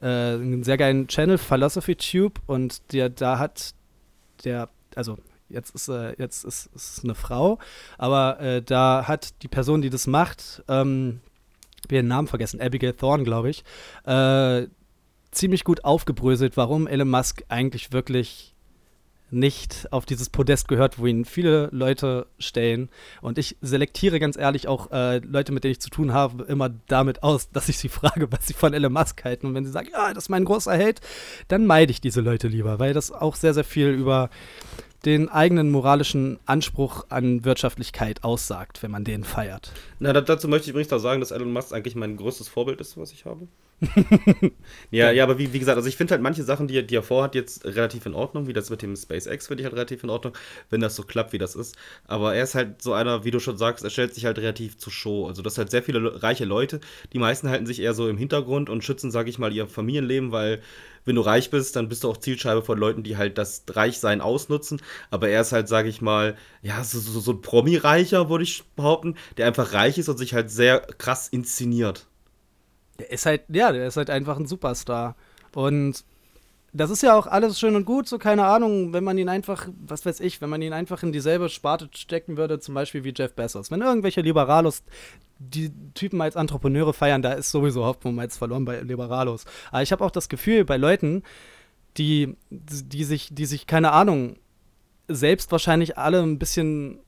äh, 0.00 0.06
einen 0.06 0.62
sehr 0.62 0.78
geilen 0.78 1.08
Channel, 1.08 1.36
Philosophy 1.36 1.96
Tube, 1.96 2.40
und 2.46 2.90
der, 2.94 3.10
da 3.10 3.38
hat 3.38 3.74
der, 4.44 4.70
also 4.94 5.18
jetzt 5.48 5.74
ist 5.74 5.88
äh, 5.88 6.14
jetzt 6.18 6.44
ist, 6.44 6.66
ist 6.74 6.98
es 6.98 7.04
eine 7.04 7.14
Frau, 7.14 7.58
aber 7.98 8.40
äh, 8.40 8.62
da 8.62 9.06
hat 9.06 9.42
die 9.42 9.48
Person, 9.48 9.82
die 9.82 9.90
das 9.90 10.06
macht, 10.06 10.62
ähm, 10.68 11.20
ich 11.76 11.84
habe 11.84 11.96
ihren 11.96 12.08
Namen 12.08 12.28
vergessen, 12.28 12.60
Abigail 12.60 12.94
Thorne, 12.94 13.24
glaube 13.24 13.50
ich, 13.50 13.64
äh, 14.04 14.66
ziemlich 15.30 15.64
gut 15.64 15.84
aufgebröselt, 15.84 16.56
warum 16.56 16.86
Elon 16.86 17.10
Musk 17.10 17.44
eigentlich 17.48 17.92
wirklich 17.92 18.56
nicht 19.30 19.88
auf 19.90 20.06
dieses 20.06 20.30
Podest 20.30 20.68
gehört, 20.68 20.98
wo 20.98 21.06
ihn 21.06 21.24
viele 21.24 21.68
Leute 21.72 22.26
stellen. 22.38 22.88
Und 23.20 23.38
ich 23.38 23.56
selektiere 23.60 24.20
ganz 24.20 24.36
ehrlich 24.36 24.68
auch 24.68 24.90
äh, 24.92 25.18
Leute, 25.18 25.52
mit 25.52 25.64
denen 25.64 25.72
ich 25.72 25.80
zu 25.80 25.90
tun 25.90 26.12
habe, 26.12 26.44
immer 26.44 26.70
damit 26.86 27.22
aus, 27.22 27.50
dass 27.52 27.68
ich 27.68 27.78
sie 27.78 27.88
frage, 27.88 28.30
was 28.30 28.46
sie 28.46 28.54
von 28.54 28.72
Elon 28.72 28.92
Musk 28.92 29.24
halten. 29.24 29.48
Und 29.48 29.54
wenn 29.54 29.64
sie 29.64 29.72
sagen, 29.72 29.88
ja, 29.92 30.14
das 30.14 30.24
ist 30.24 30.28
mein 30.28 30.44
großer 30.44 30.74
Held, 30.74 31.00
dann 31.48 31.66
meide 31.66 31.90
ich 31.90 32.00
diese 32.00 32.20
Leute 32.20 32.48
lieber, 32.48 32.78
weil 32.78 32.94
das 32.94 33.10
auch 33.10 33.34
sehr, 33.34 33.54
sehr 33.54 33.64
viel 33.64 33.88
über 33.88 34.30
den 35.06 35.28
eigenen 35.28 35.70
moralischen 35.70 36.38
Anspruch 36.44 37.06
an 37.08 37.44
Wirtschaftlichkeit 37.44 38.24
aussagt, 38.24 38.82
wenn 38.82 38.90
man 38.90 39.04
den 39.04 39.24
feiert. 39.24 39.72
Na, 40.00 40.12
da, 40.12 40.20
dazu 40.20 40.48
möchte 40.48 40.64
ich 40.64 40.70
übrigens 40.70 40.92
auch 40.92 40.98
sagen, 40.98 41.20
dass 41.20 41.30
Elon 41.30 41.52
Musk 41.52 41.72
eigentlich 41.72 41.94
mein 41.94 42.16
größtes 42.16 42.48
Vorbild 42.48 42.80
ist, 42.80 42.98
was 42.98 43.12
ich 43.12 43.24
habe. 43.24 43.46
ja, 44.90 45.10
ja, 45.10 45.22
aber 45.22 45.38
wie, 45.38 45.52
wie 45.52 45.58
gesagt, 45.58 45.76
also 45.76 45.86
ich 45.88 45.96
finde 45.96 46.12
halt 46.12 46.22
manche 46.22 46.42
Sachen, 46.42 46.66
die, 46.66 46.78
er- 46.78 46.82
die 46.82 46.96
er 46.96 47.02
vorhat, 47.02 47.34
jetzt 47.34 47.64
relativ 47.66 48.06
in 48.06 48.14
Ordnung, 48.14 48.46
wie 48.46 48.54
das 48.54 48.70
mit 48.70 48.80
dem 48.80 48.96
SpaceX 48.96 49.48
finde 49.48 49.60
ich 49.62 49.64
halt 49.66 49.74
relativ 49.74 50.02
in 50.02 50.08
Ordnung, 50.08 50.32
wenn 50.70 50.80
das 50.80 50.96
so 50.96 51.02
klappt, 51.02 51.34
wie 51.34 51.38
das 51.38 51.54
ist. 51.54 51.76
Aber 52.06 52.34
er 52.34 52.44
ist 52.44 52.54
halt 52.54 52.80
so 52.80 52.94
einer, 52.94 53.24
wie 53.24 53.30
du 53.30 53.38
schon 53.38 53.58
sagst, 53.58 53.84
er 53.84 53.90
stellt 53.90 54.14
sich 54.14 54.24
halt 54.24 54.38
relativ 54.38 54.78
zur 54.78 54.92
Show. 54.92 55.26
Also 55.26 55.42
das 55.42 55.58
halt 55.58 55.70
sehr 55.70 55.82
viele 55.82 55.98
le- 55.98 56.22
reiche 56.22 56.46
Leute, 56.46 56.80
die 57.12 57.18
meisten 57.18 57.50
halten 57.50 57.66
sich 57.66 57.80
eher 57.80 57.92
so 57.92 58.08
im 58.08 58.16
Hintergrund 58.16 58.70
und 58.70 58.82
schützen, 58.82 59.10
sage 59.10 59.28
ich 59.28 59.38
mal, 59.38 59.52
ihr 59.52 59.66
Familienleben, 59.66 60.32
weil 60.32 60.62
wenn 61.04 61.14
du 61.16 61.20
reich 61.20 61.50
bist, 61.50 61.76
dann 61.76 61.88
bist 61.90 62.02
du 62.02 62.10
auch 62.10 62.16
Zielscheibe 62.16 62.62
von 62.62 62.78
Leuten, 62.78 63.02
die 63.02 63.16
halt 63.18 63.36
das 63.38 63.62
Reichsein 63.70 64.20
ausnutzen. 64.22 64.80
Aber 65.10 65.28
er 65.28 65.42
ist 65.42 65.52
halt, 65.52 65.68
sage 65.68 65.88
ich 65.90 66.00
mal, 66.00 66.34
ja, 66.62 66.82
so, 66.82 66.98
so, 66.98 67.20
so 67.20 67.32
ein 67.32 67.42
Promi-Reicher, 67.42 68.30
würde 68.30 68.42
ich 68.44 68.64
behaupten, 68.74 69.16
der 69.36 69.46
einfach 69.46 69.72
reich 69.74 69.98
ist 69.98 70.08
und 70.08 70.16
sich 70.18 70.32
halt 70.34 70.50
sehr 70.50 70.80
krass 70.98 71.28
inszeniert. 71.28 72.06
Der 72.98 73.10
ist 73.10 73.26
halt, 73.26 73.42
ja, 73.48 73.72
der 73.72 73.86
ist 73.86 73.96
halt 73.96 74.10
einfach 74.10 74.38
ein 74.38 74.46
Superstar. 74.46 75.16
Und 75.54 76.04
das 76.76 76.90
ist 76.90 77.02
ja 77.02 77.16
auch 77.16 77.26
alles 77.26 77.58
schön 77.58 77.74
und 77.74 77.86
gut, 77.86 78.06
so 78.06 78.18
keine 78.18 78.44
Ahnung, 78.44 78.92
wenn 78.92 79.04
man 79.04 79.16
ihn 79.16 79.28
einfach, 79.28 79.68
was 79.86 80.04
weiß 80.04 80.20
ich, 80.20 80.40
wenn 80.40 80.50
man 80.50 80.60
ihn 80.60 80.72
einfach 80.72 81.02
in 81.02 81.12
dieselbe 81.12 81.48
Sparte 81.48 81.88
stecken 81.94 82.36
würde, 82.36 82.60
zum 82.60 82.74
Beispiel 82.74 83.02
wie 83.04 83.14
Jeff 83.16 83.34
Bezos. 83.34 83.70
Wenn 83.70 83.80
irgendwelche 83.80 84.20
Liberalos 84.20 84.82
die 85.38 85.72
Typen 85.94 86.20
als 86.20 86.36
Entrepreneure 86.36 86.92
feiern, 86.92 87.22
da 87.22 87.32
ist 87.32 87.50
sowieso 87.50 87.84
Hoffnung 87.84 88.20
jetzt 88.20 88.36
verloren 88.36 88.64
bei 88.64 88.80
Liberalos. 88.80 89.44
Aber 89.70 89.82
ich 89.82 89.92
habe 89.92 90.04
auch 90.04 90.10
das 90.10 90.28
Gefühl, 90.28 90.64
bei 90.64 90.76
Leuten, 90.76 91.22
die, 91.96 92.36
die 92.50 93.04
sich, 93.04 93.30
die 93.32 93.46
sich, 93.46 93.66
keine 93.66 93.92
Ahnung, 93.92 94.36
selbst 95.08 95.52
wahrscheinlich 95.52 95.96
alle 95.96 96.22
ein 96.22 96.38
bisschen 96.38 96.98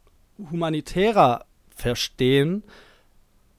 humanitärer 0.51 1.45
verstehen, 1.74 2.62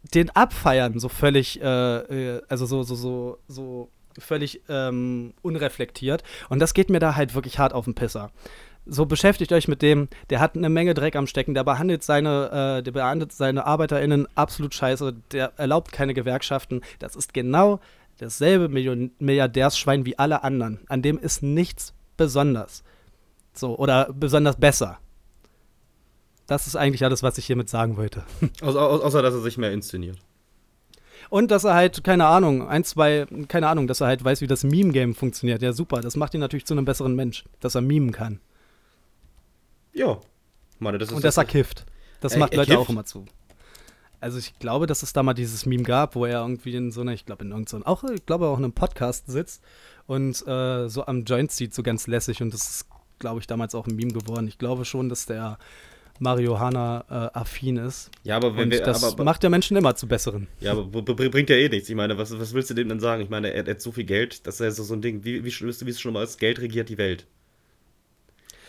den 0.04 0.30
abfeiern, 0.32 1.00
so 1.00 1.10
völlig, 1.10 1.62
äh, 1.62 1.66
äh, 1.66 2.41
also 2.47 2.66
so, 2.66 2.84
so, 2.84 2.95
so, 2.95 3.38
so 3.47 3.89
völlig 4.18 4.62
ähm, 4.70 5.34
unreflektiert. 5.41 6.24
Und 6.50 6.60
das 6.60 6.74
geht 6.74 6.89
mir 6.89 7.00
da 7.00 7.16
halt 7.16 7.36
wirklich 7.36 7.60
hart 7.60 7.74
auf 7.74 7.86
den 7.86 7.95
Pisser. 7.95 8.32
So 8.86 9.06
beschäftigt 9.06 9.52
euch 9.52 9.68
mit 9.68 9.82
dem, 9.82 10.08
der 10.30 10.39
hat 10.39 10.56
eine 10.56 10.70
Menge 10.70 10.93
Dreck 10.93 11.16
am 11.16 11.28
Stecken, 11.28 11.54
der 11.54 11.64
behandelt 11.64 12.04
seine, 12.04 12.80
äh, 12.80 12.84
der 12.84 12.91
behandelt 12.91 13.32
seine 13.32 13.66
ArbeiterInnen 13.66 14.28
absolut 14.36 14.74
scheiße, 14.74 15.16
der 15.32 15.54
erlaubt 15.58 15.91
keine 15.91 16.14
Gewerkschaften. 16.14 16.82
Das 16.97 17.16
ist 17.16 17.34
genau 17.34 17.80
dasselbe 18.18 18.68
Million 18.68 19.12
Milliardärsschwein 19.20 20.06
wie 20.06 20.18
alle 20.18 20.43
anderen. 20.43 20.80
An 20.88 21.02
dem 21.02 21.20
ist 21.20 21.43
nichts 21.43 21.93
besonders. 22.18 22.84
So, 23.54 23.78
oder 23.78 24.10
besonders 24.14 24.56
besser. 24.56 25.00
Das 26.50 26.66
ist 26.68 26.76
eigentlich 26.76 27.04
alles, 27.04 27.22
was 27.24 27.38
ich 27.38 27.45
hiermit 27.45 27.70
sagen 27.70 27.95
wollte. 27.95 28.24
Außer, 28.62 28.82
außer 28.82 29.22
dass 29.22 29.34
er 29.36 29.41
sich 29.41 29.58
mehr 29.58 29.72
inszeniert. 29.72 30.18
Und 31.30 31.52
dass 31.52 31.64
er 31.64 31.76
halt, 31.76 32.04
keine 32.04 32.26
Ahnung, 32.26 32.68
ein, 32.68 32.84
zwei, 32.84 33.28
keine 33.47 33.68
Ahnung, 33.68 33.86
dass 33.86 34.02
er 34.02 34.08
halt 34.08 34.24
weiß, 34.24 34.41
wie 34.41 34.47
das 34.47 34.64
Meme-Game 34.64 35.14
funktioniert. 35.14 35.62
Ja, 35.62 35.74
super. 35.74 36.02
Das 36.02 36.16
macht 36.16 36.34
ihn 36.34 36.39
natürlich 36.39 36.66
zu 36.66 36.74
einem 36.74 36.86
besseren 36.86 37.16
Mensch, 37.16 37.45
dass 37.60 37.76
er 37.76 37.82
memen 37.82 38.12
kann. 38.12 38.39
Ja. 39.93 40.20
Meine, 40.80 40.97
das 40.97 41.10
ist 41.10 41.16
Und 41.16 41.24
dass 41.24 41.38
er 41.38 41.45
kifft. 41.45 41.86
Das 42.20 42.34
Er- 42.34 42.39
macht 42.39 42.54
er 42.54 42.58
Leute 42.58 42.72
kifft? 42.72 42.82
auch 42.82 42.89
immer 42.89 43.06
zu. 43.06 43.26
Also 44.22 44.38
ich 44.39 44.58
glaube, 44.60 44.88
dass 44.88 45.04
es 45.04 45.14
da 45.14 45.24
mal 45.24 45.34
dieses 45.34 45.66
Meme 45.66 45.84
gab, 45.84 46.16
wo 46.16 46.26
er 46.26 46.41
irgendwie 46.41 46.76
in 46.76 46.91
so 46.91 47.02
einer, 47.02 47.14
ich 47.14 47.26
glaube 47.26 47.45
in 47.45 47.52
irgendeinem, 47.52 47.84
auch, 47.86 48.04
ich 48.04 48.26
glaube 48.26 48.47
auch 48.47 48.58
in 48.58 48.64
einem 48.66 48.74
Podcast 48.74 49.28
sitzt 49.28 49.62
und 50.08 50.45
äh, 50.47 50.89
so 50.89 51.06
am 51.06 51.24
Joint 51.24 51.52
zieht, 51.52 51.74
so 51.74 51.84
ganz 51.84 52.08
lässig. 52.08 52.41
Und 52.41 52.54
das 52.54 52.70
ist, 52.70 52.88
glaube 53.20 53.39
ich, 53.39 53.47
damals 53.47 53.76
auch 53.76 53.88
ein 53.88 53.95
Meme 53.95 54.12
geworden. 54.14 54.47
Ich 54.47 54.58
glaube 54.58 54.84
schon, 54.84 55.08
dass 55.10 55.26
der 55.26 55.58
Marihuana 56.20 57.06
äh, 57.10 57.38
affin 57.38 57.78
ist. 57.78 58.12
Ja, 58.24 58.36
aber 58.36 58.56
wenn 58.56 58.66
Und 58.66 58.72
wir. 58.72 58.84
das 58.84 59.04
aber, 59.04 59.24
macht 59.24 59.44
ja 59.44 59.50
Menschen 59.50 59.78
immer 59.78 59.96
zu 59.96 60.08
besseren. 60.08 60.48
Ja, 60.60 60.74
aber 60.74 60.86
bringt 61.02 61.50
ja 61.50 61.56
eh 61.56 61.70
nichts. 61.70 61.90
Ich 61.90 61.96
meine, 61.96 62.18
was, 62.18 62.38
was 62.38 62.54
willst 62.54 62.70
du 62.70 62.74
dem 62.74 62.90
denn 62.90 63.00
sagen? 63.00 63.24
Ich 63.24 63.30
meine, 63.30 63.54
er, 63.54 63.66
er 63.66 63.76
hat 63.76 63.82
so 63.82 63.92
viel 63.92 64.04
Geld, 64.04 64.46
dass 64.46 64.60
er 64.60 64.72
so, 64.72 64.84
so 64.84 64.94
ein 64.94 65.02
Ding, 65.02 65.24
wie, 65.24 65.44
wie, 65.44 65.52
wie 65.52 65.90
es 65.90 66.00
schon 66.02 66.14
mal 66.14 66.24
ist, 66.24 66.40
Geld 66.40 66.60
regiert 66.60 66.90
die 66.90 66.98
Welt. 66.98 67.26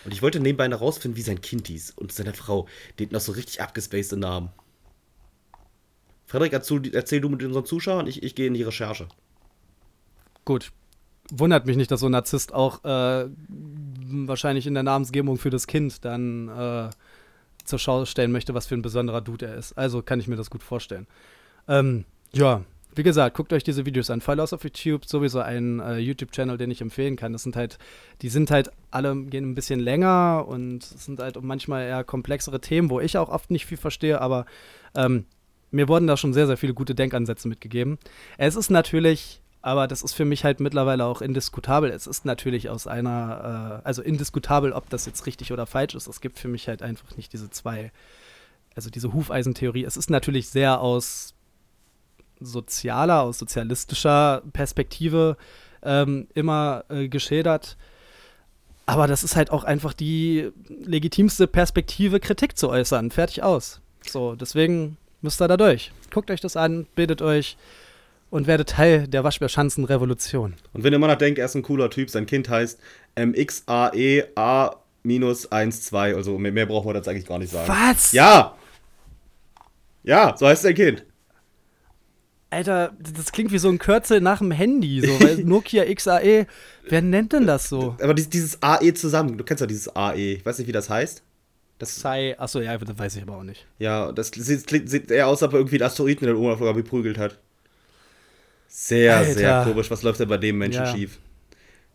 Und 0.04 0.12
ich 0.12 0.22
wollte 0.22 0.40
nebenbei 0.40 0.68
noch 0.68 0.80
rausfinden, 0.80 1.16
wie 1.16 1.22
sein 1.22 1.40
Kind 1.40 1.68
hieß 1.68 1.92
und 1.96 2.12
seine 2.12 2.32
Frau. 2.32 2.66
Die 2.98 3.04
hat 3.04 3.12
noch 3.12 3.20
so 3.20 3.32
richtig 3.32 3.60
abgespacede 3.60 4.18
Namen. 4.18 4.50
Frederik, 6.26 6.52
erzähl, 6.52 6.94
erzähl 6.94 7.20
du 7.20 7.28
mit 7.28 7.42
unseren 7.42 7.66
Zuschauern, 7.66 8.06
ich, 8.06 8.22
ich 8.22 8.34
gehe 8.34 8.46
in 8.46 8.54
die 8.54 8.62
Recherche. 8.62 9.08
Gut. 10.44 10.72
Wundert 11.32 11.66
mich 11.66 11.76
nicht, 11.76 11.90
dass 11.90 12.00
so 12.00 12.06
ein 12.06 12.12
Narzisst 12.12 12.54
auch 12.54 12.84
äh, 12.84 13.28
wahrscheinlich 13.48 14.66
in 14.66 14.74
der 14.74 14.82
Namensgebung 14.82 15.38
für 15.38 15.50
das 15.50 15.66
Kind 15.66 16.04
dann 16.04 16.48
äh, 16.48 16.90
zur 17.64 17.78
Schau 17.78 18.04
stellen 18.04 18.32
möchte, 18.32 18.54
was 18.54 18.66
für 18.66 18.74
ein 18.74 18.82
besonderer 18.82 19.20
Dude 19.20 19.46
er 19.46 19.56
ist. 19.56 19.72
Also 19.74 20.02
kann 20.02 20.20
ich 20.20 20.28
mir 20.28 20.36
das 20.36 20.50
gut 20.50 20.62
vorstellen. 20.62 21.06
Ähm, 21.68 22.04
ja, 22.32 22.62
wie 22.94 23.02
gesagt, 23.02 23.36
guckt 23.36 23.52
euch 23.52 23.62
diese 23.62 23.86
Videos 23.86 24.10
an. 24.10 24.20
Fall 24.20 24.40
aus 24.40 24.52
auf 24.52 24.64
YouTube, 24.64 25.06
sowieso 25.06 25.40
ein 25.40 25.80
äh, 25.80 25.98
YouTube-Channel, 25.98 26.58
den 26.58 26.70
ich 26.70 26.80
empfehlen 26.80 27.16
kann. 27.16 27.32
Das 27.32 27.42
sind 27.42 27.56
halt, 27.56 27.78
die 28.22 28.28
sind 28.28 28.50
halt 28.50 28.70
alle, 28.90 29.14
gehen 29.24 29.50
ein 29.50 29.54
bisschen 29.54 29.80
länger 29.80 30.44
und 30.48 30.82
es 30.82 31.04
sind 31.04 31.20
halt 31.20 31.40
manchmal 31.42 31.86
eher 31.86 32.04
komplexere 32.04 32.60
Themen, 32.60 32.90
wo 32.90 33.00
ich 33.00 33.16
auch 33.16 33.28
oft 33.28 33.50
nicht 33.50 33.66
viel 33.66 33.76
verstehe, 33.76 34.20
aber 34.20 34.44
ähm, 34.94 35.24
mir 35.70 35.88
wurden 35.88 36.08
da 36.08 36.16
schon 36.16 36.32
sehr, 36.32 36.48
sehr 36.48 36.56
viele 36.56 36.74
gute 36.74 36.96
Denkansätze 36.96 37.46
mitgegeben. 37.46 37.98
Es 38.38 38.56
ist 38.56 38.70
natürlich, 38.70 39.40
aber 39.62 39.86
das 39.86 40.02
ist 40.02 40.14
für 40.14 40.24
mich 40.24 40.44
halt 40.44 40.60
mittlerweile 40.60 41.04
auch 41.04 41.20
indiskutabel. 41.20 41.90
Es 41.90 42.06
ist 42.06 42.24
natürlich 42.24 42.70
aus 42.70 42.86
einer, 42.86 43.80
äh, 43.82 43.86
also 43.86 44.02
indiskutabel, 44.02 44.72
ob 44.72 44.88
das 44.88 45.06
jetzt 45.06 45.26
richtig 45.26 45.52
oder 45.52 45.66
falsch 45.66 45.94
ist. 45.94 46.06
Es 46.06 46.20
gibt 46.20 46.38
für 46.38 46.48
mich 46.48 46.68
halt 46.68 46.82
einfach 46.82 47.16
nicht 47.16 47.32
diese 47.32 47.50
zwei, 47.50 47.92
also 48.74 48.88
diese 48.88 49.12
Hufeisentheorie. 49.12 49.84
Es 49.84 49.96
ist 49.96 50.08
natürlich 50.08 50.48
sehr 50.48 50.80
aus 50.80 51.34
sozialer, 52.40 53.22
aus 53.22 53.38
sozialistischer 53.38 54.42
Perspektive 54.52 55.36
ähm, 55.82 56.28
immer 56.34 56.84
äh, 56.88 57.08
geschildert. 57.08 57.76
Aber 58.86 59.06
das 59.06 59.22
ist 59.22 59.36
halt 59.36 59.50
auch 59.50 59.64
einfach 59.64 59.92
die 59.92 60.50
legitimste 60.68 61.46
Perspektive, 61.46 62.18
Kritik 62.18 62.56
zu 62.56 62.70
äußern. 62.70 63.10
Fertig 63.10 63.42
aus. 63.42 63.80
So, 64.06 64.34
deswegen 64.34 64.96
müsst 65.20 65.40
ihr 65.40 65.48
da 65.48 65.58
durch. 65.58 65.92
Guckt 66.10 66.30
euch 66.30 66.40
das 66.40 66.56
an, 66.56 66.86
bildet 66.94 67.20
euch 67.20 67.56
und 68.30 68.46
werdet 68.46 68.68
Teil 68.70 69.06
der 69.08 69.24
Waschbärschanzen-Revolution. 69.24 70.54
Und 70.72 70.84
wenn 70.84 70.92
ihr 70.92 70.96
immer 70.96 71.08
noch 71.08 71.16
denkt, 71.16 71.38
er 71.38 71.46
ist 71.46 71.54
ein 71.56 71.62
cooler 71.62 71.90
Typ, 71.90 72.10
sein 72.10 72.26
Kind 72.26 72.48
heißt 72.48 72.78
MXAEA-12, 73.16 76.14
also 76.14 76.38
mehr, 76.38 76.52
mehr 76.52 76.66
brauchen 76.66 76.88
wir 76.88 76.94
das 76.94 77.08
eigentlich 77.08 77.26
gar 77.26 77.38
nicht 77.38 77.52
sagen. 77.52 77.68
Was? 77.68 78.12
Ja! 78.12 78.56
Ja, 80.02 80.34
so 80.36 80.46
heißt 80.46 80.62
sein 80.62 80.74
Kind. 80.74 81.04
Alter, 82.52 82.92
das 82.98 83.30
klingt 83.30 83.52
wie 83.52 83.58
so 83.58 83.68
ein 83.68 83.78
Kürzel 83.78 84.20
nach 84.20 84.38
dem 84.38 84.50
Handy, 84.50 85.00
so, 85.00 85.20
weil 85.20 85.36
Nokia 85.44 85.84
XAE, 85.92 86.46
wer 86.88 87.02
nennt 87.02 87.32
denn 87.32 87.46
das 87.46 87.68
so? 87.68 87.94
Aber 88.02 88.12
dies, 88.14 88.28
dieses 88.28 88.60
AE 88.60 88.92
zusammen, 88.94 89.38
du 89.38 89.44
kennst 89.44 89.60
ja 89.60 89.68
dieses 89.68 89.94
AE, 89.94 90.34
ich 90.34 90.44
weiß 90.44 90.58
nicht, 90.58 90.66
wie 90.66 90.72
das 90.72 90.90
heißt. 90.90 91.22
Das, 91.78 91.96
Sei, 91.96 92.38
achso, 92.38 92.60
ja, 92.60 92.76
das 92.76 92.98
weiß 92.98 93.16
ich 93.16 93.22
aber 93.22 93.36
auch 93.36 93.42
nicht. 93.42 93.66
ja, 93.78 94.12
das 94.12 94.30
sieht, 94.34 94.68
sieht 94.68 95.10
eher 95.10 95.28
aus, 95.28 95.42
als 95.42 95.48
ob 95.48 95.54
er 95.54 95.60
irgendwie 95.60 95.76
einen 95.76 95.84
Asteroiden 95.84 96.28
in 96.28 96.34
der 96.34 96.42
Oberfläche 96.42 96.74
geprügelt 96.74 97.18
hat. 97.18 97.38
Sehr, 98.72 99.16
Alter. 99.18 99.34
sehr 99.34 99.64
komisch. 99.64 99.90
Was 99.90 100.02
läuft 100.04 100.20
denn 100.20 100.28
bei 100.28 100.38
dem 100.38 100.56
Menschen 100.56 100.84
Ja. 100.84 100.92
schief? 100.94 101.18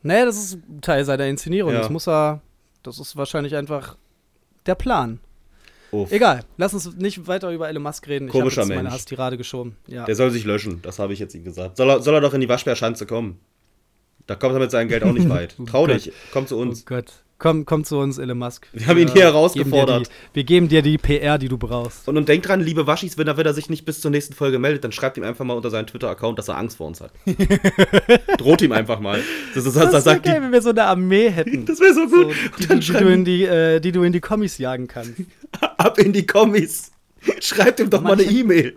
Naja, 0.04 0.26
das 0.26 0.36
ist 0.38 0.58
Teil 0.82 1.06
seiner 1.06 1.26
Inszenierung. 1.26 1.72
Ja. 1.74 1.80
Das 1.80 1.90
muss 1.90 2.08
er, 2.08 2.42
das 2.84 3.00
ist 3.00 3.16
wahrscheinlich 3.16 3.56
einfach 3.56 3.98
der 4.66 4.76
Plan. 4.76 5.20
Uff. 5.92 6.12
Egal, 6.12 6.42
lass 6.58 6.74
uns 6.74 6.94
nicht 6.96 7.26
weiter 7.28 7.50
über 7.52 7.70
Elon 7.70 7.82
Musk 7.84 8.08
reden. 8.10 8.28
Komischer 8.28 8.48
ich 8.48 8.58
habe 8.58 8.62
jetzt 8.62 8.70
meine 8.76 8.84
Mensch. 8.84 8.94
Hasstirade 8.94 9.38
geschoben. 9.38 9.78
Ja. 9.88 10.04
Der 10.06 10.16
soll 10.16 10.30
sich 10.32 10.44
löschen, 10.44 10.82
das 10.82 11.00
habe 11.00 11.14
ich 11.14 11.20
jetzt 11.20 11.34
ihm 11.34 11.46
gesagt. 11.46 11.78
Soll 11.78 11.90
er, 11.90 12.02
soll 12.02 12.14
er 12.14 12.22
doch 12.22 12.34
in 12.34 12.42
die 12.42 12.50
Waschbärschanze 12.50 13.06
kommen. 13.06 13.40
Da 14.28 14.36
kommt 14.36 14.54
er 14.56 14.60
mit 14.60 14.72
seinem 14.72 14.90
Geld 14.90 15.04
auch 15.04 15.14
nicht 15.14 15.30
weit. 15.30 15.56
Trau 15.68 15.84
Oh 15.84 15.88
dich, 15.88 16.12
komm 16.34 16.46
zu 16.48 16.58
Oh 16.58 16.62
uns. 16.62 16.86
Gott. 16.86 17.24
Komm, 17.38 17.66
komm 17.66 17.84
zu 17.84 17.98
uns, 17.98 18.18
Elon 18.18 18.38
Musk. 18.38 18.68
Wir 18.72 18.88
haben 18.88 18.98
ihn 18.98 19.08
hier 19.08 19.14
geben 19.14 19.24
herausgefordert. 19.26 20.06
dir 20.08 20.10
Die, 20.10 20.36
wir 20.36 20.44
geben 20.46 20.68
dir 20.70 20.82
die 20.82 20.98
PR, 20.98 21.38
die 21.38 21.50
du 21.50 21.58
brauchst. 21.58 22.08
Und, 22.08 22.16
und 22.16 22.30
denkt 22.30 22.48
dran, 22.48 22.62
liebe 22.62 22.88
Waschis, 22.88 23.18
wenn 23.18 23.28
er, 23.28 23.36
wenn 23.36 23.46
er 23.46 23.54
sich 23.54 23.70
nicht 23.70 23.84
bis 23.84 24.00
zur 24.00 24.10
nächsten 24.10 24.34
Folge 24.34 24.58
meldet, 24.58 24.86
dann 24.86 24.94
schreibt 24.94 25.18
ihm 25.18 25.24
einfach 25.26 25.44
mal 25.44 25.54
unter 25.56 25.70
seinen 25.70 25.86
Twitter-Account, 25.86 26.40
dass 26.40 26.48
er 26.48 26.58
Angst 26.58 26.78
vor 26.78 26.88
uns 26.88 27.02
hat. 27.02 27.12
Droht 28.38 28.62
ihm 28.62 28.72
einfach 28.72 29.02
mal. 29.02 29.22
Das, 29.54 29.66
ist, 29.66 29.76
das, 29.76 29.84
Das 29.84 29.92
das, 29.92 30.06
wäre 30.06 30.20
geil, 30.22 30.36
die, 30.38 30.44
wenn 30.46 30.52
wir 30.54 30.62
so 30.62 30.70
eine 30.70 30.86
Armee 30.86 31.30
hätten. 31.30 31.66
das 31.66 31.80
wäre 31.82 31.94
so 31.94 32.08
so, 32.08 32.24
gut. 32.28 32.36
dann 32.70 32.80
die, 32.80 32.86
die, 32.88 32.94
du 32.94 33.08
in 33.10 33.26
die, 33.26 33.44
äh, 33.44 33.80
die 33.82 33.92
du 33.92 34.04
in 34.04 34.14
die 34.14 34.22
Kommis 34.22 34.58
jagen 34.58 34.88
kannst. 34.88 35.14
ab 35.78 35.98
in 36.00 36.14
die 36.14 36.26
Kommis. 36.26 36.92
Schreibt 37.42 37.80
ihm 37.82 37.90
doch 37.90 38.02
mal 38.02 38.14
eine 38.14 38.24
Manche- 38.24 38.40
E-Mail. 38.40 38.76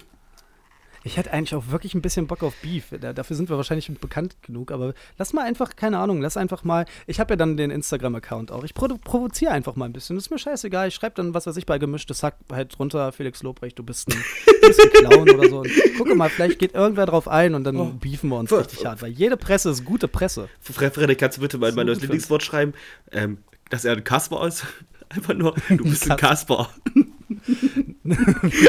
Ich 1.04 1.16
hätte 1.16 1.32
eigentlich 1.32 1.54
auch 1.54 1.68
wirklich 1.70 1.94
ein 1.94 2.02
bisschen 2.02 2.26
Bock 2.26 2.42
auf 2.42 2.54
Beef. 2.60 2.86
Da, 3.00 3.12
dafür 3.12 3.36
sind 3.36 3.48
wir 3.48 3.56
wahrscheinlich 3.56 3.88
bekannt 4.00 4.36
genug. 4.42 4.72
Aber 4.72 4.94
lass 5.16 5.32
mal 5.32 5.44
einfach, 5.44 5.76
keine 5.76 5.98
Ahnung, 5.98 6.20
lass 6.20 6.36
einfach 6.36 6.64
mal. 6.64 6.86
Ich 7.06 7.20
habe 7.20 7.32
ja 7.32 7.36
dann 7.36 7.56
den 7.56 7.70
Instagram-Account 7.70 8.50
auch. 8.50 8.64
Ich 8.64 8.74
provo 8.74 8.98
provoziere 8.98 9.52
einfach 9.52 9.76
mal 9.76 9.84
ein 9.86 9.92
bisschen. 9.92 10.16
Das 10.16 10.24
ist 10.26 10.30
mir 10.30 10.38
scheißegal. 10.38 10.88
Ich 10.88 10.94
schreibe 10.94 11.14
dann, 11.16 11.34
was 11.34 11.46
weiß 11.46 11.56
ich, 11.56 11.66
bei 11.66 11.78
gemischtes 11.78 12.22
Hack 12.22 12.34
halt 12.52 12.76
drunter, 12.76 13.12
Felix 13.12 13.42
Lobrecht, 13.42 13.78
du 13.78 13.84
bist 13.84 14.08
ein, 14.12 14.22
bist 14.60 14.80
ein 14.82 14.90
Clown 14.90 15.30
oder 15.30 15.48
so. 15.48 15.58
Und 15.60 15.70
gucke 15.96 16.14
mal, 16.14 16.28
vielleicht 16.30 16.58
geht 16.58 16.74
irgendwer 16.74 17.06
drauf 17.06 17.28
ein 17.28 17.54
und 17.54 17.64
dann 17.64 17.76
Oh. 17.76 17.84
beefen 17.98 18.28
wir 18.30 18.38
uns 18.38 18.50
Ver- 18.50 18.60
richtig 18.60 18.84
hart. 18.84 19.00
Weil 19.00 19.10
jede 19.12 19.36
Presse 19.36 19.70
ist 19.70 19.84
gute 19.84 20.08
Presse. 20.08 20.48
Fre- 20.62 20.90
Frederik, 20.90 21.18
kannst 21.18 21.38
du 21.38 21.42
bitte 21.42 21.58
mal 21.58 21.72
mein 21.72 21.86
neues 21.86 22.00
Lieblingswort 22.00 22.42
schreiben? 22.42 22.74
Ähm, 23.12 23.38
dass 23.70 23.84
er 23.84 23.92
ein 23.92 24.02
Kasper 24.04 24.46
ist. 24.46 24.66
Einfach 25.10 25.34
nur, 25.34 25.54
du 25.68 25.76
bist 25.84 26.10
ein 26.10 26.16
Kasper. 26.16 26.68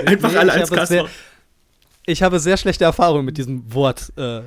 Einfach 0.05 0.31
Nee, 0.31 0.37
alle 0.37 0.53
als 0.53 0.69
Kasper. 0.71 1.07
Ich 2.09 2.23
habe 2.23 2.39
sehr 2.39 2.57
schlechte 2.57 2.83
Erfahrungen 2.85 3.25
mit 3.25 3.37
diesem 3.37 3.71
Wort. 3.73 4.11
Äh, 4.17 4.41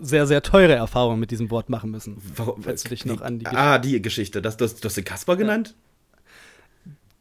sehr, 0.00 0.28
sehr 0.28 0.42
teure 0.42 0.74
Erfahrungen 0.74 1.18
mit 1.18 1.32
diesem 1.32 1.50
Wort 1.50 1.68
machen 1.68 1.90
müssen. 1.90 2.18
Warum- 2.36 2.62
Falls 2.62 2.84
du 2.84 2.90
dich 2.90 3.04
noch 3.04 3.20
an 3.20 3.40
die 3.40 3.46
Ah, 3.46 3.78
die 3.78 4.00
Geschichte. 4.00 4.40
Das, 4.40 4.56
das, 4.56 4.76
du 4.76 4.84
hast 4.86 4.96
den 4.96 5.04
Kasper 5.04 5.36
genannt? 5.36 5.74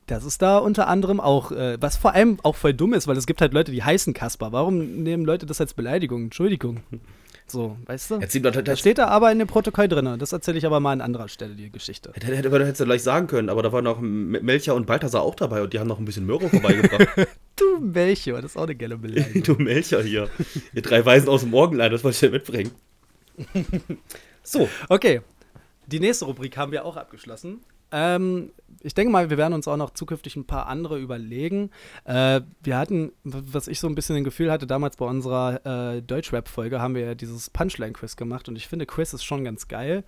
Das 0.06 0.24
ist 0.24 0.42
da 0.44 0.60
unter 0.60 0.88
anderem 0.88 1.20
auch, 1.20 1.52
äh, 1.52 1.78
was 1.82 1.98
vor 1.98 2.14
allem 2.14 2.38
auch 2.44 2.56
voll 2.56 2.74
dumm 2.76 2.94
ist, 2.94 3.08
weil 3.08 3.18
es 3.18 3.26
gibt 3.26 3.42
halt 3.42 3.54
Leute, 3.54 3.72
die 3.72 3.84
heißen 3.84 4.14
Kasper. 4.14 4.52
Warum 4.52 5.02
nehmen 5.04 5.26
Leute 5.26 5.46
das 5.48 5.60
als 5.60 5.74
Beleidigung? 5.74 6.26
Entschuldigung. 6.26 6.82
So, 7.50 7.78
weißt 7.86 8.12
du? 8.12 8.20
Doch, 8.20 8.52
Das 8.52 8.64
das 8.66 8.80
steht 8.80 8.98
da 8.98 9.08
aber 9.08 9.32
in 9.32 9.40
dem 9.40 9.48
Protokoll 9.48 9.88
drin. 9.88 10.18
Das 10.20 10.34
erzähle 10.34 10.58
ich 10.58 10.66
aber 10.66 10.80
mal 10.82 10.92
an 10.92 11.00
anderer 11.02 11.30
Stelle, 11.30 11.56
die 11.56 11.72
Geschichte. 11.72 12.12
Hätte, 12.14 12.28
hätte, 12.28 12.52
hättest 12.52 12.82
du 12.82 12.86
gleich 12.86 13.04
sagen 13.04 13.28
können, 13.28 13.50
aber 13.50 13.64
da 13.64 13.72
waren 13.72 13.86
noch 13.86 14.00
M- 14.00 14.32
Melcher 14.32 14.76
und 14.76 14.86
Balthasar 14.86 15.22
auch 15.22 15.36
dabei 15.36 15.62
und 15.62 15.72
die 15.72 15.80
haben 15.80 15.88
noch 15.88 15.98
ein 16.00 16.06
bisschen 16.06 16.26
Möhre 16.26 16.50
vorbeigebracht. 16.50 17.08
Du 17.60 17.80
Melchior, 17.80 18.40
das 18.44 18.52
ist 18.52 18.58
auch 18.58 18.64
eine 18.66 18.76
geile 18.76 18.98
Beleidigung. 19.00 19.42
du 19.58 19.64
Melcher 19.64 20.04
hier. 20.04 20.30
Ihr 20.76 20.82
drei 20.84 21.04
Weisen 21.04 21.28
aus 21.28 21.42
dem 21.42 21.50
Morgenland, 21.50 21.92
das 21.92 22.04
wollte 22.04 22.14
ich 22.16 22.20
dir 22.20 22.30
mitbringen. 22.30 22.72
So, 24.44 24.70
Okay, 24.90 25.22
die 25.88 26.00
nächste 26.00 26.26
Rubrik 26.26 26.56
haben 26.58 26.72
wir 26.72 26.86
auch 26.86 26.96
abgeschlossen. 26.98 27.62
Ähm, 27.92 28.52
ich 28.82 28.94
denke 28.94 29.12
mal, 29.12 29.30
wir 29.30 29.38
werden 29.38 29.54
uns 29.54 29.68
auch 29.68 29.78
noch 29.78 29.92
zukünftig 29.92 30.36
ein 30.36 30.46
paar 30.46 30.68
andere 30.68 31.00
überlegen. 31.00 31.72
Äh, 32.06 32.42
wir 32.64 32.78
hatten, 32.78 33.12
was 33.24 33.68
ich 33.68 33.80
so 33.80 33.88
ein 33.88 33.96
bisschen 33.96 34.16
ein 34.16 34.24
Gefühl 34.24 34.52
hatte, 34.52 34.68
damals 34.68 34.98
bei 34.98 35.06
unserer 35.06 35.96
äh, 35.96 36.02
Deutschrap-Folge 36.02 36.82
haben 36.82 36.96
wir 36.96 37.06
ja 37.06 37.16
dieses 37.16 37.50
Punchline-Quiz 37.50 38.16
gemacht 38.16 38.48
und 38.50 38.56
ich 38.56 38.68
finde, 38.68 38.86
Quiz 38.86 39.14
ist 39.14 39.24
schon 39.24 39.44
ganz 39.44 39.68
geil. 39.68 40.04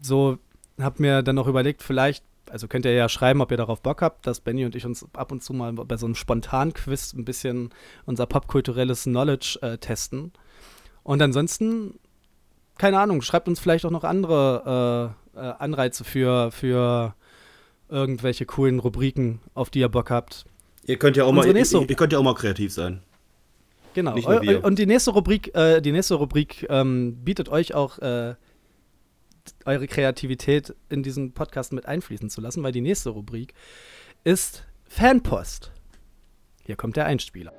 So, 0.00 0.38
hab 0.78 1.00
mir 1.00 1.22
dann 1.22 1.36
noch 1.36 1.48
überlegt, 1.48 1.82
vielleicht 1.82 2.24
also 2.50 2.66
könnt 2.66 2.84
ihr 2.84 2.92
ja 2.92 3.08
schreiben, 3.08 3.40
ob 3.40 3.50
ihr 3.50 3.56
darauf 3.56 3.82
Bock 3.82 4.02
habt, 4.02 4.26
dass 4.26 4.40
Benny 4.40 4.64
und 4.64 4.74
ich 4.74 4.86
uns 4.86 5.06
ab 5.12 5.32
und 5.32 5.42
zu 5.42 5.52
mal 5.52 5.72
bei 5.72 5.96
so 5.96 6.06
einem 6.06 6.14
Spontan-Quiz 6.14 7.12
ein 7.12 7.24
bisschen 7.24 7.70
unser 8.06 8.26
popkulturelles 8.26 9.04
Knowledge 9.04 9.58
äh, 9.62 9.78
testen. 9.78 10.32
Und 11.02 11.22
ansonsten, 11.22 11.98
keine 12.76 12.98
Ahnung, 13.00 13.22
schreibt 13.22 13.48
uns 13.48 13.60
vielleicht 13.60 13.84
auch 13.84 13.90
noch 13.90 14.04
andere 14.04 15.14
äh, 15.36 15.38
äh, 15.38 15.54
Anreize 15.58 16.04
für, 16.04 16.50
für 16.50 17.14
irgendwelche 17.88 18.44
coolen 18.46 18.78
Rubriken, 18.80 19.40
auf 19.54 19.70
die 19.70 19.80
ihr 19.80 19.88
Bock 19.88 20.10
habt. 20.10 20.44
Ihr 20.84 20.98
könnt 20.98 21.16
ja 21.16 21.24
auch, 21.24 21.32
mal, 21.32 21.38
Unsere 21.40 21.48
ihr, 21.50 21.54
nächste- 21.60 21.78
ihr 21.86 21.96
könnt 21.96 22.12
ja 22.12 22.18
auch 22.18 22.22
mal 22.22 22.34
kreativ 22.34 22.72
sein. 22.72 23.02
Genau. 23.94 24.14
Nicht 24.14 24.28
nur 24.28 24.38
Eu- 24.38 24.42
wir. 24.42 24.64
Und 24.64 24.78
die 24.78 24.86
nächste 24.86 25.10
Rubrik, 25.10 25.54
äh, 25.54 25.80
die 25.80 25.92
nächste 25.92 26.14
Rubrik 26.14 26.66
ähm, 26.70 27.16
bietet 27.24 27.48
euch 27.48 27.74
auch 27.74 27.98
äh, 27.98 28.34
eure 29.64 29.86
Kreativität 29.86 30.74
in 30.88 31.02
diesen 31.02 31.32
Podcast 31.32 31.72
mit 31.72 31.86
einfließen 31.86 32.30
zu 32.30 32.40
lassen, 32.40 32.62
weil 32.62 32.72
die 32.72 32.80
nächste 32.82 33.10
Rubrik 33.10 33.54
ist 34.24 34.64
Fanpost. 34.86 35.72
Hier 36.64 36.76
kommt 36.76 36.96
der 36.96 37.06
Einspieler. 37.06 37.52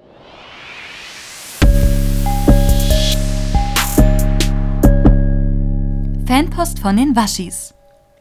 Fanpost 6.28 6.80
von 6.80 6.96
den 6.96 7.16
Waschis. 7.16 7.74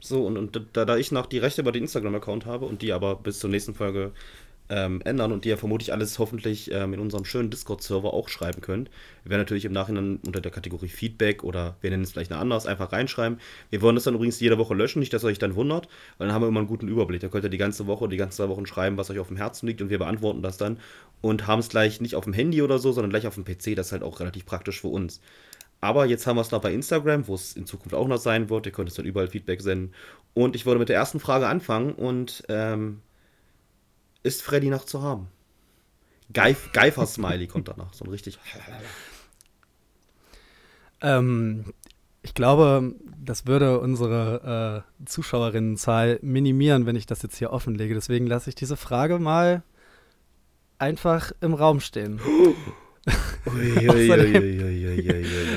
So, 0.09 0.27
und, 0.27 0.37
und 0.37 0.61
da, 0.73 0.85
da 0.85 0.97
ich 0.97 1.13
noch 1.13 1.27
die 1.27 1.39
Rechte 1.39 1.61
über 1.61 1.73
den 1.73 1.83
Instagram-Account 1.83 2.47
habe 2.47 2.67
und 2.67 2.83
die 2.83 2.93
aber 2.93 3.17
bis 3.17 3.39
zur 3.39 3.51
nächsten 3.51 3.75
Folge 3.75 4.13
ähm, 4.71 5.01
ändern 5.05 5.33
und 5.33 5.45
die 5.45 5.49
ja 5.49 5.57
vermutlich 5.57 5.93
alles 5.93 6.19
hoffentlich 6.19 6.71
ähm, 6.73 6.93
in 6.93 7.01
unserem 7.01 7.25
schönen 7.25 7.51
Discord-Server 7.51 8.13
auch 8.13 8.29
schreiben 8.29 8.61
könnt, 8.61 8.91
wir 9.25 9.31
werden 9.31 9.41
natürlich 9.41 9.65
im 9.65 9.73
Nachhinein 9.73 10.21
unter 10.27 10.41
der 10.41 10.53
Kategorie 10.53 10.89
Feedback 10.89 11.45
oder 11.45 11.77
wir 11.81 11.91
nennen 11.91 12.03
es 12.03 12.13
vielleicht 12.13 12.33
eine 12.33 12.41
anders 12.41 12.67
einfach 12.67 12.93
reinschreiben. 12.93 13.39
Wir 13.71 13.83
wollen 13.83 13.95
das 13.95 14.05
dann 14.05 14.15
übrigens 14.15 14.41
jede 14.41 14.59
Woche 14.59 14.75
löschen, 14.75 15.01
nicht, 15.01 15.13
dass 15.13 15.25
ihr 15.25 15.29
euch 15.29 15.39
dann 15.39 15.55
wundert, 15.55 15.89
weil 16.19 16.29
dann 16.29 16.35
haben 16.35 16.43
wir 16.43 16.49
immer 16.49 16.61
einen 16.61 16.69
guten 16.69 16.89
Überblick. 16.89 17.21
Da 17.21 17.29
könnt 17.29 17.45
ihr 17.45 17.51
die 17.51 17.59
ganze 17.59 17.87
Woche, 17.87 18.09
die 18.09 18.17
ganzen 18.17 18.37
zwei 18.37 18.49
Wochen 18.49 18.67
schreiben, 18.67 18.97
was 18.97 19.11
euch 19.11 19.19
auf 19.19 19.29
dem 19.29 19.37
Herzen 19.37 19.67
liegt 19.67 19.81
und 19.83 19.91
wir 19.91 19.99
beantworten 19.99 20.43
das 20.43 20.57
dann 20.57 20.79
und 21.21 21.47
haben 21.47 21.61
es 21.61 21.69
gleich 21.69 22.01
nicht 22.01 22.15
auf 22.15 22.25
dem 22.25 22.33
Handy 22.33 22.63
oder 22.63 22.79
so, 22.79 22.93
sondern 22.93 23.11
gleich 23.11 23.27
auf 23.27 23.35
dem 23.35 23.45
PC. 23.45 23.75
Das 23.75 23.87
ist 23.87 23.93
halt 23.93 24.03
auch 24.03 24.21
relativ 24.21 24.45
praktisch 24.45 24.81
für 24.81 24.89
uns. 24.89 25.21
Aber 25.81 26.07
jetzt 26.07 26.27
haben 26.27 26.37
wir 26.37 26.43
es 26.43 26.51
noch 26.51 26.61
bei 26.61 26.73
Instagram, 26.73 27.29
wo 27.29 27.35
es 27.35 27.55
in 27.55 27.67
Zukunft 27.67 27.95
auch 27.95 28.09
noch 28.09 28.19
sein 28.19 28.51
wird. 28.51 28.67
Ihr 28.67 28.73
könnt 28.73 28.89
es 28.89 28.97
dann 28.97 29.07
überall 29.07 29.29
Feedback 29.29 29.63
senden. 29.63 29.95
Und 30.35 30.57
ich 30.57 30.67
wollte 30.67 30.81
mit 30.81 30.89
der 30.89 30.97
ersten 30.97 31.21
Frage 31.21 31.47
anfangen. 31.47 31.93
Und 31.93 32.43
ähm, 32.49 33.01
ist 34.23 34.43
Freddy 34.43 34.71
noch 34.71 34.85
zu 34.85 35.03
haben? 35.03 35.29
Geif 36.33 36.71
Geifer-Smiley 36.73 37.47
kommt 37.47 37.69
danach. 37.69 37.93
So 37.95 38.05
ein 38.05 38.11
richtig. 38.11 38.39
Ähm, 41.01 41.73
ich 42.23 42.35
glaube, 42.35 42.95
das 43.23 43.47
würde 43.47 43.79
unsere 43.79 44.85
äh, 45.01 45.07
Zuschauerinnenzahl 45.07 46.19
minimieren, 46.23 46.87
wenn 46.87 46.97
ich 46.97 47.07
das 47.07 47.23
jetzt 47.23 47.37
hier 47.37 47.53
offenlege. 47.53 47.95
Deswegen 47.95 48.27
lasse 48.27 48.51
ich 48.51 48.57
diese 48.57 48.77
Frage 48.77 49.21
mal 49.21 49.63
einfach 50.79 51.33
im 51.41 51.55
Raum 51.55 51.81
stehen. 51.81 52.21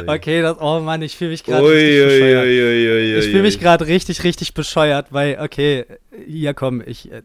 Okay, 0.07 0.41
das, 0.41 0.57
oh 0.59 0.79
Mann, 0.79 1.01
ich 1.01 1.15
fühle 1.17 1.31
mich 1.31 1.43
gerade 1.43 1.67
richtig 1.67 2.03
bescheuert. 2.03 3.23
Ich 3.23 3.31
fühle 3.31 3.43
mich 3.43 3.59
gerade 3.59 3.87
richtig, 3.87 4.23
richtig 4.23 4.53
bescheuert, 4.53 5.07
weil, 5.11 5.39
okay, 5.41 5.85
ja 6.27 6.53
komm, 6.53 6.81
ich, 6.85 7.11
äh, 7.11 7.21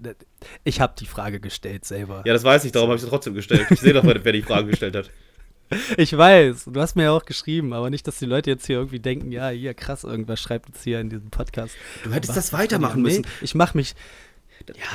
ich 0.65 0.81
habe 0.81 0.95
die 0.99 1.07
Frage 1.07 1.41
gestellt 1.41 1.85
selber. 1.85 2.23
Ja, 2.25 2.33
das 2.33 2.45
weiß 2.45 2.65
ich, 2.65 2.73
darum 2.73 2.89
habe 2.89 2.97
ich 2.97 3.03
sie 3.03 3.09
trotzdem 3.09 3.35
gestellt. 3.35 3.67
Ich 3.71 3.81
sehe 3.81 3.93
doch, 3.93 4.05
wer 4.05 4.25
wer 4.25 4.33
die 4.33 4.43
Frage 4.43 4.69
gestellt 4.69 4.97
hat. 4.97 5.11
Ich 5.97 6.17
weiß, 6.17 6.67
du 6.67 6.81
hast 6.81 6.95
mir 6.95 7.05
ja 7.05 7.11
auch 7.11 7.25
geschrieben, 7.25 7.73
aber 7.73 7.91
nicht, 7.91 8.07
dass 8.07 8.21
die 8.21 8.25
Leute 8.25 8.51
jetzt 8.51 8.67
hier 8.67 8.77
irgendwie 8.77 9.01
denken, 9.01 9.33
ja, 9.33 9.49
hier 9.49 9.75
krass, 9.75 10.05
irgendwas 10.05 10.41
schreibt 10.41 10.69
uns 10.69 10.85
hier 10.85 11.01
in 11.01 11.11
diesem 11.11 11.31
Podcast. 11.31 11.75
Du 12.05 12.13
hättest 12.13 12.37
Was? 12.37 12.51
das 12.51 12.53
weitermachen 12.53 13.03
Nee, 13.03 13.09
müssen. 13.09 13.27
Ich 13.41 13.57
mache 13.57 13.77
mich, 13.77 13.95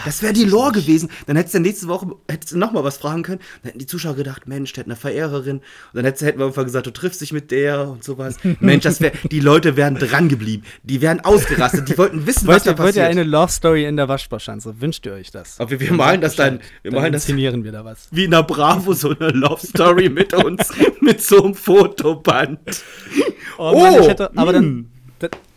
Das 0.06 0.22
wäre 0.22 0.34
die 0.34 0.44
Lore 0.46 0.72
gewesen. 0.74 1.10
Dann 1.28 1.36
hättest 1.36 1.56
du 1.56 1.60
nächste 1.60 1.88
Woche 1.88 2.08
hättest 2.30 2.54
du 2.54 2.58
noch 2.58 2.72
mal 2.72 2.84
was 2.84 2.98
fragen 2.98 3.24
können. 3.24 3.40
Dann 3.62 3.70
hätten 3.70 3.80
die 3.80 3.86
Zuschauer 3.86 4.16
gedacht, 4.16 4.48
Mensch, 4.48 4.74
der 4.74 4.84
hat 4.84 4.88
eine 4.88 4.96
Verehrerin. 4.96 5.58
Und 5.58 5.64
dann 5.94 6.06
hättest, 6.06 6.24
hätten 6.24 6.40
wir 6.40 6.46
einfach 6.48 6.64
gesagt, 6.64 6.88
du 6.88 6.92
triffst 6.92 7.22
dich 7.22 7.34
mit 7.34 7.52
der 7.52 7.88
und 7.90 8.04
sowas. 8.04 8.36
Mensch, 8.60 8.84
das 8.84 9.02
wär, 9.02 9.12
die 9.32 9.40
Leute 9.40 9.78
wären 9.78 9.96
dran 9.96 10.30
geblieben. 10.30 10.64
Die 10.84 11.02
wären 11.02 11.20
ausgerastet. 11.22 11.90
Die 11.90 11.98
wollten 11.98 12.26
wissen, 12.28 12.48
was 12.48 12.64
da 12.64 12.72
ihr, 12.72 12.78
wollt 12.78 12.96
ihr 12.96 13.04
passiert. 13.04 13.06
eine 13.08 13.24
Love 13.24 13.52
Story 13.52 13.86
in 13.86 13.96
der 13.98 14.08
Waschbarschanze? 14.08 14.80
Wünscht 14.82 15.06
ihr 15.06 15.14
euch 15.14 15.32
das? 15.32 15.60
Aber 15.60 15.70
wir, 15.72 15.80
wir 15.80 15.94
malen 15.94 16.22
das 16.22 16.36
dann, 16.36 16.60
wir 16.82 16.92
Dann 16.92 17.00
malen 17.02 17.14
das 17.14 17.24
inszenieren 17.24 17.64
wir 17.64 17.72
da 17.72 17.86
was. 17.86 18.08
wie 18.12 18.26
in 18.26 18.32
der 18.32 18.44
Bravo, 18.44 18.94
so 18.94 19.10
eine 19.18 19.30
Love 19.30 19.66
Story 19.66 20.10
mit 20.10 20.34
uns, 20.34 20.70
mit 21.02 21.22
so 21.22 21.44
einem 21.44 21.56
Fotoband. 21.56 22.60
Oh, 23.58 23.78
Mann, 23.78 23.94
Oh, 23.96 24.02
ich 24.02 24.08
hätte, 24.08 24.36
aber 24.38 24.54
dann, 24.54 24.66
mm. 24.66 24.92
da- 25.01 25.01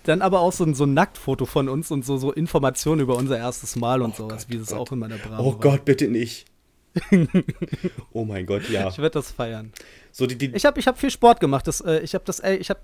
dann 0.05 0.23
aber 0.23 0.41
auch 0.41 0.53
so 0.53 0.65
ein, 0.65 0.75
so 0.75 0.85
ein 0.85 0.95
Nacktfoto 0.95 1.47
von 1.47 1.69
uns 1.69 1.91
und 1.91 2.05
so, 2.05 2.17
so 2.17 2.33
Informationen 2.33 3.01
über 3.01 3.17
unser 3.17 3.37
erstes 3.39 3.77
Mal 3.77 4.03
und 4.03 4.15
sowas, 4.17 4.49
wie 4.49 4.57
es 4.57 4.73
auch 4.73 4.91
in 4.93 4.99
meiner 5.01 5.17
Bravo 5.19 5.43
Oh 5.43 5.53
war. 5.55 5.61
Gott, 5.61 5.85
bitte 5.85 6.09
nicht. 6.09 6.47
oh 8.13 8.25
mein 8.25 8.47
Gott, 8.47 8.69
ja. 8.71 8.89
Ich 8.89 8.99
werde 8.99 9.11
das 9.11 9.33
feiern. 9.33 9.73
So 10.13 10.27
die, 10.27 10.37
die, 10.39 10.55
Ich 10.55 10.65
habe 10.65 10.79
ich 10.79 10.87
hab 10.87 10.99
viel 10.99 11.11
Sport 11.11 11.41
gemacht. 11.41 11.67
Das, 11.67 11.81
äh, 11.81 11.99
ich 12.01 12.15
habe 12.15 12.25
das, 12.25 12.39
ey, 12.41 12.57
ich 12.57 12.71
habe, 12.71 12.81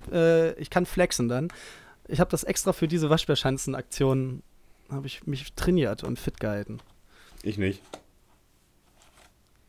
äh, 0.56 0.60
ich 0.60 0.68
kann 0.70 0.84
flexen 0.86 1.28
dann. 1.28 1.48
Ich 2.09 2.18
habe 2.18 2.30
das 2.30 2.42
extra 2.42 2.72
für 2.72 2.88
diese 2.88 3.09
Waschbärschanzen-Aktion 3.09 4.42
habe 4.90 5.06
ich 5.06 5.24
mich 5.28 5.52
trainiert 5.55 6.02
und 6.02 6.18
fit 6.18 6.40
gehalten. 6.40 6.78
ich 7.44 7.56
nicht. 7.56 7.80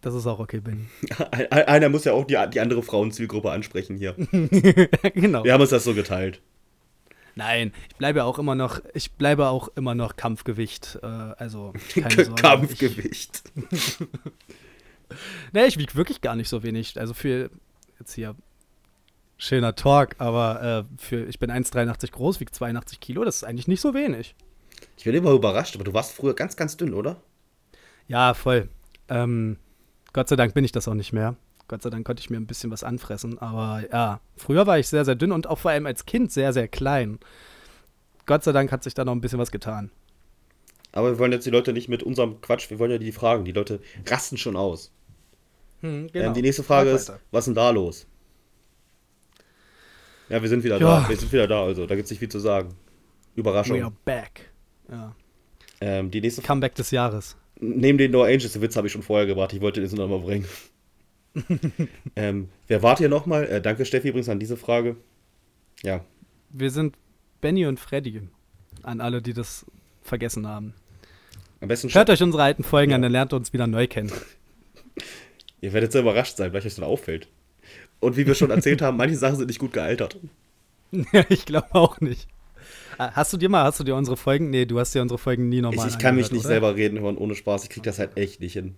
Das 0.01 0.15
ist 0.15 0.25
auch 0.25 0.39
okay, 0.39 0.59
ein- 0.65 0.89
Einer 1.51 1.89
muss 1.89 2.05
ja 2.05 2.13
auch 2.13 2.25
die, 2.25 2.35
die 2.51 2.59
andere 2.59 2.81
Frauenzielgruppe 2.81 3.51
ansprechen 3.51 3.95
hier. 3.97 4.13
genau. 5.13 5.43
Wir 5.43 5.53
haben 5.53 5.61
uns 5.61 5.69
das 5.69 5.83
so 5.83 5.93
geteilt. 5.93 6.41
Nein, 7.35 7.73
ich 7.89 7.95
bleibe 7.95 8.23
auch 8.25 8.39
immer 8.39 8.55
noch, 8.55 8.81
ich 8.93 9.11
bleibe 9.13 9.47
auch 9.47 9.69
immer 9.75 9.95
noch 9.95 10.15
Kampfgewicht. 10.15 10.99
Äh, 11.01 11.05
also 11.05 11.73
keine 11.93 12.25
Sorge. 12.25 12.41
Kampfgewicht. 12.41 13.43
Ich, 13.71 13.97
nee, 15.53 15.65
ich 15.65 15.77
wiege 15.77 15.95
wirklich 15.95 16.21
gar 16.21 16.35
nicht 16.35 16.49
so 16.49 16.63
wenig. 16.63 16.99
Also 16.99 17.13
für 17.13 17.49
jetzt 17.99 18.13
hier 18.13 18.35
schöner 19.37 19.75
Talk, 19.75 20.15
aber 20.19 20.85
äh, 20.87 21.01
für 21.01 21.25
ich 21.25 21.39
bin 21.39 21.49
1,83 21.51 22.11
groß, 22.11 22.39
wiege 22.39 22.51
82 22.51 22.99
Kilo. 22.99 23.23
Das 23.23 23.37
ist 23.37 23.43
eigentlich 23.43 23.67
nicht 23.67 23.81
so 23.81 23.93
wenig. 23.93 24.35
Ich 24.97 25.05
bin 25.05 25.15
immer 25.15 25.31
überrascht, 25.31 25.75
aber 25.75 25.83
du 25.83 25.93
warst 25.93 26.13
früher 26.13 26.35
ganz, 26.35 26.55
ganz 26.55 26.77
dünn, 26.77 26.93
oder? 26.93 27.21
Ja, 28.07 28.33
voll. 28.33 28.69
Ähm, 29.09 29.57
Gott 30.13 30.27
sei 30.27 30.35
Dank 30.35 30.53
bin 30.53 30.63
ich 30.63 30.71
das 30.71 30.87
auch 30.87 30.93
nicht 30.93 31.13
mehr. 31.13 31.35
Gott 31.71 31.81
sei 31.81 31.89
Dank 31.89 32.05
konnte 32.05 32.19
ich 32.19 32.29
mir 32.29 32.35
ein 32.37 32.45
bisschen 32.47 32.69
was 32.69 32.83
anfressen. 32.83 33.39
Aber 33.39 33.81
ja, 33.91 34.19
früher 34.35 34.67
war 34.67 34.77
ich 34.77 34.87
sehr, 34.89 35.05
sehr 35.05 35.15
dünn 35.15 35.31
und 35.31 35.47
auch 35.47 35.57
vor 35.57 35.71
allem 35.71 35.85
als 35.85 36.05
Kind 36.05 36.29
sehr, 36.31 36.51
sehr 36.51 36.67
klein. 36.67 37.17
Gott 38.25 38.43
sei 38.43 38.51
Dank 38.51 38.73
hat 38.73 38.83
sich 38.83 38.93
da 38.93 39.05
noch 39.05 39.13
ein 39.13 39.21
bisschen 39.21 39.39
was 39.39 39.51
getan. 39.51 39.89
Aber 40.91 41.11
wir 41.11 41.19
wollen 41.19 41.31
jetzt 41.31 41.45
die 41.45 41.49
Leute 41.49 41.71
nicht 41.71 41.87
mit 41.87 42.03
unserem 42.03 42.41
Quatsch, 42.41 42.69
wir 42.69 42.77
wollen 42.77 42.91
ja 42.91 42.97
die 42.97 43.13
fragen. 43.13 43.45
Die 43.45 43.53
Leute 43.53 43.79
rasten 44.05 44.37
schon 44.37 44.57
aus. 44.57 44.91
Hm, 45.79 46.09
Ähm, 46.13 46.33
die 46.33 46.41
nächste 46.41 46.63
Frage 46.63 46.89
ist, 46.89 47.07
weiter. 47.07 47.19
was 47.31 47.43
ist 47.43 47.45
denn 47.47 47.55
da 47.55 47.69
los? 47.69 48.05
Ja, 50.27 50.41
wir 50.41 50.49
sind 50.49 50.63
wieder 50.65 50.77
Ja. 50.77 51.01
da. 51.03 51.09
Wir 51.09 51.15
sind 51.15 51.31
wieder 51.31 51.47
da, 51.47 51.63
also 51.63 51.85
da 51.85 51.95
gibt 51.95 52.05
es 52.05 52.11
nicht 52.11 52.19
viel 52.19 52.29
zu 52.29 52.39
sagen. 52.39 52.69
We 53.35 53.39
Überraschung. 53.41 53.81
are 53.81 53.93
back. 54.05 54.51
Ja. 54.89 55.15
Ähm, 55.79 56.11
die 56.11 56.19
nächste. 56.21 56.41
Comeback 56.41 56.75
des 56.75 56.91
Jahres. 56.91 57.37
Neben 57.59 57.97
den 57.97 58.11
No 58.11 58.23
Angels, 58.23 58.53
den 58.53 58.61
Witz 58.61 58.75
habe 58.75 58.87
ich 58.87 58.93
schon 58.93 59.03
vorher 59.03 59.25
gebracht. 59.25 59.53
Ich 59.53 59.61
wollte 59.61 59.79
den 59.79 59.89
jetzt 59.89 59.97
noch 59.97 60.07
mal 60.07 60.19
bringen. 60.19 60.45
ähm, 62.15 62.49
wer 62.67 62.83
wart 62.83 62.99
ihr 62.99 63.09
nochmal? 63.09 63.45
Äh, 63.45 63.61
danke, 63.61 63.85
Steffi, 63.85 64.09
übrigens 64.09 64.29
an 64.29 64.39
diese 64.39 64.57
Frage. 64.57 64.97
Ja, 65.83 66.03
Wir 66.49 66.69
sind 66.71 66.95
Benny 67.39 67.65
und 67.65 67.79
Freddy. 67.79 68.21
An 68.83 69.01
alle, 69.01 69.21
die 69.21 69.33
das 69.33 69.65
vergessen 70.01 70.47
haben. 70.47 70.73
am 71.61 71.67
besten 71.67 71.89
Hört 71.93 72.09
euch 72.09 72.21
unsere 72.21 72.43
alten 72.43 72.63
Folgen 72.63 72.91
Ja. 72.91 72.95
an, 72.95 73.01
dann 73.01 73.11
lernt 73.11 73.33
ihr 73.33 73.37
uns 73.37 73.53
wieder 73.53 73.67
neu 73.67 73.87
kennen. 73.87 74.11
Ihr 75.61 75.73
werdet 75.73 75.91
sehr 75.91 76.01
überrascht 76.01 76.37
sein, 76.37 76.51
weil 76.51 76.57
euch 76.59 76.63
das 76.65 76.75
dann 76.75 76.85
auffällt. 76.85 77.27
Und 77.99 78.17
wie 78.17 78.25
wir 78.25 78.33
schon 78.35 78.49
erzählt 78.49 78.81
haben, 78.81 78.97
manche 78.97 79.15
Sachen 79.15 79.35
sind 79.37 79.47
nicht 79.47 79.59
gut 79.59 79.73
gealtert. 79.73 80.17
ich 81.29 81.45
glaube 81.45 81.67
auch 81.75 82.01
nicht. 82.01 82.27
Ah, 82.97 83.11
Hast 83.13 83.31
du 83.31 83.37
dir 83.37 83.47
mal, 83.47 83.63
hast 83.63 83.79
du 83.79 83.83
dir 83.83 83.95
unsere 83.95 84.17
Folgen? 84.17 84.49
Nee, 84.49 84.65
du 84.65 84.79
hast 84.79 84.93
dir 84.95 85.01
unsere 85.03 85.17
Folgen 85.19 85.49
nie 85.49 85.57
Ich, 85.57 85.61
nochmal 85.61 85.87
ich 85.87 85.99
kann 85.99 86.15
mich 86.15 86.31
nicht 86.31 86.41
oder? 86.41 86.47
selber 86.49 86.75
reden 86.75 86.99
hören 86.99 87.17
ohne 87.17 87.35
Spaß. 87.35 87.63
Ich 87.63 87.69
krieg 87.69 87.83
das 87.83 87.99
halt 87.99 88.17
echt 88.17 88.41
nicht 88.41 88.53
hin. 88.53 88.75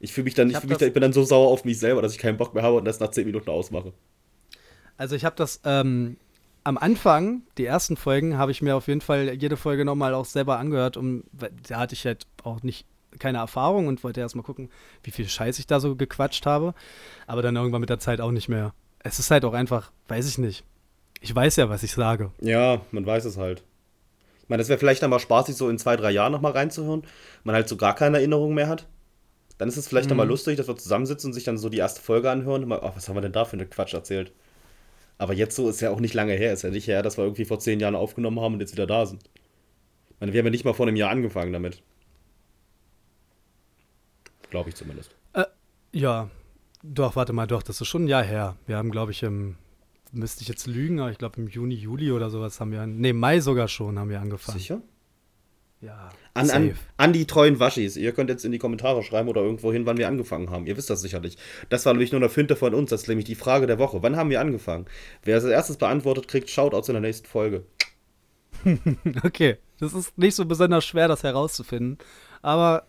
Ich 0.00 0.12
fühle 0.12 0.24
mich 0.24 0.34
dann, 0.34 0.48
Ich 0.50 0.56
ich, 0.56 0.62
mich 0.62 0.70
das- 0.70 0.78
da, 0.78 0.86
ich 0.86 0.92
bin 0.92 1.02
dann 1.02 1.12
so 1.12 1.22
sauer 1.24 1.48
auf 1.48 1.64
mich 1.64 1.78
selber, 1.78 2.02
dass 2.02 2.12
ich 2.12 2.18
keinen 2.18 2.36
Bock 2.38 2.54
mehr 2.54 2.62
habe 2.62 2.76
und 2.76 2.84
das 2.84 3.00
nach 3.00 3.10
10 3.10 3.26
Minuten 3.26 3.50
ausmache. 3.50 3.92
Also 4.96 5.14
ich 5.14 5.24
habe 5.24 5.36
das 5.36 5.60
ähm, 5.64 6.16
am 6.64 6.76
Anfang, 6.78 7.42
die 7.58 7.64
ersten 7.64 7.96
Folgen, 7.96 8.36
habe 8.36 8.50
ich 8.50 8.60
mir 8.62 8.76
auf 8.76 8.88
jeden 8.88 9.00
Fall 9.00 9.34
jede 9.34 9.56
Folge 9.56 9.84
nochmal 9.84 10.14
auch 10.14 10.24
selber 10.26 10.58
angehört, 10.58 10.96
um, 10.96 11.24
da 11.32 11.78
hatte 11.78 11.94
ich 11.94 12.04
halt 12.04 12.26
auch 12.44 12.62
nicht 12.62 12.86
keine 13.18 13.38
Erfahrung 13.38 13.88
und 13.88 14.04
wollte 14.04 14.20
erst 14.20 14.36
mal 14.36 14.42
gucken, 14.42 14.70
wie 15.02 15.10
viel 15.10 15.28
Scheiß 15.28 15.58
ich 15.58 15.66
da 15.66 15.80
so 15.80 15.96
gequatscht 15.96 16.46
habe. 16.46 16.74
Aber 17.26 17.42
dann 17.42 17.56
irgendwann 17.56 17.80
mit 17.80 17.90
der 17.90 17.98
Zeit 17.98 18.20
auch 18.20 18.30
nicht 18.30 18.48
mehr. 18.48 18.72
Es 19.00 19.18
ist 19.18 19.30
halt 19.30 19.44
auch 19.44 19.54
einfach, 19.54 19.90
weiß 20.08 20.28
ich 20.28 20.38
nicht. 20.38 20.64
Ich 21.20 21.34
weiß 21.34 21.56
ja, 21.56 21.68
was 21.68 21.82
ich 21.82 21.92
sage. 21.92 22.30
Ja, 22.40 22.82
man 22.92 23.04
weiß 23.04 23.24
es 23.24 23.36
halt. 23.36 23.62
Ich 24.42 24.48
meine, 24.48 24.60
das 24.60 24.68
wäre 24.68 24.78
vielleicht 24.78 25.02
dann 25.02 25.10
mal 25.10 25.18
spaßig, 25.18 25.56
so 25.56 25.68
in 25.68 25.78
zwei, 25.78 25.96
drei 25.96 26.10
Jahren 26.10 26.32
nochmal 26.32 26.52
reinzuhören. 26.52 27.02
Man 27.44 27.54
halt 27.54 27.68
so 27.68 27.76
gar 27.76 27.94
keine 27.94 28.18
Erinnerung 28.18 28.54
mehr 28.54 28.68
hat. 28.68 28.86
Dann 29.60 29.68
ist 29.68 29.76
es 29.76 29.86
vielleicht 29.88 30.08
Mhm. 30.10 30.18
lustig, 30.22 30.56
dass 30.56 30.68
wir 30.68 30.76
zusammensitzen 30.76 31.28
und 31.28 31.34
sich 31.34 31.44
dann 31.44 31.58
so 31.58 31.68
die 31.68 31.76
erste 31.76 32.00
Folge 32.00 32.30
anhören 32.30 32.62
und 32.62 32.68
mal, 32.70 32.80
ach, 32.82 32.96
was 32.96 33.10
haben 33.10 33.16
wir 33.16 33.20
denn 33.20 33.32
da 33.32 33.44
für 33.44 33.52
eine 33.58 33.66
Quatsch 33.66 33.92
erzählt? 33.92 34.32
Aber 35.18 35.34
jetzt 35.34 35.54
so 35.54 35.68
ist 35.68 35.82
ja 35.82 35.90
auch 35.90 36.00
nicht 36.00 36.14
lange 36.14 36.32
her. 36.32 36.54
Ist 36.54 36.62
ja 36.62 36.70
nicht 36.70 36.86
her, 36.86 37.02
dass 37.02 37.18
wir 37.18 37.24
irgendwie 37.24 37.44
vor 37.44 37.58
zehn 37.58 37.78
Jahren 37.78 37.94
aufgenommen 37.94 38.40
haben 38.40 38.54
und 38.54 38.60
jetzt 38.60 38.72
wieder 38.72 38.86
da 38.86 39.04
sind. 39.04 39.22
meine, 40.18 40.32
wir 40.32 40.38
haben 40.38 40.46
ja 40.46 40.50
nicht 40.50 40.64
mal 40.64 40.72
vor 40.72 40.86
einem 40.86 40.96
Jahr 40.96 41.10
angefangen 41.10 41.52
damit. 41.52 41.82
Glaube 44.48 44.70
ich 44.70 44.76
zumindest. 44.76 45.14
Ja, 45.92 46.30
doch, 46.82 47.16
warte 47.16 47.32
mal, 47.34 47.46
doch, 47.46 47.62
das 47.62 47.80
ist 47.82 47.88
schon 47.88 48.04
ein 48.04 48.08
Jahr 48.08 48.22
her. 48.24 48.56
Wir 48.66 48.78
haben, 48.78 48.90
glaube 48.90 49.12
ich, 49.12 49.22
im, 49.22 49.56
müsste 50.12 50.40
ich 50.42 50.48
jetzt 50.48 50.66
lügen, 50.68 51.00
aber 51.00 51.10
ich 51.10 51.18
glaube 51.18 51.38
im 51.38 51.48
Juni, 51.48 51.74
Juli 51.74 52.12
oder 52.12 52.30
sowas 52.30 52.60
haben 52.60 52.72
wir, 52.72 52.86
nee, 52.86 53.12
Mai 53.12 53.40
sogar 53.40 53.68
schon 53.68 53.98
haben 53.98 54.08
wir 54.08 54.20
angefangen. 54.20 54.58
Sicher? 54.58 54.80
Ja, 55.82 56.10
An, 56.34 56.50
an, 56.50 56.76
an 56.98 57.12
die 57.14 57.26
treuen 57.26 57.58
Waschis. 57.58 57.96
Ihr 57.96 58.12
könnt 58.12 58.28
jetzt 58.28 58.44
in 58.44 58.52
die 58.52 58.58
Kommentare 58.58 59.02
schreiben 59.02 59.28
oder 59.30 59.40
irgendwo 59.40 59.72
hin, 59.72 59.86
wann 59.86 59.96
wir 59.96 60.08
angefangen 60.08 60.50
haben. 60.50 60.66
Ihr 60.66 60.76
wisst 60.76 60.90
das 60.90 61.00
sicherlich. 61.00 61.38
Das 61.70 61.86
war 61.86 61.94
nämlich 61.94 62.12
nur 62.12 62.20
eine 62.20 62.28
Finte 62.28 62.54
von 62.54 62.74
uns. 62.74 62.90
Das 62.90 63.02
ist 63.02 63.08
nämlich 63.08 63.24
die 63.24 63.34
Frage 63.34 63.66
der 63.66 63.78
Woche. 63.78 64.02
Wann 64.02 64.16
haben 64.16 64.28
wir 64.28 64.40
angefangen? 64.42 64.84
Wer 65.22 65.38
es 65.38 65.44
als 65.44 65.52
erstes 65.54 65.76
beantwortet, 65.78 66.28
kriegt 66.28 66.50
Shoutouts 66.50 66.88
in 66.90 66.94
der 66.94 67.00
nächsten 67.00 67.26
Folge. 67.26 67.64
Okay, 69.24 69.56
das 69.78 69.94
ist 69.94 70.18
nicht 70.18 70.34
so 70.34 70.44
besonders 70.44 70.84
schwer, 70.84 71.08
das 71.08 71.22
herauszufinden, 71.22 71.96
aber 72.42 72.84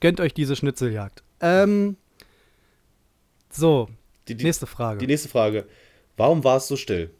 gönnt 0.00 0.18
euch 0.18 0.34
diese 0.34 0.56
Schnitzeljagd. 0.56 1.22
Ähm, 1.40 1.96
so, 3.48 3.88
Die, 4.26 4.34
die, 4.34 4.44
nächste 4.44 4.66
Frage. 4.66 4.98
die 4.98 5.06
nächste 5.06 5.28
Frage. 5.28 5.66
Warum 6.16 6.42
war 6.42 6.56
es 6.56 6.66
so 6.66 6.74
still? 6.74 7.10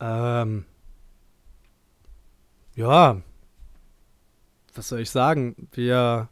Ähm, 0.00 0.66
ja, 2.74 3.20
was 4.74 4.88
soll 4.88 5.00
ich 5.00 5.10
sagen? 5.10 5.68
Wir 5.72 6.28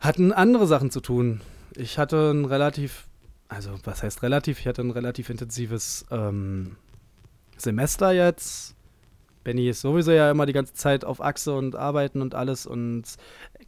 hatten 0.00 0.32
andere 0.32 0.66
Sachen 0.66 0.90
zu 0.90 1.00
tun. 1.00 1.40
Ich 1.76 1.98
hatte 1.98 2.30
ein 2.32 2.44
relativ, 2.44 3.06
also 3.48 3.70
was 3.84 4.02
heißt 4.02 4.22
relativ? 4.22 4.60
Ich 4.60 4.66
hatte 4.66 4.82
ein 4.82 4.90
relativ 4.90 5.30
intensives 5.30 6.06
ähm, 6.10 6.76
Semester 7.56 8.12
jetzt. 8.12 8.74
Benny 9.44 9.68
ist 9.68 9.80
sowieso 9.80 10.12
ja 10.12 10.30
immer 10.30 10.46
die 10.46 10.52
ganze 10.52 10.74
Zeit 10.74 11.04
auf 11.04 11.20
Achse 11.20 11.54
und 11.54 11.74
arbeiten 11.74 12.22
und 12.22 12.34
alles 12.34 12.66
und 12.66 13.04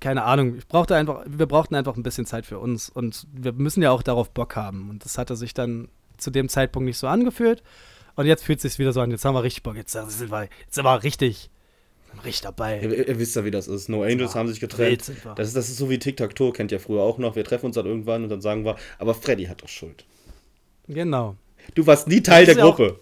keine 0.01 0.23
Ahnung. 0.23 0.57
Ich 0.57 0.69
brauchte 0.69 0.95
einfach, 0.95 1.25
wir 1.27 1.47
brauchten 1.47 1.75
einfach 1.75 1.97
ein 1.97 2.03
bisschen 2.03 2.27
Zeit 2.27 2.47
für 2.47 2.59
uns 2.59 2.89
und 2.89 3.27
wir 3.33 3.53
müssen 3.53 3.83
ja 3.83 3.91
auch 3.91 4.03
darauf 4.03 4.31
Bock 4.31 4.55
haben. 4.55 4.91
Und 4.91 5.05
das 5.05 5.19
hatte 5.19 5.37
sich 5.37 5.55
dann 5.55 5.89
zu 6.17 6.31
dem 6.31 6.49
Zeitpunkt 6.49 6.87
nicht 6.87 6.99
so 6.99 7.09
angefühlt. 7.09 7.63
Und 8.17 8.27
jetzt 8.27 8.45
fühlt 8.45 8.59
es 8.59 8.63
sich 8.73 8.79
wieder 8.79 8.93
so 8.93 9.01
an, 9.01 9.11
jetzt 9.11 9.25
haben 9.25 9.35
wir 9.35 9.43
richtig 9.43 9.63
Bock, 9.63 9.77
jetzt 9.77 9.93
sind 9.93 10.31
wir, 10.31 10.43
jetzt 10.43 10.75
sind 10.75 10.85
wir 10.85 11.03
richtig, 11.03 11.51
richtig 12.25 12.43
dabei. 12.43 12.81
Ihr, 12.81 13.09
ihr 13.09 13.19
wisst 13.19 13.35
ja, 13.37 13.45
wie 13.45 13.51
das 13.51 13.67
ist. 13.67 13.89
No 13.89 14.03
Angels 14.03 14.35
haben 14.35 14.49
sich 14.49 14.61
getrennt. 14.61 15.11
Das 15.37 15.49
ist, 15.49 15.57
das 15.57 15.69
ist 15.69 15.79
so 15.79 15.91
wie 15.91 15.99
Tic-Tac-Toe, 15.99 16.53
kennt 16.53 16.71
ihr 16.73 16.81
früher 16.81 17.03
auch 17.03 17.19
noch. 17.19 17.37
Wir 17.37 17.45
treffen 17.45 17.67
uns 17.67 17.75
dann 17.75 17.87
irgendwann 17.87 18.23
und 18.23 18.29
dann 18.29 18.41
sagen 18.41 18.65
wir, 18.65 18.77
aber 18.99 19.15
Freddy 19.15 19.47
hat 19.47 19.63
doch 19.63 19.69
Schuld. 19.69 20.05
Genau. 20.87 21.37
Du 21.75 21.87
warst 21.87 22.09
nie 22.09 22.21
Teil 22.21 22.47
Das 22.47 22.55
der 22.55 22.65
ja 22.65 22.71
Gruppe. 22.71 23.01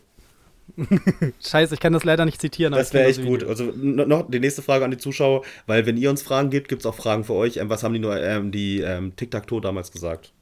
Scheiße, 1.44 1.74
ich 1.74 1.80
kann 1.80 1.92
das 1.92 2.04
leider 2.04 2.24
nicht 2.24 2.40
zitieren. 2.40 2.72
Das 2.72 2.94
wäre 2.94 3.08
echt 3.08 3.18
Video. 3.18 3.32
gut. 3.32 3.44
Also 3.44 3.64
noch 3.74 4.30
die 4.30 4.40
nächste 4.40 4.62
Frage 4.62 4.84
an 4.84 4.90
die 4.90 4.96
Zuschauer, 4.96 5.42
weil 5.66 5.86
wenn 5.86 5.96
ihr 5.96 6.08
uns 6.08 6.22
Fragen 6.22 6.50
gebt, 6.50 6.68
gibt 6.68 6.82
es 6.82 6.86
auch 6.86 6.94
Fragen 6.94 7.24
für 7.24 7.34
euch. 7.34 7.56
Ähm, 7.58 7.68
was 7.68 7.82
haben 7.82 7.92
die 7.92 7.98
nur 7.98 8.18
ähm, 8.20 8.52
die 8.52 8.80
ähm, 8.80 9.14
Tic-Tac-Toe 9.16 9.60
damals 9.60 9.92
gesagt? 9.92 10.32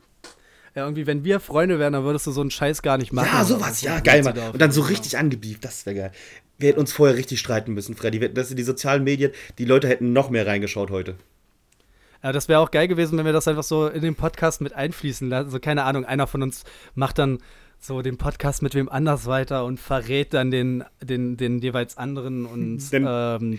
Ja, 0.74 0.84
irgendwie, 0.84 1.06
wenn 1.06 1.24
wir 1.24 1.40
Freunde 1.40 1.78
wären, 1.78 1.92
dann 1.94 2.04
würdest 2.04 2.26
du 2.26 2.30
so 2.32 2.40
einen 2.40 2.50
Scheiß 2.50 2.82
gar 2.82 2.96
nicht 2.96 3.12
machen. 3.12 3.28
Ja, 3.32 3.44
sowas, 3.44 3.80
so. 3.80 3.86
ja, 3.86 4.00
geil, 4.00 4.22
Mann. 4.22 4.38
Und 4.52 4.60
dann 4.60 4.70
so 4.70 4.82
Genau. 4.82 4.90
richtig 4.92 5.18
angebieft, 5.18 5.64
das 5.64 5.84
wäre 5.84 5.96
geil. 5.96 6.12
Wir 6.58 6.68
hätten 6.68 6.80
uns 6.80 6.92
vorher 6.92 7.16
richtig 7.16 7.40
streiten 7.40 7.72
müssen, 7.74 7.96
Freddy. 7.96 8.32
Das 8.32 8.48
sind 8.48 8.56
die 8.56 8.62
sozialen 8.62 9.02
Medien, 9.02 9.32
die 9.58 9.64
Leute 9.64 9.88
hätten 9.88 10.12
noch 10.12 10.30
mehr 10.30 10.46
reingeschaut 10.46 10.90
heute. 10.90 11.16
Ja, 12.22 12.32
das 12.32 12.48
wäre 12.48 12.60
auch 12.60 12.70
geil 12.70 12.86
gewesen, 12.86 13.16
wenn 13.18 13.24
wir 13.24 13.32
das 13.32 13.48
einfach 13.48 13.62
so 13.62 13.88
in 13.88 14.02
den 14.02 14.14
Podcast 14.14 14.60
mit 14.60 14.74
einfließen 14.74 15.28
lassen. 15.28 15.46
Also, 15.46 15.58
keine 15.58 15.84
Ahnung, 15.84 16.04
einer 16.04 16.26
von 16.26 16.42
uns 16.42 16.64
macht 16.94 17.18
dann 17.18 17.38
so 17.78 18.02
den 18.02 18.18
Podcast 18.18 18.60
mit 18.62 18.74
wem 18.74 18.90
anders 18.90 19.24
weiter 19.24 19.64
und 19.64 19.80
verrät 19.80 20.34
dann 20.34 20.50
den, 20.50 20.84
den, 21.02 21.38
den 21.38 21.60
jeweils 21.60 21.96
anderen 21.96 22.44
und 22.44 22.82
ähm, 22.92 23.58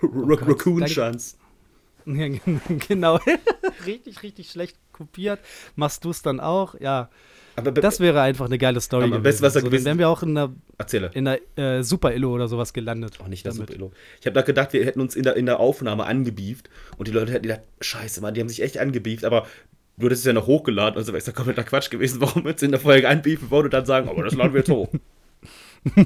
Gott, 0.00 0.42
Raccoon. 0.46 0.84
Chance. 0.84 1.36
ja, 2.04 2.28
genau. 2.88 3.18
richtig, 3.86 4.22
richtig 4.22 4.50
schlecht 4.50 4.76
kopiert. 4.96 5.40
Machst 5.76 6.04
du 6.04 6.10
es 6.10 6.22
dann 6.22 6.40
auch? 6.40 6.74
Ja. 6.80 7.10
Aber 7.58 7.72
be- 7.72 7.80
Das 7.80 8.00
wäre 8.00 8.20
einfach 8.20 8.46
eine 8.46 8.58
geile 8.58 8.80
Story. 8.80 9.04
Am 9.04 9.10
gewesen. 9.10 9.22
besten, 9.22 9.42
was 9.44 9.52
so, 9.54 9.60
dann 9.60 9.70
gewesen- 9.70 9.84
wären 9.86 9.98
wir 9.98 10.08
auch 10.08 10.22
in 10.22 10.34
der, 10.34 10.52
erzähle. 10.78 11.10
in 11.14 11.24
der 11.24 11.40
äh, 11.56 11.82
Super-Illo 11.82 12.32
oder 12.34 12.48
sowas 12.48 12.72
gelandet. 12.72 13.18
Auch 13.20 13.28
nicht 13.28 13.46
das 13.46 13.54
damit. 13.54 13.70
Super-Elo. 13.70 13.92
Ich 14.20 14.26
habe 14.26 14.34
da 14.34 14.42
gedacht, 14.42 14.72
wir 14.72 14.84
hätten 14.84 15.00
uns 15.00 15.16
in 15.16 15.22
der, 15.22 15.36
in 15.36 15.46
der 15.46 15.58
Aufnahme 15.60 16.04
angebieft 16.04 16.68
und 16.98 17.08
die 17.08 17.12
Leute 17.12 17.32
hätten 17.32 17.44
gedacht, 17.44 17.62
scheiße, 17.80 18.20
Mann, 18.20 18.34
die 18.34 18.40
haben 18.40 18.48
sich 18.48 18.62
echt 18.62 18.76
angebieft, 18.78 19.24
aber 19.24 19.46
du 19.96 20.04
hättest 20.06 20.20
es 20.22 20.26
ja 20.26 20.34
noch 20.34 20.46
hochgeladen, 20.46 20.98
also 20.98 21.12
wäre 21.12 21.18
es 21.18 21.26
ja 21.26 21.32
kompletter 21.32 21.64
Quatsch 21.64 21.88
gewesen, 21.90 22.20
warum 22.20 22.44
wir 22.44 22.52
uns 22.52 22.62
in 22.62 22.72
der 22.72 22.80
Folge 22.80 23.08
anbiefen 23.08 23.50
wollen 23.50 23.64
und 23.66 23.72
dann 23.74 23.86
sagen, 23.86 24.08
aber 24.10 24.22
das 24.24 24.34
laden 24.34 24.52
wir 24.52 24.60
jetzt 24.60 24.70
hoch. 24.70 24.88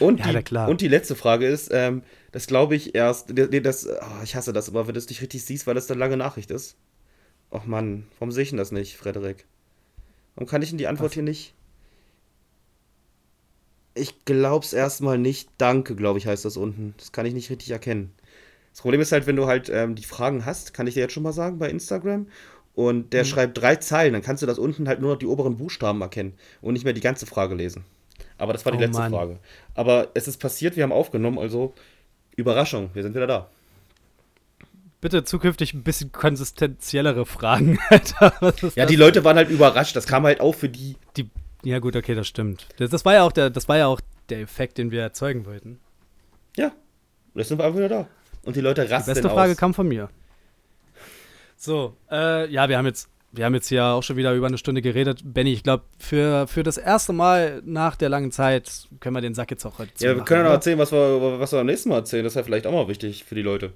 Und, 0.00 0.18
Ja, 0.18 0.32
die, 0.42 0.54
und 0.70 0.80
die 0.80 0.88
letzte 0.88 1.14
Frage 1.14 1.46
ist, 1.46 1.70
ähm, 1.72 2.02
das 2.32 2.48
glaube 2.48 2.74
ich 2.74 2.96
erst, 2.96 3.30
nee, 3.32 3.60
das, 3.60 3.86
oh, 3.88 4.22
ich 4.24 4.34
hasse 4.34 4.52
das, 4.52 4.68
aber 4.68 4.86
wenn 4.88 4.94
du 4.94 4.98
es 4.98 5.08
nicht 5.08 5.22
richtig 5.22 5.44
siehst, 5.44 5.68
weil 5.68 5.74
das 5.74 5.88
eine 5.88 6.00
lange 6.00 6.16
Nachricht 6.16 6.50
ist. 6.50 6.76
Och 7.50 7.64
Mann, 7.66 8.06
warum 8.18 8.30
sehe 8.32 8.42
ich 8.42 8.50
denn 8.50 8.58
das 8.58 8.72
nicht, 8.72 8.96
Frederik? 8.96 9.46
Warum 10.34 10.48
kann 10.48 10.62
ich 10.62 10.68
denn 10.68 10.78
die 10.78 10.86
Antwort 10.86 11.10
Was? 11.10 11.14
hier 11.14 11.22
nicht? 11.22 11.54
Ich 13.94 14.24
glaub's 14.24 14.72
erstmal 14.72 15.18
nicht. 15.18 15.48
Danke, 15.58 15.96
glaube 15.96 16.18
ich, 16.18 16.26
heißt 16.26 16.44
das 16.44 16.56
unten. 16.56 16.94
Das 16.98 17.10
kann 17.12 17.26
ich 17.26 17.34
nicht 17.34 17.50
richtig 17.50 17.70
erkennen. 17.70 18.12
Das 18.72 18.82
Problem 18.82 19.00
ist 19.00 19.10
halt, 19.12 19.26
wenn 19.26 19.34
du 19.36 19.46
halt 19.46 19.68
ähm, 19.70 19.94
die 19.96 20.04
Fragen 20.04 20.44
hast, 20.44 20.72
kann 20.72 20.86
ich 20.86 20.94
dir 20.94 21.00
jetzt 21.00 21.12
schon 21.14 21.22
mal 21.24 21.32
sagen, 21.32 21.58
bei 21.58 21.68
Instagram. 21.68 22.28
Und 22.74 22.96
Mhm. 23.06 23.10
der 23.10 23.24
schreibt 23.24 23.58
drei 23.58 23.74
Zeilen, 23.76 24.12
dann 24.12 24.22
kannst 24.22 24.42
du 24.42 24.46
das 24.46 24.58
unten 24.58 24.86
halt 24.86 25.00
nur 25.00 25.12
noch 25.12 25.18
die 25.18 25.26
oberen 25.26 25.56
Buchstaben 25.56 26.00
erkennen 26.00 26.34
und 26.60 26.74
nicht 26.74 26.84
mehr 26.84 26.92
die 26.92 27.00
ganze 27.00 27.26
Frage 27.26 27.56
lesen. 27.56 27.84
Aber 28.36 28.52
das 28.52 28.64
war 28.64 28.70
die 28.70 28.78
Oh 28.78 28.80
letzte 28.82 29.00
Mann. 29.00 29.10
Frage. 29.12 29.38
Aber 29.74 30.10
es 30.14 30.28
ist 30.28 30.36
passiert, 30.38 30.76
wir 30.76 30.84
haben 30.84 30.92
aufgenommen, 30.92 31.38
also 31.40 31.74
Überraschung, 32.36 32.90
wir 32.94 33.02
sind 33.02 33.16
wieder 33.16 33.26
da. 33.26 33.50
Bitte 35.00 35.22
zukünftig 35.24 35.74
ein 35.74 35.82
bisschen 35.84 36.10
konsistenziellere 36.10 37.24
Fragen, 37.24 37.78
Alter. 37.90 38.32
Ja, 38.40 38.50
das? 38.50 38.86
die 38.90 38.96
Leute 38.96 39.22
waren 39.24 39.36
halt 39.36 39.48
überrascht. 39.50 39.94
Das 39.94 40.06
kam 40.06 40.24
halt 40.24 40.40
auch 40.40 40.54
für 40.54 40.68
die. 40.68 40.96
Die, 41.16 41.30
ja, 41.62 41.78
gut, 41.78 41.94
okay, 41.94 42.14
das 42.14 42.26
stimmt. 42.26 42.66
Das, 42.78 42.90
das, 42.90 43.04
war 43.04 43.14
ja 43.14 43.22
auch 43.22 43.32
der, 43.32 43.50
das 43.50 43.68
war 43.68 43.76
ja 43.78 43.86
auch 43.86 44.00
der 44.28 44.40
Effekt, 44.40 44.78
den 44.78 44.90
wir 44.90 45.02
erzeugen 45.02 45.46
wollten. 45.46 45.78
Ja, 46.56 46.66
und 46.68 47.38
jetzt 47.38 47.48
sind 47.48 47.58
wir 47.58 47.64
einfach 47.64 47.78
wieder 47.78 47.88
da. 47.88 48.08
Und 48.44 48.56
die 48.56 48.60
Leute 48.60 48.84
Die 48.84 48.92
rasten 48.92 49.12
beste 49.12 49.28
Frage 49.30 49.52
aus. 49.52 49.58
kam 49.58 49.72
von 49.74 49.86
mir. 49.86 50.08
So, 51.56 51.96
äh, 52.10 52.50
ja, 52.50 52.68
wir 52.68 52.78
haben 52.78 52.86
jetzt, 52.86 53.08
wir 53.32 53.44
haben 53.44 53.54
jetzt 53.54 53.68
hier 53.68 53.84
auch 53.84 54.02
schon 54.02 54.16
wieder 54.16 54.32
über 54.34 54.46
eine 54.46 54.58
Stunde 54.58 54.80
geredet. 54.82 55.20
Benny, 55.24 55.52
ich 55.52 55.62
glaube, 55.62 55.84
für, 55.98 56.46
für 56.46 56.62
das 56.62 56.76
erste 56.78 57.12
Mal 57.12 57.62
nach 57.64 57.96
der 57.96 58.08
langen 58.08 58.30
Zeit 58.32 58.88
können 59.00 59.16
wir 59.16 59.20
den 59.20 59.34
Sack 59.34 59.50
jetzt 59.50 59.64
auch 59.66 59.78
heute 59.78 59.90
Ja, 59.98 60.00
wir 60.00 60.08
zumachen, 60.10 60.24
können 60.26 60.38
ja 60.40 60.44
noch 60.44 60.50
oder? 60.50 60.54
erzählen, 60.56 60.78
was 60.78 60.92
wir, 60.92 61.40
was 61.40 61.52
wir 61.52 61.58
am 61.60 61.66
nächsten 61.66 61.88
Mal 61.88 61.96
erzählen. 61.96 62.24
Das 62.24 62.32
ist 62.32 62.36
ja 62.36 62.42
vielleicht 62.44 62.66
auch 62.66 62.72
mal 62.72 62.88
wichtig 62.88 63.24
für 63.24 63.34
die 63.34 63.42
Leute. 63.42 63.72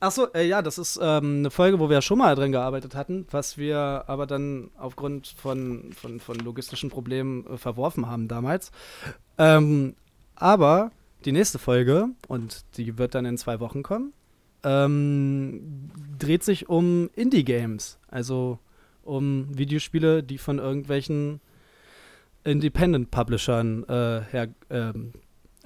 Achso, 0.00 0.26
äh, 0.32 0.46
ja, 0.46 0.62
das 0.62 0.78
ist 0.78 0.98
ähm, 1.02 1.38
eine 1.38 1.50
Folge, 1.50 1.80
wo 1.80 1.90
wir 1.90 2.02
schon 2.02 2.18
mal 2.18 2.36
dran 2.36 2.52
gearbeitet 2.52 2.94
hatten, 2.94 3.26
was 3.30 3.58
wir 3.58 4.04
aber 4.06 4.26
dann 4.26 4.70
aufgrund 4.78 5.26
von, 5.26 5.92
von, 5.92 6.20
von 6.20 6.38
logistischen 6.38 6.88
Problemen 6.88 7.46
äh, 7.46 7.58
verworfen 7.58 8.08
haben 8.08 8.28
damals. 8.28 8.70
Ähm, 9.38 9.96
aber 10.36 10.92
die 11.24 11.32
nächste 11.32 11.58
Folge, 11.58 12.10
und 12.28 12.64
die 12.76 12.96
wird 12.96 13.16
dann 13.16 13.24
in 13.24 13.36
zwei 13.36 13.58
Wochen 13.58 13.82
kommen, 13.82 14.12
ähm, 14.62 15.90
dreht 16.18 16.44
sich 16.44 16.68
um 16.68 17.10
Indie-Games. 17.14 17.98
Also 18.08 18.60
um 19.02 19.46
Videospiele, 19.56 20.22
die 20.22 20.38
von 20.38 20.58
irgendwelchen 20.58 21.40
Independent-Publishern 22.44 23.84
äh, 23.84 24.22
her, 24.30 24.48
ähm, 24.70 25.12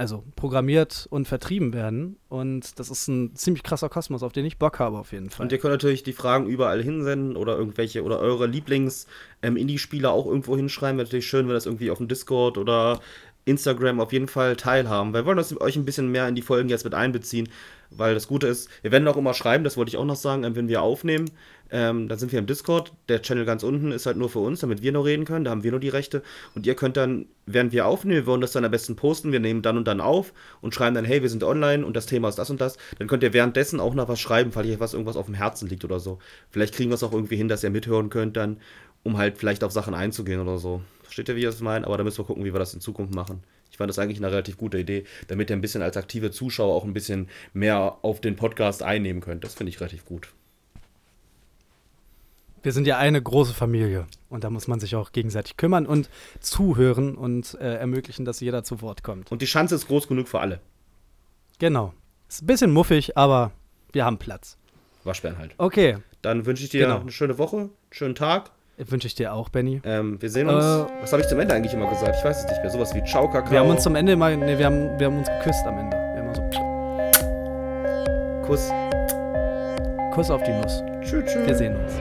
also 0.03 0.25
programmiert 0.35 1.07
und 1.11 1.29
vertrieben 1.29 1.73
werden. 1.73 2.17
Und 2.29 2.81
das 2.81 2.91
ist 2.91 3.07
ein 3.07 3.37
ziemlich 3.37 3.63
krasser 3.63 3.89
Kosmos, 3.89 4.25
auf 4.25 4.33
den 4.33 4.45
ich 4.45 4.59
Bock 4.59 4.81
habe, 4.81 4.99
auf 4.99 5.13
jeden 5.13 5.31
Fall. 5.31 5.45
Und 5.45 5.53
ihr 5.53 5.59
könnt 5.59 5.73
natürlich 5.73 6.03
die 6.03 6.13
Fragen 6.13 6.47
überall 6.47 6.83
hinsenden 6.83 7.37
oder 7.37 7.57
irgendwelche 7.57 8.03
oder 8.03 8.19
eure 8.19 8.49
Lieblings-Indie-Spieler 8.49 10.11
auch 10.11 10.27
irgendwo 10.27 10.57
hinschreiben. 10.57 10.99
Wäre 10.99 11.07
natürlich 11.07 11.29
schön, 11.29 11.47
wenn 11.47 11.55
das 11.55 11.67
irgendwie 11.67 11.93
auf 11.93 11.99
dem 11.99 12.09
Discord 12.09 12.59
oder 12.59 12.99
Instagram 13.45 14.01
auf 14.01 14.13
jeden 14.13 14.27
Fall 14.27 14.57
teilhaben. 14.57 15.15
Wir 15.15 15.25
wollen 15.25 15.37
das 15.37 15.59
euch 15.61 15.77
ein 15.77 15.85
bisschen 15.85 16.11
mehr 16.11 16.27
in 16.27 16.35
die 16.35 16.43
Folgen 16.43 16.69
jetzt 16.69 16.85
mit 16.85 16.95
einbeziehen, 16.95 17.49
weil 17.97 18.15
das 18.15 18.29
Gute 18.29 18.47
ist, 18.47 18.69
wir 18.83 18.93
werden 18.93 19.07
auch 19.09 19.17
immer 19.17 19.35
schreiben, 19.35 19.65
das 19.65 19.77
wollte 19.77 19.91
ich 19.91 19.97
auch 19.97 20.05
noch 20.05 20.17
sagen, 20.17 20.45
wenn 20.55 20.69
wir 20.69 20.83
aufnehmen, 20.83 21.31
ähm, 21.73 22.07
dann 22.07 22.19
sind 22.19 22.31
wir 22.33 22.39
im 22.39 22.47
Discord. 22.47 22.93
Der 23.09 23.23
Channel 23.23 23.47
ganz 23.47 23.63
unten 23.63 23.93
ist 23.93 24.05
halt 24.05 24.19
nur 24.19 24.29
für 24.29 24.41
uns, 24.41 24.61
damit 24.61 24.83
wir 24.83 24.93
nur 24.93 25.07
reden 25.07 25.25
können. 25.25 25.47
Da 25.47 25.51
haben 25.51 25.63
wir 25.63 25.71
nur 25.71 25.81
die 25.81 25.89
Rechte. 25.89 26.23
Und 26.55 26.67
ihr 26.67 26.75
könnt 26.75 26.99
dann, 26.99 27.27
während 27.47 27.73
wir 27.73 27.87
aufnehmen, 27.87 28.21
wir 28.21 28.27
wollen 28.27 28.43
das 28.43 28.53
dann 28.53 28.67
am 28.67 28.71
besten 28.71 28.95
posten. 28.95 29.33
Wir 29.33 29.41
nehmen 29.41 29.63
dann 29.63 29.79
und 29.79 29.89
dann 29.89 30.03
auf 30.03 30.35
und 30.61 30.75
schreiben 30.75 30.95
dann, 30.95 31.07
hey, 31.07 31.23
wir 31.23 31.31
sind 31.31 31.43
online 31.43 31.85
und 31.87 31.97
das 31.97 32.05
Thema 32.05 32.29
ist 32.29 32.37
das 32.37 32.51
und 32.51 32.61
das. 32.61 32.77
Dann 32.99 33.09
könnt 33.09 33.23
ihr 33.23 33.33
währenddessen 33.33 33.81
auch 33.81 33.95
noch 33.95 34.07
was 34.07 34.21
schreiben, 34.21 34.53
falls 34.53 34.69
euch 34.69 34.81
was 34.81 34.93
irgendwas 34.93 35.17
auf 35.17 35.27
dem 35.27 35.35
Herzen 35.35 35.67
liegt 35.67 35.85
oder 35.87 35.99
so. 35.99 36.19
Vielleicht 36.51 36.75
kriegen 36.75 36.91
wir 36.91 36.97
es 36.97 37.03
auch 37.03 37.13
irgendwie 37.13 37.37
hin, 37.37 37.49
dass 37.49 37.65
ihr 37.65 37.71
mithören 37.71 38.11
könnt 38.11 38.37
dann, 38.37 38.59
um 39.03 39.17
halt 39.17 39.39
vielleicht 39.39 39.65
auf 39.65 39.73
Sachen 39.73 39.95
einzugehen 39.95 40.41
oder 40.41 40.59
so. 40.59 40.83
Versteht 41.05 41.31
ihr, 41.31 41.37
wie 41.37 41.41
ich 41.41 41.47
das 41.47 41.61
meine? 41.61 41.87
Aber 41.87 41.97
da 41.97 42.05
müssen 42.05 42.19
wir 42.19 42.27
gucken, 42.27 42.45
wie 42.45 42.53
wir 42.53 42.59
das 42.59 42.75
in 42.75 42.81
Zukunft 42.81 43.15
machen. 43.15 43.43
Ich 43.73 43.79
fand 43.79 43.89
das 43.89 43.99
eigentlich 43.99 44.19
eine 44.19 44.31
relativ 44.31 44.57
gute 44.59 44.79
Idee, 44.79 45.05
damit 45.29 45.51
ihr 45.51 45.57
ein 45.57 45.61
bisschen 45.63 45.83
als 45.83 45.97
aktive 45.97 46.31
Zuschauer 46.31 46.75
auch 46.75 46.85
ein 46.85 46.93
bisschen 46.93 47.29
mehr 47.55 47.97
auf 48.03 48.21
den 48.21 48.37
Podcast 48.37 48.83
einnehmen 48.85 49.21
könnt. 49.23 49.43
Das 49.43 49.55
finde 49.55 49.71
ich 49.71 49.81
relativ 49.81 50.05
gut. 50.05 50.29
wir 52.63 52.73
sind 52.73 52.87
ja 52.87 52.97
eine 52.97 53.21
große 53.21 53.55
Familie 53.55 54.07
und 54.29 54.45
da 54.45 54.51
muss 54.51 54.69
man 54.69 54.79
sich 54.79 54.95
auch 54.95 55.11
gegenseitig 55.11 55.57
kümmern 55.57 55.85
und 55.87 56.09
zuhören 56.39 57.17
und 57.17 57.55
äh, 57.61 57.75
ermöglichen, 57.77 58.25
dass 58.25 58.39
jeder 58.41 58.63
zu 58.63 58.81
Wort 58.83 59.03
kommt. 59.03 59.33
Und 59.33 59.43
die 59.43 59.49
Schanze 59.49 59.75
ist 59.75 59.89
groß 59.89 60.07
genug 60.07 60.29
für 60.29 60.39
alle. 60.39 60.61
Genau. 61.59 61.93
Ist 62.29 62.43
ein 62.43 62.47
bisschen 62.47 62.71
muffig, 62.71 63.17
aber 63.17 63.51
wir 63.93 64.05
haben 64.05 64.19
Platz. 64.19 64.59
Waschbären 65.03 65.39
halt. 65.39 65.55
Okay, 65.59 65.97
Dann 66.23 66.47
wünsche 66.47 66.63
ich 66.63 66.71
dir 66.71 66.83
Genau. 66.87 67.01
eine 67.01 67.11
schöne 67.11 67.37
Woche, 67.39 67.57
einen 67.57 67.71
schönen 67.91 68.15
Tag. 68.15 68.53
Wünsche 68.91 69.07
ich 69.07 69.15
dir 69.15 69.33
auch, 69.33 69.49
Benny. 69.49 69.81
Ähm, 69.85 70.21
wir 70.21 70.31
sehen 70.31 70.49
uns. 70.49 70.65
Äh, 70.65 70.85
was 71.01 71.13
habe 71.13 71.23
ich 71.23 71.29
zum 71.29 71.39
Ende 71.41 71.55
eigentlich 71.55 71.75
immer 71.75 71.89
gesagt? 71.89 72.17
Ich 72.19 72.25
weiß 72.25 72.45
es 72.45 72.51
nicht 72.51 72.63
mehr. 72.63 72.71
Sowas 72.71 72.95
wie 72.95 73.03
Ciao, 73.05 73.29
Kakao. 73.29 73.51
Wir 73.51 73.61
haben 73.61 73.71
uns 73.71 73.83
zum 73.83 73.95
Ende 73.95 74.17
mal, 74.17 74.37
nee, 74.37 74.59
wir 74.59 74.67
haben, 74.67 74.99
wir 74.99 75.07
haben 75.07 75.19
uns 75.19 75.29
geküsst 75.29 75.67
am 75.67 75.79
Ende. 75.79 75.97
Wir 75.97 76.23
haben 76.23 76.35
so 76.35 76.43
Kuss. 78.47 78.71
Kuss 80.13 80.31
auf 80.31 80.43
die 80.43 80.53
Nuss. 80.53 80.83
Tschüss, 81.01 81.25
tschüss. 81.25 81.47
Wir 81.47 81.55
sehen 81.55 81.77
uns. 81.77 81.93